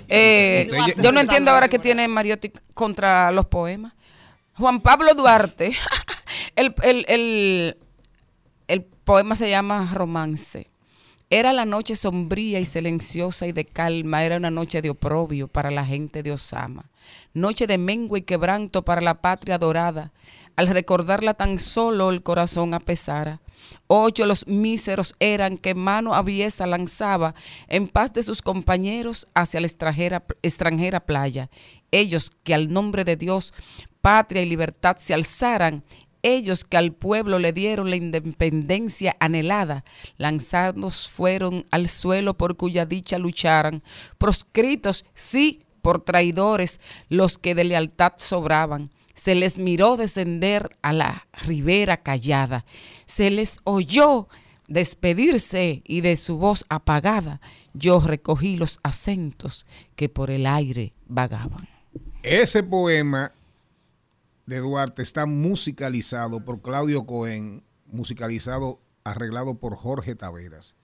Eh, 0.08 0.68
Usted- 0.70 1.02
yo 1.02 1.12
no 1.12 1.20
entiendo 1.20 1.50
ahora 1.52 1.68
que 1.68 1.80
tiene 1.80 2.08
Mariotti 2.08 2.52
contra 2.76 3.32
los 3.32 3.48
poemas. 3.48 3.94
Juan 4.54 4.82
Pablo 4.82 5.14
Duarte, 5.16 5.76
el- 6.56 6.76
el- 6.84 7.06
el 7.08 7.78
poema 9.06 9.36
se 9.36 9.50
llama 9.50 9.90
Romance. 9.94 10.68
Era 11.30 11.54
la 11.54 11.66
noche 11.66 11.96
sombría 11.96 12.60
y 12.60 12.66
silenciosa 12.66 13.48
y 13.48 13.52
de 13.52 13.66
calma, 13.66 14.24
era 14.24 14.38
una 14.38 14.52
noche 14.52 14.82
de 14.82 14.90
oprobio 14.90 15.48
para 15.48 15.72
la 15.72 15.86
gente 15.86 16.22
de 16.22 16.32
Osama, 16.32 16.90
noche 17.34 17.68
de 17.68 17.78
mengua 17.78 18.20
y 18.20 18.24
quebranto 18.24 18.84
para 18.84 19.02
la 19.02 19.22
patria 19.22 19.58
dorada. 19.58 20.12
Al 20.56 20.68
recordarla 20.68 21.34
tan 21.34 21.60
solo 21.60 22.10
el 22.10 22.24
corazón 22.24 22.74
apesara. 22.74 23.42
Ocho 23.88 24.26
los 24.26 24.48
míseros 24.48 25.16
eran 25.20 25.58
que 25.58 25.76
mano 25.76 26.14
aviesa 26.14 26.66
lanzaba 26.66 27.36
en 27.68 27.88
paz 27.88 28.14
de 28.14 28.24
sus 28.24 28.42
compañeros 28.42 29.28
hacia 29.34 29.60
la 29.60 29.68
extranjera, 29.68 30.24
extranjera 30.42 31.06
playa. 31.06 31.50
Ellos 31.92 32.32
que 32.44 32.54
al 32.54 32.72
nombre 32.72 33.04
de 33.04 33.18
Dios, 33.18 33.54
patria 34.02 34.44
y 34.44 34.50
libertad 34.50 34.98
se 34.98 35.14
alzaran, 35.14 35.84
ellos 36.26 36.66
que 36.66 36.78
al 36.78 36.92
pueblo 36.92 37.38
le 37.38 37.54
dieron 37.54 37.90
la 37.90 37.96
independencia 37.96 39.16
anhelada, 39.20 39.86
lanzados 40.18 41.08
fueron 41.08 41.66
al 41.70 41.88
suelo 41.88 42.36
por 42.36 42.58
cuya 42.58 42.86
dicha 42.86 43.20
lucharan, 43.20 43.84
proscritos, 44.18 45.06
sí, 45.14 45.62
por 45.82 46.04
traidores, 46.04 46.82
los 47.10 47.38
que 47.38 47.54
de 47.54 47.64
lealtad 47.64 48.14
sobraban. 48.18 48.92
Se 49.14 49.36
les 49.36 49.58
miró 49.60 49.98
descender 49.98 50.76
a 50.82 50.94
la 50.94 51.28
ribera 51.46 51.98
callada, 51.98 52.66
se 53.06 53.30
les 53.30 53.60
oyó 53.64 54.28
despedirse 54.68 55.84
y 55.86 56.02
de 56.02 56.18
su 56.18 56.38
voz 56.38 56.66
apagada 56.70 57.40
yo 57.74 58.00
recogí 58.00 58.56
los 58.56 58.80
acentos 58.82 59.66
que 59.96 60.10
por 60.10 60.32
el 60.32 60.48
aire 60.48 60.94
vagaban. 61.08 61.68
Ese 62.24 62.64
poema 62.64 63.32
de 64.46 64.60
Duarte 64.60 65.02
está 65.02 65.26
musicalizado 65.26 66.44
por 66.46 66.62
Claudio 66.62 67.06
Cohen, 67.06 67.64
musicalizado, 67.88 68.82
arreglado 69.04 69.60
por 69.60 69.76
Jorge 69.76 70.16
Taveras. 70.16 70.76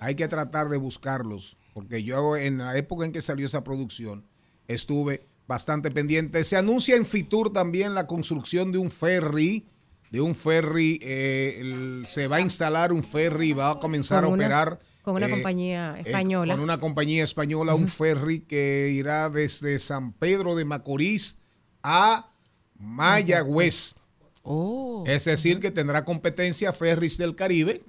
Hay 0.00 0.14
que 0.14 0.28
tratar 0.28 0.68
de 0.68 0.76
buscarlos, 0.76 1.56
porque 1.72 2.02
yo 2.02 2.36
en 2.36 2.58
la 2.58 2.76
época 2.76 3.06
en 3.06 3.12
que 3.12 3.22
salió 3.22 3.46
esa 3.46 3.64
producción 3.64 4.26
estuve 4.68 5.26
bastante 5.46 5.90
pendiente. 5.90 6.42
Se 6.44 6.56
anuncia 6.56 6.96
en 6.96 7.06
Fitur 7.06 7.52
también 7.52 7.94
la 7.94 8.06
construcción 8.06 8.72
de 8.72 8.78
un 8.78 8.90
ferry, 8.90 9.66
de 10.10 10.20
un 10.20 10.34
ferry, 10.34 10.98
eh, 11.02 11.56
el- 11.60 12.04
se 12.06 12.26
va 12.28 12.36
a 12.36 12.40
instalar 12.40 12.92
un 12.92 13.02
ferry 13.02 13.50
y 13.50 13.52
va 13.54 13.70
a 13.72 13.78
comenzar 13.78 14.24
a 14.24 14.28
una- 14.28 14.44
operar. 14.44 14.78
con 15.02 15.14
una 15.14 15.26
eh, 15.26 15.30
compañía 15.30 15.94
eh, 15.98 16.02
española. 16.04 16.54
con 16.54 16.62
una 16.64 16.78
compañía 16.78 17.22
española, 17.24 17.74
un 17.74 17.86
ferry 17.88 18.40
que 18.40 18.90
irá 18.92 19.30
desde 19.30 19.78
San 19.78 20.12
Pedro 20.12 20.56
de 20.56 20.64
Macorís 20.64 21.38
a 21.82 22.32
Mayagüez. 22.78 23.96
Oh. 24.42 25.04
Es 25.06 25.24
decir, 25.24 25.60
que 25.60 25.70
tendrá 25.70 26.04
competencia 26.04 26.72
Ferris 26.72 27.18
del 27.18 27.34
Caribe, 27.34 27.82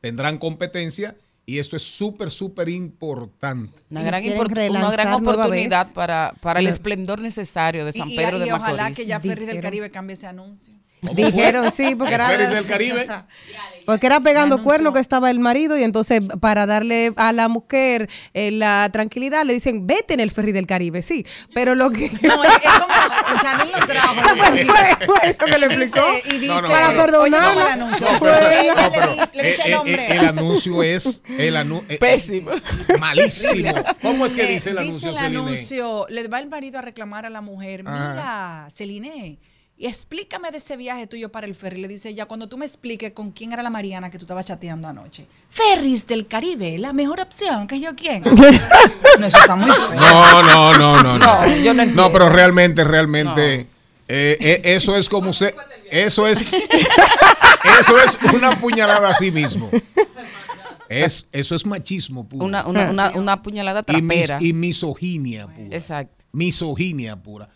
tendrán 0.00 0.38
competencia 0.38 1.16
y 1.46 1.58
esto 1.58 1.76
es 1.76 1.82
súper, 1.82 2.30
súper 2.30 2.68
importante. 2.68 3.72
Una 3.90 4.02
Y 4.02 4.04
gran, 4.04 4.24
una 4.70 5.16
oportunidad 5.16 5.92
para, 5.92 6.34
para 6.40 6.60
el 6.60 6.66
esplendor 6.66 7.20
necesario 7.20 7.84
de 7.84 7.92
San 7.92 8.08
Y- 8.08 8.14
y- 8.14 8.16
Pedro 8.16 8.36
y 8.38 8.40
de 8.40 8.52
ojalá 8.52 8.76
Macorís. 8.84 8.96
que 8.96 9.06
ya 9.06 9.20
Ferris 9.20 9.46
del. 9.46 9.60
Caribe 9.60 9.90
cambie 9.90 10.14
ese 10.14 10.26
anuncio. 10.26 10.74
¿Cómo 11.06 11.14
Dijeron, 11.14 11.70
sí, 11.70 11.94
porque 11.94 12.14
¿El 12.14 12.20
era- 12.20 12.50
del 12.50 12.66
Caribe. 12.66 13.08
Porque 13.86 14.06
era 14.06 14.18
pegando 14.20 14.62
cuerno 14.62 14.94
que 14.94 15.00
estaba 15.00 15.30
el 15.30 15.38
marido 15.40 15.76
y 15.76 15.82
entonces 15.82 16.22
para 16.40 16.64
darle 16.64 17.12
a 17.16 17.32
la 17.34 17.48
mujer 17.48 18.08
eh, 18.32 18.50
la 18.50 18.88
tranquilidad 18.90 19.44
le 19.44 19.52
dicen, 19.52 19.86
vete 19.86 20.14
en 20.14 20.20
el 20.20 20.30
ferry 20.30 20.52
del 20.52 20.66
Caribe, 20.66 21.02
sí. 21.02 21.26
Pero 21.52 21.74
lo 21.74 21.90
que... 21.90 22.10
No, 22.22 22.42
es, 22.44 22.50
es 22.54 22.62
como 22.72 23.86
trajo. 23.86 24.14
Eso 24.20 24.36
fue, 24.36 25.06
fue- 25.06 25.28
eso 25.28 25.44
que 25.44 25.58
le 25.58 25.66
explicó. 25.66 26.00
Dice- 26.14 26.22
y 26.34 26.38
dice, 26.38 26.46
No, 26.46 26.62
no, 26.62 26.68
para 26.68 26.86
¿cómo 27.10 27.26
el 27.26 27.34
anuncio? 27.34 28.10
No, 28.10 28.20
pero- 28.20 28.50
Ella 28.50 28.74
no, 28.74 28.82
le 28.82 28.90
pero, 28.90 29.12
dice- 29.12 29.30
le 29.34 29.42
dice 29.42 29.60
eh, 29.60 29.64
el 29.66 29.72
eh, 29.72 29.76
hombre. 29.76 29.94
eh, 30.06 30.16
el 30.16 30.24
anuncio 30.24 30.82
es 30.82 31.22
el 31.38 31.56
anu- 31.56 31.84
eh, 31.90 31.98
Pésimo. 31.98 32.52
malísimo. 32.98 33.74
¿Cómo 34.00 34.24
es 34.24 34.34
que 34.34 34.44
Eh, 34.44 34.46
dice 34.46 34.70
el 34.70 34.78
anuncio, 34.78 35.10
Dice 35.10 35.20
el 35.20 35.24
Celine? 35.26 35.42
anuncio, 35.42 36.06
le 36.08 36.26
va 36.28 36.38
el 36.40 36.48
marido 36.48 36.78
a 36.78 36.82
reclamar 36.82 37.26
a 37.26 37.30
la 37.30 37.42
mujer, 37.42 37.82
Ajá. 37.86 38.10
mira, 38.14 38.68
Celine, 38.70 39.38
y 39.76 39.86
explícame 39.86 40.50
de 40.52 40.58
ese 40.58 40.76
viaje 40.76 41.06
tuyo 41.08 41.32
para 41.32 41.46
el 41.46 41.54
ferry. 41.54 41.80
Le 41.80 41.88
dice 41.88 42.08
ella, 42.10 42.26
cuando 42.26 42.48
tú 42.48 42.56
me 42.56 42.64
expliques 42.64 43.12
con 43.12 43.32
quién 43.32 43.52
era 43.52 43.62
la 43.62 43.70
Mariana 43.70 44.08
que 44.10 44.18
tú 44.18 44.24
estabas 44.24 44.46
chateando 44.46 44.86
anoche. 44.86 45.26
Ferris 45.50 46.06
del 46.06 46.28
Caribe, 46.28 46.78
la 46.78 46.92
mejor 46.92 47.20
opción, 47.20 47.66
que 47.66 47.80
yo 47.80 47.94
quién. 47.96 48.22
no, 49.18 49.26
eso 49.26 49.38
está 49.38 49.56
muy 49.56 49.70
feo. 49.72 49.94
No, 49.94 50.42
no, 50.44 50.72
no, 50.78 51.02
no. 51.02 51.18
No, 51.18 51.46
yo 51.56 51.74
no 51.74 51.82
entiendo. 51.82 52.02
No, 52.02 52.12
pero 52.12 52.28
realmente, 52.28 52.84
realmente, 52.84 53.60
eh, 54.06 54.36
eh, 54.40 54.60
eso 54.64 54.96
es 54.96 55.08
como 55.08 55.32
se, 55.32 55.54
eso 55.90 56.26
es, 56.28 56.52
eso 57.80 57.98
es 57.98 58.18
una 58.32 58.58
puñalada 58.60 59.08
a 59.10 59.14
sí 59.14 59.32
mismo. 59.32 59.70
Es, 60.88 61.28
eso 61.32 61.54
es 61.56 61.66
machismo 61.66 62.28
puro. 62.28 62.44
Una, 62.44 62.66
una, 62.66 62.90
una, 62.90 63.10
una 63.12 63.42
puñalada 63.42 63.82
y, 63.88 64.02
mis- 64.02 64.26
trapera. 64.26 64.38
y 64.40 64.52
misoginia 64.52 65.48
pura. 65.48 65.74
Exacto. 65.76 66.24
Misoginia 66.32 67.16
pura. 67.16 67.48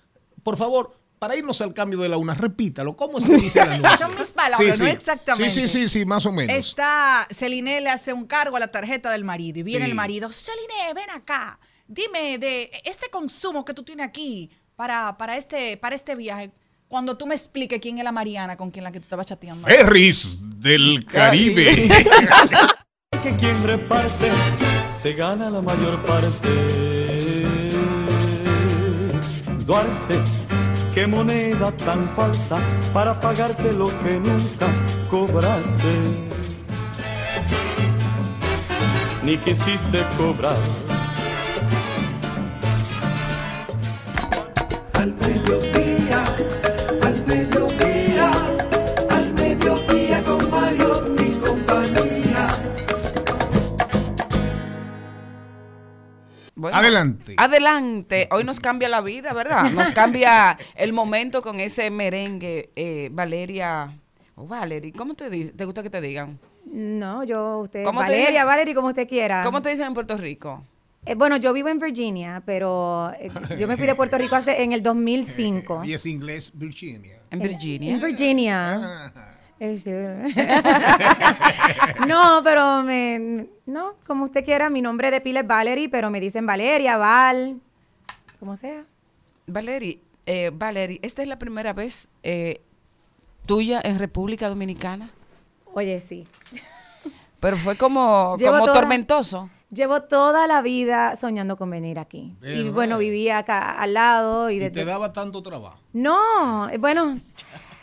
Por 0.43 0.57
favor, 0.57 0.97
para 1.19 1.37
irnos 1.37 1.61
al 1.61 1.75
cambio 1.75 1.99
de 2.01 2.09
la 2.09 2.16
una, 2.16 2.35
repítalo. 2.35 2.97
¿Cómo 2.97 3.19
es 3.19 3.27
que 3.27 3.37
dice 3.37 3.61
el 3.61 3.73
anuncio? 3.73 3.99
Son 4.09 4.14
mis 4.16 4.29
palabras, 4.33 4.81
no 4.81 4.87
exactamente. 4.87 5.51
Sí, 5.51 5.66
sí, 5.66 5.69
sí, 5.69 5.89
sí, 5.89 6.05
más 6.05 6.25
o 6.27 6.33
menos. 6.33 6.57
Está, 6.57 7.27
Celine 7.31 7.81
le 7.81 7.91
hace 7.91 8.12
un 8.12 8.27
cargo 8.27 8.57
a 8.57 8.61
la 8.61 8.69
tarjeta 8.69 9.11
del 9.11 9.25
marido 9.25 9.61
y 9.61 9.62
viene 9.62 9.85
Sí. 9.87 9.91
el 9.91 9.97
marido, 9.97 10.31
Celine, 10.33 10.95
ven 10.95 11.11
acá, 11.11 11.59
dime 11.87 12.39
de 12.39 12.71
este 12.85 13.09
consumo 13.11 13.64
que 13.64 13.75
tú 13.75 13.83
tienes 13.83 14.07
aquí 14.07 14.51
para, 14.77 15.16
para, 15.19 15.37
este, 15.37 15.77
para 15.77 15.95
este 15.97 16.14
viaje, 16.14 16.51
cuando 16.87 17.16
tú 17.19 17.27
me 17.27 17.35
expliques 17.35 17.81
quién 17.81 17.99
es 17.99 18.05
la 18.05 18.12
Mariana 18.12 18.57
con 18.57 18.71
quien 18.71 18.85
la 18.85 18.93
que 18.93 19.01
tú 19.01 19.05
estabas 19.05 19.27
chateando. 19.27 19.66
Ferris 19.66 20.39
del 20.61 21.05
Caribe. 21.05 21.89
que 23.23 23.37
quien 23.37 23.62
reparte 23.64 24.31
se 24.97 25.12
gana 25.14 25.51
la 25.51 25.61
mayor 25.61 26.03
parte. 26.05 26.49
Duarte, 29.66 30.23
qué 30.99 31.07
moneda 31.07 31.70
tan 31.76 32.05
falsa 32.16 32.59
para 32.92 33.20
pagarte 33.20 33.72
lo 33.72 33.86
que 34.01 34.18
nunca 34.18 34.66
cobraste. 35.09 35.92
Ni 39.22 39.38
quisiste 39.38 40.05
cobrar. 40.16 40.59
Al 44.94 45.14
mediodía, 45.14 45.88
Bueno, 56.59 56.76
Adelante. 56.76 57.34
Adelante. 57.36 58.28
Hoy 58.32 58.42
nos 58.42 58.59
cambia 58.59 58.88
la 58.88 59.00
vida, 59.00 59.32
¿verdad? 59.32 59.70
Nos 59.70 59.90
cambia 59.92 60.59
el 60.74 60.92
momento 60.92 61.40
con 61.40 61.61
ese 61.61 61.88
merengue, 61.90 62.70
eh, 62.76 63.09
Valeria 63.12 63.96
Oh, 64.40 64.46
Valerie, 64.46 64.92
¿cómo 64.92 65.14
te, 65.14 65.30
di- 65.30 65.50
te 65.50 65.64
gusta 65.64 65.82
que 65.82 65.90
te 65.90 66.00
digan? 66.00 66.38
No, 66.64 67.24
yo, 67.24 67.59
usted, 67.59 67.82
¿Cómo 67.82 68.00
te 68.00 68.06
Valeria, 68.06 68.28
dicen? 68.30 68.46
Valerie, 68.46 68.74
como 68.74 68.88
usted 68.88 69.09
quiera. 69.09 69.42
¿Cómo 69.42 69.61
te 69.62 69.70
dicen 69.70 69.86
en 69.86 69.94
Puerto 69.94 70.16
Rico? 70.16 70.62
Eh, 71.06 71.14
bueno, 71.14 71.36
yo 71.38 71.52
vivo 71.52 71.68
en 71.68 71.78
Virginia, 71.80 72.40
pero 72.46 73.11
eh, 73.18 73.30
yo 73.59 73.66
me 73.66 73.76
fui 73.76 73.86
de 73.86 73.94
Puerto 73.96 74.16
Rico 74.18 74.36
hace, 74.36 74.62
en 74.62 74.72
el 74.72 74.82
2005. 74.82 75.82
Y 75.86 75.92
es 75.94 76.06
inglés 76.06 76.52
Virginia. 76.54 77.18
En 77.32 77.40
Virginia. 77.40 77.94
En 77.94 78.00
Virginia. 78.00 79.12
Este- 79.61 80.34
no, 82.06 82.40
pero 82.44 82.82
me, 82.82 83.46
no, 83.66 83.94
como 84.06 84.24
usted 84.24 84.44
quiera, 84.44 84.70
mi 84.70 84.80
nombre 84.82 85.11
de 85.11 85.20
pila 85.20 85.40
es 85.40 85.46
Valerie, 85.46 85.88
pero 85.88 86.11
me 86.11 86.20
dicen 86.20 86.46
Valeria, 86.46 86.96
Val, 86.96 87.61
como 88.38 88.56
sea. 88.56 88.84
Valerie, 89.46 90.00
eh, 90.26 90.50
Valerie, 90.52 91.00
esta 91.02 91.22
es 91.22 91.28
la 91.28 91.38
primera 91.38 91.72
vez 91.72 92.09
eh, 92.22 92.61
tuya 93.46 93.80
en 93.82 93.98
República 93.98 94.48
Dominicana, 94.48 95.11
Oye, 95.74 96.00
sí. 96.00 96.26
pero 97.40 97.56
fue 97.56 97.76
como, 97.76 98.36
como 98.44 98.61
toda- 98.64 98.74
tormentoso. 98.74 99.50
Llevo 99.70 100.00
toda 100.04 100.46
la 100.46 100.62
vida 100.62 101.14
soñando 101.16 101.59
con 101.59 101.68
venir 101.68 101.98
aquí. 101.98 102.34
Y 102.42 102.70
bueno, 102.70 102.96
vivía 102.96 103.36
acá 103.36 103.72
al 103.72 103.92
lado 103.92 104.48
y, 104.48 104.54
Y 104.56 104.59
desde- 104.61 104.70
te 104.80 104.84
daba 104.86 105.12
tanto 105.12 105.42
trabajo. 105.42 105.78
No, 105.92 106.70
eh, 106.70 106.78
bueno, 106.78 107.18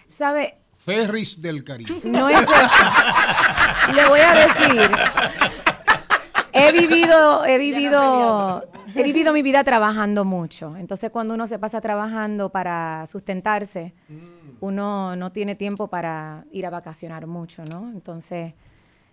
¿sabe? 0.09 0.57
Ferris 0.86 1.42
del 1.42 1.64
Caribe. 1.64 2.00
No 2.04 2.30
es 2.30 2.42
eso. 2.42 3.94
Le 3.96 4.06
voy 4.08 4.20
a 4.20 4.34
decir. 4.34 4.92
He 6.54 6.72
vivido, 6.72 7.44
he 7.46 7.58
vivido, 7.58 8.64
he 8.96 9.04
vivido 9.04 9.34
mi 9.34 9.42
vida 9.42 9.64
trabajando 9.64 10.24
mucho. 10.24 10.76
Entonces, 10.78 11.10
cuando 11.12 11.34
uno 11.34 11.48
se 11.48 11.60
pasa 11.60 11.82
trabajando 11.82 12.50
para 12.52 13.06
sustentarse, 13.12 13.94
uno 14.62 15.16
no 15.18 15.32
tiene 15.32 15.56
tiempo 15.56 15.88
para 15.90 16.46
ir 16.52 16.66
a 16.66 16.70
vacacionar 16.70 17.28
mucho, 17.28 17.66
¿no? 17.66 17.90
Entonces, 17.92 18.54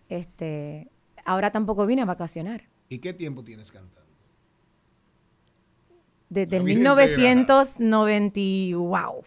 este, 0.08 0.88
ahora 1.24 1.50
tampoco 1.50 1.84
vine 1.86 2.02
a 2.02 2.04
vacacionar. 2.04 2.62
¿Y 2.88 2.98
qué 2.98 3.12
tiempo 3.12 3.42
tienes 3.42 3.72
cantando? 3.72 4.02
Desde 6.28 6.56
el 6.58 6.62
vida 6.62 6.94
1990, 6.94 8.38
y- 8.40 8.74
wow. 8.74 9.22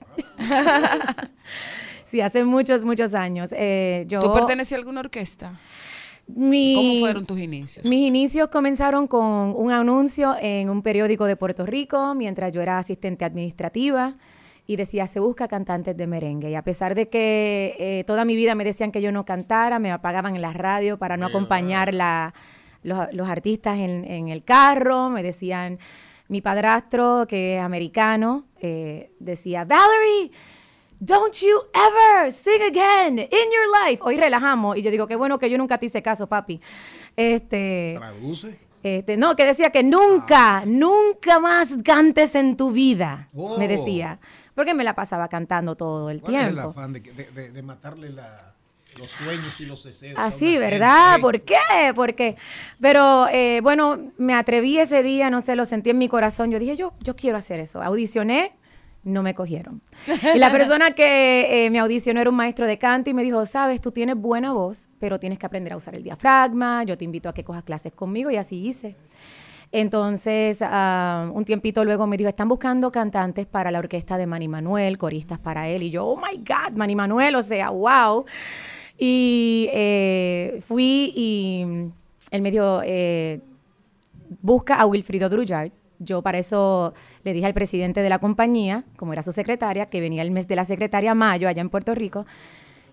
Sí, 2.05 2.21
hace 2.21 2.43
muchos, 2.45 2.85
muchos 2.85 3.13
años. 3.13 3.49
Eh, 3.51 4.05
yo, 4.07 4.21
¿Tú 4.21 4.31
pertenecías 4.33 4.77
a 4.77 4.79
alguna 4.79 5.01
orquesta? 5.01 5.59
Mi- 6.27 6.73
¿Cómo 6.75 6.99
fueron 7.01 7.25
tus 7.25 7.39
inicios? 7.39 7.85
Mis 7.85 8.07
inicios 8.07 8.49
comenzaron 8.49 9.07
con 9.07 9.53
un 9.55 9.71
anuncio 9.71 10.35
en 10.41 10.69
un 10.69 10.81
periódico 10.81 11.25
de 11.25 11.35
Puerto 11.35 11.65
Rico 11.65 12.15
mientras 12.15 12.51
yo 12.51 12.61
era 12.61 12.79
asistente 12.79 13.25
administrativa 13.25 14.15
y 14.67 14.77
decía, 14.77 15.05
se 15.05 15.19
busca 15.19 15.47
cantantes 15.47 15.95
de 15.95 16.07
merengue. 16.07 16.49
Y 16.49 16.55
a 16.55 16.63
pesar 16.63 16.95
de 16.95 17.07
que 17.09 17.75
eh, 17.77 18.03
toda 18.07 18.25
mi 18.25 18.35
vida 18.35 18.55
me 18.55 18.63
decían 18.63 18.91
que 18.91 18.99
yo 19.01 19.11
no 19.11 19.23
cantara, 19.23 19.77
me 19.77 19.91
apagaban 19.91 20.35
en 20.35 20.41
la 20.41 20.53
radio 20.53 20.97
para 20.97 21.17
no 21.17 21.27
acompañar 21.27 21.93
la- 21.93 22.33
los, 22.81 23.07
los 23.13 23.29
artistas 23.29 23.77
en, 23.77 24.03
en 24.05 24.29
el 24.29 24.43
carro, 24.43 25.09
me 25.09 25.21
decían, 25.21 25.77
mi 26.27 26.41
padrastro, 26.41 27.27
que 27.27 27.57
es 27.57 27.61
americano, 27.61 28.45
eh, 28.59 29.11
decía, 29.19 29.65
Valerie, 29.65 30.31
Don't 30.99 31.33
you 31.41 31.57
ever 31.73 32.31
sing 32.31 32.61
again 32.61 33.19
in 33.19 33.27
your 33.29 33.85
life. 33.87 34.01
Hoy 34.03 34.17
relajamos 34.17 34.77
y 34.77 34.81
yo 34.81 34.91
digo, 34.91 35.07
qué 35.07 35.15
bueno 35.15 35.37
que 35.37 35.49
yo 35.49 35.57
nunca 35.57 35.77
te 35.77 35.85
hice 35.87 36.01
caso, 36.01 36.27
papi. 36.27 36.61
Este, 37.15 37.95
¿Traduce? 37.97 38.59
este, 38.83 39.17
no, 39.17 39.35
que 39.35 39.45
decía 39.45 39.71
que 39.71 39.83
nunca, 39.83 40.63
nunca 40.65 41.39
más 41.39 41.75
cantes 41.83 42.35
en 42.35 42.55
tu 42.57 42.71
vida, 42.71 43.29
Oh. 43.35 43.57
me 43.57 43.67
decía. 43.67 44.19
Porque 44.53 44.73
me 44.73 44.83
la 44.85 44.95
pasaba 44.95 45.27
cantando 45.27 45.75
todo 45.75 46.09
el 46.09 46.21
¿Cuál 46.21 46.35
es 46.35 46.41
el 46.47 46.53
tiempo. 46.53 46.69
afán 46.69 46.93
de, 46.93 47.03
que- 47.03 47.11
de- 47.11 47.29
de- 47.31 47.51
de 47.51 47.61
matarle 47.61 48.09
la- 48.09 48.53
los 48.97 49.11
sueños 49.11 49.59
y 49.59 49.65
los 49.65 49.83
deseos? 49.83 50.17
Así, 50.17 50.51
una 50.57 50.69
¿verdad? 50.69 51.05
gente? 51.11 51.21
¿Por 51.21 51.41
qué? 51.41 51.55
¿Por 51.93 52.15
qué? 52.15 52.37
Pero 52.79 53.27
eh, 53.29 53.59
bueno, 53.61 53.99
me 54.17 54.33
atreví 54.33 54.77
ese 54.77 55.03
día, 55.03 55.29
no 55.29 55.41
sé, 55.41 55.57
lo 55.57 55.65
sentí 55.65 55.89
en 55.89 55.97
mi 55.97 56.07
corazón. 56.07 56.51
Yo 56.51 56.59
dije, 56.59 56.77
yo, 56.77 56.93
yo 57.03 57.17
quiero 57.17 57.37
hacer 57.37 57.59
eso. 57.59 57.81
Audicioné, 57.81 58.53
no 59.05 59.23
me 59.23 59.33
cogieron. 59.33 59.81
Y 60.35 60.39
la 60.39 60.51
persona 60.51 60.91
que 60.91 61.65
eh, 61.65 61.69
me 61.69 61.79
audicionó 61.79 62.19
era 62.19 62.29
un 62.29 62.35
maestro 62.35 62.67
de 62.67 62.77
canto 62.77 63.09
y 63.09 63.13
me 63.13 63.23
dijo, 63.23 63.45
sabes, 63.45 63.79
tú 63.79 63.91
tienes 63.91 64.17
buena 64.17 64.51
voz, 64.51 64.89
pero 64.99 65.19
tienes 65.19 65.39
que 65.39 65.45
aprender 65.45 65.71
a 65.73 65.77
usar 65.77 65.95
el 65.95 66.03
diafragma. 66.03 66.83
Yo 66.83 66.97
te 66.97 67.05
invito 67.05 67.29
a 67.29 67.33
que 67.33 67.43
cojas 67.43 67.63
clases 67.63 67.93
conmigo 67.93 68.31
y 68.31 68.35
así 68.35 68.67
hice. 68.67 68.95
Entonces, 69.71 70.59
ah, 70.61 71.29
un 71.33 71.45
tiempito 71.45 71.83
luego 71.85 72.07
me 72.07 72.17
dijo, 72.17 72.29
están 72.29 72.49
buscando 72.49 72.91
cantantes 72.91 73.45
para 73.45 73.71
la 73.71 73.79
orquesta 73.79 74.17
de 74.17 74.25
Manny 74.25 74.47
Manuel, 74.47 74.97
coristas 74.97 75.37
para 75.37 75.67
él. 75.67 75.83
Y 75.83 75.91
yo, 75.91 76.05
oh 76.05 76.17
my 76.17 76.37
God, 76.37 76.75
Manny 76.75 76.95
Manuel, 76.95 77.35
o 77.35 77.43
sea, 77.43 77.69
wow. 77.69 78.25
Y 78.97 79.69
eh, 79.71 80.63
fui 80.65 81.13
y 81.15 81.91
él 82.31 82.41
me 82.41 82.51
dijo, 82.51 82.81
eh, 82.83 83.41
busca 84.41 84.75
a 84.75 84.85
Wilfrido 84.85 85.29
Druyard. 85.29 85.71
Yo 85.99 86.21
para 86.21 86.37
eso 86.37 86.93
le 87.23 87.33
dije 87.33 87.45
al 87.45 87.53
presidente 87.53 88.01
de 88.01 88.09
la 88.09 88.19
compañía, 88.19 88.83
como 88.97 89.13
era 89.13 89.21
su 89.21 89.31
secretaria, 89.31 89.85
que 89.87 90.01
venía 90.01 90.21
el 90.21 90.31
mes 90.31 90.47
de 90.47 90.55
la 90.55 90.65
secretaria 90.65 91.13
mayo 91.15 91.47
allá 91.47 91.61
en 91.61 91.69
Puerto 91.69 91.95
Rico. 91.95 92.25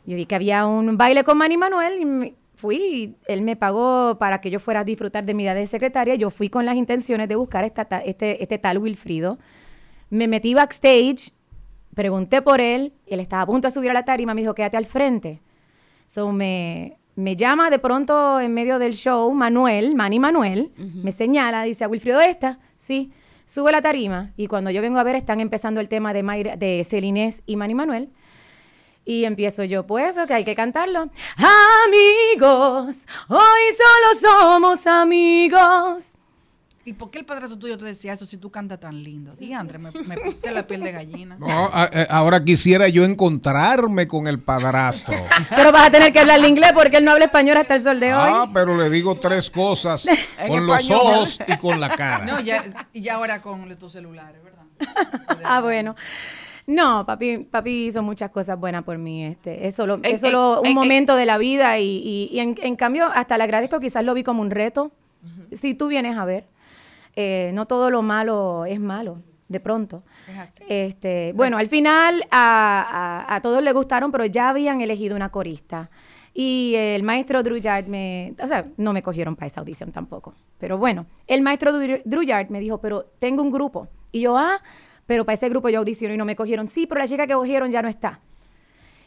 Yo 0.06 0.16
vi 0.16 0.26
que 0.26 0.34
había 0.34 0.66
un 0.66 0.96
baile 0.96 1.24
con 1.24 1.38
Manny 1.38 1.56
Manuel 1.56 1.92
y 2.24 2.34
fui. 2.56 2.76
y 2.76 3.16
Él 3.26 3.42
me 3.42 3.56
pagó 3.56 4.18
para 4.18 4.40
que 4.40 4.50
yo 4.50 4.58
fuera 4.60 4.80
a 4.80 4.84
disfrutar 4.84 5.24
de 5.24 5.34
mi 5.34 5.42
vida 5.44 5.54
de 5.54 5.66
secretaria. 5.66 6.14
Yo 6.14 6.30
fui 6.30 6.48
con 6.48 6.64
las 6.66 6.76
intenciones 6.76 7.28
de 7.28 7.34
buscar 7.36 7.64
esta 7.64 7.84
ta- 7.84 8.00
este, 8.00 8.42
este 8.42 8.58
tal 8.58 8.78
Wilfrido. 8.78 9.38
Me 10.10 10.28
metí 10.28 10.54
backstage, 10.54 11.32
pregunté 11.94 12.42
por 12.42 12.60
él. 12.60 12.92
Él 13.06 13.20
estaba 13.20 13.42
a 13.42 13.46
punto 13.46 13.68
de 13.68 13.72
subir 13.72 13.90
a 13.90 13.94
la 13.94 14.04
tarima. 14.04 14.34
Me 14.34 14.42
dijo, 14.42 14.54
quédate 14.54 14.76
al 14.76 14.86
frente. 14.86 15.40
So 16.06 16.30
me, 16.32 16.98
me 17.14 17.36
llama 17.36 17.70
de 17.70 17.78
pronto 17.78 18.40
en 18.40 18.54
medio 18.54 18.78
del 18.78 18.94
show 18.94 19.30
Manuel, 19.32 19.94
Manny 19.94 20.18
Manuel, 20.18 20.72
me 20.76 21.12
señala, 21.12 21.62
dice, 21.64 21.84
¿a 21.84 21.88
Wilfrido 21.88 22.20
esta? 22.20 22.58
Sí. 22.76 23.12
Sube 23.44 23.72
la 23.72 23.82
tarima 23.82 24.32
y 24.36 24.46
cuando 24.46 24.70
yo 24.70 24.80
vengo 24.80 24.98
a 24.98 25.02
ver 25.02 25.16
están 25.16 25.40
empezando 25.40 25.80
el 25.80 25.88
tema 25.88 26.14
de, 26.14 26.22
Mayra, 26.22 26.56
de 26.56 26.86
Celinés 26.88 27.42
y 27.44 27.56
Manny 27.56 27.74
Manuel. 27.74 28.10
Y 29.04 29.24
empiezo 29.24 29.64
yo, 29.64 29.84
pues, 29.84 30.16
que 30.28 30.34
hay 30.34 30.44
que 30.44 30.54
cantarlo. 30.54 31.10
Amigos, 31.86 33.06
hoy 33.28 33.60
solo 33.76 34.20
somos 34.20 34.86
amigos. 34.86 36.12
¿Y 36.84 36.94
por 36.94 37.10
qué 37.12 37.20
el 37.20 37.24
padrastro 37.24 37.56
tuyo 37.58 37.78
te 37.78 37.84
decía 37.84 38.12
eso 38.12 38.26
si 38.26 38.38
tú 38.38 38.50
cantas 38.50 38.80
tan 38.80 39.04
lindo? 39.04 39.36
Diandre, 39.36 39.78
me, 39.78 39.92
me 39.92 40.16
pusiste 40.16 40.50
la 40.50 40.66
piel 40.66 40.82
de 40.82 40.90
gallina. 40.90 41.36
No, 41.38 41.46
a- 41.48 41.84
a- 41.84 42.02
ahora 42.10 42.42
quisiera 42.44 42.88
yo 42.88 43.04
encontrarme 43.04 44.08
con 44.08 44.26
el 44.26 44.40
padrastro. 44.40 45.14
Pero 45.50 45.70
vas 45.70 45.86
a 45.86 45.90
tener 45.92 46.12
que 46.12 46.18
hablar 46.18 46.40
inglés 46.44 46.72
porque 46.74 46.96
él 46.96 47.04
no 47.04 47.12
habla 47.12 47.26
español 47.26 47.56
hasta 47.58 47.76
el 47.76 47.84
sol 47.84 48.00
de 48.00 48.12
hoy. 48.14 48.20
Ah, 48.32 48.50
pero 48.52 48.76
le 48.76 48.90
digo 48.90 49.14
tres 49.16 49.48
cosas 49.48 50.06
con 50.48 50.66
los 50.66 50.80
español. 50.82 51.00
ojos 51.06 51.38
y 51.46 51.56
con 51.58 51.80
la 51.80 51.94
cara. 51.96 52.24
No, 52.24 52.40
ya, 52.40 52.64
y 52.92 53.00
ya 53.00 53.14
ahora 53.14 53.40
con 53.40 53.74
tus 53.76 53.92
celulares, 53.92 54.42
¿verdad? 54.42 54.62
Ah, 55.44 55.60
bueno. 55.60 55.94
No, 56.66 57.04
papi, 57.06 57.38
papi 57.38 57.86
hizo 57.86 58.02
muchas 58.02 58.30
cosas 58.30 58.58
buenas 58.58 58.82
por 58.84 58.96
mí. 58.98 59.24
Este, 59.24 59.66
es 59.68 59.74
solo, 59.76 60.00
es 60.02 60.20
solo 60.20 60.54
en- 60.56 60.60
un 60.60 60.66
en- 60.68 60.74
momento 60.74 61.14
de 61.16 61.26
la 61.26 61.38
vida 61.38 61.78
y, 61.78 61.84
y- 61.98 62.28
y 62.32 62.40
en, 62.40 62.56
en 62.62 62.76
cambio 62.76 63.06
hasta 63.14 63.36
le 63.38 63.44
agradezco, 63.44 63.78
quizás 63.80 64.04
lo 64.04 64.14
vi 64.14 64.22
como 64.24 64.42
un 64.42 64.50
reto. 64.50 64.90
Si 65.52 65.74
tú 65.74 65.86
vienes 65.88 66.16
a 66.16 66.24
ver, 66.24 66.46
eh, 67.16 67.50
no 67.54 67.66
todo 67.66 67.90
lo 67.90 68.02
malo 68.02 68.64
es 68.64 68.80
malo, 68.80 69.18
de 69.48 69.60
pronto. 69.60 70.02
Este, 70.68 71.32
bueno, 71.34 71.58
al 71.58 71.68
final 71.68 72.24
a, 72.30 73.24
a- 73.28 73.34
a 73.34 73.40
todos 73.42 73.62
les 73.62 73.74
gustaron, 73.74 74.10
pero 74.12 74.24
ya 74.26 74.48
habían 74.50 74.80
elegido 74.80 75.14
una 75.16 75.28
corista. 75.30 75.90
Y 76.34 76.72
el 76.76 77.02
maestro 77.02 77.42
Druyard 77.42 77.86
me, 77.88 78.34
o 78.42 78.46
sea, 78.46 78.64
no 78.78 78.94
me 78.94 79.02
cogieron 79.02 79.36
para 79.36 79.48
esa 79.48 79.60
audición 79.60 79.92
tampoco. 79.92 80.34
Pero 80.58 80.78
bueno, 80.78 81.04
el 81.26 81.42
maestro 81.42 81.72
Dru- 81.78 82.00
Druyard 82.06 82.48
me 82.48 82.60
dijo, 82.60 82.78
pero 82.80 83.02
tengo 83.18 83.42
un 83.42 83.50
grupo. 83.50 83.88
Y 84.12 84.20
yo, 84.22 84.38
ah, 84.38 84.58
pero 85.06 85.26
para 85.26 85.34
ese 85.34 85.48
grupo 85.50 85.68
yo 85.68 85.80
audiciono 85.80 86.14
y 86.14 86.16
no 86.16 86.24
me 86.24 86.34
cogieron. 86.36 86.68
Sí, 86.68 86.86
pero 86.86 87.00
la 87.00 87.06
chica 87.08 87.26
que 87.26 87.34
cogieron 87.34 87.70
ya 87.70 87.82
no 87.82 87.88
está. 87.88 88.20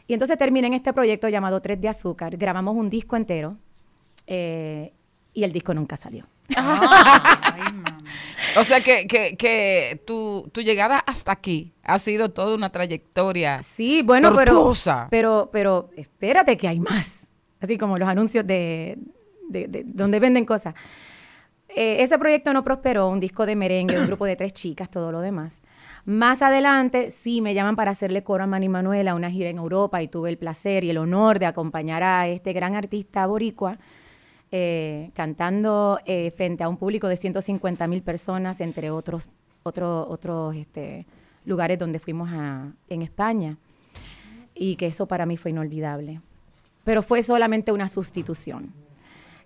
Y 0.06 0.12
entonces 0.12 0.38
terminé 0.38 0.68
en 0.68 0.74
este 0.74 0.92
proyecto 0.92 1.28
llamado 1.28 1.58
Tres 1.60 1.80
de 1.80 1.88
Azúcar. 1.88 2.36
Grabamos 2.36 2.76
un 2.76 2.88
disco 2.88 3.16
entero 3.16 3.56
eh, 4.28 4.92
y 5.34 5.42
el 5.42 5.50
disco 5.50 5.74
nunca 5.74 5.96
salió. 5.96 6.26
O 8.58 8.64
sea 8.64 8.80
que, 8.80 9.06
que, 9.06 9.36
que 9.36 10.00
tu, 10.06 10.48
tu 10.52 10.60
llegada 10.62 10.98
hasta 10.98 11.32
aquí 11.32 11.72
ha 11.82 11.98
sido 11.98 12.30
toda 12.30 12.54
una 12.54 12.70
trayectoria. 12.70 13.62
Sí, 13.62 14.02
bueno, 14.02 14.32
pero, 14.34 14.52
tortuosa. 14.54 15.08
pero, 15.10 15.50
pero 15.52 15.90
espérate 15.96 16.56
que 16.56 16.68
hay 16.68 16.80
más. 16.80 17.28
Así 17.60 17.78
como 17.78 17.98
los 17.98 18.08
anuncios 18.08 18.46
de, 18.46 18.98
de- 19.48 19.68
de- 19.68 19.84
donde 19.86 20.20
venden 20.20 20.44
cosas. 20.44 20.74
Eh, 21.68 22.02
ese 22.02 22.18
proyecto 22.18 22.52
no 22.52 22.62
prosperó, 22.64 23.08
un 23.08 23.18
disco 23.20 23.44
de 23.44 23.56
merengue, 23.56 23.98
un 23.98 24.06
grupo 24.06 24.24
de 24.24 24.36
tres 24.36 24.52
chicas, 24.52 24.88
todo 24.90 25.10
lo 25.12 25.20
demás. 25.20 25.60
Más 26.04 26.40
adelante, 26.40 27.10
sí, 27.10 27.40
me 27.40 27.54
llaman 27.54 27.74
para 27.74 27.90
hacerle 27.90 28.22
coro 28.22 28.44
a 28.44 28.46
Manny 28.46 28.68
Manuel 28.68 29.08
a 29.08 29.14
una 29.16 29.30
gira 29.30 29.50
en 29.50 29.56
Europa 29.56 30.00
y 30.00 30.08
tuve 30.08 30.30
el 30.30 30.38
placer 30.38 30.84
y 30.84 30.90
el 30.90 30.98
honor 30.98 31.40
de 31.40 31.46
acompañar 31.46 32.02
a 32.04 32.28
este 32.28 32.52
gran 32.52 32.76
artista 32.76 33.26
boricua 33.26 33.78
eh, 34.52 35.10
cantando 35.14 35.98
eh, 36.06 36.30
frente 36.30 36.62
a 36.64 36.68
un 36.68 36.76
público 36.76 37.08
de 37.08 37.16
150 37.16 37.86
mil 37.88 38.02
personas, 38.02 38.60
entre 38.60 38.90
otros, 38.90 39.28
otro- 39.62 40.06
otros 40.08 40.54
este, 40.56 41.06
lugares 41.44 41.78
donde 41.78 41.98
fuimos 41.98 42.30
a- 42.32 42.72
en 42.88 43.02
España. 43.02 43.58
y 44.58 44.76
que 44.76 44.86
eso 44.86 45.06
para 45.06 45.26
mí 45.26 45.36
fue 45.36 45.50
inolvidable. 45.50 46.22
Pero 46.82 47.02
fue 47.02 47.22
solamente 47.22 47.72
una 47.72 47.88
sustitución, 47.90 48.72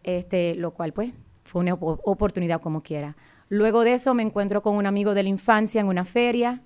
este, 0.05 0.55
lo 0.55 0.71
cual 0.73 0.93
pues 0.93 1.11
fue 1.43 1.63
una 1.63 1.75
opo- 1.75 1.99
oportunidad 2.05 2.61
como 2.61 2.83
quiera. 2.83 3.17
Luego 3.49 3.83
de 3.83 3.95
eso 3.95 4.15
me 4.15 4.23
encuentro 4.23 4.63
con 4.63 4.77
un 4.77 4.87
amigo 4.87 5.15
de 5.15 5.25
la 5.25 5.29
infancia 5.29 5.81
en 5.81 5.89
una 5.89 6.05
feria 6.05 6.61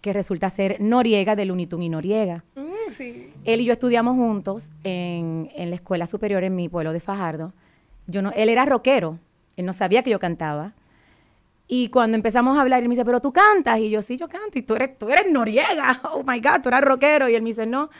que 0.00 0.14
resulta 0.14 0.48
ser 0.48 0.80
Noriega 0.80 1.36
de 1.36 1.44
Lunitun 1.44 1.82
y 1.82 1.90
Noriega. 1.90 2.42
Él 3.44 3.60
y 3.60 3.64
yo 3.66 3.72
estudiamos 3.74 4.14
juntos 4.16 4.70
en, 4.82 5.50
en 5.54 5.68
la 5.68 5.76
escuela 5.76 6.06
superior 6.06 6.42
en 6.42 6.54
mi 6.56 6.70
pueblo 6.70 6.94
de 6.94 7.00
Fajardo. 7.00 7.52
Yo 8.10 8.22
no, 8.22 8.30
él 8.32 8.48
era 8.48 8.64
rockero, 8.66 9.18
él 9.56 9.64
no 9.66 9.72
sabía 9.72 10.02
que 10.02 10.10
yo 10.10 10.18
cantaba. 10.18 10.72
Y 11.68 11.88
cuando 11.88 12.16
empezamos 12.16 12.58
a 12.58 12.62
hablar, 12.62 12.82
él 12.82 12.88
me 12.88 12.94
dice, 12.94 13.04
pero 13.04 13.20
tú 13.20 13.32
cantas. 13.32 13.78
Y 13.78 13.90
yo, 13.90 14.02
sí, 14.02 14.16
yo 14.16 14.28
canto. 14.28 14.58
Y 14.58 14.62
tú 14.62 14.74
eres, 14.74 14.98
tú 14.98 15.08
eres 15.08 15.30
Noriega. 15.30 16.00
Oh 16.12 16.24
my 16.26 16.40
God, 16.40 16.62
tú 16.62 16.68
eres 16.68 16.80
rockero. 16.80 17.28
Y 17.28 17.36
él 17.36 17.42
me 17.42 17.50
dice, 17.50 17.64
no, 17.66 17.90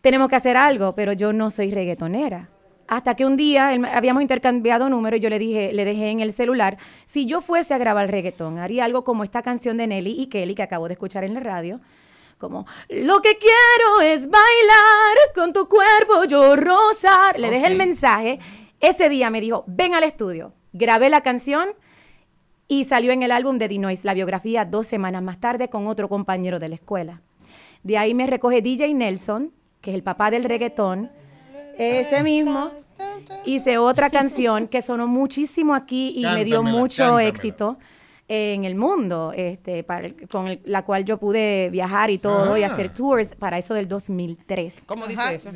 tenemos 0.00 0.28
que 0.28 0.36
hacer 0.36 0.56
algo, 0.56 0.94
pero 0.94 1.12
yo 1.12 1.32
no 1.34 1.50
soy 1.50 1.70
reggaetonera. 1.70 2.48
Hasta 2.86 3.14
que 3.14 3.26
un 3.26 3.36
día 3.36 3.74
él 3.74 3.84
habíamos 3.84 4.22
intercambiado 4.22 4.88
números 4.88 5.18
y 5.18 5.20
yo 5.20 5.28
le 5.28 5.38
dije, 5.38 5.74
le 5.74 5.84
dejé 5.84 6.08
en 6.08 6.20
el 6.20 6.32
celular, 6.32 6.78
si 7.04 7.26
yo 7.26 7.42
fuese 7.42 7.74
a 7.74 7.78
grabar 7.78 8.10
reggaetón, 8.10 8.58
haría 8.58 8.86
algo 8.86 9.04
como 9.04 9.24
esta 9.24 9.42
canción 9.42 9.76
de 9.76 9.86
Nelly 9.86 10.22
y 10.22 10.28
Kelly 10.28 10.54
que 10.54 10.62
acabo 10.62 10.88
de 10.88 10.94
escuchar 10.94 11.22
en 11.24 11.34
la 11.34 11.40
radio, 11.40 11.80
como 12.38 12.64
lo 12.88 13.20
que 13.20 13.36
quiero 13.36 14.00
es 14.00 14.30
bailar 14.30 15.16
con 15.34 15.52
tu 15.52 15.68
cuerpo 15.68 16.24
yo 16.26 16.56
rozar. 16.56 17.38
Le 17.38 17.48
Oh, 17.48 17.50
dejé 17.50 17.66
el 17.66 17.72
sí. 17.72 17.78
mensaje. 17.78 18.38
Ese 18.80 19.08
día 19.08 19.30
me 19.30 19.40
dijo, 19.40 19.64
ven 19.66 19.94
al 19.94 20.04
estudio. 20.04 20.52
Grabé 20.72 21.08
la 21.10 21.20
canción 21.22 21.68
y 22.68 22.84
salió 22.84 23.12
en 23.12 23.22
el 23.22 23.32
álbum 23.32 23.58
de 23.58 23.68
Dinois, 23.68 24.04
la 24.04 24.14
biografía, 24.14 24.64
dos 24.64 24.86
semanas 24.86 25.22
más 25.22 25.40
tarde 25.40 25.68
con 25.68 25.86
otro 25.86 26.08
compañero 26.08 26.58
de 26.58 26.68
la 26.68 26.74
escuela. 26.76 27.22
De 27.82 27.96
ahí 27.98 28.14
me 28.14 28.26
recoge 28.26 28.60
DJ 28.62 28.92
Nelson, 28.94 29.52
que 29.80 29.90
es 29.90 29.94
el 29.96 30.02
papá 30.02 30.30
del 30.30 30.44
reggaetón, 30.44 31.10
ese 31.76 32.22
mismo. 32.22 32.70
Hice 33.44 33.78
otra 33.78 34.10
canción 34.10 34.68
que 34.68 34.82
sonó 34.82 35.06
muchísimo 35.06 35.74
aquí 35.74 36.12
y 36.16 36.24
me 36.24 36.44
dio 36.44 36.62
mucho 36.62 37.04
cántamela. 37.04 37.28
éxito 37.28 37.78
en 38.26 38.64
el 38.64 38.74
mundo, 38.74 39.32
este, 39.34 39.82
para 39.84 40.06
el- 40.08 40.28
con 40.28 40.48
el- 40.48 40.60
la 40.66 40.84
cual 40.84 41.04
yo 41.04 41.16
pude 41.18 41.70
viajar 41.70 42.10
y 42.10 42.18
todo 42.18 42.58
y 42.58 42.62
Ah. 42.62 42.66
hacer 42.66 42.90
tours 42.92 43.34
para 43.36 43.56
eso 43.58 43.72
del 43.74 43.88
2003. 43.88 44.82
¿Cómo 44.86 45.06
dice 45.06 45.34
eso? 45.34 45.50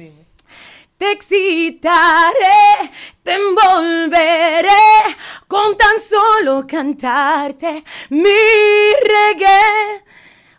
Te 1.03 1.11
excitaré, 1.11 2.93
te 3.25 3.33
envolveré 3.33 4.69
con 5.49 5.77
tan 5.77 5.99
solo 5.99 6.65
cantarte 6.65 7.83
mi 8.11 8.29
reggae. 9.03 10.05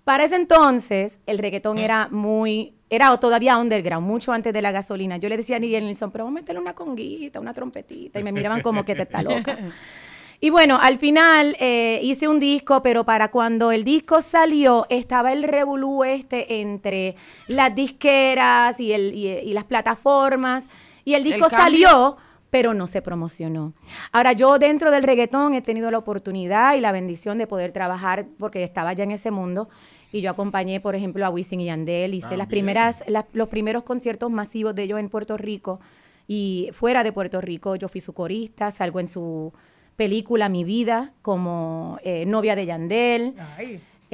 Para 0.03 0.25
ese 0.25 0.35
entonces, 0.35 1.21
el 1.27 1.37
reggaetón 1.37 1.77
era 1.77 2.09
muy, 2.11 2.75
era 2.89 3.17
todavía 3.21 3.57
underground, 3.57 4.05
mucho 4.05 4.33
antes 4.33 4.51
de 4.51 4.61
la 4.61 4.73
gasolina. 4.73 5.15
Yo 5.15 5.29
le 5.29 5.37
decía 5.37 5.55
a 5.55 5.59
Nigel 5.59 5.85
Nelson, 5.85 6.11
pero 6.11 6.25
vamos 6.25 6.39
a 6.39 6.41
meterle 6.41 6.59
una 6.59 6.75
conguita, 6.75 7.39
una 7.39 7.53
trompetita. 7.53 8.19
Y 8.19 8.23
me 8.23 8.33
miraban 8.33 8.59
como 8.59 8.83
que 8.83 8.95
te 8.95 9.03
está 9.03 9.23
loca. 9.23 9.57
Y 10.43 10.49
bueno, 10.49 10.77
al 10.81 10.97
final 10.97 11.55
eh, 11.57 12.01
hice 12.03 12.27
un 12.27 12.37
disco, 12.37 12.83
pero 12.83 13.05
para 13.05 13.31
cuando 13.31 13.71
el 13.71 13.85
disco 13.85 14.19
salió, 14.19 14.85
estaba 14.89 15.31
el 15.31 15.43
revolú 15.43 16.03
este 16.03 16.59
entre 16.59 17.15
las 17.47 17.73
disqueras 17.73 18.77
y, 18.81 18.91
el, 18.91 19.13
y, 19.13 19.29
y 19.29 19.53
las 19.53 19.63
plataformas. 19.63 20.67
Y 21.05 21.13
el 21.13 21.23
disco 21.23 21.47
salió, 21.61 22.17
pero 22.49 22.73
no 22.73 22.87
se 22.87 23.01
promocionó. 23.01 23.71
Ahora, 24.11 24.33
yo 24.33 24.59
dentro 24.59 24.91
del 24.91 25.03
reggaetón 25.03 25.53
he 25.53 25.61
tenido 25.61 25.89
la 25.91 25.99
oportunidad 25.99 26.75
y 26.75 26.81
la 26.81 26.91
bendición 26.91 27.37
de 27.37 27.47
poder 27.47 27.71
trabajar, 27.71 28.25
porque 28.37 28.63
estaba 28.63 28.91
ya 28.91 29.05
en 29.05 29.11
ese 29.11 29.31
mundo, 29.31 29.69
y 30.11 30.19
yo 30.19 30.29
acompañé, 30.29 30.81
por 30.81 30.93
ejemplo, 30.93 31.25
a 31.25 31.29
Wisin 31.29 31.61
y 31.61 31.65
Yandel, 31.67 32.13
hice 32.15 32.35
las 32.35 32.47
primeras, 32.47 33.07
la- 33.07 33.25
los 33.31 33.47
primeros 33.47 33.83
conciertos 33.83 34.29
masivos 34.29 34.75
de 34.75 34.83
ellos 34.83 34.99
en 34.99 35.07
Puerto 35.07 35.37
Rico, 35.37 35.79
y 36.27 36.69
fuera 36.73 37.01
de 37.05 37.13
Puerto 37.13 37.39
Rico, 37.39 37.77
yo 37.77 37.87
fui 37.87 38.01
su 38.01 38.11
corista, 38.11 38.71
salgo 38.71 38.99
en 38.99 39.07
su 39.07 39.53
película 39.95 40.49
Mi 40.49 40.63
Vida 40.63 41.13
como 41.21 41.99
eh, 42.03 42.25
novia 42.25 42.55
de 42.55 42.65
Yandel. 42.65 43.35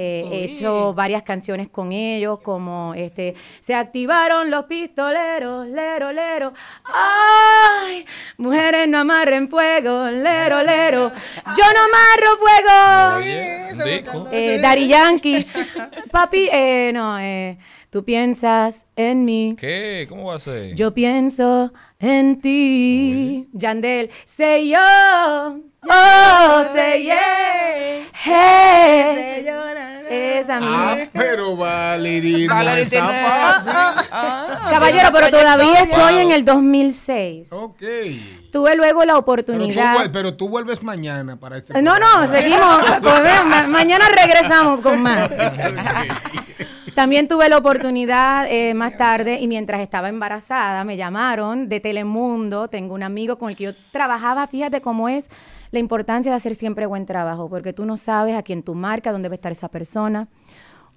Eh, 0.01 0.25
he 0.31 0.43
hecho 0.45 0.93
varias 0.93 1.23
canciones 1.23 1.67
con 1.67 1.91
ellos, 1.91 2.39
como 2.39 2.93
este, 2.93 3.35
se 3.59 3.75
activaron 3.75 4.49
los 4.49 4.63
pistoleros, 4.63 5.67
lero, 5.67 6.13
lero. 6.13 6.53
Ay, 6.85 8.05
mujeres 8.37 8.87
no 8.87 8.99
amarren 8.99 9.49
fuego, 9.49 10.05
lero, 10.09 10.63
lero. 10.63 11.11
Yo 11.45 11.63
no 11.73 11.79
amarro 11.89 12.37
fuego. 12.39 13.83
Disco. 13.83 14.27
Eh, 14.31 14.59
Daddy 14.61 14.87
Yankee. 14.87 15.45
Papi, 16.11 16.49
eh, 16.49 16.91
no, 16.93 17.19
eh, 17.19 17.57
tú 17.89 18.03
piensas 18.03 18.85
en 18.95 19.25
mí. 19.25 19.55
¿Qué? 19.59 20.05
¿Cómo 20.09 20.25
va 20.25 20.35
a 20.35 20.39
ser? 20.39 20.73
Yo 20.75 20.93
pienso 20.93 21.73
en 21.99 22.39
ti. 22.41 23.47
Yandel, 23.53 24.09
say 24.25 24.69
yo. 24.69 24.79
Oh, 25.89 26.63
say 26.73 27.03
yeah. 27.03 27.15
Hey. 28.13 29.45
Esa 30.11 30.57
Ah, 30.61 30.95
mía. 30.95 31.09
pero 31.13 31.55
Valerie, 31.55 32.47
no 32.47 32.55
Valerie 32.55 32.81
está 32.83 33.07
fácil. 33.07 33.73
Caballero, 34.69 35.09
pero 35.13 35.29
todavía 35.29 35.83
estoy 35.83 36.13
Wow. 36.13 36.19
en 36.21 36.31
el 36.31 36.43
2006. 36.45 37.51
Ok. 37.53 37.81
Tuve 38.51 38.75
luego 38.75 39.01
la 39.05 39.13
Pero 39.13 39.13
tú, 39.13 39.19
oportunidad. 39.19 40.11
pero 40.11 40.35
tú 40.35 40.49
vuelves 40.49 40.81
mañana 40.81 41.39
para 41.39 41.57
este 41.57 41.79
No, 41.81 41.99
no, 41.99 42.27
seguimos. 42.27 42.81
Ven, 43.01 43.47
ma- 43.47 43.67
mañana 43.67 44.05
regresamos 44.09 44.81
con 44.81 45.01
más. 45.03 45.31
También 46.99 47.29
tuve 47.29 47.47
la 47.47 47.57
oportunidad 47.57 48.45
eh, 48.51 48.73
más 48.73 48.97
tarde 48.97 49.39
y 49.39 49.47
mientras 49.47 49.79
estaba 49.79 50.09
embarazada 50.09 50.83
me 50.83 50.97
llamaron 50.97 51.69
de 51.69 51.79
Telemundo. 51.79 52.67
Tengo 52.67 52.93
un 52.93 53.03
amigo 53.03 53.37
con 53.37 53.49
el 53.49 53.55
que 53.55 53.63
yo 53.63 53.71
trabajaba. 53.93 54.45
Fíjate 54.47 54.81
cómo 54.81 55.07
es 55.07 55.29
la 55.71 55.79
importancia 55.79 56.29
de 56.29 56.35
hacer 56.35 56.55
siempre 56.55 56.85
buen 56.87 57.05
trabajo, 57.05 57.49
porque 57.49 57.71
tú 57.71 57.85
no 57.85 57.95
sabes 57.95 58.35
a 58.35 58.43
quién 58.43 58.63
tú 58.63 58.75
marcas, 58.75 59.13
dónde 59.13 59.29
va 59.29 59.33
a 59.33 59.35
estar 59.35 59.49
esa 59.53 59.69
persona. 59.69 60.27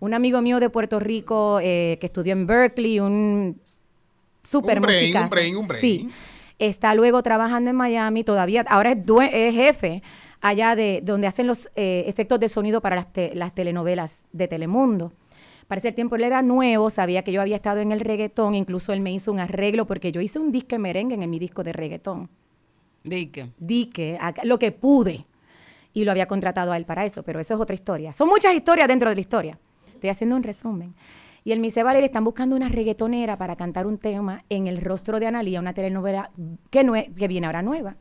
Un 0.00 0.12
amigo 0.12 0.42
mío 0.42 0.58
de 0.58 0.70
Puerto 0.70 0.98
Rico 0.98 1.60
eh, 1.62 1.98
que 2.00 2.06
estudió 2.06 2.32
en 2.32 2.48
Berkeley, 2.48 2.98
un 2.98 3.60
super 4.42 4.78
Un 4.78 4.82
brain, 4.82 5.16
un 5.16 5.28
brain, 5.28 5.56
un 5.56 5.68
brain. 5.68 5.80
Sí. 5.80 6.10
Está 6.58 6.96
luego 6.96 7.22
trabajando 7.22 7.70
en 7.70 7.76
Miami, 7.76 8.24
todavía, 8.24 8.64
ahora 8.68 8.90
es, 8.90 9.06
due- 9.06 9.30
es 9.32 9.54
jefe 9.54 10.02
allá 10.40 10.74
de 10.74 11.00
donde 11.04 11.28
hacen 11.28 11.46
los 11.46 11.68
eh, 11.76 12.02
efectos 12.08 12.40
de 12.40 12.48
sonido 12.48 12.80
para 12.80 12.96
las, 12.96 13.12
te- 13.12 13.36
las 13.36 13.54
telenovelas 13.54 14.22
de 14.32 14.48
Telemundo. 14.48 15.12
Para 15.72 15.78
ese 15.78 15.92
tiempo 15.92 16.16
él 16.16 16.24
era 16.24 16.42
nuevo, 16.42 16.90
sabía 16.90 17.24
que 17.24 17.32
yo 17.32 17.40
había 17.40 17.56
estado 17.56 17.80
en 17.80 17.92
el 17.92 18.00
reggaetón, 18.00 18.54
incluso 18.54 18.92
él 18.92 19.00
me 19.00 19.10
hizo 19.10 19.32
un 19.32 19.40
arreglo 19.40 19.86
porque 19.86 20.12
yo 20.12 20.20
hice 20.20 20.38
un 20.38 20.52
disque 20.52 20.78
merengue 20.78 21.14
en 21.14 21.30
mi 21.30 21.38
disco 21.38 21.64
de 21.64 21.72
reggaetón. 21.72 22.28
Dique. 23.02 23.48
Dique, 23.56 24.18
lo 24.44 24.58
que 24.58 24.70
pude. 24.72 25.24
Y 25.94 26.04
lo 26.04 26.10
había 26.10 26.26
contratado 26.26 26.72
a 26.72 26.76
él 26.76 26.84
para 26.84 27.06
eso, 27.06 27.22
pero 27.22 27.40
eso 27.40 27.54
es 27.54 27.60
otra 27.60 27.72
historia. 27.74 28.12
Son 28.12 28.28
muchas 28.28 28.54
historias 28.54 28.86
dentro 28.86 29.08
de 29.08 29.14
la 29.14 29.20
historia. 29.22 29.58
Estoy 29.94 30.10
haciendo 30.10 30.36
un 30.36 30.42
resumen. 30.42 30.92
Y 31.42 31.52
él 31.52 31.58
me 31.60 31.68
dice, 31.68 31.82
Valeria, 31.82 32.04
están 32.04 32.24
buscando 32.24 32.54
una 32.54 32.68
reggaetonera 32.68 33.38
para 33.38 33.56
cantar 33.56 33.86
un 33.86 33.96
tema 33.96 34.44
en 34.50 34.66
El 34.66 34.76
rostro 34.76 35.20
de 35.20 35.26
Analía, 35.28 35.58
una 35.58 35.72
telenovela 35.72 36.30
que, 36.68 36.84
nue- 36.84 37.14
que 37.14 37.28
viene 37.28 37.46
ahora 37.46 37.62
nueva. 37.62 37.96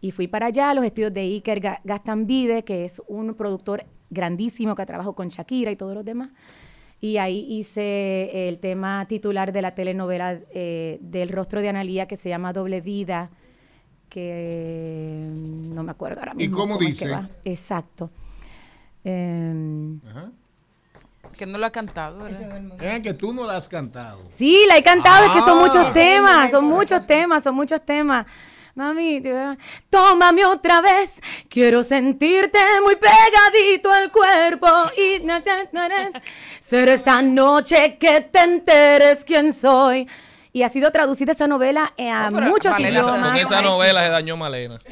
Y 0.00 0.12
fui 0.12 0.28
para 0.28 0.46
allá 0.46 0.70
a 0.70 0.74
los 0.74 0.84
estudios 0.84 1.12
de 1.12 1.22
Iker 1.22 1.60
Ga- 1.60 1.80
Gastambide, 1.82 2.62
que 2.62 2.84
es 2.84 3.02
un 3.08 3.34
productor 3.34 3.84
grandísimo 4.10 4.76
que 4.76 4.86
trabajó 4.86 5.12
con 5.16 5.26
Shakira 5.26 5.72
y 5.72 5.76
todos 5.76 5.96
los 5.96 6.04
demás. 6.04 6.30
Y 7.00 7.18
ahí 7.18 7.44
hice 7.50 8.48
el 8.48 8.58
tema 8.58 9.04
titular 9.06 9.52
de 9.52 9.60
la 9.62 9.74
telenovela 9.74 10.38
eh, 10.54 10.98
del 11.02 11.28
rostro 11.28 11.60
de 11.60 11.68
Analía 11.68 12.06
que 12.08 12.16
se 12.16 12.28
llama 12.30 12.52
Doble 12.54 12.80
Vida, 12.80 13.30
que 14.08 15.26
mm, 15.28 15.74
no 15.74 15.82
me 15.82 15.90
acuerdo 15.90 16.20
ahora 16.20 16.32
¿Y 16.34 16.36
mismo. 16.48 16.56
cómo 16.56 16.74
es 16.74 16.78
que 16.80 16.86
dice? 16.86 17.10
va. 17.10 17.28
Exacto. 17.44 18.10
Em, 19.04 20.00
Que 21.36 21.46
no 21.46 21.58
lo 21.58 21.66
ha 21.66 21.70
cantado, 21.70 22.18
¿verdad? 22.24 22.80
Es 22.80 23.02
que 23.02 23.12
tú 23.12 23.34
no 23.34 23.44
la 23.46 23.56
has 23.56 23.66
cantado. 23.68 24.20
Sí, 24.30 24.64
la 24.68 24.78
he 24.78 24.82
cantado, 24.82 25.26
es 25.26 25.32
que 25.32 25.40
son 25.40 25.58
Ah. 25.58 25.62
muchos 25.62 25.92
temas, 25.92 26.50
son 26.52 26.64
muchos 26.64 27.06
temas, 27.06 27.42
son 27.44 27.54
muchos 27.56 27.84
temas. 27.84 28.24
Mami, 28.74 29.22
tómame 29.88 30.44
otra 30.44 30.80
vez, 30.80 31.20
quiero 31.48 31.84
sentirte 31.84 32.58
muy 32.82 32.96
pegadito 32.96 33.92
al 33.92 34.10
cuerpo 34.10 34.66
y 34.96 35.22
ser 36.58 36.88
esta 36.88 37.22
noche 37.22 37.96
que 37.98 38.20
te 38.22 38.40
enteres 38.40 39.24
quién 39.24 39.52
soy. 39.52 40.08
Y 40.52 40.62
ha 40.64 40.68
sido 40.68 40.90
traducida 40.90 41.32
esa 41.32 41.46
novela 41.46 41.92
a 41.98 42.30
muchos 42.30 42.72
Malena, 42.72 43.00
idiomas. 43.00 43.28
Con 43.28 43.36
esa 43.36 43.62
novela 43.62 44.00
se 44.02 44.08
dañó 44.08 44.36
Malena. 44.36 44.78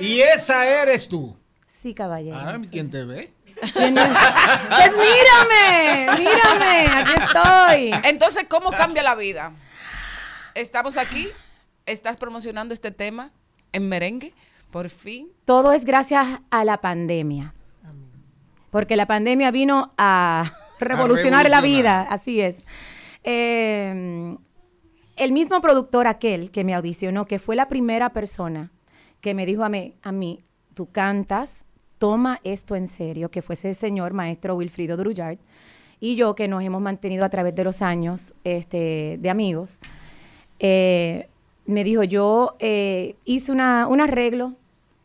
Y 0.00 0.20
esa 0.20 0.66
eres 0.66 1.08
tú. 1.08 1.36
Sí, 1.66 1.94
caballero. 1.94 2.36
Ah, 2.38 2.58
¿quién 2.70 2.90
te 2.90 3.04
ve? 3.04 3.32
Pues 3.60 4.92
mírame, 4.96 6.08
mírame, 6.18 6.86
aquí 6.94 7.12
estoy. 7.22 8.10
Entonces, 8.10 8.46
¿cómo 8.48 8.70
cambia 8.70 9.02
la 9.02 9.14
vida? 9.14 9.52
Estamos 10.54 10.96
aquí, 10.96 11.28
estás 11.86 12.16
promocionando 12.16 12.74
este 12.74 12.90
tema 12.90 13.32
en 13.72 13.88
merengue, 13.88 14.34
por 14.70 14.88
fin. 14.88 15.28
Todo 15.44 15.72
es 15.72 15.84
gracias 15.84 16.26
a 16.50 16.64
la 16.64 16.80
pandemia. 16.80 17.54
Porque 18.70 18.96
la 18.96 19.06
pandemia 19.06 19.50
vino 19.50 19.92
a 19.98 20.52
revolucionar 20.80 21.48
la 21.48 21.60
revolucionar. 21.60 21.62
vida, 21.62 22.02
así 22.02 22.40
es. 22.40 22.66
Eh, 23.24 24.36
el 25.16 25.32
mismo 25.32 25.60
productor 25.60 26.06
aquel 26.06 26.50
que 26.50 26.64
me 26.64 26.74
audicionó, 26.74 27.26
que 27.26 27.38
fue 27.38 27.56
la 27.56 27.68
primera 27.68 28.12
persona 28.12 28.70
que 29.20 29.34
me 29.34 29.44
dijo 29.44 29.64
a 29.64 29.68
mí, 29.68 29.94
a 30.02 30.12
mí 30.12 30.42
tú 30.74 30.86
cantas, 30.90 31.66
toma 31.98 32.40
esto 32.42 32.74
en 32.74 32.86
serio, 32.86 33.30
que 33.30 33.42
fue 33.42 33.52
ese 33.52 33.74
señor 33.74 34.14
maestro 34.14 34.54
Wilfrido 34.54 34.96
Drullard, 34.96 35.38
y 36.00 36.16
yo 36.16 36.34
que 36.34 36.48
nos 36.48 36.62
hemos 36.62 36.80
mantenido 36.80 37.26
a 37.26 37.28
través 37.28 37.54
de 37.54 37.64
los 37.64 37.82
años 37.82 38.32
este, 38.44 39.18
de 39.20 39.28
amigos, 39.28 39.78
eh, 40.58 41.28
me 41.64 41.84
dijo, 41.84 42.02
yo 42.02 42.56
eh, 42.58 43.16
hice 43.24 43.52
una, 43.52 43.86
un 43.86 44.00
arreglo 44.00 44.54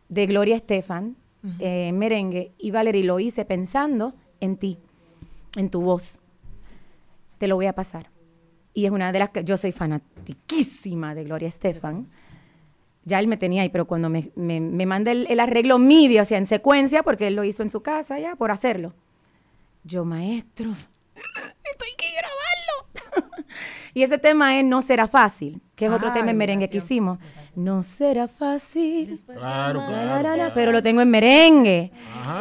de 0.10 0.26
Gloria 0.26 0.56
Estefan 0.56 1.16
eh, 1.60 1.88
en 1.89 1.99
merengue 1.99 2.53
y 2.58 2.72
Valerie 2.72 3.03
lo 3.03 3.20
hice 3.20 3.45
pensando 3.45 4.16
en 4.39 4.58
ti, 4.58 4.80
en 5.56 5.70
tu 5.70 5.82
voz. 5.82 6.20
Te 7.38 7.47
lo 7.47 7.56
voy 7.56 7.68
a 7.68 7.74
pasar. 7.74 8.10
Y 8.74 8.86
es 8.86 8.91
una 8.91 9.12
de 9.12 9.20
las 9.20 9.30
que 9.30 9.43
yo 9.43 9.58
soy 9.58 9.72
fanatiquísima 9.72 11.14
de 11.14 11.24
Gloria 11.24 11.47
Estefan. 11.47 12.10
Ya 13.03 13.20
él 13.20 13.28
me 13.28 13.38
tenía 13.38 13.62
ahí, 13.62 13.70
pero 13.70 13.86
cuando 13.86 14.10
me, 14.10 14.32
me, 14.36 14.60
me 14.60 14.86
manda 14.86 15.12
el, 15.12 15.28
el 15.30 15.39
arreglo 15.39 15.78
MIDI, 15.78 16.20
o 16.20 16.26
sea, 16.26 16.39
en 16.39 16.47
secuencia, 16.47 17.03
porque 17.03 17.28
él 17.28 17.36
lo 17.36 17.43
hizo 17.43 17.62
en 17.62 17.70
su 17.70 17.82
casa 17.82 18.20
ya, 18.20 18.36
por 18.36 18.49
hacerlo. 18.49 18.93
Yo, 19.84 20.03
maestro, 20.03 20.72
esto 21.64 21.86
hay 21.86 21.95
que 21.95 22.08
grabarlo. 22.12 23.45
y 23.93 24.01
ese 24.03 24.18
tema 24.18 24.58
es 24.58 24.66
No 24.66 24.82
será 24.82 25.08
fácil, 25.08 25.62
que 25.76 25.86
es 25.86 25.91
otro 25.91 26.11
tema 26.13 26.32
en 26.32 26.38
merengue 26.38 26.67
que 26.69 26.78
hicimos. 26.78 27.19
No 27.55 27.84
será 27.84 28.28
fácil. 28.28 29.19
Claro, 29.26 29.80
claro. 29.88 30.51
Pero 30.53 30.71
lo 30.71 30.82
tengo 30.84 31.01
en 31.01 31.09
merengue. 31.09 31.91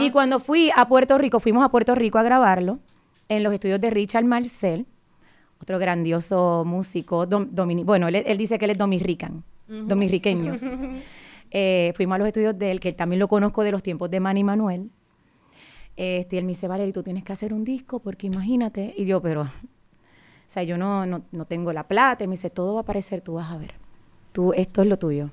Y 0.00 0.10
cuando 0.10 0.38
fui 0.40 0.70
a 0.76 0.86
Puerto 0.86 1.18
Rico, 1.18 1.40
fuimos 1.40 1.64
a 1.64 1.68
Puerto 1.68 1.94
Rico 1.94 2.18
a 2.18 2.22
grabarlo 2.22 2.78
en 3.28 3.42
los 3.42 3.52
estudios 3.52 3.80
de 3.80 3.90
Richard 3.90 4.24
Marcel, 4.24 4.86
otro 5.60 5.78
grandioso 5.78 6.62
músico, 6.66 7.26
dom- 7.26 7.48
domini- 7.50 7.84
bueno, 7.84 8.06
él, 8.08 8.16
él 8.16 8.36
dice 8.38 8.58
que 8.58 8.66
él 8.66 8.72
es 8.72 8.78
dominican, 8.78 9.42
dominiqueño. 9.68 10.56
Eh, 11.56 11.92
fuimos 11.94 12.16
a 12.16 12.18
los 12.18 12.26
estudios 12.26 12.58
de 12.58 12.72
él, 12.72 12.80
que 12.80 12.92
también 12.92 13.20
lo 13.20 13.28
conozco 13.28 13.62
de 13.62 13.70
los 13.70 13.80
tiempos 13.80 14.10
de 14.10 14.18
Manny 14.18 14.42
Manuel. 14.42 14.90
Este, 15.96 16.34
y 16.34 16.38
él 16.40 16.44
me 16.46 16.48
dice, 16.48 16.66
Valerie, 16.66 16.92
tú 16.92 17.04
tienes 17.04 17.22
que 17.22 17.32
hacer 17.32 17.52
un 17.54 17.62
disco, 17.62 18.00
porque 18.00 18.26
imagínate. 18.26 18.92
Y 18.96 19.04
yo, 19.04 19.22
pero, 19.22 19.46
sea, 20.54 20.62
yo 20.62 20.78
no, 20.78 21.04
no, 21.06 21.22
no 21.32 21.44
tengo 21.44 21.72
la 21.72 21.86
plata. 21.86 22.24
Y 22.24 22.26
me 22.28 22.32
dice, 22.36 22.50
todo 22.50 22.74
va 22.74 22.80
a 22.80 22.82
aparecer, 22.82 23.20
tú 23.20 23.34
vas 23.34 23.50
a 23.50 23.58
ver. 23.58 23.74
Tú, 24.32 24.52
esto 24.54 24.82
es 24.82 24.88
lo 24.88 24.98
tuyo. 24.98 25.30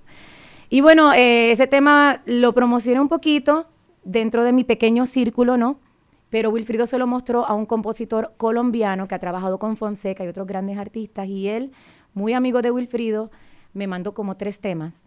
Y 0.69 0.81
bueno, 0.81 1.13
eh, 1.13 1.51
ese 1.51 1.67
tema 1.67 2.21
lo 2.25 2.53
promocioné 2.53 2.99
un 3.01 3.07
poquito 3.09 3.67
dentro 4.03 4.43
de 4.43 4.53
mi 4.53 4.63
pequeño 4.63 5.05
círculo, 5.05 5.57
¿no? 5.57 5.79
Pero 6.29 6.49
Wilfrido 6.49 6.85
se 6.85 6.97
lo 6.97 7.07
mostró 7.07 7.45
a 7.45 7.53
un 7.53 7.65
compositor 7.65 8.33
colombiano 8.37 9.07
que 9.07 9.15
ha 9.15 9.19
trabajado 9.19 9.59
con 9.59 9.75
Fonseca 9.75 10.23
y 10.23 10.27
otros 10.29 10.47
grandes 10.47 10.77
artistas. 10.77 11.27
Y 11.27 11.49
él, 11.49 11.71
muy 12.13 12.33
amigo 12.33 12.61
de 12.61 12.71
Wilfrido, 12.71 13.31
me 13.73 13.85
mandó 13.87 14.13
como 14.13 14.37
tres 14.37 14.59
temas. 14.59 15.03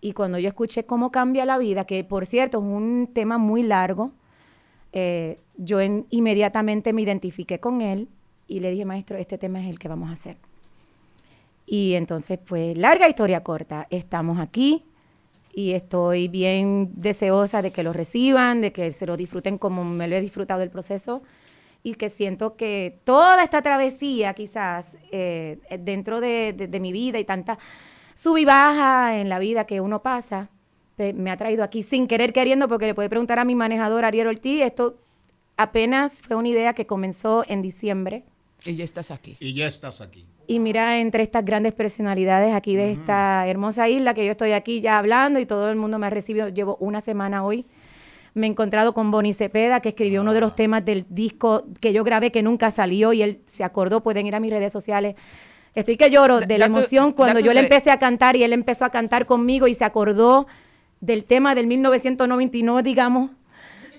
Y 0.00 0.12
cuando 0.12 0.38
yo 0.38 0.46
escuché 0.48 0.84
cómo 0.86 1.10
cambia 1.10 1.44
la 1.44 1.58
vida, 1.58 1.84
que 1.84 2.04
por 2.04 2.26
cierto 2.26 2.58
es 2.58 2.64
un 2.64 3.10
tema 3.12 3.38
muy 3.38 3.64
largo, 3.64 4.12
eh, 4.92 5.40
yo 5.56 5.80
en- 5.80 6.06
inmediatamente 6.10 6.92
me 6.92 7.02
identifiqué 7.02 7.58
con 7.58 7.80
él 7.80 8.08
y 8.48 8.60
le 8.60 8.70
dije, 8.72 8.84
maestro, 8.84 9.16
este 9.18 9.38
tema 9.38 9.60
es 9.62 9.68
el 9.68 9.78
que 9.78 9.88
vamos 9.88 10.08
a 10.10 10.14
hacer. 10.14 10.36
Y 11.66 11.94
entonces, 11.94 12.38
pues, 12.38 12.76
larga 12.76 13.08
historia 13.08 13.42
corta, 13.44 13.86
estamos 13.90 14.38
aquí 14.38 14.84
y 15.52 15.72
estoy 15.72 16.28
bien 16.28 16.90
deseosa 16.94 17.60
de 17.62 17.70
que 17.72 17.82
lo 17.82 17.92
reciban, 17.92 18.60
de 18.60 18.72
que 18.72 18.90
se 18.90 19.06
lo 19.06 19.16
disfruten 19.16 19.58
como 19.58 19.84
me 19.84 20.08
lo 20.08 20.16
he 20.16 20.20
disfrutado 20.20 20.62
el 20.62 20.70
proceso 20.70 21.22
y 21.82 21.94
que 21.94 22.08
siento 22.08 22.56
que 22.56 22.98
toda 23.04 23.42
esta 23.44 23.60
travesía 23.62 24.34
quizás 24.34 24.96
eh, 25.12 25.58
dentro 25.80 26.20
de, 26.20 26.52
de- 26.54 26.68
de 26.68 26.80
mi 26.80 26.90
vida 26.92 27.18
y 27.18 27.24
tanta 27.24 27.58
sub 28.14 28.36
y 28.38 28.44
baja 28.44 29.18
en 29.18 29.28
la 29.28 29.38
vida 29.38 29.64
que 29.64 29.80
uno 29.80 30.02
pasa, 30.02 30.50
me 31.14 31.30
ha 31.30 31.36
traído 31.36 31.62
aquí 31.62 31.82
sin 31.84 32.08
querer 32.08 32.32
queriendo, 32.32 32.66
porque 32.66 32.86
le 32.86 32.94
puede 32.94 33.08
preguntar 33.08 33.38
a 33.38 33.44
mi 33.44 33.54
manejador 33.54 34.04
Ariel 34.04 34.26
Ortiz, 34.26 34.62
esto 34.62 34.96
apenas 35.56 36.22
fue 36.22 36.34
una 36.34 36.48
idea 36.48 36.72
que 36.72 36.86
comenzó 36.86 37.44
en 37.46 37.62
diciembre. 37.62 38.24
Y 38.64 38.74
ya 38.74 38.84
estás 38.84 39.10
aquí. 39.10 39.36
Y 39.40 39.54
ya 39.54 39.66
estás 39.66 40.00
aquí. 40.00 40.26
Y 40.46 40.58
mira, 40.60 40.98
entre 40.98 41.22
estas 41.22 41.44
grandes 41.44 41.74
personalidades 41.74 42.54
aquí 42.54 42.74
de 42.74 42.92
esta 42.92 43.46
hermosa 43.46 43.88
isla, 43.88 44.14
que 44.14 44.24
yo 44.24 44.30
estoy 44.30 44.52
aquí 44.52 44.80
ya 44.80 44.98
hablando 44.98 45.40
y 45.40 45.46
todo 45.46 45.70
el 45.70 45.76
mundo 45.76 45.98
me 45.98 46.06
ha 46.06 46.10
recibido, 46.10 46.48
llevo 46.48 46.76
una 46.80 47.00
semana 47.00 47.44
hoy. 47.44 47.66
Me 48.34 48.46
he 48.46 48.50
encontrado 48.50 48.94
con 48.94 49.10
Bonnie 49.10 49.34
Cepeda, 49.34 49.80
que 49.80 49.90
escribió 49.90 50.22
uno 50.22 50.32
de 50.32 50.40
los 50.40 50.54
temas 50.54 50.84
del 50.84 51.04
disco 51.08 51.66
que 51.80 51.92
yo 51.92 52.02
grabé 52.04 52.30
que 52.30 52.42
nunca 52.42 52.70
salió 52.70 53.12
y 53.12 53.22
él 53.22 53.42
se 53.44 53.64
acordó, 53.64 54.02
pueden 54.02 54.26
ir 54.26 54.34
a 54.34 54.40
mis 54.40 54.50
redes 54.50 54.72
sociales. 54.72 55.16
Estoy 55.74 55.96
que 55.96 56.10
lloro 56.10 56.40
de 56.40 56.58
la 56.58 56.66
da 56.68 56.76
emoción 56.76 57.12
cuando 57.12 57.40
yo 57.40 57.52
le 57.52 57.60
empecé 57.60 57.90
a 57.90 57.98
cantar 57.98 58.36
y 58.36 58.42
él 58.42 58.52
empezó 58.52 58.84
a 58.84 58.90
cantar 58.90 59.26
conmigo 59.26 59.68
y 59.68 59.74
se 59.74 59.84
acordó 59.84 60.46
del 61.00 61.24
tema 61.24 61.54
del 61.54 61.66
1999, 61.66 62.82
digamos. 62.82 63.30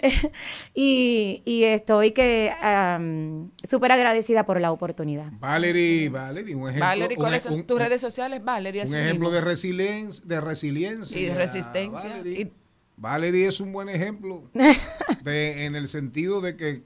y, 0.73 1.41
y 1.45 1.63
estoy 1.65 2.11
que 2.11 2.51
am, 2.61 3.51
súper 3.67 3.91
agradecida 3.91 4.45
por 4.45 4.59
la 4.61 4.71
oportunidad. 4.71 5.31
Valerie, 5.39 6.09
Valerie, 6.09 6.55
un 6.55 6.63
ejemplo. 6.69 6.85
Valerie, 6.87 7.17
¿cuáles 7.17 7.43
son 7.43 7.53
un- 7.53 7.63
tus 7.67 7.79
redes 7.79 8.01
sociales? 8.01 8.43
Valerie, 8.43 8.83
Un 8.85 8.95
ejemplo 8.95 9.29
mismo. 9.29 9.31
de 9.31 9.41
resiliencia, 9.41 10.23
de 10.25 10.41
resiliencia. 10.41 11.19
Y 11.19 11.25
de 11.25 11.35
resistencia. 11.35 12.09
Valerie, 12.09 12.41
Y- 12.41 12.51
Valerie 12.97 13.47
es 13.47 13.59
un 13.61 13.71
buen 13.71 13.89
ejemplo 13.89 14.49
de- 15.23 15.65
en 15.65 15.75
el 15.75 15.87
sentido 15.87 16.41
de 16.41 16.55
que 16.55 16.83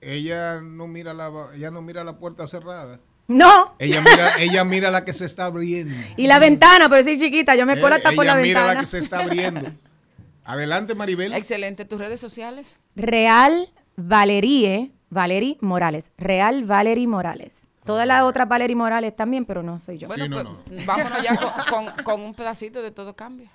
ella 0.00 0.60
no 0.60 0.86
mira 0.86 1.14
la 1.14 1.30
ella 1.56 1.70
no 1.70 1.80
mira 1.82 2.04
la 2.04 2.18
puerta 2.18 2.46
cerrada. 2.46 3.00
No. 3.26 3.74
Ella 3.78 4.02
mira 4.02 4.32
ella 4.38 4.64
mira 4.64 4.90
la 4.90 5.02
que 5.04 5.14
se 5.14 5.24
está 5.24 5.46
abriendo. 5.46 5.94
Y 6.18 6.26
la 6.26 6.38
ventana, 6.38 6.90
pero 6.90 7.02
soy 7.02 7.18
chiquita, 7.18 7.54
yo 7.56 7.64
me 7.64 7.72
Eh, 7.72 7.82
hasta 7.82 8.12
por 8.12 8.24
ella 8.26 8.34
la 8.36 8.42
mira 8.42 8.60
ventana. 8.60 8.74
la 8.74 8.80
que 8.80 8.86
se 8.86 8.98
está 8.98 9.20
abriendo. 9.20 9.72
Adelante, 10.44 10.94
Maribel. 10.94 11.32
Excelente. 11.32 11.84
¿Tus 11.84 11.98
redes 11.98 12.20
sociales? 12.20 12.80
Real 12.96 13.68
Valerie, 13.96 14.92
Valerie 15.10 15.56
Morales. 15.60 16.10
Real 16.18 16.64
Valerie 16.64 17.06
Morales. 17.06 17.64
Todas 17.84 18.06
las 18.06 18.22
otras 18.22 18.48
Valerie 18.48 18.76
Morales 18.76 19.14
también, 19.14 19.44
pero 19.44 19.62
no 19.62 19.78
soy 19.78 19.98
yo. 19.98 20.08
Bueno, 20.08 20.62
pues, 20.66 20.86
vámonos 20.86 21.22
ya 21.22 21.36
con, 21.70 21.84
con- 21.86 22.04
con 22.04 22.20
un 22.22 22.34
pedacito 22.34 22.80
de 22.82 22.90
Todo 22.90 23.14
Cambia. 23.14 23.50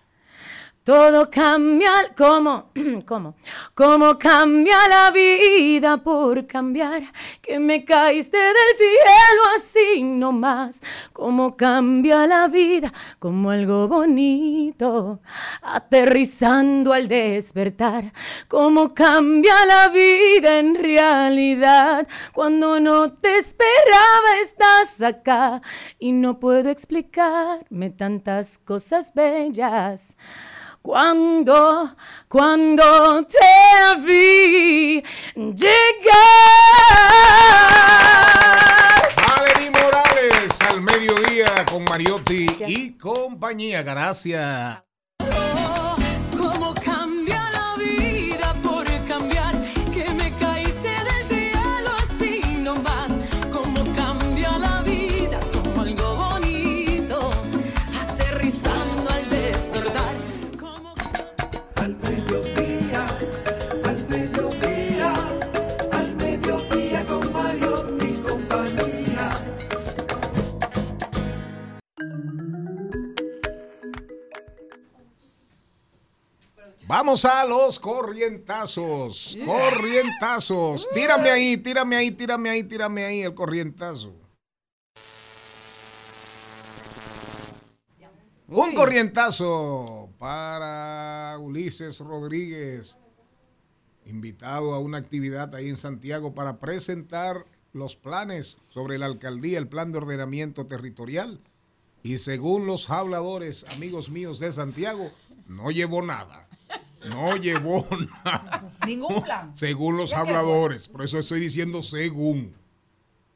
Todo 0.84 1.30
cambia, 1.30 1.92
¿cómo? 2.18 2.72
¿Cómo? 3.06 3.36
¿Cómo 3.76 4.18
cambia 4.18 4.88
la 4.88 5.12
vida 5.12 5.98
por 5.98 6.48
cambiar? 6.48 7.04
Que 7.42 7.60
me 7.60 7.84
caíste 7.84 8.38
del 8.38 8.78
cielo 8.78 9.44
así 9.56 10.04
nomás. 10.04 10.80
¿Cómo 11.14 11.56
cambia 11.56 12.26
la 12.26 12.48
vida 12.48 12.92
como 13.20 13.52
algo 13.52 13.88
bonito? 13.88 15.22
Aterrizando 15.62 16.94
al 16.94 17.08
despertar. 17.08 18.12
¿Cómo 18.48 18.94
cambia 18.94 19.66
la 19.66 19.90
vida 19.90 20.60
en 20.60 20.76
realidad? 20.76 22.08
Cuando 22.34 22.80
no 22.80 23.14
te 23.14 23.38
esperaba 23.38 24.40
estás 24.42 25.02
acá 25.02 25.62
y 26.00 26.14
no 26.14 26.40
puedo 26.40 26.70
explicarme 26.70 27.90
tantas 27.92 28.58
cosas 28.58 29.14
bellas. 29.14 30.16
Cuando, 30.82 31.96
cuando 32.28 33.26
te 33.26 34.02
vi 34.06 35.04
llegar. 35.36 35.80
Valerie 39.28 39.72
Morales 39.72 40.60
al 40.70 40.82
mediodía 40.82 41.66
con 41.70 41.84
Mariotti 41.84 42.48
y 42.68 42.98
compañía. 42.98 43.84
Gracias. 43.84 44.84
Vamos 76.90 77.24
a 77.24 77.46
los 77.46 77.78
corrientazos. 77.78 79.38
Corrientazos. 79.46 80.90
Tírame 80.92 81.30
ahí, 81.30 81.56
tírame 81.56 81.96
ahí, 81.96 82.10
tírame 82.10 82.50
ahí, 82.50 82.64
tírame 82.64 83.06
ahí 83.06 83.22
el 83.22 83.36
corrientazo. 83.36 84.12
Un 88.48 88.74
corrientazo 88.74 90.10
para 90.18 91.38
Ulises 91.40 92.00
Rodríguez 92.00 92.98
invitado 94.08 94.74
a 94.74 94.80
una 94.80 94.98
actividad 94.98 95.54
ahí 95.54 95.70
en 95.70 95.78
Santiago 95.78 96.34
para 96.34 96.58
presentar 96.58 97.46
los 97.72 97.96
planes 97.98 98.64
sobre 98.70 98.98
la 98.98 99.06
alcaldía, 99.06 99.60
el 99.60 99.68
plan 99.68 99.92
de 99.92 100.00
ordenamiento 100.00 100.66
territorial. 100.66 101.40
Y 102.02 102.18
según 102.18 102.66
los 102.66 102.90
habladores, 102.90 103.68
amigos 103.76 104.10
míos 104.10 104.40
de 104.40 104.52
Santiago, 104.52 105.12
no 105.48 105.70
llevó 105.70 106.02
nada. 106.02 106.49
No 107.06 107.36
llevó 107.38 107.88
nada. 108.26 108.72
Ningún 108.86 109.24
plan. 109.24 109.56
Según 109.56 109.97
los 109.97 110.14
habladores. 110.14 110.88
Por 110.88 111.04
eso 111.04 111.20
estoy 111.20 111.39
diciendo 111.39 111.82
según. 111.82 112.54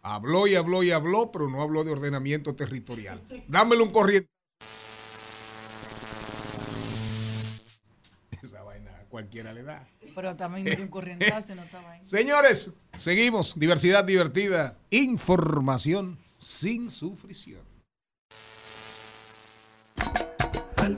Habló 0.02 0.48
y 0.48 0.56
habló 0.56 0.84
y 0.84 0.92
habló, 0.92 1.32
pero 1.32 1.50
no 1.50 1.62
habló 1.62 1.84
de 1.84 1.92
ordenamiento 1.92 2.56
territorial. 2.56 3.22
Dámelo 3.48 3.86
un 3.86 3.92
corriente. 3.92 4.28
Esa 8.42 8.64
vaina 8.64 8.92
a 9.00 9.06
cualquiera 9.06 9.54
le 9.54 9.64
da. 9.64 9.88
Pero 10.14 10.36
también 10.36 10.66
me 10.66 10.76
dio 10.76 10.84
un 10.84 10.92
corrientazo 10.92 11.56
no 11.56 11.64
estaba 11.64 11.92
ahí. 11.92 12.06
Señores, 12.06 12.72
seguimos. 12.98 13.58
Diversidad 13.58 14.04
divertida. 14.04 14.78
Información 14.90 16.20
sin 16.38 16.92
sufrición. 16.92 17.62
Al 20.78 20.98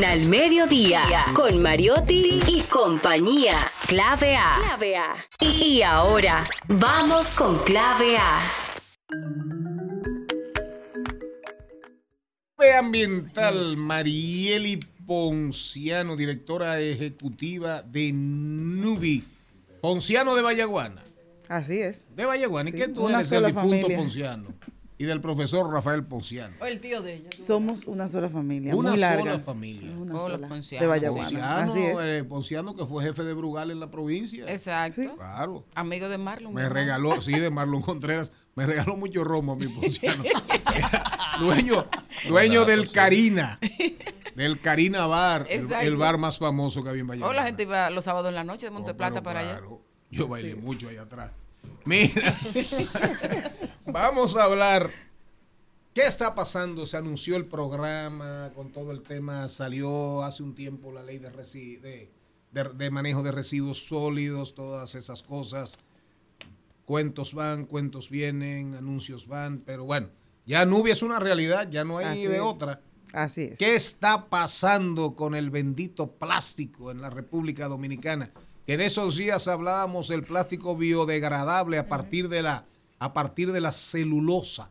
En 0.00 0.06
Al 0.06 0.30
Mediodía, 0.30 1.02
con 1.36 1.60
Mariotti 1.60 2.40
y 2.46 2.62
compañía. 2.62 3.58
Clave 3.86 4.34
A. 4.34 4.52
Clave 4.56 4.96
A. 4.96 5.14
Y 5.38 5.82
ahora, 5.82 6.42
vamos 6.68 7.34
con 7.34 7.58
Clave 7.64 8.16
A. 8.16 8.40
Clave 12.56 12.72
ambiental, 12.78 13.76
Marieli 13.76 14.78
Ponciano, 15.06 16.16
directora 16.16 16.80
ejecutiva 16.80 17.82
de 17.82 18.10
Nubi. 18.14 19.22
Ponciano 19.82 20.34
de 20.34 20.40
Vallaguana. 20.40 21.04
Así 21.50 21.78
es. 21.78 22.08
De 22.16 22.24
Vallaguana. 22.24 22.70
¿Y 22.70 22.72
Sí, 22.72 22.78
qué 22.78 22.88
tú 22.88 23.06
eres 23.06 23.28
del 23.28 23.40
sola 23.40 23.48
difunto 23.48 23.68
familia. 23.68 23.96
Ponciano? 23.98 24.48
Y 25.00 25.04
del 25.06 25.22
profesor 25.22 25.72
Rafael 25.72 26.04
Ponciano. 26.04 26.54
O 26.60 26.66
el 26.66 26.78
tío 26.78 27.00
de 27.00 27.14
ella. 27.14 27.30
Somos 27.38 27.86
una 27.86 28.06
sola 28.06 28.28
familia, 28.28 28.76
Una 28.76 28.90
muy 28.90 29.00
larga. 29.00 29.32
sola 29.32 29.40
familia. 29.42 29.90
Una 29.96 30.12
sola. 30.20 30.46
Ponciano. 30.46 30.82
De 30.82 30.86
Vallaguana. 30.88 31.22
Ponciano, 31.30 31.72
Así 31.72 31.82
es. 31.82 31.98
eh, 32.00 32.24
Ponciano, 32.24 32.76
que 32.76 32.84
fue 32.84 33.02
jefe 33.04 33.22
de 33.24 33.32
Brugal 33.32 33.70
en 33.70 33.80
la 33.80 33.90
provincia. 33.90 34.44
Exacto. 34.52 35.16
Claro. 35.16 35.64
Amigo 35.74 36.10
de 36.10 36.18
Marlon. 36.18 36.52
Me 36.52 36.68
regaló, 36.68 37.22
sí, 37.22 37.32
de 37.32 37.48
Marlon 37.48 37.80
Contreras, 37.80 38.30
me 38.54 38.66
regaló 38.66 38.94
mucho 38.94 39.24
romo 39.24 39.52
a 39.52 39.56
mi 39.56 39.68
Ponciano. 39.68 40.22
dueño 41.40 41.86
dueño 42.28 42.66
del 42.66 42.92
Carina. 42.92 43.58
Del 44.36 44.60
Carina 44.60 45.06
Bar, 45.06 45.46
el, 45.50 45.96
bar 45.96 46.16
más 46.18 46.38
famoso 46.38 46.82
que 46.84 46.88
había 46.90 47.00
en 47.02 47.06
O 47.06 47.10
Vallaguana. 47.10 47.34
la 47.40 47.46
gente 47.46 47.62
iba 47.64 47.90
los 47.90 48.04
sábados 48.04 48.28
en 48.28 48.34
la 48.36 48.44
noche 48.44 48.66
de 48.66 48.70
Oh, 48.70 48.74
Monteplata 48.74 49.14
pero 49.14 49.24
para 49.24 49.40
allá. 49.40 49.50
claro, 49.58 49.80
Yo 50.10 50.28
bailé 50.28 50.54
mucho 50.54 50.88
allá 50.88 51.02
atrás. 51.02 51.32
Mira, 51.84 52.34
vamos 53.92 54.36
a 54.36 54.44
hablar. 54.44 54.90
¿Qué 55.94 56.02
está 56.06 56.34
pasando? 56.34 56.86
Se 56.86 56.96
anunció 56.96 57.36
el 57.36 57.46
programa 57.46 58.50
con 58.54 58.70
todo 58.70 58.92
el 58.92 59.02
tema. 59.02 59.48
Salió 59.48 60.22
hace 60.22 60.42
un 60.42 60.54
tiempo 60.54 60.92
la 60.92 61.02
ley 61.02 61.18
de, 61.18 61.32
resi- 61.32 61.80
de, 61.80 62.10
de- 62.52 62.64
de 62.74 62.90
manejo 62.90 63.22
de 63.22 63.32
residuos 63.32 63.86
sólidos, 63.86 64.54
todas 64.54 64.94
esas 64.94 65.22
cosas. 65.22 65.78
Cuentos 66.84 67.34
van, 67.34 67.66
cuentos 67.66 68.10
vienen, 68.10 68.74
anuncios 68.74 69.26
van, 69.28 69.58
pero 69.64 69.84
bueno, 69.84 70.08
ya 70.46 70.64
Nubia 70.64 70.92
es 70.92 71.02
una 71.02 71.20
realidad, 71.20 71.68
ya 71.70 71.84
no 71.84 71.98
hay 71.98 72.06
Así 72.06 72.26
de 72.26 72.36
es. 72.36 72.42
otra. 72.42 72.80
Así 73.12 73.42
es. 73.42 73.58
¿Qué 73.58 73.74
está 73.74 74.26
pasando 74.28 75.14
con 75.14 75.34
el 75.34 75.50
bendito 75.50 76.12
plástico 76.12 76.90
en 76.90 77.00
la 77.00 77.10
República 77.10 77.68
Dominicana? 77.68 78.30
Que 78.66 78.74
en 78.74 78.80
esos 78.80 79.16
días 79.16 79.46
hablábamos 79.48 80.08
del 80.08 80.22
plástico 80.24 80.76
biodegradable 80.76 81.78
a 81.78 81.88
partir 81.88 82.28
de 82.28 82.42
la, 82.42 82.64
a 83.00 83.12
partir 83.12 83.50
de 83.50 83.60
la 83.60 83.72
celulosa, 83.72 84.70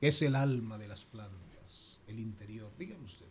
que 0.00 0.08
es 0.08 0.22
el 0.22 0.36
alma 0.36 0.78
de 0.78 0.86
las 0.86 1.04
plantas, 1.04 2.00
el 2.06 2.20
interior. 2.20 2.70
Dígame 2.78 3.04
usted. 3.04 3.26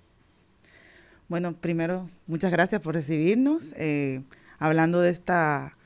Bueno, 1.29 1.53
primero, 1.53 2.09
muchas 2.27 2.51
gracias 2.51 2.81
por 2.81 2.95
recibirnos. 2.95 3.73
eh, 3.77 4.23
hablando 4.59 4.99
de 4.99 5.11
esta 5.11 5.77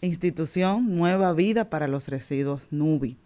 institución, 0.00 0.96
Nueva 0.96 1.32
Vida 1.32 1.70
para 1.70 1.88
los 1.88 2.08
Residuos 2.08 2.68
NUBI. 2.70 3.16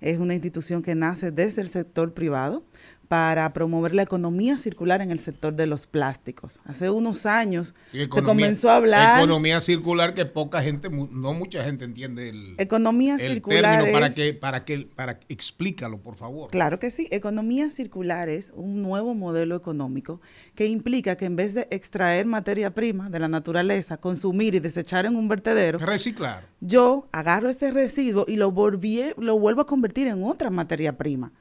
Es 0.00 0.18
una 0.18 0.34
institución 0.34 0.82
que 0.82 0.94
nace 0.94 1.30
desde 1.30 1.62
el 1.62 1.68
sector 1.68 2.12
privado 2.12 2.64
para 3.08 3.52
promover 3.52 3.94
la 3.94 4.02
economía 4.02 4.58
circular 4.58 5.00
en 5.00 5.10
el 5.10 5.18
sector 5.18 5.54
de 5.54 5.66
los 5.66 5.86
plásticos. 5.86 6.58
Hace 6.64 6.90
unos 6.90 7.24
años 7.26 7.74
se 7.92 8.08
comenzó 8.22 8.70
a 8.70 8.76
hablar 8.76 9.18
Economía 9.20 9.60
circular 9.60 10.14
que 10.14 10.26
poca 10.26 10.60
gente, 10.62 10.88
no 10.90 11.32
mucha 11.32 11.62
gente 11.62 11.84
entiende 11.84 12.28
el, 12.28 12.54
Economía 12.58 13.14
el 13.14 13.20
circular 13.20 13.76
término. 13.78 13.92
¿Para 13.92 14.06
es- 14.08 14.14
que, 14.14 14.34
para 14.34 14.64
que, 14.64 14.88
para 14.94 15.20
explícalo, 15.28 15.98
por 15.98 16.16
favor. 16.16 16.50
Claro 16.50 16.78
que 16.78 16.90
sí. 16.90 17.06
Economía 17.10 17.70
circular 17.70 18.28
es 18.28 18.52
un 18.56 18.82
nuevo 18.82 19.14
modelo 19.14 19.54
económico 19.56 20.20
que 20.54 20.66
implica 20.66 21.16
que 21.16 21.26
en 21.26 21.36
vez 21.36 21.54
de 21.54 21.68
extraer 21.70 22.26
materia 22.26 22.74
prima 22.74 23.08
de 23.10 23.20
la 23.20 23.28
naturaleza, 23.28 23.96
consumir 23.98 24.54
y 24.54 24.60
desechar 24.60 25.06
en 25.06 25.14
un 25.16 25.28
vertedero, 25.28 25.78
reciclar. 25.78 26.42
Yo 26.60 27.08
agarro 27.12 27.48
ese 27.50 27.70
residuo 27.70 28.24
y 28.26 28.36
lo, 28.36 28.52
volví- 28.52 29.14
lo 29.16 29.38
vuelvo 29.38 29.60
a 29.62 29.66
convertir 29.66 30.08
en 30.08 30.22
otra 30.24 30.50
materia 30.50 30.96
prima. 30.96 31.32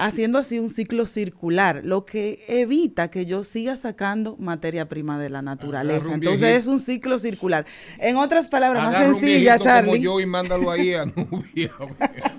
Haciendo 0.00 0.38
así 0.38 0.60
un 0.60 0.70
ciclo 0.70 1.06
circular, 1.06 1.80
lo 1.84 2.06
que 2.06 2.38
evita 2.46 3.10
que 3.10 3.26
yo 3.26 3.42
siga 3.42 3.76
sacando 3.76 4.36
materia 4.38 4.88
prima 4.88 5.18
de 5.18 5.28
la 5.28 5.42
naturaleza. 5.42 6.14
Entonces 6.14 6.56
es 6.56 6.66
un 6.68 6.78
ciclo 6.78 7.18
circular. 7.18 7.66
En 7.98 8.16
otras 8.16 8.46
palabras 8.46 8.84
más 8.84 8.94
Agarra 8.94 9.12
sencillas, 9.14 9.58
como 9.58 9.70
Charlie. 9.70 10.00
yo 10.00 10.20
y 10.20 10.26
mándalo 10.26 10.70
ahí 10.70 10.94
a 10.94 11.04
Nubia. 11.04 11.72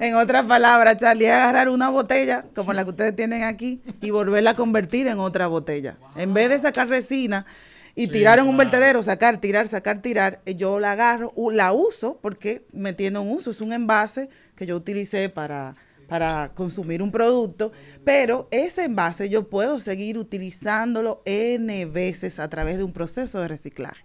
En 0.00 0.16
otras 0.16 0.44
palabras, 0.46 0.96
Charlie, 0.96 1.26
es 1.26 1.32
agarrar 1.32 1.68
una 1.68 1.88
botella 1.88 2.44
como 2.54 2.72
la 2.72 2.82
que 2.82 2.90
ustedes 2.90 3.14
tienen 3.14 3.44
aquí 3.44 3.80
y 4.00 4.10
volverla 4.10 4.50
a 4.50 4.56
convertir 4.56 5.06
en 5.06 5.20
otra 5.20 5.46
botella. 5.46 5.96
En 6.16 6.34
vez 6.34 6.48
de 6.48 6.58
sacar 6.58 6.88
resina 6.88 7.46
y 7.94 8.08
tirar 8.08 8.38
en 8.38 8.48
un 8.48 8.56
vertedero, 8.56 9.02
sacar, 9.02 9.40
tirar, 9.40 9.68
sacar, 9.68 10.02
tirar, 10.02 10.40
eh, 10.46 10.56
yo 10.56 10.80
la 10.80 10.92
agarro, 10.92 11.32
la 11.52 11.72
uso 11.72 12.18
porque 12.20 12.66
me 12.72 12.92
tiene 12.92 13.20
un 13.20 13.30
uso. 13.30 13.52
Es 13.52 13.60
un 13.60 13.72
envase 13.72 14.28
que 14.56 14.66
yo 14.66 14.76
utilicé 14.76 15.28
para, 15.28 15.76
para 16.12 16.52
consumir 16.54 17.00
un 17.02 17.10
producto, 17.10 17.72
pero 18.04 18.46
ese 18.50 18.84
envase 18.84 19.30
yo 19.30 19.48
puedo 19.48 19.80
seguir 19.80 20.18
utilizándolo 20.18 21.22
N 21.24 21.86
veces 21.86 22.38
a 22.38 22.48
través 22.50 22.76
de 22.76 22.84
un 22.84 22.92
proceso 22.92 23.40
de 23.40 23.48
reciclaje. 23.48 24.04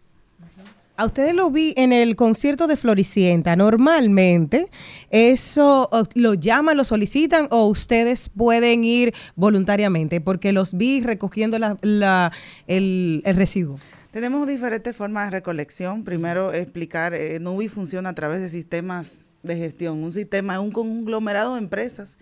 A 0.95 1.03
ustedes 1.05 1.33
lo 1.33 1.51
vi 1.51 1.73
en 1.75 1.91
el 1.91 2.15
concierto 2.15 2.65
de 2.67 2.77
Floricienta. 2.77 3.57
Normalmente, 3.57 4.67
¿eso 5.11 5.89
lo 6.15 6.33
llaman, 6.33 6.77
lo 6.77 6.85
solicitan 6.85 7.49
o 7.51 7.65
ustedes 7.67 8.29
pueden 8.29 8.85
ir 8.85 9.13
voluntariamente? 9.35 10.21
Porque 10.21 10.53
los 10.53 10.77
vi 10.77 11.01
recogiendo 11.01 11.59
la- 11.59 11.77
la- 11.81 12.31
el, 12.67 13.21
el 13.25 13.35
residuo. 13.35 13.75
Tenemos 14.11 14.47
diferentes 14.47 14.95
formas 14.95 15.25
de 15.27 15.31
recolección. 15.31 16.05
Primero, 16.05 16.53
explicar, 16.53 17.13
eh, 17.13 17.37
Nubi 17.41 17.67
funciona 17.67 18.09
a 18.09 18.15
través 18.15 18.39
de 18.39 18.47
sistemas 18.49 19.26
de 19.43 19.55
gestión. 19.55 20.03
Un 20.03 20.11
sistema 20.11 20.59
un 20.59 20.71
conglomerado 20.71 21.53
de 21.53 21.59
empresas 21.59 22.17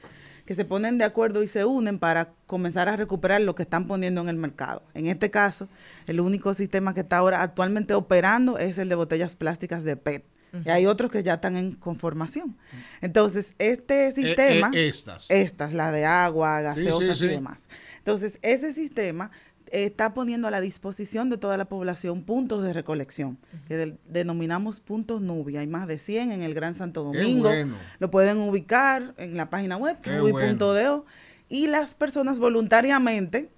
que 0.46 0.56
se 0.56 0.64
ponen 0.64 0.98
de 0.98 1.06
acuerdo 1.06 1.42
y 1.42 1.48
se 1.48 1.66
unen 1.66 1.98
para 1.98 2.34
comenzar 2.46 2.88
a 2.88 2.96
recuperar 2.96 3.42
lo 3.42 3.56
que 3.56 3.64
están 3.64 3.88
poniendo 3.88 4.22
en 4.22 4.30
el 4.30 4.38
mercado. 4.38 4.84
En 4.94 5.08
este 5.08 5.32
caso, 5.32 5.68
el 6.06 6.20
único 6.20 6.54
sistema 6.54 6.94
que 6.94 7.02
está 7.02 7.18
ahora 7.18 7.42
actualmente 7.42 7.96
operando 7.96 8.60
es 8.60 8.78
el 8.78 8.90
de 8.90 8.96
botellas 8.96 9.36
plásticas 9.36 9.84
de 9.84 9.98
PET. 9.98 10.24
Y 10.64 10.70
hay 10.70 10.86
otros 10.86 11.12
que 11.12 11.22
ya 11.22 11.34
están 11.34 11.58
en 11.58 11.74
conformación. 11.74 12.56
Entonces, 13.02 13.56
este 13.60 14.14
sistema... 14.14 14.72
eh, 14.74 14.88
estas. 14.88 15.30
Estas, 15.30 15.74
la 15.74 15.92
de 15.92 16.06
agua, 16.06 16.62
gaseosas 16.62 17.18
sí, 17.18 17.26
y 17.26 17.28
sí. 17.28 17.34
demás. 17.34 17.68
Entonces, 17.98 18.40
ese 18.42 18.72
sistema 18.72 19.32
eh, 19.32 19.55
está 19.72 20.14
poniendo 20.14 20.48
a 20.48 20.52
la 20.52 20.62
disposición 20.62 21.30
de 21.30 21.38
toda 21.38 21.58
la 21.58 21.66
población 21.66 22.24
puntos 22.24 22.64
de 22.64 22.74
recolección, 22.74 23.38
que 23.68 23.98
denominamos 24.08 24.80
puntos 24.80 25.22
Nubia. 25.22 25.62
Hay 25.62 25.68
más 25.68 25.88
de 25.88 26.00
100 26.00 26.32
en 26.32 26.42
el 26.42 26.54
Gran 26.54 26.76
Santo 26.76 27.04
Domingo. 27.04 27.50
bueno. 27.50 27.76
Lo 28.00 28.12
pueden 28.12 28.38
ubicar 28.40 29.14
en 29.18 29.38
la 29.38 29.50
página 29.50 29.78
web, 29.78 29.98
nubi.do. 30.06 31.06
Y 31.48 31.68
las 31.68 31.94
personas 31.94 32.40
voluntariamente 32.40 33.50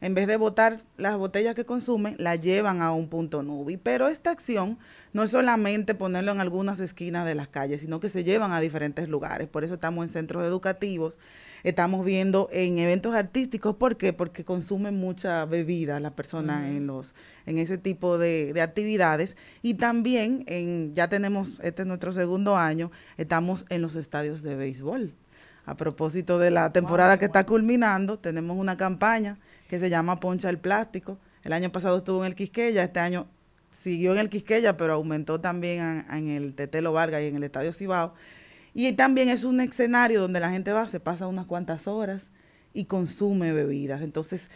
en 0.00 0.14
vez 0.14 0.26
de 0.26 0.36
botar 0.36 0.78
las 0.96 1.16
botellas 1.18 1.54
que 1.54 1.66
consumen, 1.66 2.16
las 2.18 2.40
llevan 2.40 2.80
a 2.80 2.92
un 2.92 3.08
punto 3.08 3.42
Nubi. 3.42 3.76
Pero 3.76 4.08
esta 4.08 4.30
acción 4.30 4.78
no 5.12 5.22
es 5.22 5.30
solamente 5.30 5.94
ponerlo 5.94 6.32
en 6.32 6.40
algunas 6.40 6.80
esquinas 6.80 7.26
de 7.26 7.34
las 7.34 7.48
calles, 7.48 7.82
sino 7.82 8.00
que 8.00 8.08
se 8.08 8.24
llevan 8.24 8.52
a 8.52 8.60
diferentes 8.60 9.08
lugares. 9.08 9.48
Por 9.48 9.62
eso 9.62 9.74
estamos 9.74 10.04
en 10.04 10.10
centros 10.10 10.44
educativos, 10.44 11.18
estamos 11.64 12.04
viendo 12.04 12.48
en 12.50 12.78
eventos 12.78 13.14
artísticos. 13.14 13.76
¿Por 13.76 13.98
qué? 13.98 14.12
Porque 14.14 14.44
consumen 14.44 14.96
mucha 14.96 15.44
bebida 15.44 16.00
las 16.00 16.12
personas 16.12 16.64
en 16.64 16.86
los 16.86 17.14
en 17.44 17.58
ese 17.58 17.76
tipo 17.76 18.16
de, 18.16 18.54
de 18.54 18.62
actividades. 18.62 19.36
Y 19.60 19.74
también, 19.74 20.44
en, 20.46 20.94
ya 20.94 21.08
tenemos, 21.08 21.60
este 21.60 21.82
es 21.82 21.88
nuestro 21.88 22.12
segundo 22.12 22.56
año, 22.56 22.90
estamos 23.18 23.66
en 23.68 23.82
los 23.82 23.96
estadios 23.96 24.42
de 24.42 24.56
béisbol. 24.56 25.14
A 25.66 25.76
propósito 25.76 26.38
de 26.38 26.50
la 26.50 26.72
temporada 26.72 27.18
que 27.18 27.26
está 27.26 27.44
culminando, 27.44 28.18
tenemos 28.18 28.56
una 28.56 28.76
campaña 28.76 29.38
que 29.70 29.78
se 29.78 29.88
llama 29.88 30.18
Poncha 30.18 30.50
el 30.50 30.58
Plástico. 30.58 31.16
El 31.44 31.52
año 31.52 31.70
pasado 31.70 31.98
estuvo 31.98 32.24
en 32.24 32.26
el 32.26 32.34
Quisqueya, 32.34 32.82
este 32.82 32.98
año 32.98 33.28
siguió 33.70 34.10
en 34.10 34.18
el 34.18 34.28
Quisqueya, 34.28 34.76
pero 34.76 34.94
aumentó 34.94 35.40
también 35.40 36.04
en, 36.10 36.12
en 36.12 36.28
el 36.30 36.54
Tetelo 36.56 36.92
Vargas 36.92 37.22
y 37.22 37.26
en 37.26 37.36
el 37.36 37.44
Estadio 37.44 37.72
Cibao. 37.72 38.12
Y 38.74 38.92
también 38.94 39.28
es 39.28 39.44
un 39.44 39.60
escenario 39.60 40.22
donde 40.22 40.40
la 40.40 40.50
gente 40.50 40.72
va, 40.72 40.88
se 40.88 40.98
pasa 40.98 41.28
unas 41.28 41.46
cuantas 41.46 41.86
horas 41.86 42.32
y 42.74 42.86
consume 42.86 43.52
bebidas. 43.52 44.02
Entonces, 44.02 44.50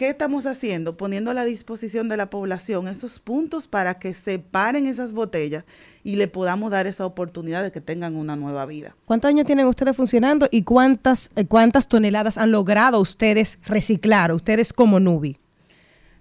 ¿qué 0.00 0.08
estamos 0.08 0.46
haciendo? 0.46 0.96
Poniendo 0.96 1.30
a 1.30 1.34
la 1.34 1.44
disposición 1.44 2.08
de 2.08 2.16
la 2.16 2.30
población 2.30 2.88
esos 2.88 3.18
puntos 3.18 3.66
para 3.68 3.98
que 3.98 4.14
separen 4.14 4.86
esas 4.86 5.12
botellas 5.12 5.66
y 6.02 6.16
le 6.16 6.26
podamos 6.26 6.70
dar 6.70 6.86
esa 6.86 7.04
oportunidad 7.04 7.62
de 7.62 7.70
que 7.70 7.82
tengan 7.82 8.16
una 8.16 8.34
nueva 8.34 8.64
vida. 8.64 8.96
¿Cuántos 9.04 9.28
años 9.28 9.44
tienen 9.44 9.66
ustedes 9.66 9.94
funcionando 9.94 10.48
y 10.50 10.62
cuántas, 10.62 11.30
eh, 11.36 11.44
cuántas 11.44 11.86
toneladas 11.86 12.38
han 12.38 12.50
logrado 12.50 12.98
ustedes 12.98 13.58
reciclar, 13.66 14.32
ustedes 14.32 14.72
como 14.72 14.98
Nubi? 15.00 15.36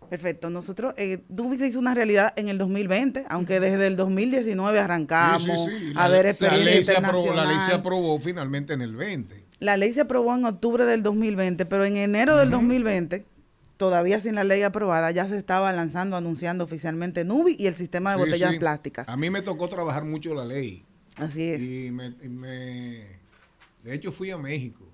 Perfecto. 0.10 0.50
Nosotros, 0.50 0.94
eh, 0.98 1.20
Nubi 1.30 1.56
se 1.56 1.68
hizo 1.68 1.80
una 1.80 1.96
realidad 1.96 2.34
en 2.36 2.50
el 2.50 2.58
2020, 2.58 3.28
aunque 3.30 3.62
desde 3.62 3.88
el 3.88 3.96
2019 3.96 4.78
arrancamos 4.78 5.44
Sí, 5.44 5.72
sí, 5.78 5.86
sí. 5.88 5.94
a 5.96 6.10
La- 6.10 6.16
ver 6.16 6.26
la 6.26 6.32
experiencia 6.32 6.74
ley, 6.74 6.84
se 6.84 6.92
aprobó, 6.98 7.20
internacional. 7.20 7.48
la 7.48 7.54
ley 7.54 7.66
se 7.66 7.74
aprobó 7.76 8.20
finalmente 8.20 8.74
en 8.74 8.82
el 8.82 8.98
20. 8.98 9.46
La 9.60 9.78
ley 9.78 9.94
se 9.94 10.02
aprobó 10.02 10.36
en 10.36 10.44
octubre 10.44 10.84
del 10.84 11.02
2020, 11.02 11.66
pero 11.66 11.86
en 11.86 11.96
enero 11.96 12.36
del 12.36 12.50
2020, 12.50 13.26
todavía 13.80 14.20
sin 14.20 14.36
la 14.36 14.44
ley 14.44 14.62
aprobada, 14.62 15.10
ya 15.10 15.26
se 15.26 15.38
estaba 15.38 15.72
lanzando, 15.72 16.18
anunciando 16.18 16.66
oficialmente 16.66 17.24
Nubi 17.24 17.56
y 17.58 17.68
el 17.68 17.74
sistema 17.74 18.12
de 18.12 18.18
Sí, 18.22 18.30
botellas 18.30 18.52
sí. 18.52 18.60
plásticas. 18.60 19.08
A 19.08 19.16
mí 19.16 19.30
me 19.30 19.42
tocó 19.42 19.70
trabajar 19.70 20.04
mucho 20.04 20.36
la 20.36 20.44
ley. 20.44 20.84
Así 21.16 21.50
es. 21.50 21.64
Y 21.70 21.90
me, 21.90 22.08
y 22.22 22.28
me- 22.28 23.06
de 23.84 23.94
hecho 23.94 24.12
fui 24.12 24.32
a 24.32 24.38
México. 24.38 24.86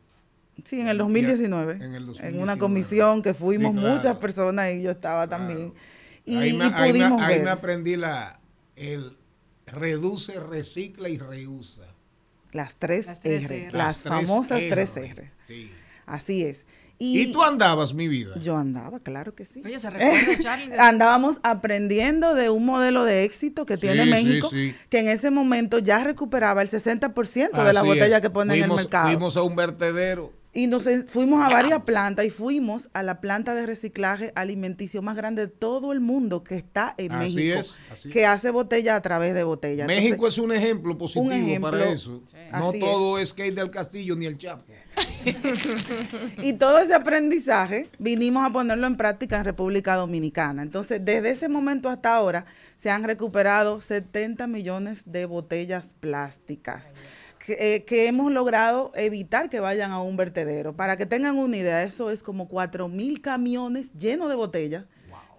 Sí, 0.64 0.80
en 0.82 0.88
el 0.88 1.00
2019. 1.00 1.74
En 1.74 1.82
el 1.82 1.96
En 1.96 2.06
2019. 2.06 2.44
una 2.44 2.58
comisión 2.58 3.24
que 3.24 3.34
fuimos 3.34 3.74
Sí, 3.74 3.80
claro. 3.80 3.96
muchas 3.96 4.18
personas 4.18 4.72
y 4.72 4.84
yo 4.84 4.92
estaba 4.92 5.28
también. 5.28 5.74
Y, 6.24 6.38
ahí 6.38 6.54
me, 6.58 6.66
y 6.68 6.72
ahí 6.72 6.94
me- 6.94 7.24
ahí 7.24 7.42
me 7.44 7.50
aprendí 7.50 7.96
la 7.96 8.40
el 8.76 9.18
reduce, 9.66 10.40
recicla 10.40 11.10
y 11.10 11.18
reusa. 11.18 11.88
Las 12.52 12.76
tres, 12.76 13.08
Las 13.08 13.20
tres 13.22 13.46
R, 13.46 13.56
R. 13.68 13.72
las, 13.72 13.74
Las 13.74 14.04
tres 14.04 14.30
famosas 14.30 14.60
R. 14.62 14.70
tres 14.70 14.96
R. 14.98 15.32
Sí. 15.48 15.72
Así 16.06 16.44
es. 16.44 16.66
Y, 16.98 17.34
tú 17.34 17.44
andabas, 17.44 17.94
mi 17.94 18.08
vida. 18.08 18.36
Yo 18.40 18.56
andaba, 18.56 19.02
claro 19.02 19.36
que 19.36 19.46
sí. 19.46 19.62
Oye, 19.66 19.78
¿se 19.80 19.90
recuerda, 19.90 20.38
Charlie? 20.42 20.72
Andábamos 20.80 21.40
aprendiendo 21.44 22.36
de 22.36 22.50
un 22.50 22.66
modelo 22.66 23.04
de 23.04 23.26
éxito 23.26 23.66
que 23.66 23.76
tiene 23.76 24.06
Sí, 24.06 24.10
México, 24.10 24.48
sí, 24.50 24.72
sí. 24.72 24.78
que 24.90 25.00
en 25.00 25.10
ese 25.10 25.30
momento 25.30 25.80
ya 25.80 26.02
recuperaba 26.06 26.62
el 26.62 26.70
60% 26.70 27.52
de 27.66 27.74
la 27.74 27.82
Así 27.82 27.88
botella 27.90 28.16
es. 28.16 28.22
que 28.22 28.30
pone 28.30 28.56
en 28.56 28.64
el 28.64 28.72
mercado. 28.72 29.08
Fuimos 29.10 29.36
a 29.36 29.44
un 29.44 29.58
vertedero. 29.58 30.32
Y 30.58 30.68
nos 30.68 30.88
fuimos 31.08 31.42
a 31.42 31.50
varias 31.50 31.84
plantas 31.84 32.26
y 32.26 32.30
fuimos 32.30 32.90
a 32.94 33.04
la 33.04 33.20
planta 33.20 33.54
de 33.54 33.66
reciclaje 33.66 34.32
alimenticio 34.36 35.02
más 35.02 35.18
grande 35.18 35.48
de 35.48 35.48
todo 35.50 35.92
el 35.92 36.00
mundo 36.00 36.46
que 36.46 36.56
está 36.56 36.96
en 36.98 37.12
Así 37.12 37.36
México, 37.36 37.60
es, 37.60 37.78
así 37.92 38.10
que 38.10 38.26
hace 38.26 38.52
botella 38.52 38.96
a 38.96 39.02
través 39.02 39.34
de 39.34 39.44
botella. 39.44 39.86
México 39.86 40.14
Entonces, 40.16 40.38
es 40.38 40.44
un 40.46 40.54
ejemplo 40.54 40.98
positivo 40.98 41.30
ejemplo, 41.30 41.72
para 41.72 41.92
eso. 41.92 42.24
Sí. 42.26 42.38
No 42.54 42.70
Así 42.70 42.80
todo 42.80 43.20
es 43.20 43.34
Kate 43.34 43.52
del 43.52 43.70
Castillo 43.70 44.16
ni 44.16 44.28
el 44.28 44.38
Chapo. 44.38 44.64
y 46.42 46.54
todo 46.54 46.80
ese 46.80 46.94
aprendizaje 46.94 47.90
vinimos 48.00 48.46
a 48.46 48.50
ponerlo 48.50 48.88
en 48.88 48.96
práctica 48.96 49.40
en 49.40 49.44
República 49.44 49.96
Dominicana. 49.98 50.62
Entonces, 50.62 51.02
desde 51.04 51.32
ese 51.32 51.50
momento 51.50 51.90
hasta 51.90 52.16
ahora 52.16 52.46
se 52.78 52.90
han 52.90 53.04
recuperado 53.04 53.82
70 53.82 54.48
millones 54.48 55.04
de 55.06 55.26
botellas 55.26 55.96
plásticas 56.00 56.94
que, 57.46 57.76
eh, 57.76 57.84
que 57.86 58.08
hemos 58.08 58.32
logrado 58.32 58.92
evitar 58.96 59.50
que 59.50 59.60
vayan 59.60 59.92
a 59.92 60.02
un 60.02 60.18
vertedero. 60.18 60.76
Para 60.76 60.98
que 60.98 61.06
tengan 61.06 61.38
una 61.38 61.56
idea, 61.58 61.84
eso 61.84 62.10
es 62.10 62.24
como 62.24 62.48
4 62.48 62.88
mil 62.88 63.22
camiones 63.22 63.94
llenos 63.94 64.30
de 64.30 64.36
botellas 64.36 64.86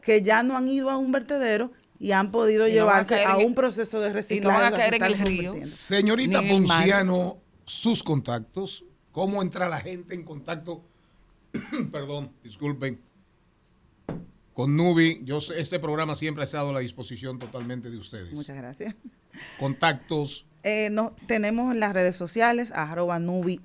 que 0.03 0.23
ya 0.23 0.43
no 0.45 0.57
han 0.57 0.69
ido 0.69 0.89
a 0.91 0.97
un 0.99 1.11
vertedero 1.11 1.73
y 1.99 2.13
han 2.13 2.31
podido 2.31 2.69
Y 2.69 2.75
no 2.75 2.87
van 2.87 3.01
a 3.01 3.03
llevarse 3.03 3.25
a, 3.25 3.39
el- 3.41 3.47
un 3.47 3.55
proceso 3.55 4.01
de 4.01 4.07
y 4.07 4.11
no 4.11 4.15
reciclaje. 4.15 4.61
van 4.63 4.73
a 4.73 4.77
caer 4.77 4.95
en 4.95 5.03
están 5.03 5.21
el 5.21 5.27
río. 5.27 5.55
Señorita. 5.65 6.43
Ponciano, 6.49 7.39
sus 7.65 8.03
contactos. 8.05 8.85
¿Cómo 9.11 9.43
entra 9.43 9.69
la 9.69 9.81
gente 9.81 10.15
en 10.15 10.23
contacto? 10.23 10.85
Perdón, 11.91 12.31
disculpen. 12.45 13.01
Con 14.55 14.77
Nubi, 14.77 15.21
yo 15.25 15.41
sé, 15.41 15.61
este 15.61 15.79
programa 15.81 16.15
siempre 16.15 16.43
ha 16.43 16.45
estado 16.45 16.71
a 16.71 16.73
la 16.73 16.81
disposición 16.81 17.39
totalmente 17.39 17.91
de 17.91 17.99
ustedes. 17.99 18.33
Muchas 18.33 18.57
gracias. 18.57 18.95
Contactos. 19.59 20.47
Eh, 20.69 20.91
no, 20.91 21.15
tenemos 21.29 21.73
en 21.73 21.79
las 21.79 21.93
redes 21.93 22.17
sociales 22.17 22.73
arroba 22.75 23.21
nubird 23.21 23.61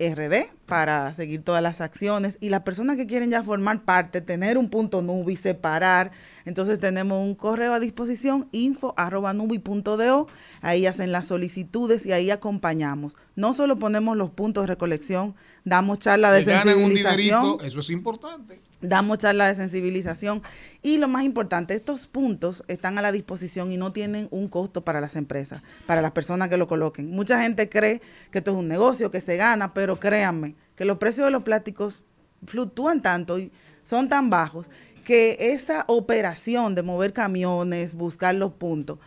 para 0.68 1.11
seguir 1.15 1.44
todas 1.44 1.64
las 1.64 1.82
acciones 1.82 2.38
y 2.41 2.49
las 2.49 2.61
personas 2.61 2.95
que 2.95 3.07
quieren 3.07 3.32
ya 3.32 3.41
formar 3.41 3.82
parte, 3.82 4.22
tener 4.22 4.56
un 4.56 4.69
punto 4.69 5.02
nubi, 5.02 5.36
separar, 5.36 6.11
entonces 6.45 6.78
tenemos 6.78 7.18
un 7.18 7.34
correo 7.34 7.73
a 7.73 7.80
disposición 7.80 8.48
info 8.52 8.94
arroba 8.98 9.34
nubi.do, 9.34 10.28
ahí 10.61 10.86
hacen 10.86 11.11
las 11.11 11.26
solicitudes 11.26 12.06
y 12.06 12.11
ahí 12.11 12.30
acompañamos. 12.30 13.18
No 13.36 13.56
solo 13.56 13.80
ponemos 13.80 14.15
los 14.15 14.30
puntos 14.30 14.65
de 14.65 14.68
recolección, 14.68 15.34
damos 15.65 15.98
charla 15.98 16.32
de 16.32 16.44
Se 16.44 16.52
ganan 16.52 16.76
un 16.76 16.91
sensibilización 16.91 17.18
dinerito, 17.18 17.64
eso 17.64 17.80
es 17.80 17.90
importante. 17.90 18.61
Damos 18.82 19.20
charla 19.20 19.48
de 19.48 19.56
sensibilización 19.56 20.41
y 20.82 20.98
lo 20.98 21.08
más 21.08 21.24
importante, 21.24 21.74
estos 21.74 22.08
puntos 22.08 22.64
están 22.68 22.98
a 22.98 23.02
la 23.02 23.12
disposición 23.12 23.72
y 23.72 23.78
no 23.78 23.91
tienen 23.94 24.28
un 24.32 24.48
costo 24.48 24.82
para 24.82 25.02
las 25.02 25.16
empresas, 25.16 25.62
para 25.86 26.02
las 26.02 26.12
personas 26.12 26.49
que 26.49 26.58
lo 26.58 26.68
coloquen. 26.68 27.12
Mucha 27.12 27.41
gente 27.41 27.70
cree 27.70 28.02
que 28.32 28.40
esto 28.40 28.52
es 28.52 28.58
un 28.58 28.68
negocio, 28.68 29.12
que 29.12 29.22
se 29.22 29.38
gana, 29.38 29.74
pero 29.74 29.99
créanme 29.99 30.56
que 30.76 30.86
los 30.86 30.98
precios 30.98 31.26
de 31.26 31.32
los 31.32 31.44
plásticos 31.44 32.06
fluctúan 32.45 33.02
tanto 33.02 33.38
y 33.40 33.52
son 33.84 34.10
tan 34.10 34.30
bajos 34.30 34.70
que 35.03 35.38
esa 35.40 35.84
operación 35.88 36.76
de 36.76 36.84
mover 36.84 37.14
camiones, 37.14 37.95
buscar 37.95 38.36
los 38.36 38.53
puntos, 38.53 38.99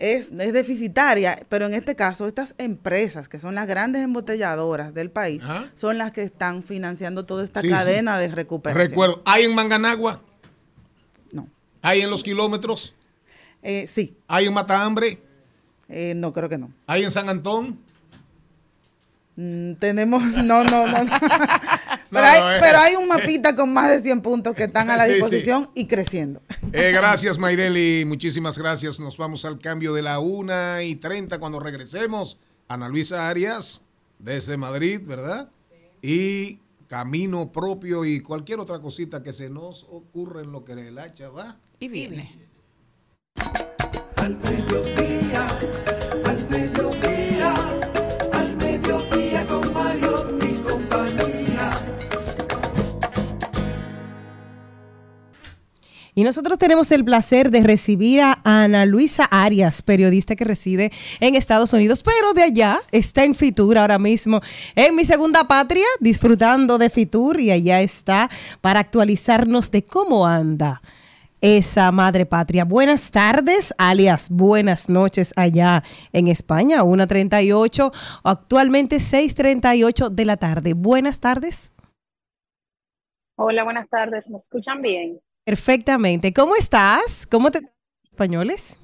es, 0.00 0.32
es 0.32 0.52
deficitaria, 0.52 1.38
pero 1.48 1.66
en 1.66 1.74
este 1.74 1.94
caso 1.94 2.26
estas 2.26 2.54
empresas, 2.58 3.28
que 3.28 3.38
son 3.38 3.54
las 3.54 3.66
grandes 3.68 4.02
embotelladoras 4.02 4.94
del 4.94 5.10
país, 5.10 5.44
Ajá. 5.44 5.66
son 5.74 5.98
las 5.98 6.10
que 6.10 6.22
están 6.22 6.62
financiando 6.62 7.24
toda 7.26 7.44
esta 7.44 7.60
Sí, 7.60 7.68
sí. 7.68 7.72
cadena 7.72 8.18
de 8.18 8.28
recuperación. 8.28 8.88
Recuerdo, 8.90 9.22
¿hay 9.24 9.44
en 9.44 9.54
Manganagua? 9.54 10.22
No. 11.32 11.46
¿Hay 11.82 12.00
en 12.00 12.10
Los 12.10 12.22
Kilómetros? 12.22 12.94
Eh, 13.62 13.86
sí. 13.88 14.16
¿Hay 14.26 14.46
en 14.46 14.54
Matahambre? 14.54 15.22
Eh, 15.88 16.14
no, 16.16 16.32
creo 16.32 16.48
que 16.48 16.56
no. 16.58 16.70
¿Hay 16.86 17.04
en 17.04 17.10
San 17.10 17.28
Antón? 17.28 17.78
Mm, 19.36 19.74
tenemos, 19.74 20.22
no, 20.44 20.64
no, 20.64 20.86
no. 20.86 21.04
no. 21.04 21.10
Pero, 22.10 22.26
hay, 22.26 22.40
no, 22.40 22.52
eh. 22.52 22.58
pero 22.60 22.78
hay 22.78 22.96
un 22.96 23.08
mapita 23.08 23.54
con 23.54 23.72
más 23.72 23.90
de 23.90 24.00
100 24.00 24.20
puntos 24.22 24.54
que 24.54 24.64
están 24.64 24.90
a 24.90 24.96
la 24.96 25.04
Sí, 25.04 25.10
sí. 25.10 25.14
disposición 25.16 25.70
y 25.74 25.86
creciendo. 25.86 26.40
Eh, 26.72 26.92
gracias, 26.92 27.38
Mayreli. 27.38 28.04
Muchísimas 28.04 28.58
gracias. 28.58 29.00
Nos 29.00 29.16
vamos 29.16 29.44
al 29.44 29.58
cambio 29.58 29.92
de 29.94 30.02
la 30.02 30.18
una 30.18 30.82
y 30.82 30.96
30 30.96 31.38
cuando 31.38 31.58
regresemos. 31.60 32.38
Ana 32.68 32.88
Luisa 32.88 33.28
Arias, 33.28 33.82
desde 34.18 34.56
Madrid, 34.56 35.00
¿verdad? 35.04 35.50
Y 36.02 36.60
camino 36.86 37.52
propio 37.52 38.04
y 38.04 38.20
cualquier 38.20 38.58
otra 38.60 38.80
cosita 38.80 39.22
que 39.22 39.32
se 39.32 39.48
nos 39.50 39.84
ocurra 39.84 40.40
en 40.42 40.52
lo 40.52 40.64
que 40.64 40.72
el 40.72 40.98
hacha 40.98 41.28
va. 41.28 41.58
Y 41.78 41.88
viene. 41.88 42.48
Al 44.16 44.36
mediodía, 44.36 45.09
Y 56.14 56.24
nosotros 56.24 56.58
tenemos 56.58 56.90
el 56.92 57.04
placer 57.04 57.50
de 57.50 57.62
recibir 57.62 58.20
a 58.20 58.40
Ana 58.44 58.84
Luisa 58.86 59.24
Arias, 59.30 59.82
periodista 59.82 60.36
que 60.36 60.44
reside 60.44 60.92
en 61.20 61.36
Estados 61.36 61.72
Unidos, 61.72 62.02
pero 62.02 62.32
de 62.34 62.42
allá 62.42 62.80
está 62.90 63.24
en 63.24 63.34
Fitur 63.34 63.78
ahora 63.78 63.98
mismo, 63.98 64.40
en 64.74 64.96
mi 64.96 65.04
segunda 65.04 65.44
patria, 65.44 65.86
disfrutando 66.00 66.78
de 66.78 66.90
Fitur 66.90 67.40
y 67.40 67.50
allá 67.50 67.80
está 67.80 68.28
para 68.60 68.80
actualizarnos 68.80 69.70
de 69.70 69.84
cómo 69.84 70.26
anda 70.26 70.82
esa 71.40 71.90
madre 71.92 72.26
patria. 72.26 72.64
Buenas 72.64 73.10
tardes, 73.10 73.74
alias 73.78 74.28
buenas 74.30 74.88
noches 74.88 75.32
allá 75.36 75.82
en 76.12 76.28
España, 76.28 76.82
1.38, 76.82 78.20
actualmente 78.24 78.96
6.38 78.96 80.10
de 80.10 80.24
la 80.24 80.36
tarde. 80.36 80.74
Buenas 80.74 81.20
tardes. 81.20 81.72
Hola, 83.36 83.64
buenas 83.64 83.88
tardes. 83.88 84.28
¿Me 84.28 84.36
escuchan 84.36 84.82
bien? 84.82 85.18
Perfectamente. 85.50 86.32
¿Cómo 86.32 86.54
estás? 86.54 87.26
¿Cómo 87.26 87.50
te 87.50 87.58
españoles? 88.08 88.80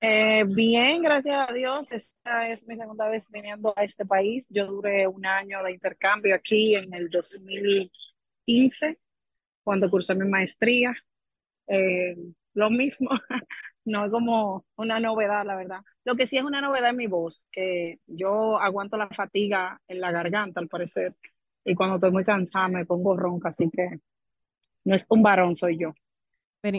Eh, 0.00 0.44
bien, 0.46 1.02
gracias 1.02 1.50
a 1.50 1.52
Dios. 1.52 1.90
Esta 1.90 2.48
es 2.48 2.64
mi 2.68 2.76
segunda 2.76 3.08
vez 3.08 3.28
viniendo 3.32 3.74
a 3.76 3.82
este 3.82 4.06
país. 4.06 4.46
Yo 4.50 4.68
duré 4.68 5.08
un 5.08 5.26
año 5.26 5.64
de 5.64 5.72
intercambio 5.72 6.32
aquí 6.32 6.76
en 6.76 6.94
el 6.94 7.10
2015, 7.10 9.00
cuando 9.64 9.90
cursé 9.90 10.14
mi 10.14 10.28
maestría. 10.28 10.94
Eh, 11.66 12.16
lo 12.54 12.70
mismo, 12.70 13.10
no 13.84 14.04
es 14.04 14.12
como 14.12 14.64
una 14.76 15.00
novedad, 15.00 15.44
la 15.44 15.56
verdad. 15.56 15.80
Lo 16.04 16.14
que 16.14 16.28
sí 16.28 16.36
es 16.36 16.44
una 16.44 16.60
novedad 16.60 16.90
es 16.90 16.96
mi 16.96 17.08
voz, 17.08 17.48
que 17.50 17.98
yo 18.06 18.60
aguanto 18.60 18.96
la 18.96 19.08
fatiga 19.08 19.82
en 19.88 20.00
la 20.00 20.12
garganta, 20.12 20.60
al 20.60 20.68
parecer. 20.68 21.16
Y 21.64 21.74
cuando 21.74 21.96
estoy 21.96 22.12
muy 22.12 22.22
cansada 22.22 22.68
me 22.68 22.86
pongo 22.86 23.16
ronca, 23.16 23.48
así 23.48 23.68
que 23.70 23.98
no 24.86 24.94
es 24.94 25.04
un 25.10 25.22
varón, 25.22 25.56
soy 25.56 25.78
yo. 25.78 25.92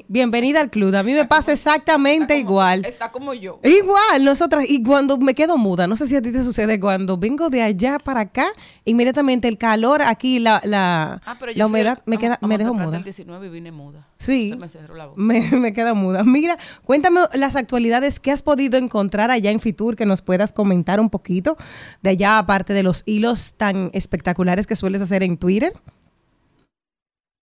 Bienvenida 0.10 0.60
al 0.60 0.70
club. 0.70 0.94
A 0.98 1.04
mí 1.04 1.14
me 1.14 1.24
pasa 1.24 1.54
exactamente 1.54 2.38
igual. 2.38 2.84
Está 2.84 3.10
como 3.10 3.34
yo. 3.34 3.62
Igual, 3.64 4.26
nosotras, 4.26 4.70
y 4.70 4.84
cuando 4.84 5.18
me 5.18 5.34
quedo 5.34 5.58
muda, 5.58 5.88
no 5.88 5.96
sé 5.96 6.08
si 6.08 6.16
a 6.18 6.22
ti 6.22 6.34
te 6.34 6.44
sucede, 6.44 6.78
cuando 6.78 7.18
vengo 7.18 7.50
de 7.50 7.62
allá 7.62 7.98
para 7.98 8.20
acá, 8.22 8.48
inmediatamente 8.84 9.48
el 9.48 9.58
calor 9.58 10.02
aquí, 10.02 10.40
la, 10.40 10.60
la, 10.66 11.22
Ah, 11.26 11.38
pero 11.40 11.54
la 11.56 11.66
humedad, 11.68 12.00
me, 12.06 12.18
queda, 12.18 12.38
a 12.42 12.48
me 12.48 12.58
dejo 12.58 12.74
muda. 12.74 12.98
el 12.98 13.06
19 13.06 13.48
y 13.48 13.50
vine 13.50 13.72
muda. 13.72 14.06
Sí, 14.18 14.50
Se 14.50 14.58
me 14.58 14.68
cerró 14.68 14.94
la 14.96 15.06
boca. 15.06 15.22
me, 15.22 15.40
me 15.58 15.72
queda 15.72 15.94
muda. 15.94 16.26
Mira, 16.26 16.58
cuéntame 16.84 17.22
las 17.36 17.56
actualidades 17.56 18.20
que 18.20 18.32
has 18.32 18.42
podido 18.42 18.78
encontrar 18.78 19.32
allá 19.32 19.52
en 19.52 19.62
Fitur, 19.62 19.96
que 19.96 20.06
nos 20.06 20.22
puedas 20.22 20.52
comentar 20.52 21.00
un 21.00 21.10
poquito 21.10 21.56
de 22.02 22.10
allá, 22.10 22.40
aparte 22.40 22.74
de 22.74 22.84
los 22.84 23.04
hilos 23.06 23.54
tan 23.56 23.90
espectaculares 23.94 24.68
que 24.68 24.76
sueles 24.76 25.02
hacer 25.02 25.24
en 25.24 25.38
Twitter. 25.38 25.72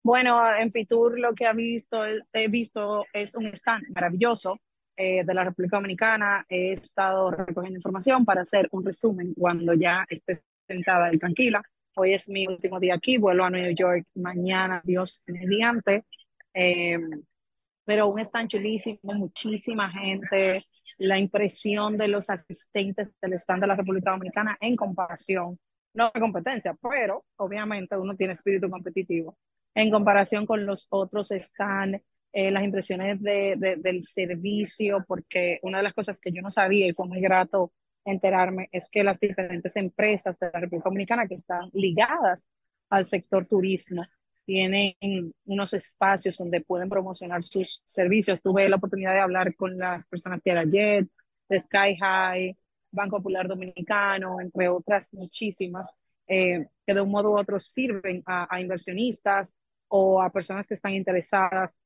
Bueno, 0.05 0.39
en 0.55 0.71
Fitur 0.71 1.17
lo 1.17 1.33
que 1.33 1.45
he 1.45 1.53
visto, 1.55 2.05
he 2.31 2.47
visto 2.47 3.05
es 3.11 3.33
un 3.33 3.47
stand 3.47 3.85
maravilloso 3.89 4.61
eh, 4.95 5.23
de 5.23 5.33
la 5.33 5.45
República 5.45 5.77
Dominicana. 5.77 6.45
He 6.47 6.73
estado 6.73 7.31
recogiendo 7.31 7.79
información 7.79 8.23
para 8.23 8.43
hacer 8.43 8.67
un 8.71 8.85
resumen 8.85 9.33
cuando 9.33 9.73
ya 9.73 10.05
esté 10.07 10.43
sentada 10.67 11.11
y 11.11 11.17
tranquila. 11.17 11.63
Hoy 11.95 12.13
es 12.13 12.29
mi 12.29 12.45
último 12.45 12.79
día 12.79 12.93
aquí, 12.93 13.17
vuelvo 13.17 13.45
a 13.45 13.49
New 13.49 13.75
York 13.75 14.05
mañana, 14.13 14.79
Dios 14.85 15.23
mediante. 15.25 16.05
Eh, 16.53 16.99
pero 17.83 18.05
un 18.07 18.19
stand 18.19 18.49
chulísimo, 18.49 18.99
muchísima 19.01 19.89
gente, 19.89 20.67
la 20.99 21.17
impresión 21.17 21.97
de 21.97 22.09
los 22.09 22.29
asistentes 22.29 23.11
del 23.19 23.33
stand 23.33 23.61
de 23.61 23.67
la 23.69 23.75
República 23.75 24.11
Dominicana 24.11 24.55
en 24.61 24.75
comparación, 24.75 25.57
no 25.95 26.11
de 26.13 26.19
competencia, 26.21 26.77
pero 26.79 27.25
obviamente 27.37 27.97
uno 27.97 28.15
tiene 28.15 28.33
espíritu 28.33 28.69
competitivo 28.69 29.35
en 29.75 29.91
comparación 29.91 30.45
con 30.45 30.65
los 30.65 30.87
otros 30.89 31.31
están 31.31 32.01
eh, 32.33 32.51
las 32.51 32.63
impresiones 32.63 33.21
de, 33.21 33.55
de- 33.57 33.75
del 33.77 34.03
servicio, 34.03 35.03
porque 35.07 35.59
una 35.63 35.77
de 35.79 35.83
las 35.85 35.93
cosas 35.93 36.19
que 36.19 36.31
yo 36.31 36.41
no 36.41 36.49
sabía 36.49 36.87
y 36.87 36.93
fue 36.93 37.07
muy 37.07 37.21
grato 37.21 37.71
enterarme 38.05 38.69
es 38.71 38.89
que 38.89 39.03
las 39.03 39.19
diferentes 39.19 39.75
empresas 39.75 40.37
de 40.39 40.49
la 40.53 40.59
República 40.59 40.89
Dominicana 40.89 41.27
que 41.27 41.35
están 41.35 41.69
ligadas 41.73 42.45
al 42.89 43.05
sector 43.05 43.47
turismo 43.47 44.05
tienen 44.45 44.93
unos 45.45 45.73
espacios 45.73 46.37
donde 46.37 46.61
pueden 46.61 46.87
promocionar 46.89 47.41
sus 47.43 47.81
servicios. 47.83 48.41
Tuve 48.41 48.69
la 48.69 48.75
oportunidad 48.75 49.13
de 49.13 49.19
hablar 49.19 49.55
con 49.55 49.77
las 49.77 50.05
personas 50.05 50.39
de 50.43 50.51
Aerojet, 50.51 51.07
de 51.49 51.59
Sky 51.59 51.95
High, 51.99 52.55
Banco 52.91 53.17
Popular 53.17 53.47
Dominicano, 53.47 54.39
entre 54.39 54.69
otras 54.69 55.11
muchísimas, 55.13 55.89
eh, 56.27 56.67
que 56.85 56.93
de 56.93 57.01
un 57.01 57.09
modo 57.09 57.31
u 57.31 57.37
otro 57.39 57.57
sirven 57.59 58.21
a, 58.25 58.47
a 58.53 58.61
inversionistas 58.61 59.51
o 59.89 60.21
a 60.21 60.29
personas 60.31 60.67
que 60.67 60.73
están 60.73 60.93
interesadas 60.93 61.79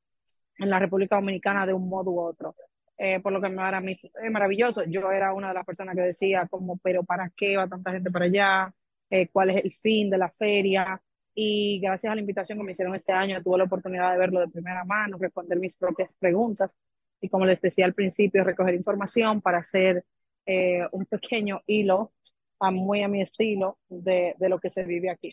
en 0.58 0.70
la 0.70 0.78
República 0.78 1.16
Dominicana 1.16 1.66
de 1.66 1.72
un 1.72 1.88
modo 1.88 2.10
u 2.10 2.20
otro. 2.20 2.54
Eh, 2.98 3.20
por 3.20 3.32
lo 3.32 3.40
que 3.40 3.48
me 3.48 3.80
mí 3.80 3.98
es 4.02 4.30
maravilloso. 4.30 4.84
Yo 4.84 5.10
era 5.10 5.32
una 5.32 5.48
de 5.48 5.54
las 5.54 5.64
personas 5.64 5.96
que 5.96 6.02
decía 6.02 6.46
como, 6.48 6.76
pero 6.78 7.02
¿para 7.02 7.30
qué 7.34 7.56
va 7.56 7.66
tanta 7.66 7.92
gente 7.92 8.10
para 8.10 8.26
allá? 8.26 8.74
Eh, 9.08 9.28
¿Cuál 9.28 9.50
es 9.50 9.64
el 9.64 9.72
fin 9.72 10.10
de 10.10 10.18
la 10.18 10.28
feria? 10.30 11.00
Y 11.34 11.80
gracias 11.80 12.12
a 12.12 12.14
la 12.14 12.20
invitación 12.20 12.58
que 12.58 12.64
me 12.64 12.72
hicieron 12.72 12.94
este 12.94 13.12
año, 13.12 13.42
tuve 13.42 13.56
la 13.58 13.64
oportunidad 13.64 14.12
de 14.12 14.18
verlo 14.18 14.40
de 14.40 14.48
primera 14.48 14.84
mano, 14.84 15.16
responder 15.18 15.58
mis 15.58 15.76
propias 15.76 16.16
preguntas 16.18 16.76
y 17.20 17.28
como 17.28 17.46
les 17.46 17.60
decía 17.60 17.84
al 17.84 17.94
principio, 17.94 18.44
recoger 18.44 18.74
información 18.74 19.40
para 19.40 19.58
hacer 19.58 20.04
eh, 20.46 20.86
un 20.92 21.06
pequeño 21.06 21.62
hilo 21.66 22.12
a 22.58 22.70
muy 22.70 23.02
a 23.02 23.08
mi 23.08 23.20
estilo 23.22 23.78
de, 23.88 24.34
de 24.38 24.48
lo 24.48 24.58
que 24.58 24.70
se 24.70 24.84
vive 24.84 25.10
aquí. 25.10 25.30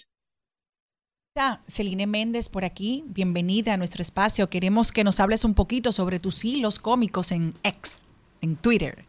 Celine 1.67 2.07
Méndez 2.07 2.49
por 2.49 2.65
aquí, 2.65 3.03
bienvenida 3.07 3.73
a 3.73 3.77
nuestro 3.77 4.01
espacio. 4.01 4.49
Queremos 4.49 4.91
que 4.91 5.03
nos 5.03 5.19
hables 5.19 5.45
un 5.45 5.53
poquito 5.53 5.91
sobre 5.91 6.19
tus 6.19 6.43
hilos 6.43 6.79
cómicos 6.79 7.31
en 7.31 7.53
X, 7.63 8.05
en 8.41 8.55
Twitter. 8.55 9.05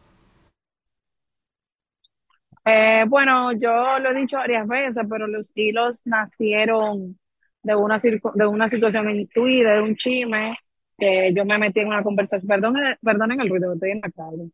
Eh, 2.67 3.05
bueno, 3.09 3.53
yo 3.53 3.99
lo 3.99 4.11
he 4.11 4.15
dicho 4.15 4.37
varias 4.37 4.67
veces, 4.69 5.07
pero 5.09 5.27
los 5.27 5.53
hilos 5.55 6.03
nacieron 6.05 7.19
de 7.63 7.75
una, 7.75 7.97
de 7.97 8.47
una 8.47 8.69
situación 8.69 9.09
en 9.09 9.27
Twitter, 9.29 9.81
un 9.81 9.97
chisme, 9.97 10.55
que 10.99 11.33
yo 11.35 11.47
me 11.47 11.57
metí 11.57 11.81
en 11.81 11.89
una 11.89 12.03
conversación, 12.03 12.47
perdón, 12.47 12.75
perdonen 13.03 13.41
el 13.41 13.49
ruido, 13.49 13.73
estoy 13.73 13.93
en 13.93 14.01
la 14.03 14.11
calle. 14.11 14.51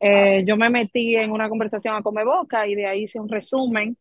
Eh, 0.00 0.44
yo 0.46 0.56
me 0.56 0.70
metí 0.70 1.16
en 1.16 1.30
una 1.30 1.50
conversación 1.50 1.96
a 1.96 2.02
come 2.02 2.24
boca 2.24 2.66
y 2.66 2.74
de 2.74 2.86
ahí 2.86 3.02
hice 3.02 3.20
un 3.20 3.28
resumen 3.28 3.96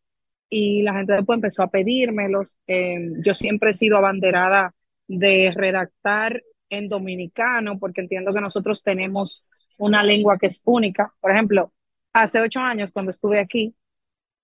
y 0.53 0.83
la 0.83 0.93
gente 0.93 1.13
después 1.13 1.37
empezó 1.37 1.63
a 1.63 1.71
pedírmelos. 1.71 2.57
Eh, 2.67 2.99
yo 3.25 3.33
siempre 3.33 3.71
he 3.71 3.73
sido 3.73 3.97
abanderada 3.97 4.75
de 5.07 5.51
redactar 5.55 6.43
en 6.69 6.89
dominicano 6.89 7.79
porque 7.79 8.01
entiendo 8.01 8.31
que 8.31 8.41
nosotros 8.41 8.83
tenemos 8.83 9.43
una 9.79 10.03
lengua 10.03 10.37
que 10.37 10.45
es 10.47 10.61
única. 10.65 11.11
Por 11.19 11.31
ejemplo, 11.31 11.73
hace 12.13 12.39
ocho 12.39 12.59
años 12.59 12.91
cuando 12.91 13.09
estuve 13.09 13.39
aquí, 13.39 13.73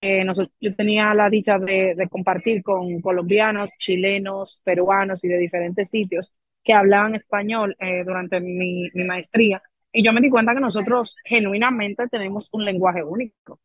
eh, 0.02 0.26
yo 0.60 0.76
tenía 0.76 1.14
la 1.14 1.30
dicha 1.30 1.60
de, 1.60 2.08
compartir 2.10 2.64
con 2.64 3.02
colombianos, 3.02 3.70
chilenos, 3.78 4.62
peruanos 4.64 5.24
y 5.24 5.28
de 5.28 5.38
diferentes 5.38 5.92
sitios 5.92 6.34
que 6.64 6.74
hablaban 6.74 7.14
español 7.14 7.76
eh, 7.80 8.04
durante 8.04 8.40
mi 8.42 8.90
maestría. 8.96 9.62
Y 9.92 10.04
yo 10.04 10.12
me 10.12 10.22
di 10.22 10.30
cuenta 10.32 10.56
que 10.56 10.60
nosotros 10.60 11.18
genuinamente 11.24 12.08
tenemos 12.08 12.50
un 12.52 12.66
lenguaje 12.66 13.04
único. 13.04 13.60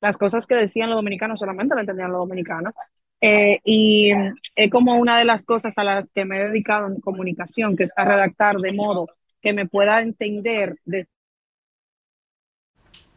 Las 0.00 0.18
cosas 0.18 0.46
que 0.46 0.56
decían 0.56 0.90
los 0.90 0.98
dominicanos 0.98 1.40
solamente 1.40 1.74
lo 1.74 1.80
entendían 1.80 2.12
los 2.12 2.20
dominicanos. 2.20 2.74
Eh, 3.20 3.60
y 3.64 4.10
es 4.56 4.70
como 4.70 4.96
una 4.96 5.18
de 5.18 5.24
las 5.26 5.44
cosas 5.44 5.76
a 5.78 5.84
las 5.84 6.12
que 6.12 6.24
me 6.24 6.38
he 6.38 6.48
dedicado 6.48 6.86
en 6.88 7.00
comunicación, 7.00 7.76
que 7.76 7.84
es 7.84 7.92
a 7.96 8.04
redactar 8.04 8.56
de 8.58 8.72
modo 8.72 9.06
que 9.42 9.52
me 9.52 9.66
pueda 9.68 10.00
entender 10.02 10.76
desde 10.84 11.08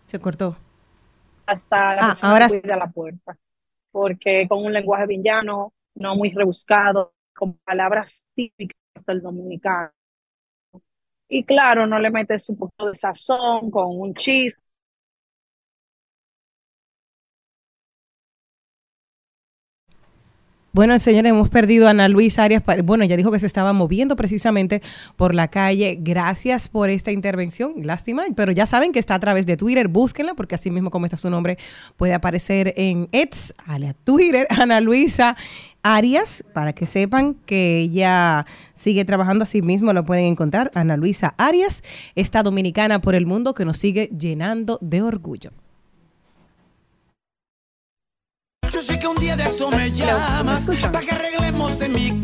Se 0.05 0.19
cortó. 0.19 0.55
hasta 1.45 1.95
la 1.95 2.01
Ah, 2.01 2.17
ahora 2.21 2.47
que 2.49 2.61
cuida 2.61 2.77
la 2.77 2.91
puerta, 2.91 3.37
porque 3.91 4.47
con 4.49 4.65
un 4.65 4.73
lenguaje 4.73 5.07
villano, 5.07 5.73
no 5.95 6.15
muy 6.15 6.31
rebuscado, 6.31 7.13
con 7.35 7.55
palabras 7.65 8.23
típicas 8.35 8.77
del 9.07 9.21
dominicano. 9.21 9.91
Y 11.29 11.43
claro, 11.45 11.87
no 11.87 11.99
le 11.99 12.11
metes 12.11 12.49
un 12.49 12.57
poco 12.57 12.87
de 12.89 12.95
sazón 12.95 13.71
con 13.71 13.99
un 13.99 14.13
chiste. 14.15 14.61
Bueno, 20.75 20.97
señores, 20.97 21.29
hemos 21.29 21.49
perdido 21.49 21.85
a 21.85 21.91
Ana 21.91 22.07
Luisa 22.07 22.43
Arias. 22.43 22.63
Bueno, 22.83 23.03
ella 23.03 23.15
dijo 23.15 23.31
que 23.31 23.37
se 23.37 23.45
estaba 23.45 23.73
moviendo 23.73 24.15
precisamente 24.15 24.81
por 25.15 25.35
la 25.35 25.47
calle. 25.47 25.99
Gracias 26.01 26.67
por 26.67 26.89
esta 26.89 27.11
intervención. 27.11 27.73
Lástima, 27.83 28.23
pero 28.35 28.51
ya 28.51 28.65
saben 28.65 28.91
que 28.91 28.97
está 28.97 29.13
a 29.13 29.19
través 29.19 29.45
de 29.45 29.55
Twitter. 29.55 29.87
Búsquenla 29.87 30.33
porque 30.33 30.55
así 30.55 30.71
mismo 30.71 30.89
como 30.89 31.05
está 31.05 31.15
su 31.15 31.29
nombre 31.29 31.59
puede 31.95 32.15
aparecer 32.15 32.73
en 32.75 33.07
Eds, 33.11 33.53
a 33.67 33.77
Twitter, 34.03 34.47
Ana 34.59 34.81
Luisa 34.81 35.37
Arias, 35.83 36.43
para 36.53 36.73
que 36.73 36.87
sepan 36.87 37.35
que 37.45 37.77
ella 37.77 38.47
sigue 38.73 39.05
trabajando 39.05 39.43
así 39.43 39.61
mismo. 39.61 39.93
Lo 39.93 40.03
pueden 40.03 40.25
encontrar. 40.25 40.71
Ana 40.73 40.97
Luisa 40.97 41.35
Arias, 41.37 41.83
esta 42.15 42.41
dominicana 42.41 42.99
por 42.99 43.13
el 43.13 43.27
mundo 43.27 43.53
que 43.53 43.63
nos 43.63 43.77
sigue 43.77 44.09
llenando 44.17 44.79
de 44.81 45.03
orgullo. 45.03 45.51
Yo 48.73 48.81
sé 48.81 48.97
que 48.97 49.05
un 49.05 49.15
día 49.17 49.35
de 49.35 49.43
esto 49.43 49.69
me 49.69 49.91
llamas 49.91 50.63
para 50.91 50.99
que 51.01 51.11
arreglemos 51.11 51.79
en 51.79 51.93
mi 51.93 52.19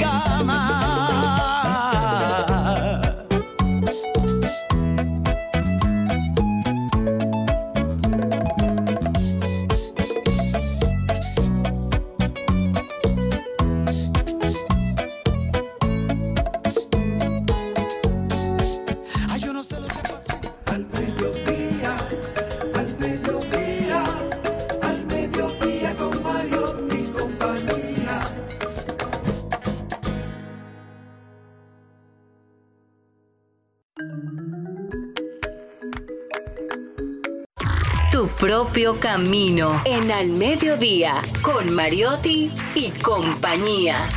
propio 38.40 38.98
camino 39.02 39.82
en 39.84 40.14
Al 40.14 40.30
Mediodía 40.30 41.22
con 41.42 41.76
Mariotti 41.76 42.50
y 42.74 42.90
compañía. 42.92 44.08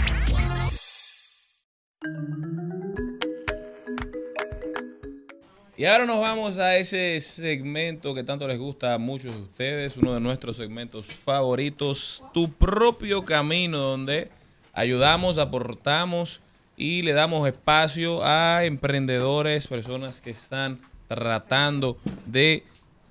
Y 5.77 5.85
ahora 5.87 6.07
nos 6.07 6.21
vamos 6.21 6.59
a 6.59 6.77
ese 6.77 7.21
segmento 7.21 8.15
que 8.15 8.23
tanto 8.23 8.47
les 8.47 8.61
gusta 8.61 8.95
a 8.95 8.99
muchos 8.99 9.35
de 9.35 9.43
ustedes, 9.43 9.97
uno 9.97 10.15
de 10.15 10.21
nuestros 10.21 10.57
segmentos 10.57 11.07
favoritos, 11.07 12.23
Tu 12.33 12.49
propio 12.53 13.25
camino, 13.25 13.79
donde 13.79 14.31
ayudamos, 14.73 15.39
aportamos 15.39 16.43
y 16.77 17.03
le 17.03 17.13
damos 17.13 17.49
espacio 17.49 18.25
a 18.25 18.65
emprendedores, 18.67 19.67
personas 19.67 20.21
que 20.21 20.31
están 20.31 20.79
tratando 21.09 21.97
de 22.27 22.63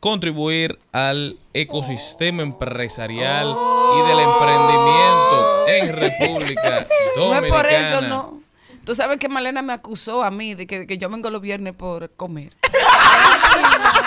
contribuir 0.01 0.77
al 0.91 1.37
ecosistema 1.53 2.41
empresarial 2.41 3.47
y 3.95 4.07
del 4.09 4.19
emprendimiento 4.19 5.67
en 5.67 5.95
República 5.95 6.85
No 7.15 7.25
Dominicana. 7.25 7.47
es 7.47 7.53
por 7.53 7.65
eso, 7.67 8.01
no. 8.01 8.41
Tú 8.83 8.95
sabes 8.95 9.19
que 9.19 9.29
Malena 9.29 9.61
me 9.61 9.73
acusó 9.73 10.23
a 10.23 10.31
mí 10.31 10.55
de 10.55 10.65
que, 10.65 10.87
que 10.87 10.97
yo 10.97 11.07
vengo 11.07 11.29
los 11.29 11.41
viernes 11.41 11.75
por 11.75 12.09
comer. 12.15 12.51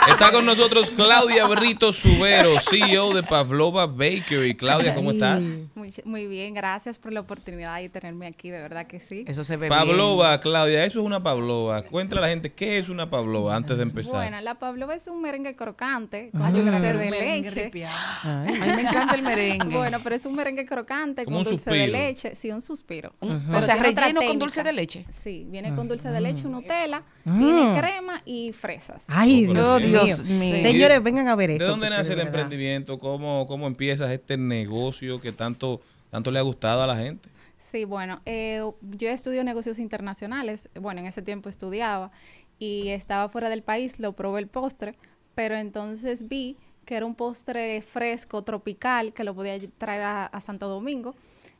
Está 0.08 0.30
con 0.32 0.44
nosotros 0.44 0.90
Claudia 0.90 1.46
Brito 1.46 1.92
Subero, 1.92 2.60
CEO 2.60 3.14
de 3.14 3.22
Pavlova 3.22 3.86
Bakery. 3.86 4.54
Claudia, 4.56 4.94
¿cómo 4.94 5.10
estás? 5.12 5.42
Muy, 5.74 5.92
muy 6.04 6.26
bien, 6.26 6.54
gracias 6.54 6.98
por 6.98 7.12
la 7.12 7.20
oportunidad 7.20 7.78
de 7.80 7.88
tenerme 7.88 8.26
aquí, 8.26 8.50
de 8.50 8.60
verdad 8.60 8.86
que 8.86 9.00
sí. 9.00 9.24
Eso 9.26 9.44
se 9.44 9.56
ve 9.56 9.68
Pavlova, 9.68 10.38
Claudia, 10.40 10.84
eso 10.84 11.00
es 11.00 11.06
una 11.06 11.22
Pavlova. 11.22 11.82
Cuéntale 11.82 12.18
a 12.20 12.22
la 12.22 12.28
gente 12.28 12.52
qué 12.52 12.78
es 12.78 12.88
una 12.90 13.08
Pavlova 13.10 13.56
antes 13.56 13.76
de 13.76 13.82
empezar. 13.82 14.14
Bueno, 14.14 14.40
la 14.40 14.54
pavlova 14.58 14.94
es 14.94 15.06
un 15.08 15.20
merengue 15.22 15.56
crocante 15.56 16.30
con 16.32 16.42
Ah. 16.42 16.50
dulce 16.50 16.80
de 16.80 17.10
leche. 17.10 17.64
ripiado. 17.64 17.96
A 18.24 18.44
mí 18.46 18.52
me 18.58 18.82
encanta 18.82 19.14
el 19.14 19.22
merengue. 19.22 19.76
Bueno, 19.76 20.00
pero 20.04 20.16
es 20.16 20.26
un 20.26 20.34
merengue 20.34 20.66
crocante 20.66 21.24
Como 21.24 21.38
con 21.38 21.44
dulce 21.44 21.70
de 21.70 21.88
leche. 21.88 22.36
Sí, 22.36 22.50
un 22.50 22.60
suspiro. 22.60 23.14
O 23.20 23.62
sea, 23.62 23.76
relleno 23.76 24.20
con 24.22 24.38
dulce 24.38 24.62
de 24.62 24.72
leche. 24.72 25.06
Sí, 25.22 25.46
viene 25.48 25.74
con 25.74 25.88
dulce 25.88 26.10
de 26.10 26.20
leche, 26.20 26.44
Nutella, 26.44 27.02
Mm. 27.24 27.38
tiene 27.38 27.80
crema 27.80 28.22
y 28.26 28.52
fresas. 28.52 29.04
Ay, 29.08 29.33
Dios, 29.42 30.22
mío. 30.24 30.60
Señores, 30.60 31.02
vengan 31.02 31.28
a 31.28 31.34
ver 31.34 31.50
¿De 31.50 31.56
esto. 31.56 31.66
dónde 31.68 31.86
porque 31.86 31.98
nace 31.98 32.14
de 32.14 32.20
el 32.22 32.26
emprendimiento? 32.26 32.98
¿Cómo, 32.98 33.46
¿Cómo 33.46 33.66
empiezas 33.66 34.10
este 34.10 34.36
negocio 34.36 35.20
que 35.20 35.32
tanto, 35.32 35.80
tanto 36.10 36.30
le 36.30 36.38
ha 36.38 36.42
gustado 36.42 36.82
a 36.82 36.86
la 36.86 36.96
gente? 36.96 37.28
Sí, 37.58 37.84
bueno, 37.84 38.20
eh, 38.26 38.62
yo 38.82 39.08
estudio 39.08 39.42
negocios 39.44 39.78
internacionales. 39.78 40.68
Bueno, 40.80 41.00
en 41.00 41.06
ese 41.06 41.22
tiempo 41.22 41.48
estudiaba 41.48 42.10
y 42.58 42.88
estaba 42.88 43.28
fuera 43.28 43.48
del 43.48 43.62
país, 43.62 43.98
lo 44.00 44.12
probé 44.12 44.40
el 44.40 44.48
postre, 44.48 44.94
pero 45.34 45.56
entonces 45.56 46.28
vi 46.28 46.56
que 46.84 46.96
era 46.96 47.06
un 47.06 47.14
postre 47.14 47.80
fresco, 47.80 48.42
tropical, 48.42 49.12
que 49.14 49.24
lo 49.24 49.34
podía 49.34 49.58
traer 49.78 50.02
a, 50.02 50.26
a 50.26 50.40
Santo 50.40 50.68
Domingo. 50.68 51.14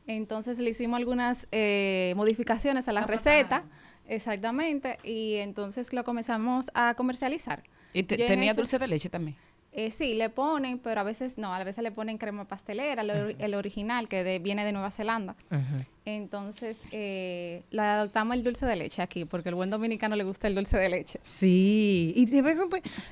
Entonces 0.07 0.59
le 0.59 0.69
hicimos 0.69 0.97
algunas 0.97 1.47
eh, 1.51 2.13
modificaciones 2.15 2.87
a 2.87 2.93
la 2.93 3.07
receta, 3.07 3.63
exactamente, 4.07 4.97
y 5.03 5.35
entonces 5.35 5.91
lo 5.93 6.03
comenzamos 6.03 6.69
a 6.73 6.93
comercializar. 6.95 7.63
¿Y 7.93 8.03
te- 8.03 8.17
tenía 8.17 8.51
ese- 8.51 8.61
dulce 8.61 8.79
de 8.79 8.87
leche 8.87 9.09
también? 9.09 9.35
eh, 9.77 9.91
sí, 9.91 10.13
le 10.13 10.29
ponen, 10.29 10.79
pero 10.79 11.01
a 11.01 11.03
veces 11.03 11.37
no, 11.37 11.53
a 11.53 11.61
veces 11.65 11.83
le 11.83 11.91
ponen 11.91 12.17
crema 12.17 12.45
pastelera, 12.47 13.01
el, 13.01 13.09
ori- 13.09 13.35
el 13.39 13.55
original 13.55 14.07
que 14.07 14.23
de- 14.23 14.39
viene 14.39 14.63
de 14.63 14.71
Nueva 14.71 14.89
Zelanda. 14.89 15.35
Entonces, 16.05 16.77
eh, 16.91 17.63
lo 17.71 17.81
adoptamos 17.81 18.35
el 18.37 18.43
dulce 18.43 18.65
de 18.65 18.75
leche 18.75 19.01
aquí, 19.01 19.25
porque 19.25 19.49
al 19.49 19.55
buen 19.55 19.69
dominicano 19.69 20.15
le 20.15 20.23
gusta 20.23 20.47
el 20.47 20.55
dulce 20.55 20.77
de 20.77 20.87
leche. 20.89 21.19
Sí, 21.21 22.13
y 22.15 22.25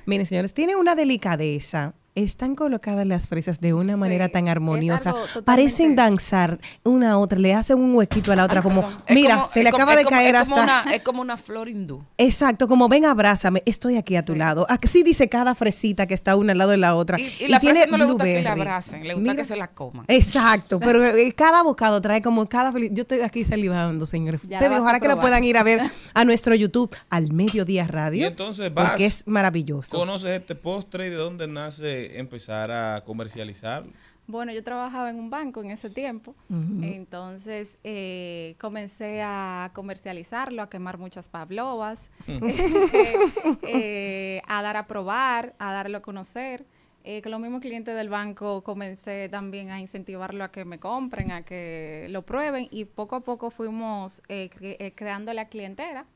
miren 0.06 0.26
señores, 0.26 0.54
tiene 0.54 0.74
una 0.76 0.94
delicadeza. 0.94 1.94
Están 2.16 2.54
colocadas 2.54 3.04
las 3.08 3.26
fresas 3.26 3.60
de 3.60 3.74
una 3.74 3.96
manera 3.96 4.28
tan 4.28 4.46
armoniosa. 4.48 5.16
Parecen 5.44 5.96
danzar 5.96 6.60
una 6.84 7.10
a 7.12 7.18
otra, 7.18 7.40
le 7.40 7.52
hacen 7.54 7.76
un 7.78 7.92
huequito 7.96 8.30
a 8.30 8.36
la 8.36 8.44
otra, 8.44 8.62
como, 8.62 8.84
mira, 9.10 9.34
como- 9.34 9.48
se 9.48 9.64
le 9.64 9.72
como- 9.72 9.82
acaba 9.82 9.96
de 9.96 10.04
como- 10.04 10.16
caer 10.16 10.36
es 10.36 10.40
hasta... 10.42 10.54
como 10.54 10.62
una- 10.62 10.94
es 10.94 11.02
como 11.02 11.22
una 11.22 11.36
flor 11.36 11.68
hindú. 11.68 12.04
Exacto, 12.16 12.68
como 12.68 12.88
ven, 12.88 13.04
abrázame, 13.04 13.64
estoy 13.66 13.96
aquí 13.96 14.14
a 14.14 14.24
tu 14.24 14.36
lado. 14.36 14.64
Así 14.68 15.02
dice 15.02 15.28
cada 15.28 15.56
fresita 15.56 16.06
que 16.06 16.14
está 16.14 16.36
una 16.36 16.52
al 16.52 16.58
lado 16.58 16.70
de 16.70 16.76
la 16.76 16.94
otra. 16.94 17.18
Y, 17.18 17.24
y 17.40 17.48
la 17.48 17.58
tiene 17.58 17.80
fresa 17.80 17.90
no 17.90 17.98
le 17.98 18.04
gusta 18.04 18.24
que 18.24 18.42
la 18.42 18.52
abracen, 18.52 19.02
le 19.02 19.14
gusta 19.14 19.30
Mira. 19.32 19.34
que 19.42 19.44
se 19.44 19.56
la 19.56 19.66
coman. 19.72 20.04
Exacto, 20.06 20.78
pero 20.78 21.04
eh, 21.16 21.32
cada 21.36 21.64
bocado 21.64 22.00
trae 22.00 22.22
como 22.22 22.46
cada 22.46 22.70
feliz. 22.70 22.90
Yo 22.94 23.02
estoy 23.02 23.22
aquí 23.22 23.44
salivando, 23.44 24.06
señores. 24.06 24.40
Ustedes 24.44 24.70
ojalá 24.78 25.00
que 25.00 25.06
probar. 25.06 25.20
puedan 25.20 25.42
ir 25.42 25.56
a 25.58 25.64
ver 25.64 25.80
a 26.14 26.24
nuestro 26.24 26.54
YouTube 26.54 26.94
al 27.10 27.32
Mediodía 27.32 27.88
Radio. 27.88 28.20
Y 28.22 28.24
entonces 28.28 28.72
vas, 28.72 28.90
porque 28.90 29.06
es 29.06 29.26
maravilloso. 29.26 29.98
¿Conoces 29.98 30.30
este 30.40 30.54
postre 30.54 31.08
y 31.08 31.10
de 31.10 31.16
dónde 31.16 31.48
nace 31.48 32.03
empezar 32.18 32.70
a 32.70 33.02
comercializarlo? 33.04 33.92
Bueno, 34.26 34.52
yo 34.52 34.64
trabajaba 34.64 35.10
en 35.10 35.18
un 35.18 35.28
banco 35.28 35.62
en 35.62 35.70
ese 35.70 35.90
tiempo, 35.90 36.34
Ujú. 36.48 36.82
entonces 36.82 37.76
eh, 37.84 38.54
comencé 38.58 39.20
a 39.22 39.70
comercializarlo, 39.74 40.62
a 40.62 40.70
quemar 40.70 40.96
muchas 40.96 41.28
pavlovas, 41.28 42.10
Ujú. 42.26 42.40
eh, 43.68 44.40
a 44.46 44.62
dar 44.62 44.76
a 44.78 44.86
probar, 44.86 45.54
a 45.58 45.72
darlo 45.72 45.98
a 45.98 46.02
conocer. 46.02 46.64
Eh, 47.06 47.20
con 47.20 47.32
los 47.32 47.40
mismos 47.40 47.60
clientes 47.60 47.94
del 47.94 48.08
banco 48.08 48.62
comencé 48.64 49.28
también 49.28 49.68
a 49.70 49.78
incentivarlo 49.78 50.42
a 50.42 50.50
que 50.50 50.64
me 50.64 50.78
compren, 50.78 51.32
a 51.32 51.42
que 51.44 52.06
lo 52.08 52.22
prueben 52.22 52.66
y 52.70 52.86
poco 52.86 53.16
a 53.16 53.20
poco 53.20 53.50
fuimos 53.50 54.22
eh, 54.28 54.48
cre- 54.48 54.76
eh, 54.78 54.92
creando 54.94 55.34
la 55.34 55.48
clientela. 55.48 56.06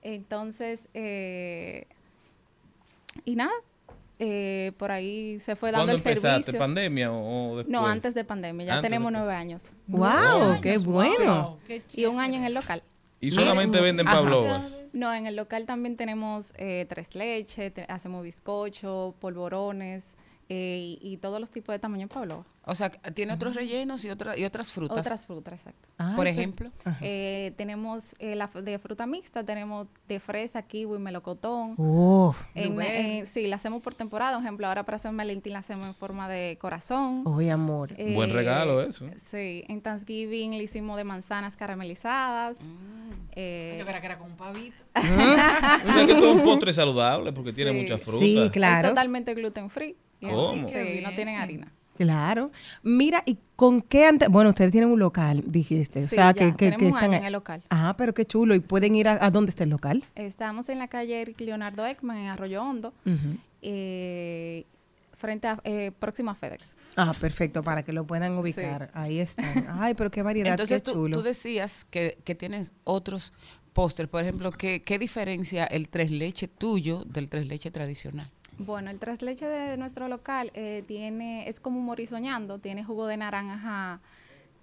Entonces, 0.00 0.88
eh, 0.94 1.86
y 3.26 3.36
nada, 3.36 3.52
eh, 4.18 4.72
por 4.78 4.90
ahí 4.92 5.38
se 5.40 5.56
fue 5.56 5.70
dando 5.72 5.86
¿Cuándo 5.86 5.92
el 5.92 5.98
empezaste? 5.98 6.42
servicio. 6.42 6.58
¿Pandemia 6.58 7.12
o, 7.12 7.52
o 7.52 7.56
después? 7.56 7.72
No, 7.72 7.86
antes 7.86 8.14
de 8.14 8.24
pandemia, 8.24 8.66
ya 8.66 8.74
Antes 8.76 8.88
tenemos 8.90 9.10
nueve 9.12 9.34
años. 9.34 9.72
¡Wow! 9.86 10.60
¡Qué 10.62 10.78
bueno! 10.78 11.58
Y 11.94 12.04
un 12.06 12.20
año 12.20 12.36
en 12.38 12.44
el 12.44 12.54
local. 12.54 12.82
¿Y 13.20 13.30
solamente 13.30 13.80
venden 13.80 14.04
pavlovas? 14.06 14.84
No, 14.92 15.12
en 15.14 15.26
el 15.26 15.34
local 15.36 15.64
también 15.64 15.96
tenemos 15.96 16.52
eh, 16.58 16.84
tres 16.88 17.14
leches, 17.14 17.72
te- 17.72 17.86
hacemos 17.88 18.22
bizcocho, 18.22 19.14
polvorones 19.18 20.16
eh, 20.48 20.98
y, 21.00 21.12
y 21.12 21.16
todos 21.18 21.40
los 21.40 21.50
tipos 21.50 21.72
de 21.72 21.78
tamaño 21.78 22.02
en 22.02 22.08
pavlova. 22.08 22.44
O 22.66 22.74
sea, 22.74 22.90
tiene 22.90 23.32
otros 23.34 23.54
rellenos 23.54 24.04
y, 24.04 24.10
otra, 24.10 24.38
y 24.38 24.44
otras 24.44 24.72
frutas. 24.72 24.98
Otras 24.98 25.26
frutas, 25.26 25.54
exacto. 25.54 25.88
Por 26.16 26.26
ejemplo. 26.26 26.70
Eh, 27.02 27.52
tenemos 27.56 28.14
eh, 28.18 28.34
la 28.36 28.46
de 28.46 28.78
fruta 28.78 29.06
mixta, 29.06 29.44
tenemos 29.44 29.86
de 30.08 30.18
fresa, 30.20 30.62
kiwi, 30.62 30.98
melocotón. 30.98 31.74
Uf. 31.76 32.42
En- 32.54 33.26
sí, 33.26 33.46
la 33.46 33.56
hacemos 33.56 33.82
por 33.82 33.94
temporada. 33.94 34.36
Por 34.36 34.42
ejemplo, 34.44 34.66
ahora 34.66 34.84
para 34.84 34.98
San 34.98 35.16
Valentín 35.16 35.52
la 35.52 35.58
hacemos 35.58 35.86
en 35.88 35.94
forma 35.94 36.28
de 36.28 36.56
corazón. 36.60 37.22
Oye, 37.26 37.50
amor. 37.50 37.94
Buen 38.14 38.30
regalo 38.32 38.82
eso. 38.82 39.06
Sí, 39.24 39.64
en 39.68 39.82
Thanksgiving 39.82 40.52
le 40.52 40.64
hicimos 40.64 40.96
de 40.96 41.04
manzanas 41.04 41.56
caramelizadas. 41.56 42.58
Eh, 43.36 43.76
Yo 43.78 43.84
que 43.84 43.90
era 43.90 44.18
con 44.18 44.30
un 44.30 44.36
pavito. 44.36 44.76
O 44.94 45.00
sea 45.92 46.06
que 46.06 46.12
esto 46.12 46.30
es 46.30 46.36
un 46.36 46.42
postre 46.42 46.72
saludable 46.72 47.32
porque 47.32 47.52
tiene 47.52 47.72
muchas 47.72 48.00
frutas. 48.02 48.20
Sí, 48.20 48.48
claro. 48.52 48.88
Es 48.88 48.92
totalmente 48.94 49.34
gluten 49.34 49.68
free. 49.70 49.96
¿Cómo? 50.20 50.68
Sí, 50.68 51.00
no 51.02 51.10
tienen 51.10 51.36
harina. 51.36 51.72
Claro. 51.96 52.50
Mira, 52.82 53.22
¿y 53.24 53.38
con 53.54 53.80
qué 53.80 54.06
antes? 54.06 54.28
Bueno, 54.28 54.50
ustedes 54.50 54.72
tienen 54.72 54.90
un 54.90 54.98
local, 54.98 55.44
dijiste. 55.46 56.00
o 56.04 56.08
Sí, 56.08 56.16
sea, 56.16 56.32
ya, 56.32 56.34
que, 56.34 56.46
que, 56.52 56.72
tenemos 56.72 56.78
que 56.80 56.88
están 56.88 57.14
en 57.14 57.24
el 57.24 57.32
local. 57.32 57.62
Ah, 57.70 57.94
pero 57.96 58.12
qué 58.14 58.24
chulo. 58.24 58.54
¿Y 58.56 58.60
pueden 58.60 58.96
ir 58.96 59.06
a, 59.06 59.24
a 59.24 59.30
dónde 59.30 59.50
está 59.50 59.62
el 59.62 59.70
local? 59.70 60.02
Estamos 60.16 60.68
en 60.70 60.80
la 60.80 60.88
calle 60.88 61.20
Eric 61.20 61.38
Leonardo 61.40 61.86
Ekman, 61.86 62.16
en 62.16 62.26
Arroyo 62.26 62.62
Hondo, 62.64 62.92
eh, 63.62 64.64
frente 65.16 65.46
a, 65.46 65.60
eh, 65.64 65.92
próximo 65.98 66.30
a 66.30 66.34
FedEx. 66.34 66.76
Ah, 66.96 67.14
perfecto, 67.18 67.62
para 67.62 67.82
que 67.82 67.92
lo 67.92 68.04
puedan 68.04 68.36
ubicar. 68.36 68.90
Ahí 68.94 69.20
están. 69.20 69.66
Ay, 69.70 69.94
pero 69.96 70.10
qué 70.10 70.22
variedad, 70.22 70.50
Entonces 70.52 70.82
qué 70.82 70.84
tú, 70.90 70.92
chulo. 70.94 71.16
tú 71.18 71.22
decías 71.22 71.84
que, 71.84 72.18
que 72.24 72.34
tienes 72.34 72.72
otros 72.84 73.32
postres. 73.72 74.08
Por 74.08 74.22
ejemplo, 74.22 74.50
¿qué, 74.52 74.82
¿qué 74.82 74.98
diferencia 74.98 75.64
el 75.64 75.88
tres 75.88 76.10
leche 76.10 76.48
tuyo 76.48 77.04
del 77.04 77.30
tres 77.30 77.46
leche 77.46 77.70
tradicional? 77.70 78.30
Bueno, 78.58 78.90
el 78.90 79.00
tres 79.00 79.22
leche 79.22 79.46
de 79.46 79.76
nuestro 79.76 80.08
local 80.08 80.50
eh, 80.54 80.84
tiene, 80.86 81.48
es 81.48 81.58
como 81.60 81.78
un 81.78 81.84
morisoñando, 81.84 82.58
tiene 82.58 82.84
jugo 82.84 83.06
de 83.06 83.16
naranja 83.16 84.00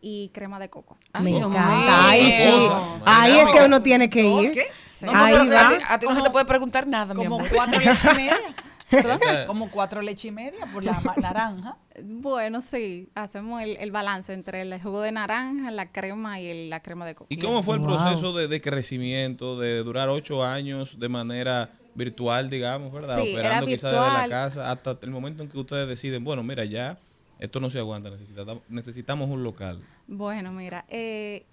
y 0.01 0.29
crema 0.33 0.59
de 0.59 0.69
coco. 0.69 0.97
Me 1.21 1.37
encanta. 1.37 2.09
Ahí 2.09 2.31
sí. 2.31 2.69
Ahí 3.05 3.37
es 3.37 3.49
que 3.49 3.63
uno 3.65 3.81
tiene 3.81 4.09
que 4.09 4.23
ir. 4.23 4.57
No, 5.01 5.11
Ahí 5.13 5.33
va. 5.49 5.67
a 5.67 5.69
ti- 5.77 5.83
a 5.89 5.99
ti 5.99 6.05
no 6.07 6.15
se 6.15 6.21
te 6.21 6.29
puede 6.29 6.45
preguntar 6.45 6.87
nada, 6.87 7.13
mi 7.13 7.23
Como 7.23 7.35
amor. 7.37 7.49
cuatro 7.53 7.79
leche 7.79 8.09
y 8.11 8.15
media. 8.15 8.37
¿Perdón? 8.91 9.19
Como 9.47 9.71
cuatro 9.71 10.01
leche 10.01 10.27
y 10.27 10.31
media 10.31 10.65
por 10.73 10.83
la 10.83 10.99
naranja. 11.21 11.77
Bueno, 12.03 12.61
sí, 12.61 13.07
hacemos 13.15 13.61
el, 13.61 13.77
el 13.77 13.89
balance 13.91 14.33
entre 14.33 14.61
el 14.63 14.81
jugo 14.81 15.01
de 15.01 15.11
naranja, 15.13 15.71
la 15.71 15.91
crema 15.91 16.39
y 16.39 16.47
el- 16.47 16.69
la 16.69 16.81
crema 16.81 17.05
de 17.05 17.15
coco. 17.15 17.27
¿Y 17.29 17.37
cómo 17.37 17.63
fue 17.63 17.75
el 17.75 17.81
Wow. 17.81 17.95
proceso 17.97 18.33
de, 18.33 18.47
de 18.47 18.61
crecimiento, 18.61 19.57
de 19.59 19.81
durar 19.83 20.09
ocho 20.09 20.43
años 20.43 20.99
de 20.99 21.09
manera 21.09 21.69
virtual, 21.95 22.49
digamos, 22.49 22.91
¿verdad? 22.91 23.17
Sí, 23.21 23.29
era 23.31 23.39
Operando 23.39 23.65
quizás 23.67 23.91
desde 23.91 24.11
la 24.13 24.27
casa 24.29 24.71
hasta 24.71 24.97
el 25.01 25.11
momento 25.11 25.43
en 25.43 25.49
que 25.49 25.57
ustedes 25.57 25.87
deciden, 25.87 26.23
bueno, 26.23 26.43
mira, 26.43 26.63
ya 26.65 26.97
esto 27.39 27.59
no 27.59 27.69
se 27.69 27.79
aguanta, 27.79 28.09
necesitamos, 28.09 28.63
necesitamos 28.69 29.29
un 29.29 29.43
local. 29.43 29.81
Bueno, 30.07 30.51
mira, 30.51 30.85
eh, 30.89 31.45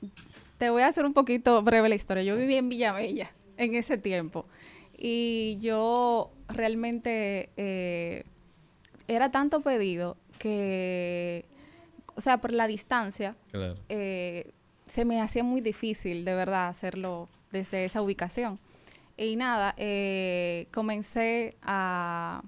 te 0.59 0.71
voy 0.71 0.83
a 0.83 0.89
hacer 0.89 1.05
un 1.05 1.15
poquito 1.15 1.63
breve 1.63 1.89
la 1.89 1.95
historia. 1.95 2.23
Yo 2.23 2.37
viví 2.37 2.57
en 2.57 2.69
Villamella 2.69 3.33
en 3.57 3.75
ese 3.75 3.99
tiempo 3.99 4.47
y 4.97 5.57
yo 5.61 6.31
realmente 6.49 7.51
eh, 7.57 8.25
era 9.07 9.31
tanto 9.31 9.61
pedido 9.61 10.17
que, 10.39 11.45
o 12.15 12.21
sea, 12.21 12.39
por 12.41 12.53
la 12.53 12.67
distancia, 12.67 13.35
Claro. 13.51 13.77
eh, 13.89 14.51
se 14.89 15.05
me 15.05 15.21
hacía 15.21 15.43
muy 15.45 15.61
difícil, 15.61 16.25
de 16.25 16.35
verdad, 16.35 16.69
hacerlo 16.69 17.29
desde 17.51 17.85
esa 17.85 18.03
ubicación. 18.03 18.59
Y 19.19 19.37
nada, 19.37 19.75
eh, 19.77 20.69
comencé 20.73 21.57
a... 21.63 22.43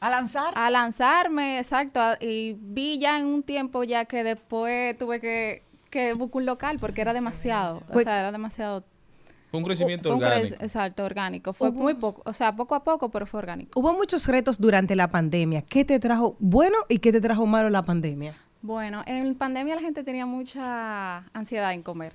A 0.00 0.10
lanzar. 0.10 0.52
A 0.56 0.70
lanzarme, 0.70 1.58
exacto. 1.58 2.00
a- 2.00 2.16
Y 2.20 2.56
vi 2.60 2.98
ya 2.98 3.18
en 3.18 3.26
un 3.26 3.42
tiempo 3.42 3.82
ya 3.82 4.04
que 4.04 4.22
después 4.22 4.96
tuve 4.96 5.18
que, 5.18 5.64
que 5.90 6.12
buscar 6.14 6.36
un 6.42 6.46
local 6.46 6.76
porque 6.78 7.00
era 7.00 7.12
demasiado. 7.12 7.78
O 7.88 7.92
Pues- 7.92 8.04
sea, 8.04 8.20
era 8.20 8.30
demasiado... 8.32 8.84
Fue 9.50 9.58
un 9.60 9.64
crecimiento 9.64 10.10
Fue 10.10 10.16
un 10.16 10.22
cre- 10.22 10.26
orgánico. 10.26 10.56
exacto, 10.62 11.04
orgánico. 11.04 11.52
Fue 11.54 11.70
Hubo- 11.70 11.80
muy 11.80 11.94
poco, 11.94 12.22
o 12.26 12.32
sea, 12.34 12.54
poco 12.54 12.74
a 12.76 12.84
poco, 12.84 13.08
pero 13.08 13.26
fue 13.26 13.38
orgánico. 13.38 13.80
Hubo 13.80 13.94
muchos 13.94 14.28
retos 14.28 14.60
durante 14.60 14.94
la 14.94 15.08
pandemia. 15.08 15.62
¿Qué 15.62 15.84
te 15.86 15.98
trajo 15.98 16.36
bueno 16.38 16.76
y 16.88 16.98
qué 16.98 17.10
te 17.12 17.20
trajo 17.20 17.46
malo 17.46 17.68
la 17.70 17.82
pandemia? 17.82 18.34
Bueno, 18.60 19.02
en 19.06 19.34
pandemia 19.36 19.76
la 19.76 19.80
gente 19.80 20.02
tenía 20.02 20.26
mucha 20.26 21.18
ansiedad 21.32 21.72
en 21.72 21.82
comer. 21.82 22.14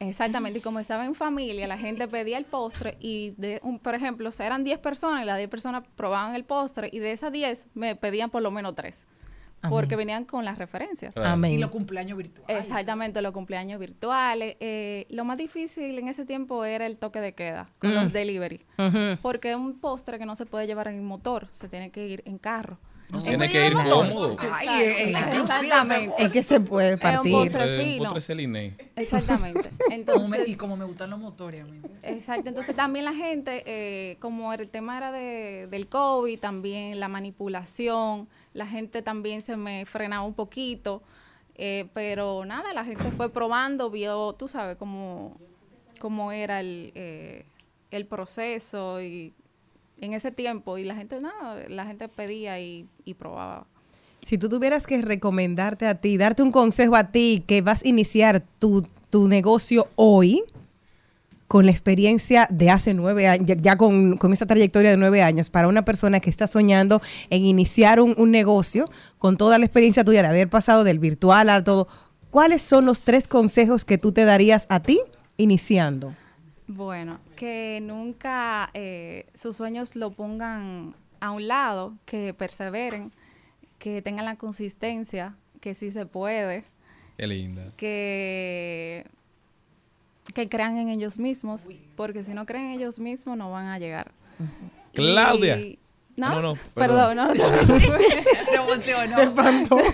Exactamente, 0.00 0.58
y 0.58 0.62
como 0.62 0.80
estaba 0.80 1.04
en 1.04 1.14
familia, 1.14 1.66
la 1.68 1.78
gente 1.78 2.08
pedía 2.08 2.38
el 2.38 2.44
postre 2.44 2.96
y, 3.00 3.34
de 3.36 3.60
un, 3.62 3.78
por 3.78 3.94
ejemplo, 3.94 4.28
o 4.28 4.32
sea, 4.32 4.46
eran 4.46 4.64
10 4.64 4.78
personas 4.80 5.22
y 5.22 5.26
las 5.26 5.36
10 5.38 5.48
personas 5.48 5.84
probaban 5.96 6.34
el 6.34 6.44
postre 6.44 6.88
y 6.92 6.98
de 6.98 7.12
esas 7.12 7.30
10 7.32 7.68
me 7.74 7.94
pedían 7.96 8.30
por 8.30 8.42
lo 8.42 8.50
menos 8.50 8.74
3. 8.74 9.06
Porque 9.70 9.96
venían 9.96 10.26
con 10.26 10.44
las 10.44 10.58
referencias. 10.58 11.16
Amén. 11.16 11.52
Y 11.52 11.58
los 11.58 11.70
cumpleaños 11.70 12.18
virtuales. 12.18 12.60
Exactamente, 12.60 13.22
los 13.22 13.32
cumpleaños 13.32 13.80
virtuales. 13.80 14.56
Eh, 14.60 15.06
lo 15.08 15.24
más 15.24 15.38
difícil 15.38 15.98
en 15.98 16.08
ese 16.08 16.26
tiempo 16.26 16.66
era 16.66 16.84
el 16.84 16.98
toque 16.98 17.18
de 17.22 17.32
queda 17.32 17.70
con 17.78 17.90
Mm. 17.92 17.94
los 17.94 18.12
delivery. 18.12 18.60
Ujú. 18.76 18.98
Porque 19.22 19.52
es 19.52 19.56
un 19.56 19.78
postre 19.80 20.18
que 20.18 20.26
no 20.26 20.36
se 20.36 20.44
puede 20.44 20.66
llevar 20.66 20.88
en 20.88 21.02
motor, 21.02 21.48
se 21.50 21.66
tiene 21.70 21.90
que 21.90 22.06
ir 22.06 22.22
en 22.26 22.36
carro. 22.36 22.76
No 23.10 23.22
Tiene 23.22 23.48
que 23.48 23.66
ir 23.66 23.74
cómodo. 23.74 24.36
Ay, 24.52 24.68
eh, 24.80 25.14
Exactamente. 25.40 26.14
Es 26.18 26.32
que 26.32 26.42
se 26.42 26.58
puede 26.60 26.88
Es 26.88 26.94
un 26.94 27.00
partir. 27.00 27.32
postre 27.32 27.92
Un 27.98 28.04
postre 28.04 28.20
Celine. 28.20 28.76
Exactamente. 28.96 29.68
Como 29.78 29.88
me- 29.88 29.94
Entonces, 29.94 30.48
y 30.48 30.56
como 30.56 30.76
me 30.76 30.84
gustan 30.84 31.10
los 31.10 31.18
motores 31.20 31.60
a 31.62 31.64
mí. 31.64 31.80
Exacto, 32.02 32.48
entonces 32.48 32.74
también 32.74 33.04
la 33.04 33.12
gente, 33.14 33.62
eh, 33.66 34.16
como 34.20 34.52
el 34.52 34.70
tema 34.70 34.96
era 34.96 35.12
de, 35.12 35.68
del 35.70 35.86
COVID, 35.88 36.38
también 36.38 36.98
la 36.98 37.08
manipulación, 37.08 38.28
la 38.52 38.66
gente 38.66 39.02
también 39.02 39.42
se 39.42 39.56
me 39.56 39.84
frenaba 39.86 40.24
un 40.24 40.34
poquito, 40.34 41.02
eh, 41.56 41.86
pero 41.92 42.44
nada, 42.44 42.72
la 42.72 42.84
gente 42.84 43.10
fue 43.10 43.30
probando, 43.30 43.90
vio, 43.90 44.32
tú 44.32 44.48
sabes, 44.48 44.76
cómo, 44.76 45.36
cómo 46.00 46.32
era 46.32 46.60
el, 46.60 46.90
eh, 46.94 47.44
el 47.90 48.06
proceso 48.06 49.00
y 49.00 49.32
en 50.00 50.12
ese 50.12 50.30
tiempo, 50.30 50.78
y 50.78 50.84
la 50.84 50.94
gente, 50.94 51.20
nada, 51.20 51.56
la 51.68 51.86
gente 51.86 52.08
pedía 52.08 52.60
y, 52.60 52.86
y 53.04 53.14
probaba. 53.14 53.66
Si 54.22 54.38
tú 54.38 54.48
tuvieras 54.48 54.86
que 54.86 55.02
recomendarte 55.02 55.86
a 55.86 55.94
ti, 55.96 56.16
darte 56.16 56.42
un 56.42 56.50
consejo 56.50 56.96
a 56.96 57.12
ti 57.12 57.44
que 57.46 57.60
vas 57.60 57.84
a 57.84 57.88
iniciar 57.88 58.42
tu, 58.58 58.82
tu 59.10 59.28
negocio 59.28 59.88
hoy, 59.96 60.42
con 61.46 61.66
la 61.66 61.72
experiencia 61.72 62.48
de 62.50 62.70
hace 62.70 62.94
nueve 62.94 63.28
años, 63.28 63.46
ya, 63.46 63.54
ya 63.54 63.76
con, 63.76 64.16
con 64.16 64.32
esa 64.32 64.46
trayectoria 64.46 64.90
de 64.90 64.96
nueve 64.96 65.22
años, 65.22 65.50
para 65.50 65.68
una 65.68 65.84
persona 65.84 66.18
que 66.18 66.30
está 66.30 66.46
soñando 66.46 67.02
en 67.28 67.44
iniciar 67.44 68.00
un, 68.00 68.14
un 68.16 68.30
negocio, 68.30 68.86
con 69.18 69.36
toda 69.36 69.58
la 69.58 69.66
experiencia 69.66 70.04
tuya 70.04 70.22
de 70.22 70.28
haber 70.28 70.48
pasado 70.48 70.84
del 70.84 70.98
virtual 70.98 71.50
a 71.50 71.62
todo, 71.62 71.86
¿cuáles 72.30 72.62
son 72.62 72.86
los 72.86 73.02
tres 73.02 73.28
consejos 73.28 73.84
que 73.84 73.98
tú 73.98 74.10
te 74.10 74.24
darías 74.24 74.66
a 74.70 74.80
ti 74.80 74.98
iniciando? 75.36 76.16
Bueno, 76.66 77.20
que 77.36 77.78
nunca 77.82 78.70
eh, 78.74 79.26
sus 79.34 79.56
sueños 79.56 79.96
lo 79.96 80.10
pongan 80.12 80.94
a 81.20 81.30
un 81.30 81.46
lado, 81.46 81.92
que 82.06 82.32
perseveren, 82.34 83.12
que 83.78 84.00
tengan 84.02 84.24
la 84.24 84.36
consistencia, 84.36 85.34
que 85.60 85.74
sí 85.74 85.90
se 85.90 86.06
puede, 86.06 86.64
Qué 87.18 87.26
linda. 87.26 87.70
que, 87.76 89.06
que 90.34 90.48
crean 90.48 90.78
en 90.78 90.88
ellos 90.88 91.18
mismos, 91.18 91.68
porque 91.96 92.22
si 92.22 92.32
no 92.32 92.46
creen 92.46 92.66
en 92.66 92.70
ellos 92.72 92.98
mismos 92.98 93.36
no 93.36 93.50
van 93.50 93.66
a 93.66 93.78
llegar. 93.78 94.12
Claudia. 94.92 95.58
Y- 95.58 95.78
¿No? 96.16 96.30
No, 96.30 96.40
no, 96.42 96.58
perdón. 96.74 97.16
perdón. 97.16 97.16
no, 97.16 97.32
Te 98.50 98.54
emocionó. 98.54 99.16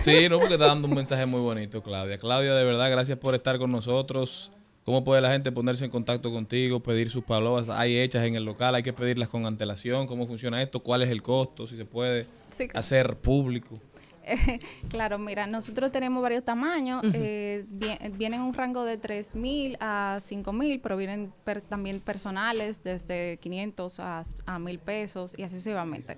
Sí, 0.03 0.29
no, 0.29 0.37
porque 0.39 0.53
está 0.53 0.67
dando 0.67 0.87
un 0.87 0.93
mensaje 0.93 1.25
muy 1.25 1.41
bonito, 1.41 1.81
Claudia. 1.81 2.19
Claudia, 2.19 2.53
de 2.53 2.63
verdad, 2.63 2.91
gracias 2.91 3.17
por 3.17 3.33
estar 3.33 3.57
con 3.57 3.71
nosotros. 3.71 4.51
¿Cómo 4.83 5.03
puede 5.03 5.21
la 5.21 5.31
gente 5.31 5.51
ponerse 5.51 5.85
en 5.85 5.91
contacto 5.91 6.31
contigo, 6.31 6.79
pedir 6.81 7.09
sus 7.11 7.23
palabras? 7.23 7.69
¿Hay 7.69 7.97
hechas 7.99 8.25
en 8.25 8.35
el 8.35 8.45
local? 8.45 8.73
¿Hay 8.75 8.81
que 8.83 8.93
pedirlas 8.93 9.29
con 9.29 9.45
antelación? 9.45 10.07
¿Cómo 10.07 10.25
funciona 10.25 10.59
esto? 10.61 10.79
¿Cuál 10.81 11.03
es 11.03 11.09
el 11.09 11.21
costo? 11.21 11.67
Si 11.67 11.77
se 11.77 11.85
puede 11.85 12.25
Sí. 12.51 12.67
hacer 12.73 13.17
público. 13.17 13.79
claro, 14.89 15.17
mira, 15.17 15.47
nosotros 15.47 15.89
tenemos 15.91 16.21
varios 16.21 16.45
tamaños. 16.45 17.01
Eh, 17.13 17.65
vie- 17.71 18.17
vienen 18.17 18.41
un 18.41 18.53
rango 18.53 18.85
de 18.85 18.97
3 18.97 19.35
mil 19.35 19.77
a 19.79 20.19
5 20.21 20.53
mil, 20.53 20.79
pero 20.79 20.95
vienen 20.95 21.33
per- 21.43 21.61
también 21.61 21.99
personales 21.99 22.83
desde 22.83 23.37
500 23.41 23.99
a, 23.99 24.23
a 24.45 24.59
1000 24.59 24.79
pesos 24.79 25.33
y 25.37 25.43
así 25.43 25.55
sucesivamente. 25.55 26.17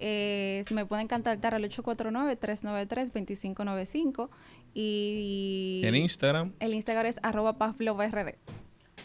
Eh, 0.00 0.64
me 0.72 0.84
pueden 0.84 1.06
contactar 1.08 1.54
al 1.54 1.62
849-393-2595 1.64 4.28
y... 4.74 5.82
En 5.84 5.94
Instagram. 5.94 6.52
El 6.60 6.74
Instagram 6.74 7.06
es 7.06 7.20
arroba 7.22 7.56
pavlovrd. 7.56 8.34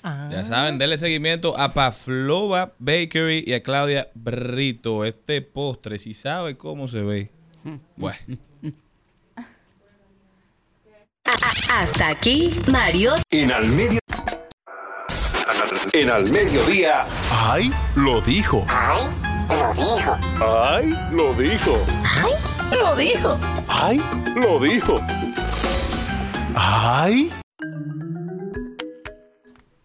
Ya 0.03 0.45
saben, 0.45 0.77
denle 0.77 0.97
seguimiento 0.97 1.57
a 1.57 1.73
Paflova 1.73 2.73
Bakery 2.79 3.43
y 3.45 3.53
a 3.53 3.61
Claudia 3.61 4.09
Brito. 4.15 5.03
Este 5.03 5.41
postre, 5.41 5.99
si 5.99 6.13
sabe 6.13 6.57
cómo 6.57 6.87
se 6.87 7.01
ve. 7.01 7.31
Bueno. 7.97 8.17
Hasta 11.71 12.07
aquí, 12.07 12.55
Mario. 12.71 13.11
En 13.29 13.51
al 13.51 13.67
medio. 13.67 13.99
En 15.93 16.09
al 16.09 16.31
mediodía. 16.31 17.05
¡Ay! 17.31 17.71
Lo 17.95 18.21
dijo. 18.21 18.65
¡Ay! 18.69 19.03
Lo 19.49 19.73
dijo. 19.73 20.17
¡Ay! 20.41 20.95
Lo 21.11 21.33
dijo. 21.35 21.77
¡Ay! 22.03 22.33
Lo 22.71 22.95
dijo. 22.95 23.39
¡Ay! 23.67 24.01
Lo 24.35 24.59
dijo. 24.59 24.99
¡Ay! 26.61 27.31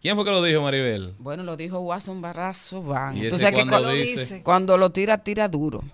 ¿Quién 0.01 0.17
fue 0.17 0.25
que 0.25 0.31
lo 0.33 0.43
dijo, 0.43 0.61
Maribel? 0.61 1.15
Bueno, 1.19 1.45
lo 1.45 1.57
dijo 1.57 1.79
Watson 1.79 2.21
Barrazo 2.21 2.83
Van. 2.83 3.17
¿Y 3.17 3.21
Tú 3.21 3.37
ese 3.37 3.39
sabes 3.41 3.65
que 3.65 3.93
dice? 4.03 4.43
cuando 4.43 4.77
lo 4.77 4.91
tira, 4.91 5.19
tira 5.19 5.49
duro. 5.49 5.85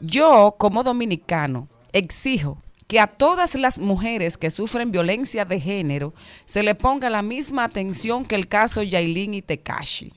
Yo, 0.00 0.56
como 0.58 0.82
dominicano, 0.82 1.68
exijo 1.92 2.58
que 2.88 2.98
a 2.98 3.06
todas 3.06 3.54
las 3.54 3.78
mujeres 3.78 4.36
que 4.36 4.50
sufren 4.50 4.90
violencia 4.90 5.44
de 5.44 5.60
género 5.60 6.12
se 6.44 6.64
le 6.64 6.74
ponga 6.74 7.08
la 7.08 7.22
misma 7.22 7.62
atención 7.64 8.24
que 8.24 8.34
el 8.34 8.48
caso 8.48 8.82
Yailin 8.82 9.34
y 9.34 9.42
Tekashi. 9.42 10.12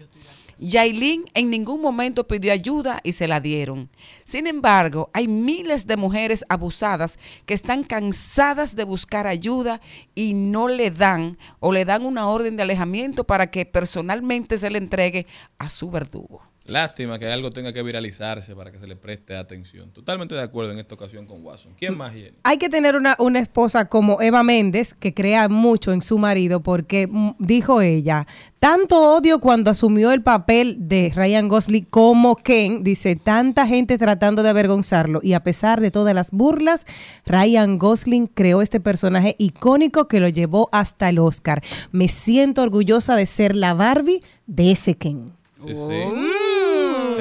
Yailin 0.64 1.26
en 1.34 1.50
ningún 1.50 1.82
momento 1.82 2.26
pidió 2.26 2.54
ayuda 2.54 3.02
y 3.04 3.12
se 3.12 3.28
la 3.28 3.42
dieron. 3.42 3.90
Sin 4.24 4.48
embargo, 4.48 5.10
hay 5.14 5.28
miles 5.28 5.88
de 5.88 5.98
mujeres 5.98 6.46
abusadas 6.48 7.20
que 7.46 7.54
están 7.54 7.84
cansadas 7.84 8.76
de 8.76 8.86
buscar 8.86 9.28
ayuda 9.28 9.82
y 10.16 10.34
no 10.34 10.70
le 10.70 10.90
dan 10.90 11.38
o 11.60 11.74
le 11.74 11.84
dan 11.84 12.06
una 12.06 12.28
orden 12.28 12.56
de 12.56 12.64
alejamiento 12.64 13.26
para 13.26 13.52
que 13.52 13.66
personalmente 13.66 14.58
se 14.58 14.70
le 14.70 14.78
entregue 14.78 15.28
a 15.58 15.70
su 15.70 15.92
verdugo. 15.92 16.42
Lástima 16.66 17.20
que 17.20 17.30
algo 17.30 17.50
tenga 17.50 17.74
que 17.74 17.84
viralizarse 17.84 18.56
para 18.56 18.72
que 18.72 18.80
se 18.80 18.88
le 18.88 18.96
preste 18.96 19.36
atención. 19.36 19.92
Totalmente 19.92 20.34
de 20.34 20.42
acuerdo 20.42 20.72
en 20.72 20.80
esta 20.80 20.96
ocasión 20.96 21.26
con 21.26 21.44
Watson. 21.44 21.74
¿Quién 21.78 21.98
más, 21.98 22.14
Jenny? 22.14 22.38
Hay 22.44 22.58
que 22.58 22.70
tener 22.70 22.96
una, 22.96 23.18
una 23.20 23.40
esposa 23.40 23.90
como 23.90 24.22
Eva 24.22 24.44
Méndez 24.44 24.94
que 24.94 25.14
crea 25.14 25.50
mucho 25.50 25.92
en 25.92 26.02
su 26.02 26.18
marido 26.18 26.64
porque 26.64 27.08
mm, 27.08 27.32
dijo 27.38 27.82
ella, 27.82 28.28
tanto 28.60 29.14
odio 29.14 29.40
cuando 29.40 29.72
asumió 29.72 30.14
el 30.14 30.22
papel 30.22 30.78
de 30.80 31.12
Ryan 31.14 31.50
Gosling 31.50 31.84
como 31.90 32.38
Ken, 32.38 32.82
dice, 32.82 33.18
tanta 33.18 33.68
gente 33.68 33.98
tratando 33.98 34.42
de 34.42 34.50
avergonzarlo 34.50 35.20
y 35.22 35.34
a 35.34 35.44
pesar 35.44 35.82
de 35.82 35.92
todas 35.92 36.16
las 36.16 36.32
burlas, 36.32 36.86
Ryan 37.26 37.78
Gosling 37.78 38.28
creó 38.28 38.62
este 38.62 38.80
personaje 38.80 39.36
icónico 39.38 40.08
que 40.08 40.22
lo 40.22 40.30
llevó 40.30 40.70
hasta 40.72 41.10
el 41.10 41.20
Oscar. 41.20 41.62
Me 41.92 42.08
siento 42.08 42.62
orgullosa 42.62 43.18
de 43.18 43.26
ser 43.26 43.54
la 43.58 43.74
Barbie 43.74 44.24
de 44.48 44.72
ese 44.72 44.96
Ken. 44.96 45.34
Sí, 45.60 45.76
sí. 45.76 46.43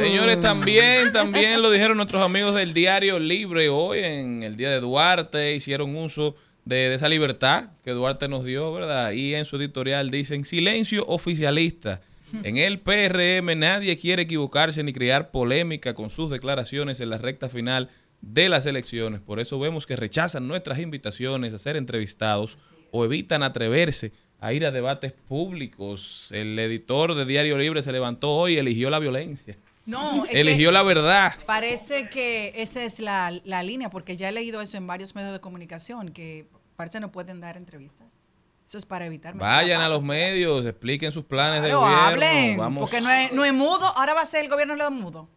Señores, 0.03 0.41
también, 0.41 1.13
también 1.13 1.63
lo 1.63 1.71
dijeron 1.71 1.97
nuestros 1.97 2.23
amigos 2.23 2.57
del 2.57 2.75
Diario 2.75 3.21
Libre 3.21 3.69
hoy 3.69 4.01
en 4.01 4.43
el 4.43 4.57
Día 4.57 4.69
de 4.69 4.81
Duarte, 4.81 5.55
hicieron 5.55 5.95
uso 5.95 6.35
de, 6.65 6.89
de 6.89 6.95
esa 6.97 7.09
libertad 7.09 7.71
que 7.85 7.93
Duarte 7.93 8.27
nos 8.27 8.45
dio, 8.45 8.73
¿verdad? 8.73 9.13
Y 9.13 9.37
en 9.37 9.45
su 9.45 9.59
editorial 9.59 10.11
dicen, 10.11 10.45
silencio 10.45 11.05
oficialista. 11.07 12.01
En 12.43 12.57
el 12.57 12.81
PRM 12.81 13.57
nadie 13.57 13.97
quiere 13.97 14.23
equivocarse 14.23 14.83
ni 14.83 14.93
crear 14.93 15.31
polémica 15.31 15.95
con 15.95 16.11
sus 16.11 16.33
declaraciones 16.33 17.01
en 17.01 17.09
la 17.09 17.19
recta 17.19 17.49
final 17.49 17.89
de 18.21 18.49
las 18.49 18.67
elecciones. 18.67 19.21
Por 19.21 19.39
eso 19.39 19.61
vemos 19.61 19.87
que 19.87 19.95
rechazan 19.95 20.49
nuestras 20.49 20.81
invitaciones 20.81 21.55
a 21.55 21.59
ser 21.59 21.77
entrevistados 21.77 22.59
o 22.91 23.05
evitan 23.05 23.45
atreverse 23.45 24.11
a 24.41 24.53
ir 24.53 24.67
a 24.67 24.73
debates 24.73 25.13
públicos. 25.13 26.31
El 26.33 26.59
editor 26.59 27.15
de 27.15 27.25
Diario 27.25 27.57
Libre 27.57 27.85
se 27.85 27.93
levantó 27.93 28.33
hoy 28.33 28.55
y 28.55 28.59
eligió 28.59 28.91
la 28.91 28.99
violencia. 28.99 29.57
No, 29.85 30.25
es 30.27 30.35
Eligió 30.35 30.71
la 30.71 30.83
verdad. 30.83 31.35
Parece 31.47 32.09
que 32.09 32.53
esa 32.57 32.85
es 32.85 33.01
la, 33.01 33.33
la 33.45 33.63
línea, 33.63 33.91
porque 33.91 34.17
ya 34.17 34.29
he 34.29 34.33
leído 34.33 34.61
eso 34.61 34.77
en 34.77 34.87
varios 34.87 35.15
medios 35.15 35.33
de 35.33 35.41
comunicación, 35.41 36.11
que 36.11 36.47
parece 36.77 37.01
no 37.01 37.11
pueden 37.11 37.41
dar 37.41 37.57
entrevistas. 37.57 38.19
Eso 38.67 38.79
es 38.79 38.87
para 38.87 39.05
evitar. 39.07 39.37
Vayan 39.37 39.83
a 39.83 39.89
los 39.89 40.03
medios, 40.03 40.65
expliquen 40.65 41.13
sus 41.13 41.25
planes 41.25 41.63
de 41.63 41.75
gobierno. 41.75 42.01
hablen, 42.01 42.57
Vamos. 42.57 42.81
porque 42.81 43.01
no 43.01 43.11
es, 43.11 43.33
no 43.33 43.45
es 43.45 43.53
mudo, 43.53 43.85
ahora 43.97 44.15
va 44.15 44.23
a 44.23 44.27
ser 44.27 44.45
el 44.45 44.51
gobierno 44.51 44.77
de 44.77 44.91
mudo. 44.91 45.29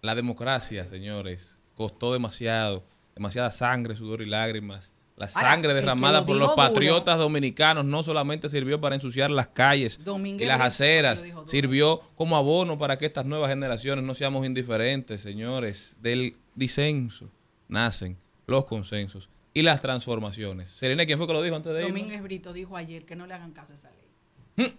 La 0.00 0.14
democracia, 0.14 0.86
señores, 0.86 1.58
costó 1.74 2.12
demasiado, 2.12 2.84
demasiada 3.14 3.50
sangre, 3.50 3.96
sudor 3.96 4.22
y 4.22 4.26
lágrimas. 4.26 4.94
La 5.18 5.28
sangre 5.28 5.74
derramada 5.74 6.20
lo 6.20 6.26
por 6.26 6.36
los 6.36 6.48
duro- 6.50 6.56
patriotas 6.56 7.18
dominicanos 7.18 7.84
no 7.84 8.02
solamente 8.02 8.48
sirvió 8.48 8.80
para 8.80 8.94
ensuciar 8.94 9.30
las 9.30 9.48
calles 9.48 10.04
Domínguez 10.04 10.44
y 10.44 10.48
las 10.48 10.60
aceras, 10.60 11.24
sirvió 11.46 12.00
como 12.14 12.36
abono 12.36 12.78
para 12.78 12.96
que 12.98 13.06
estas 13.06 13.26
nuevas 13.26 13.50
generaciones 13.50 14.04
no 14.04 14.14
seamos 14.14 14.46
indiferentes, 14.46 15.20
señores. 15.20 15.96
Del 16.00 16.36
disenso 16.54 17.28
nacen 17.68 18.16
los 18.46 18.64
consensos 18.64 19.28
y 19.52 19.62
las 19.62 19.82
transformaciones. 19.82 20.68
Serena, 20.70 21.04
¿quién 21.04 21.18
fue 21.18 21.26
que 21.26 21.32
lo 21.32 21.42
dijo 21.42 21.56
antes 21.56 21.72
de? 21.74 21.82
Domínguez 21.82 22.22
Brito 22.22 22.52
dijo 22.52 22.76
ayer 22.76 23.04
que 23.04 23.16
no 23.16 23.26
le 23.26 23.34
hagan 23.34 23.50
caso 23.52 23.72
a 23.72 23.76
esa 23.76 23.90
ley. 23.90 24.72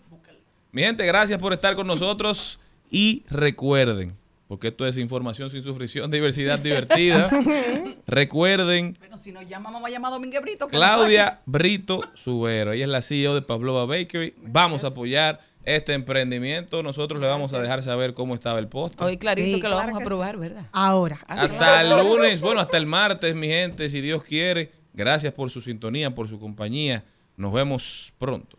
Mi 0.72 0.84
gente, 0.84 1.06
gracias 1.06 1.40
por 1.40 1.52
estar 1.54 1.76
con 1.76 1.88
nosotros 1.88 2.60
y 2.92 3.24
recuerden, 3.30 4.16
porque 4.50 4.70
esto 4.70 4.88
es 4.88 4.98
información 4.98 5.52
sin 5.52 5.64
sufrición, 5.64 6.10
diversidad 6.12 6.58
divertida. 6.58 7.30
recuerden, 8.08 8.98
Bueno, 9.00 9.18
si 9.18 9.32
nos 9.32 9.48
llama, 9.48 9.70
vamos 9.72 9.88
a 9.90 9.94
llamar 9.94 10.12
a 10.12 10.16
Domínguez 10.16 10.42
Brito. 10.42 10.68
Claudia 10.68 11.40
Brito 11.46 12.02
Subero, 12.16 12.74
ella 12.74 12.86
es 12.86 12.90
la 12.90 13.02
CEO 13.04 13.36
de 13.36 13.44
Pavlova 13.44 13.86
Bakery. 13.86 14.34
Vamos 14.42 14.84
a 14.84 14.88
apoyar 14.88 15.40
este 15.64 15.94
emprendimiento. 15.94 16.82
Nosotros 16.82 17.22
le 17.22 17.28
vamos 17.28 17.54
a 17.54 17.62
dejar 17.62 17.84
saber 17.84 18.16
cómo 18.16 18.34
estaba 18.34 18.58
el 18.60 18.68
postre. 18.68 19.06
Hoy 19.06 19.18
clarito 19.18 19.46
Sí. 19.56 19.62
que 19.62 19.70
lo 19.70 19.76
Claro 19.76 19.88
vamos 19.88 20.02
a 20.02 20.06
probar, 20.06 20.38
¿verdad? 20.38 20.66
Ahora. 20.72 21.20
Hasta 21.28 21.82
el 21.82 21.90
lunes, 21.90 22.42
bueno, 22.42 22.60
hasta 22.60 22.78
el 22.78 22.88
martes, 22.88 23.36
mi 23.36 23.48
gente, 23.48 23.88
si 23.90 24.02
Dios 24.02 24.24
quiere. 24.24 24.72
Gracias 24.94 25.32
por 25.32 25.52
su 25.52 25.62
sintonía, 25.62 26.14
por 26.16 26.28
su 26.28 26.40
compañía. 26.40 27.06
Nos 27.38 27.54
vemos 27.54 28.12
pronto. 28.18 28.59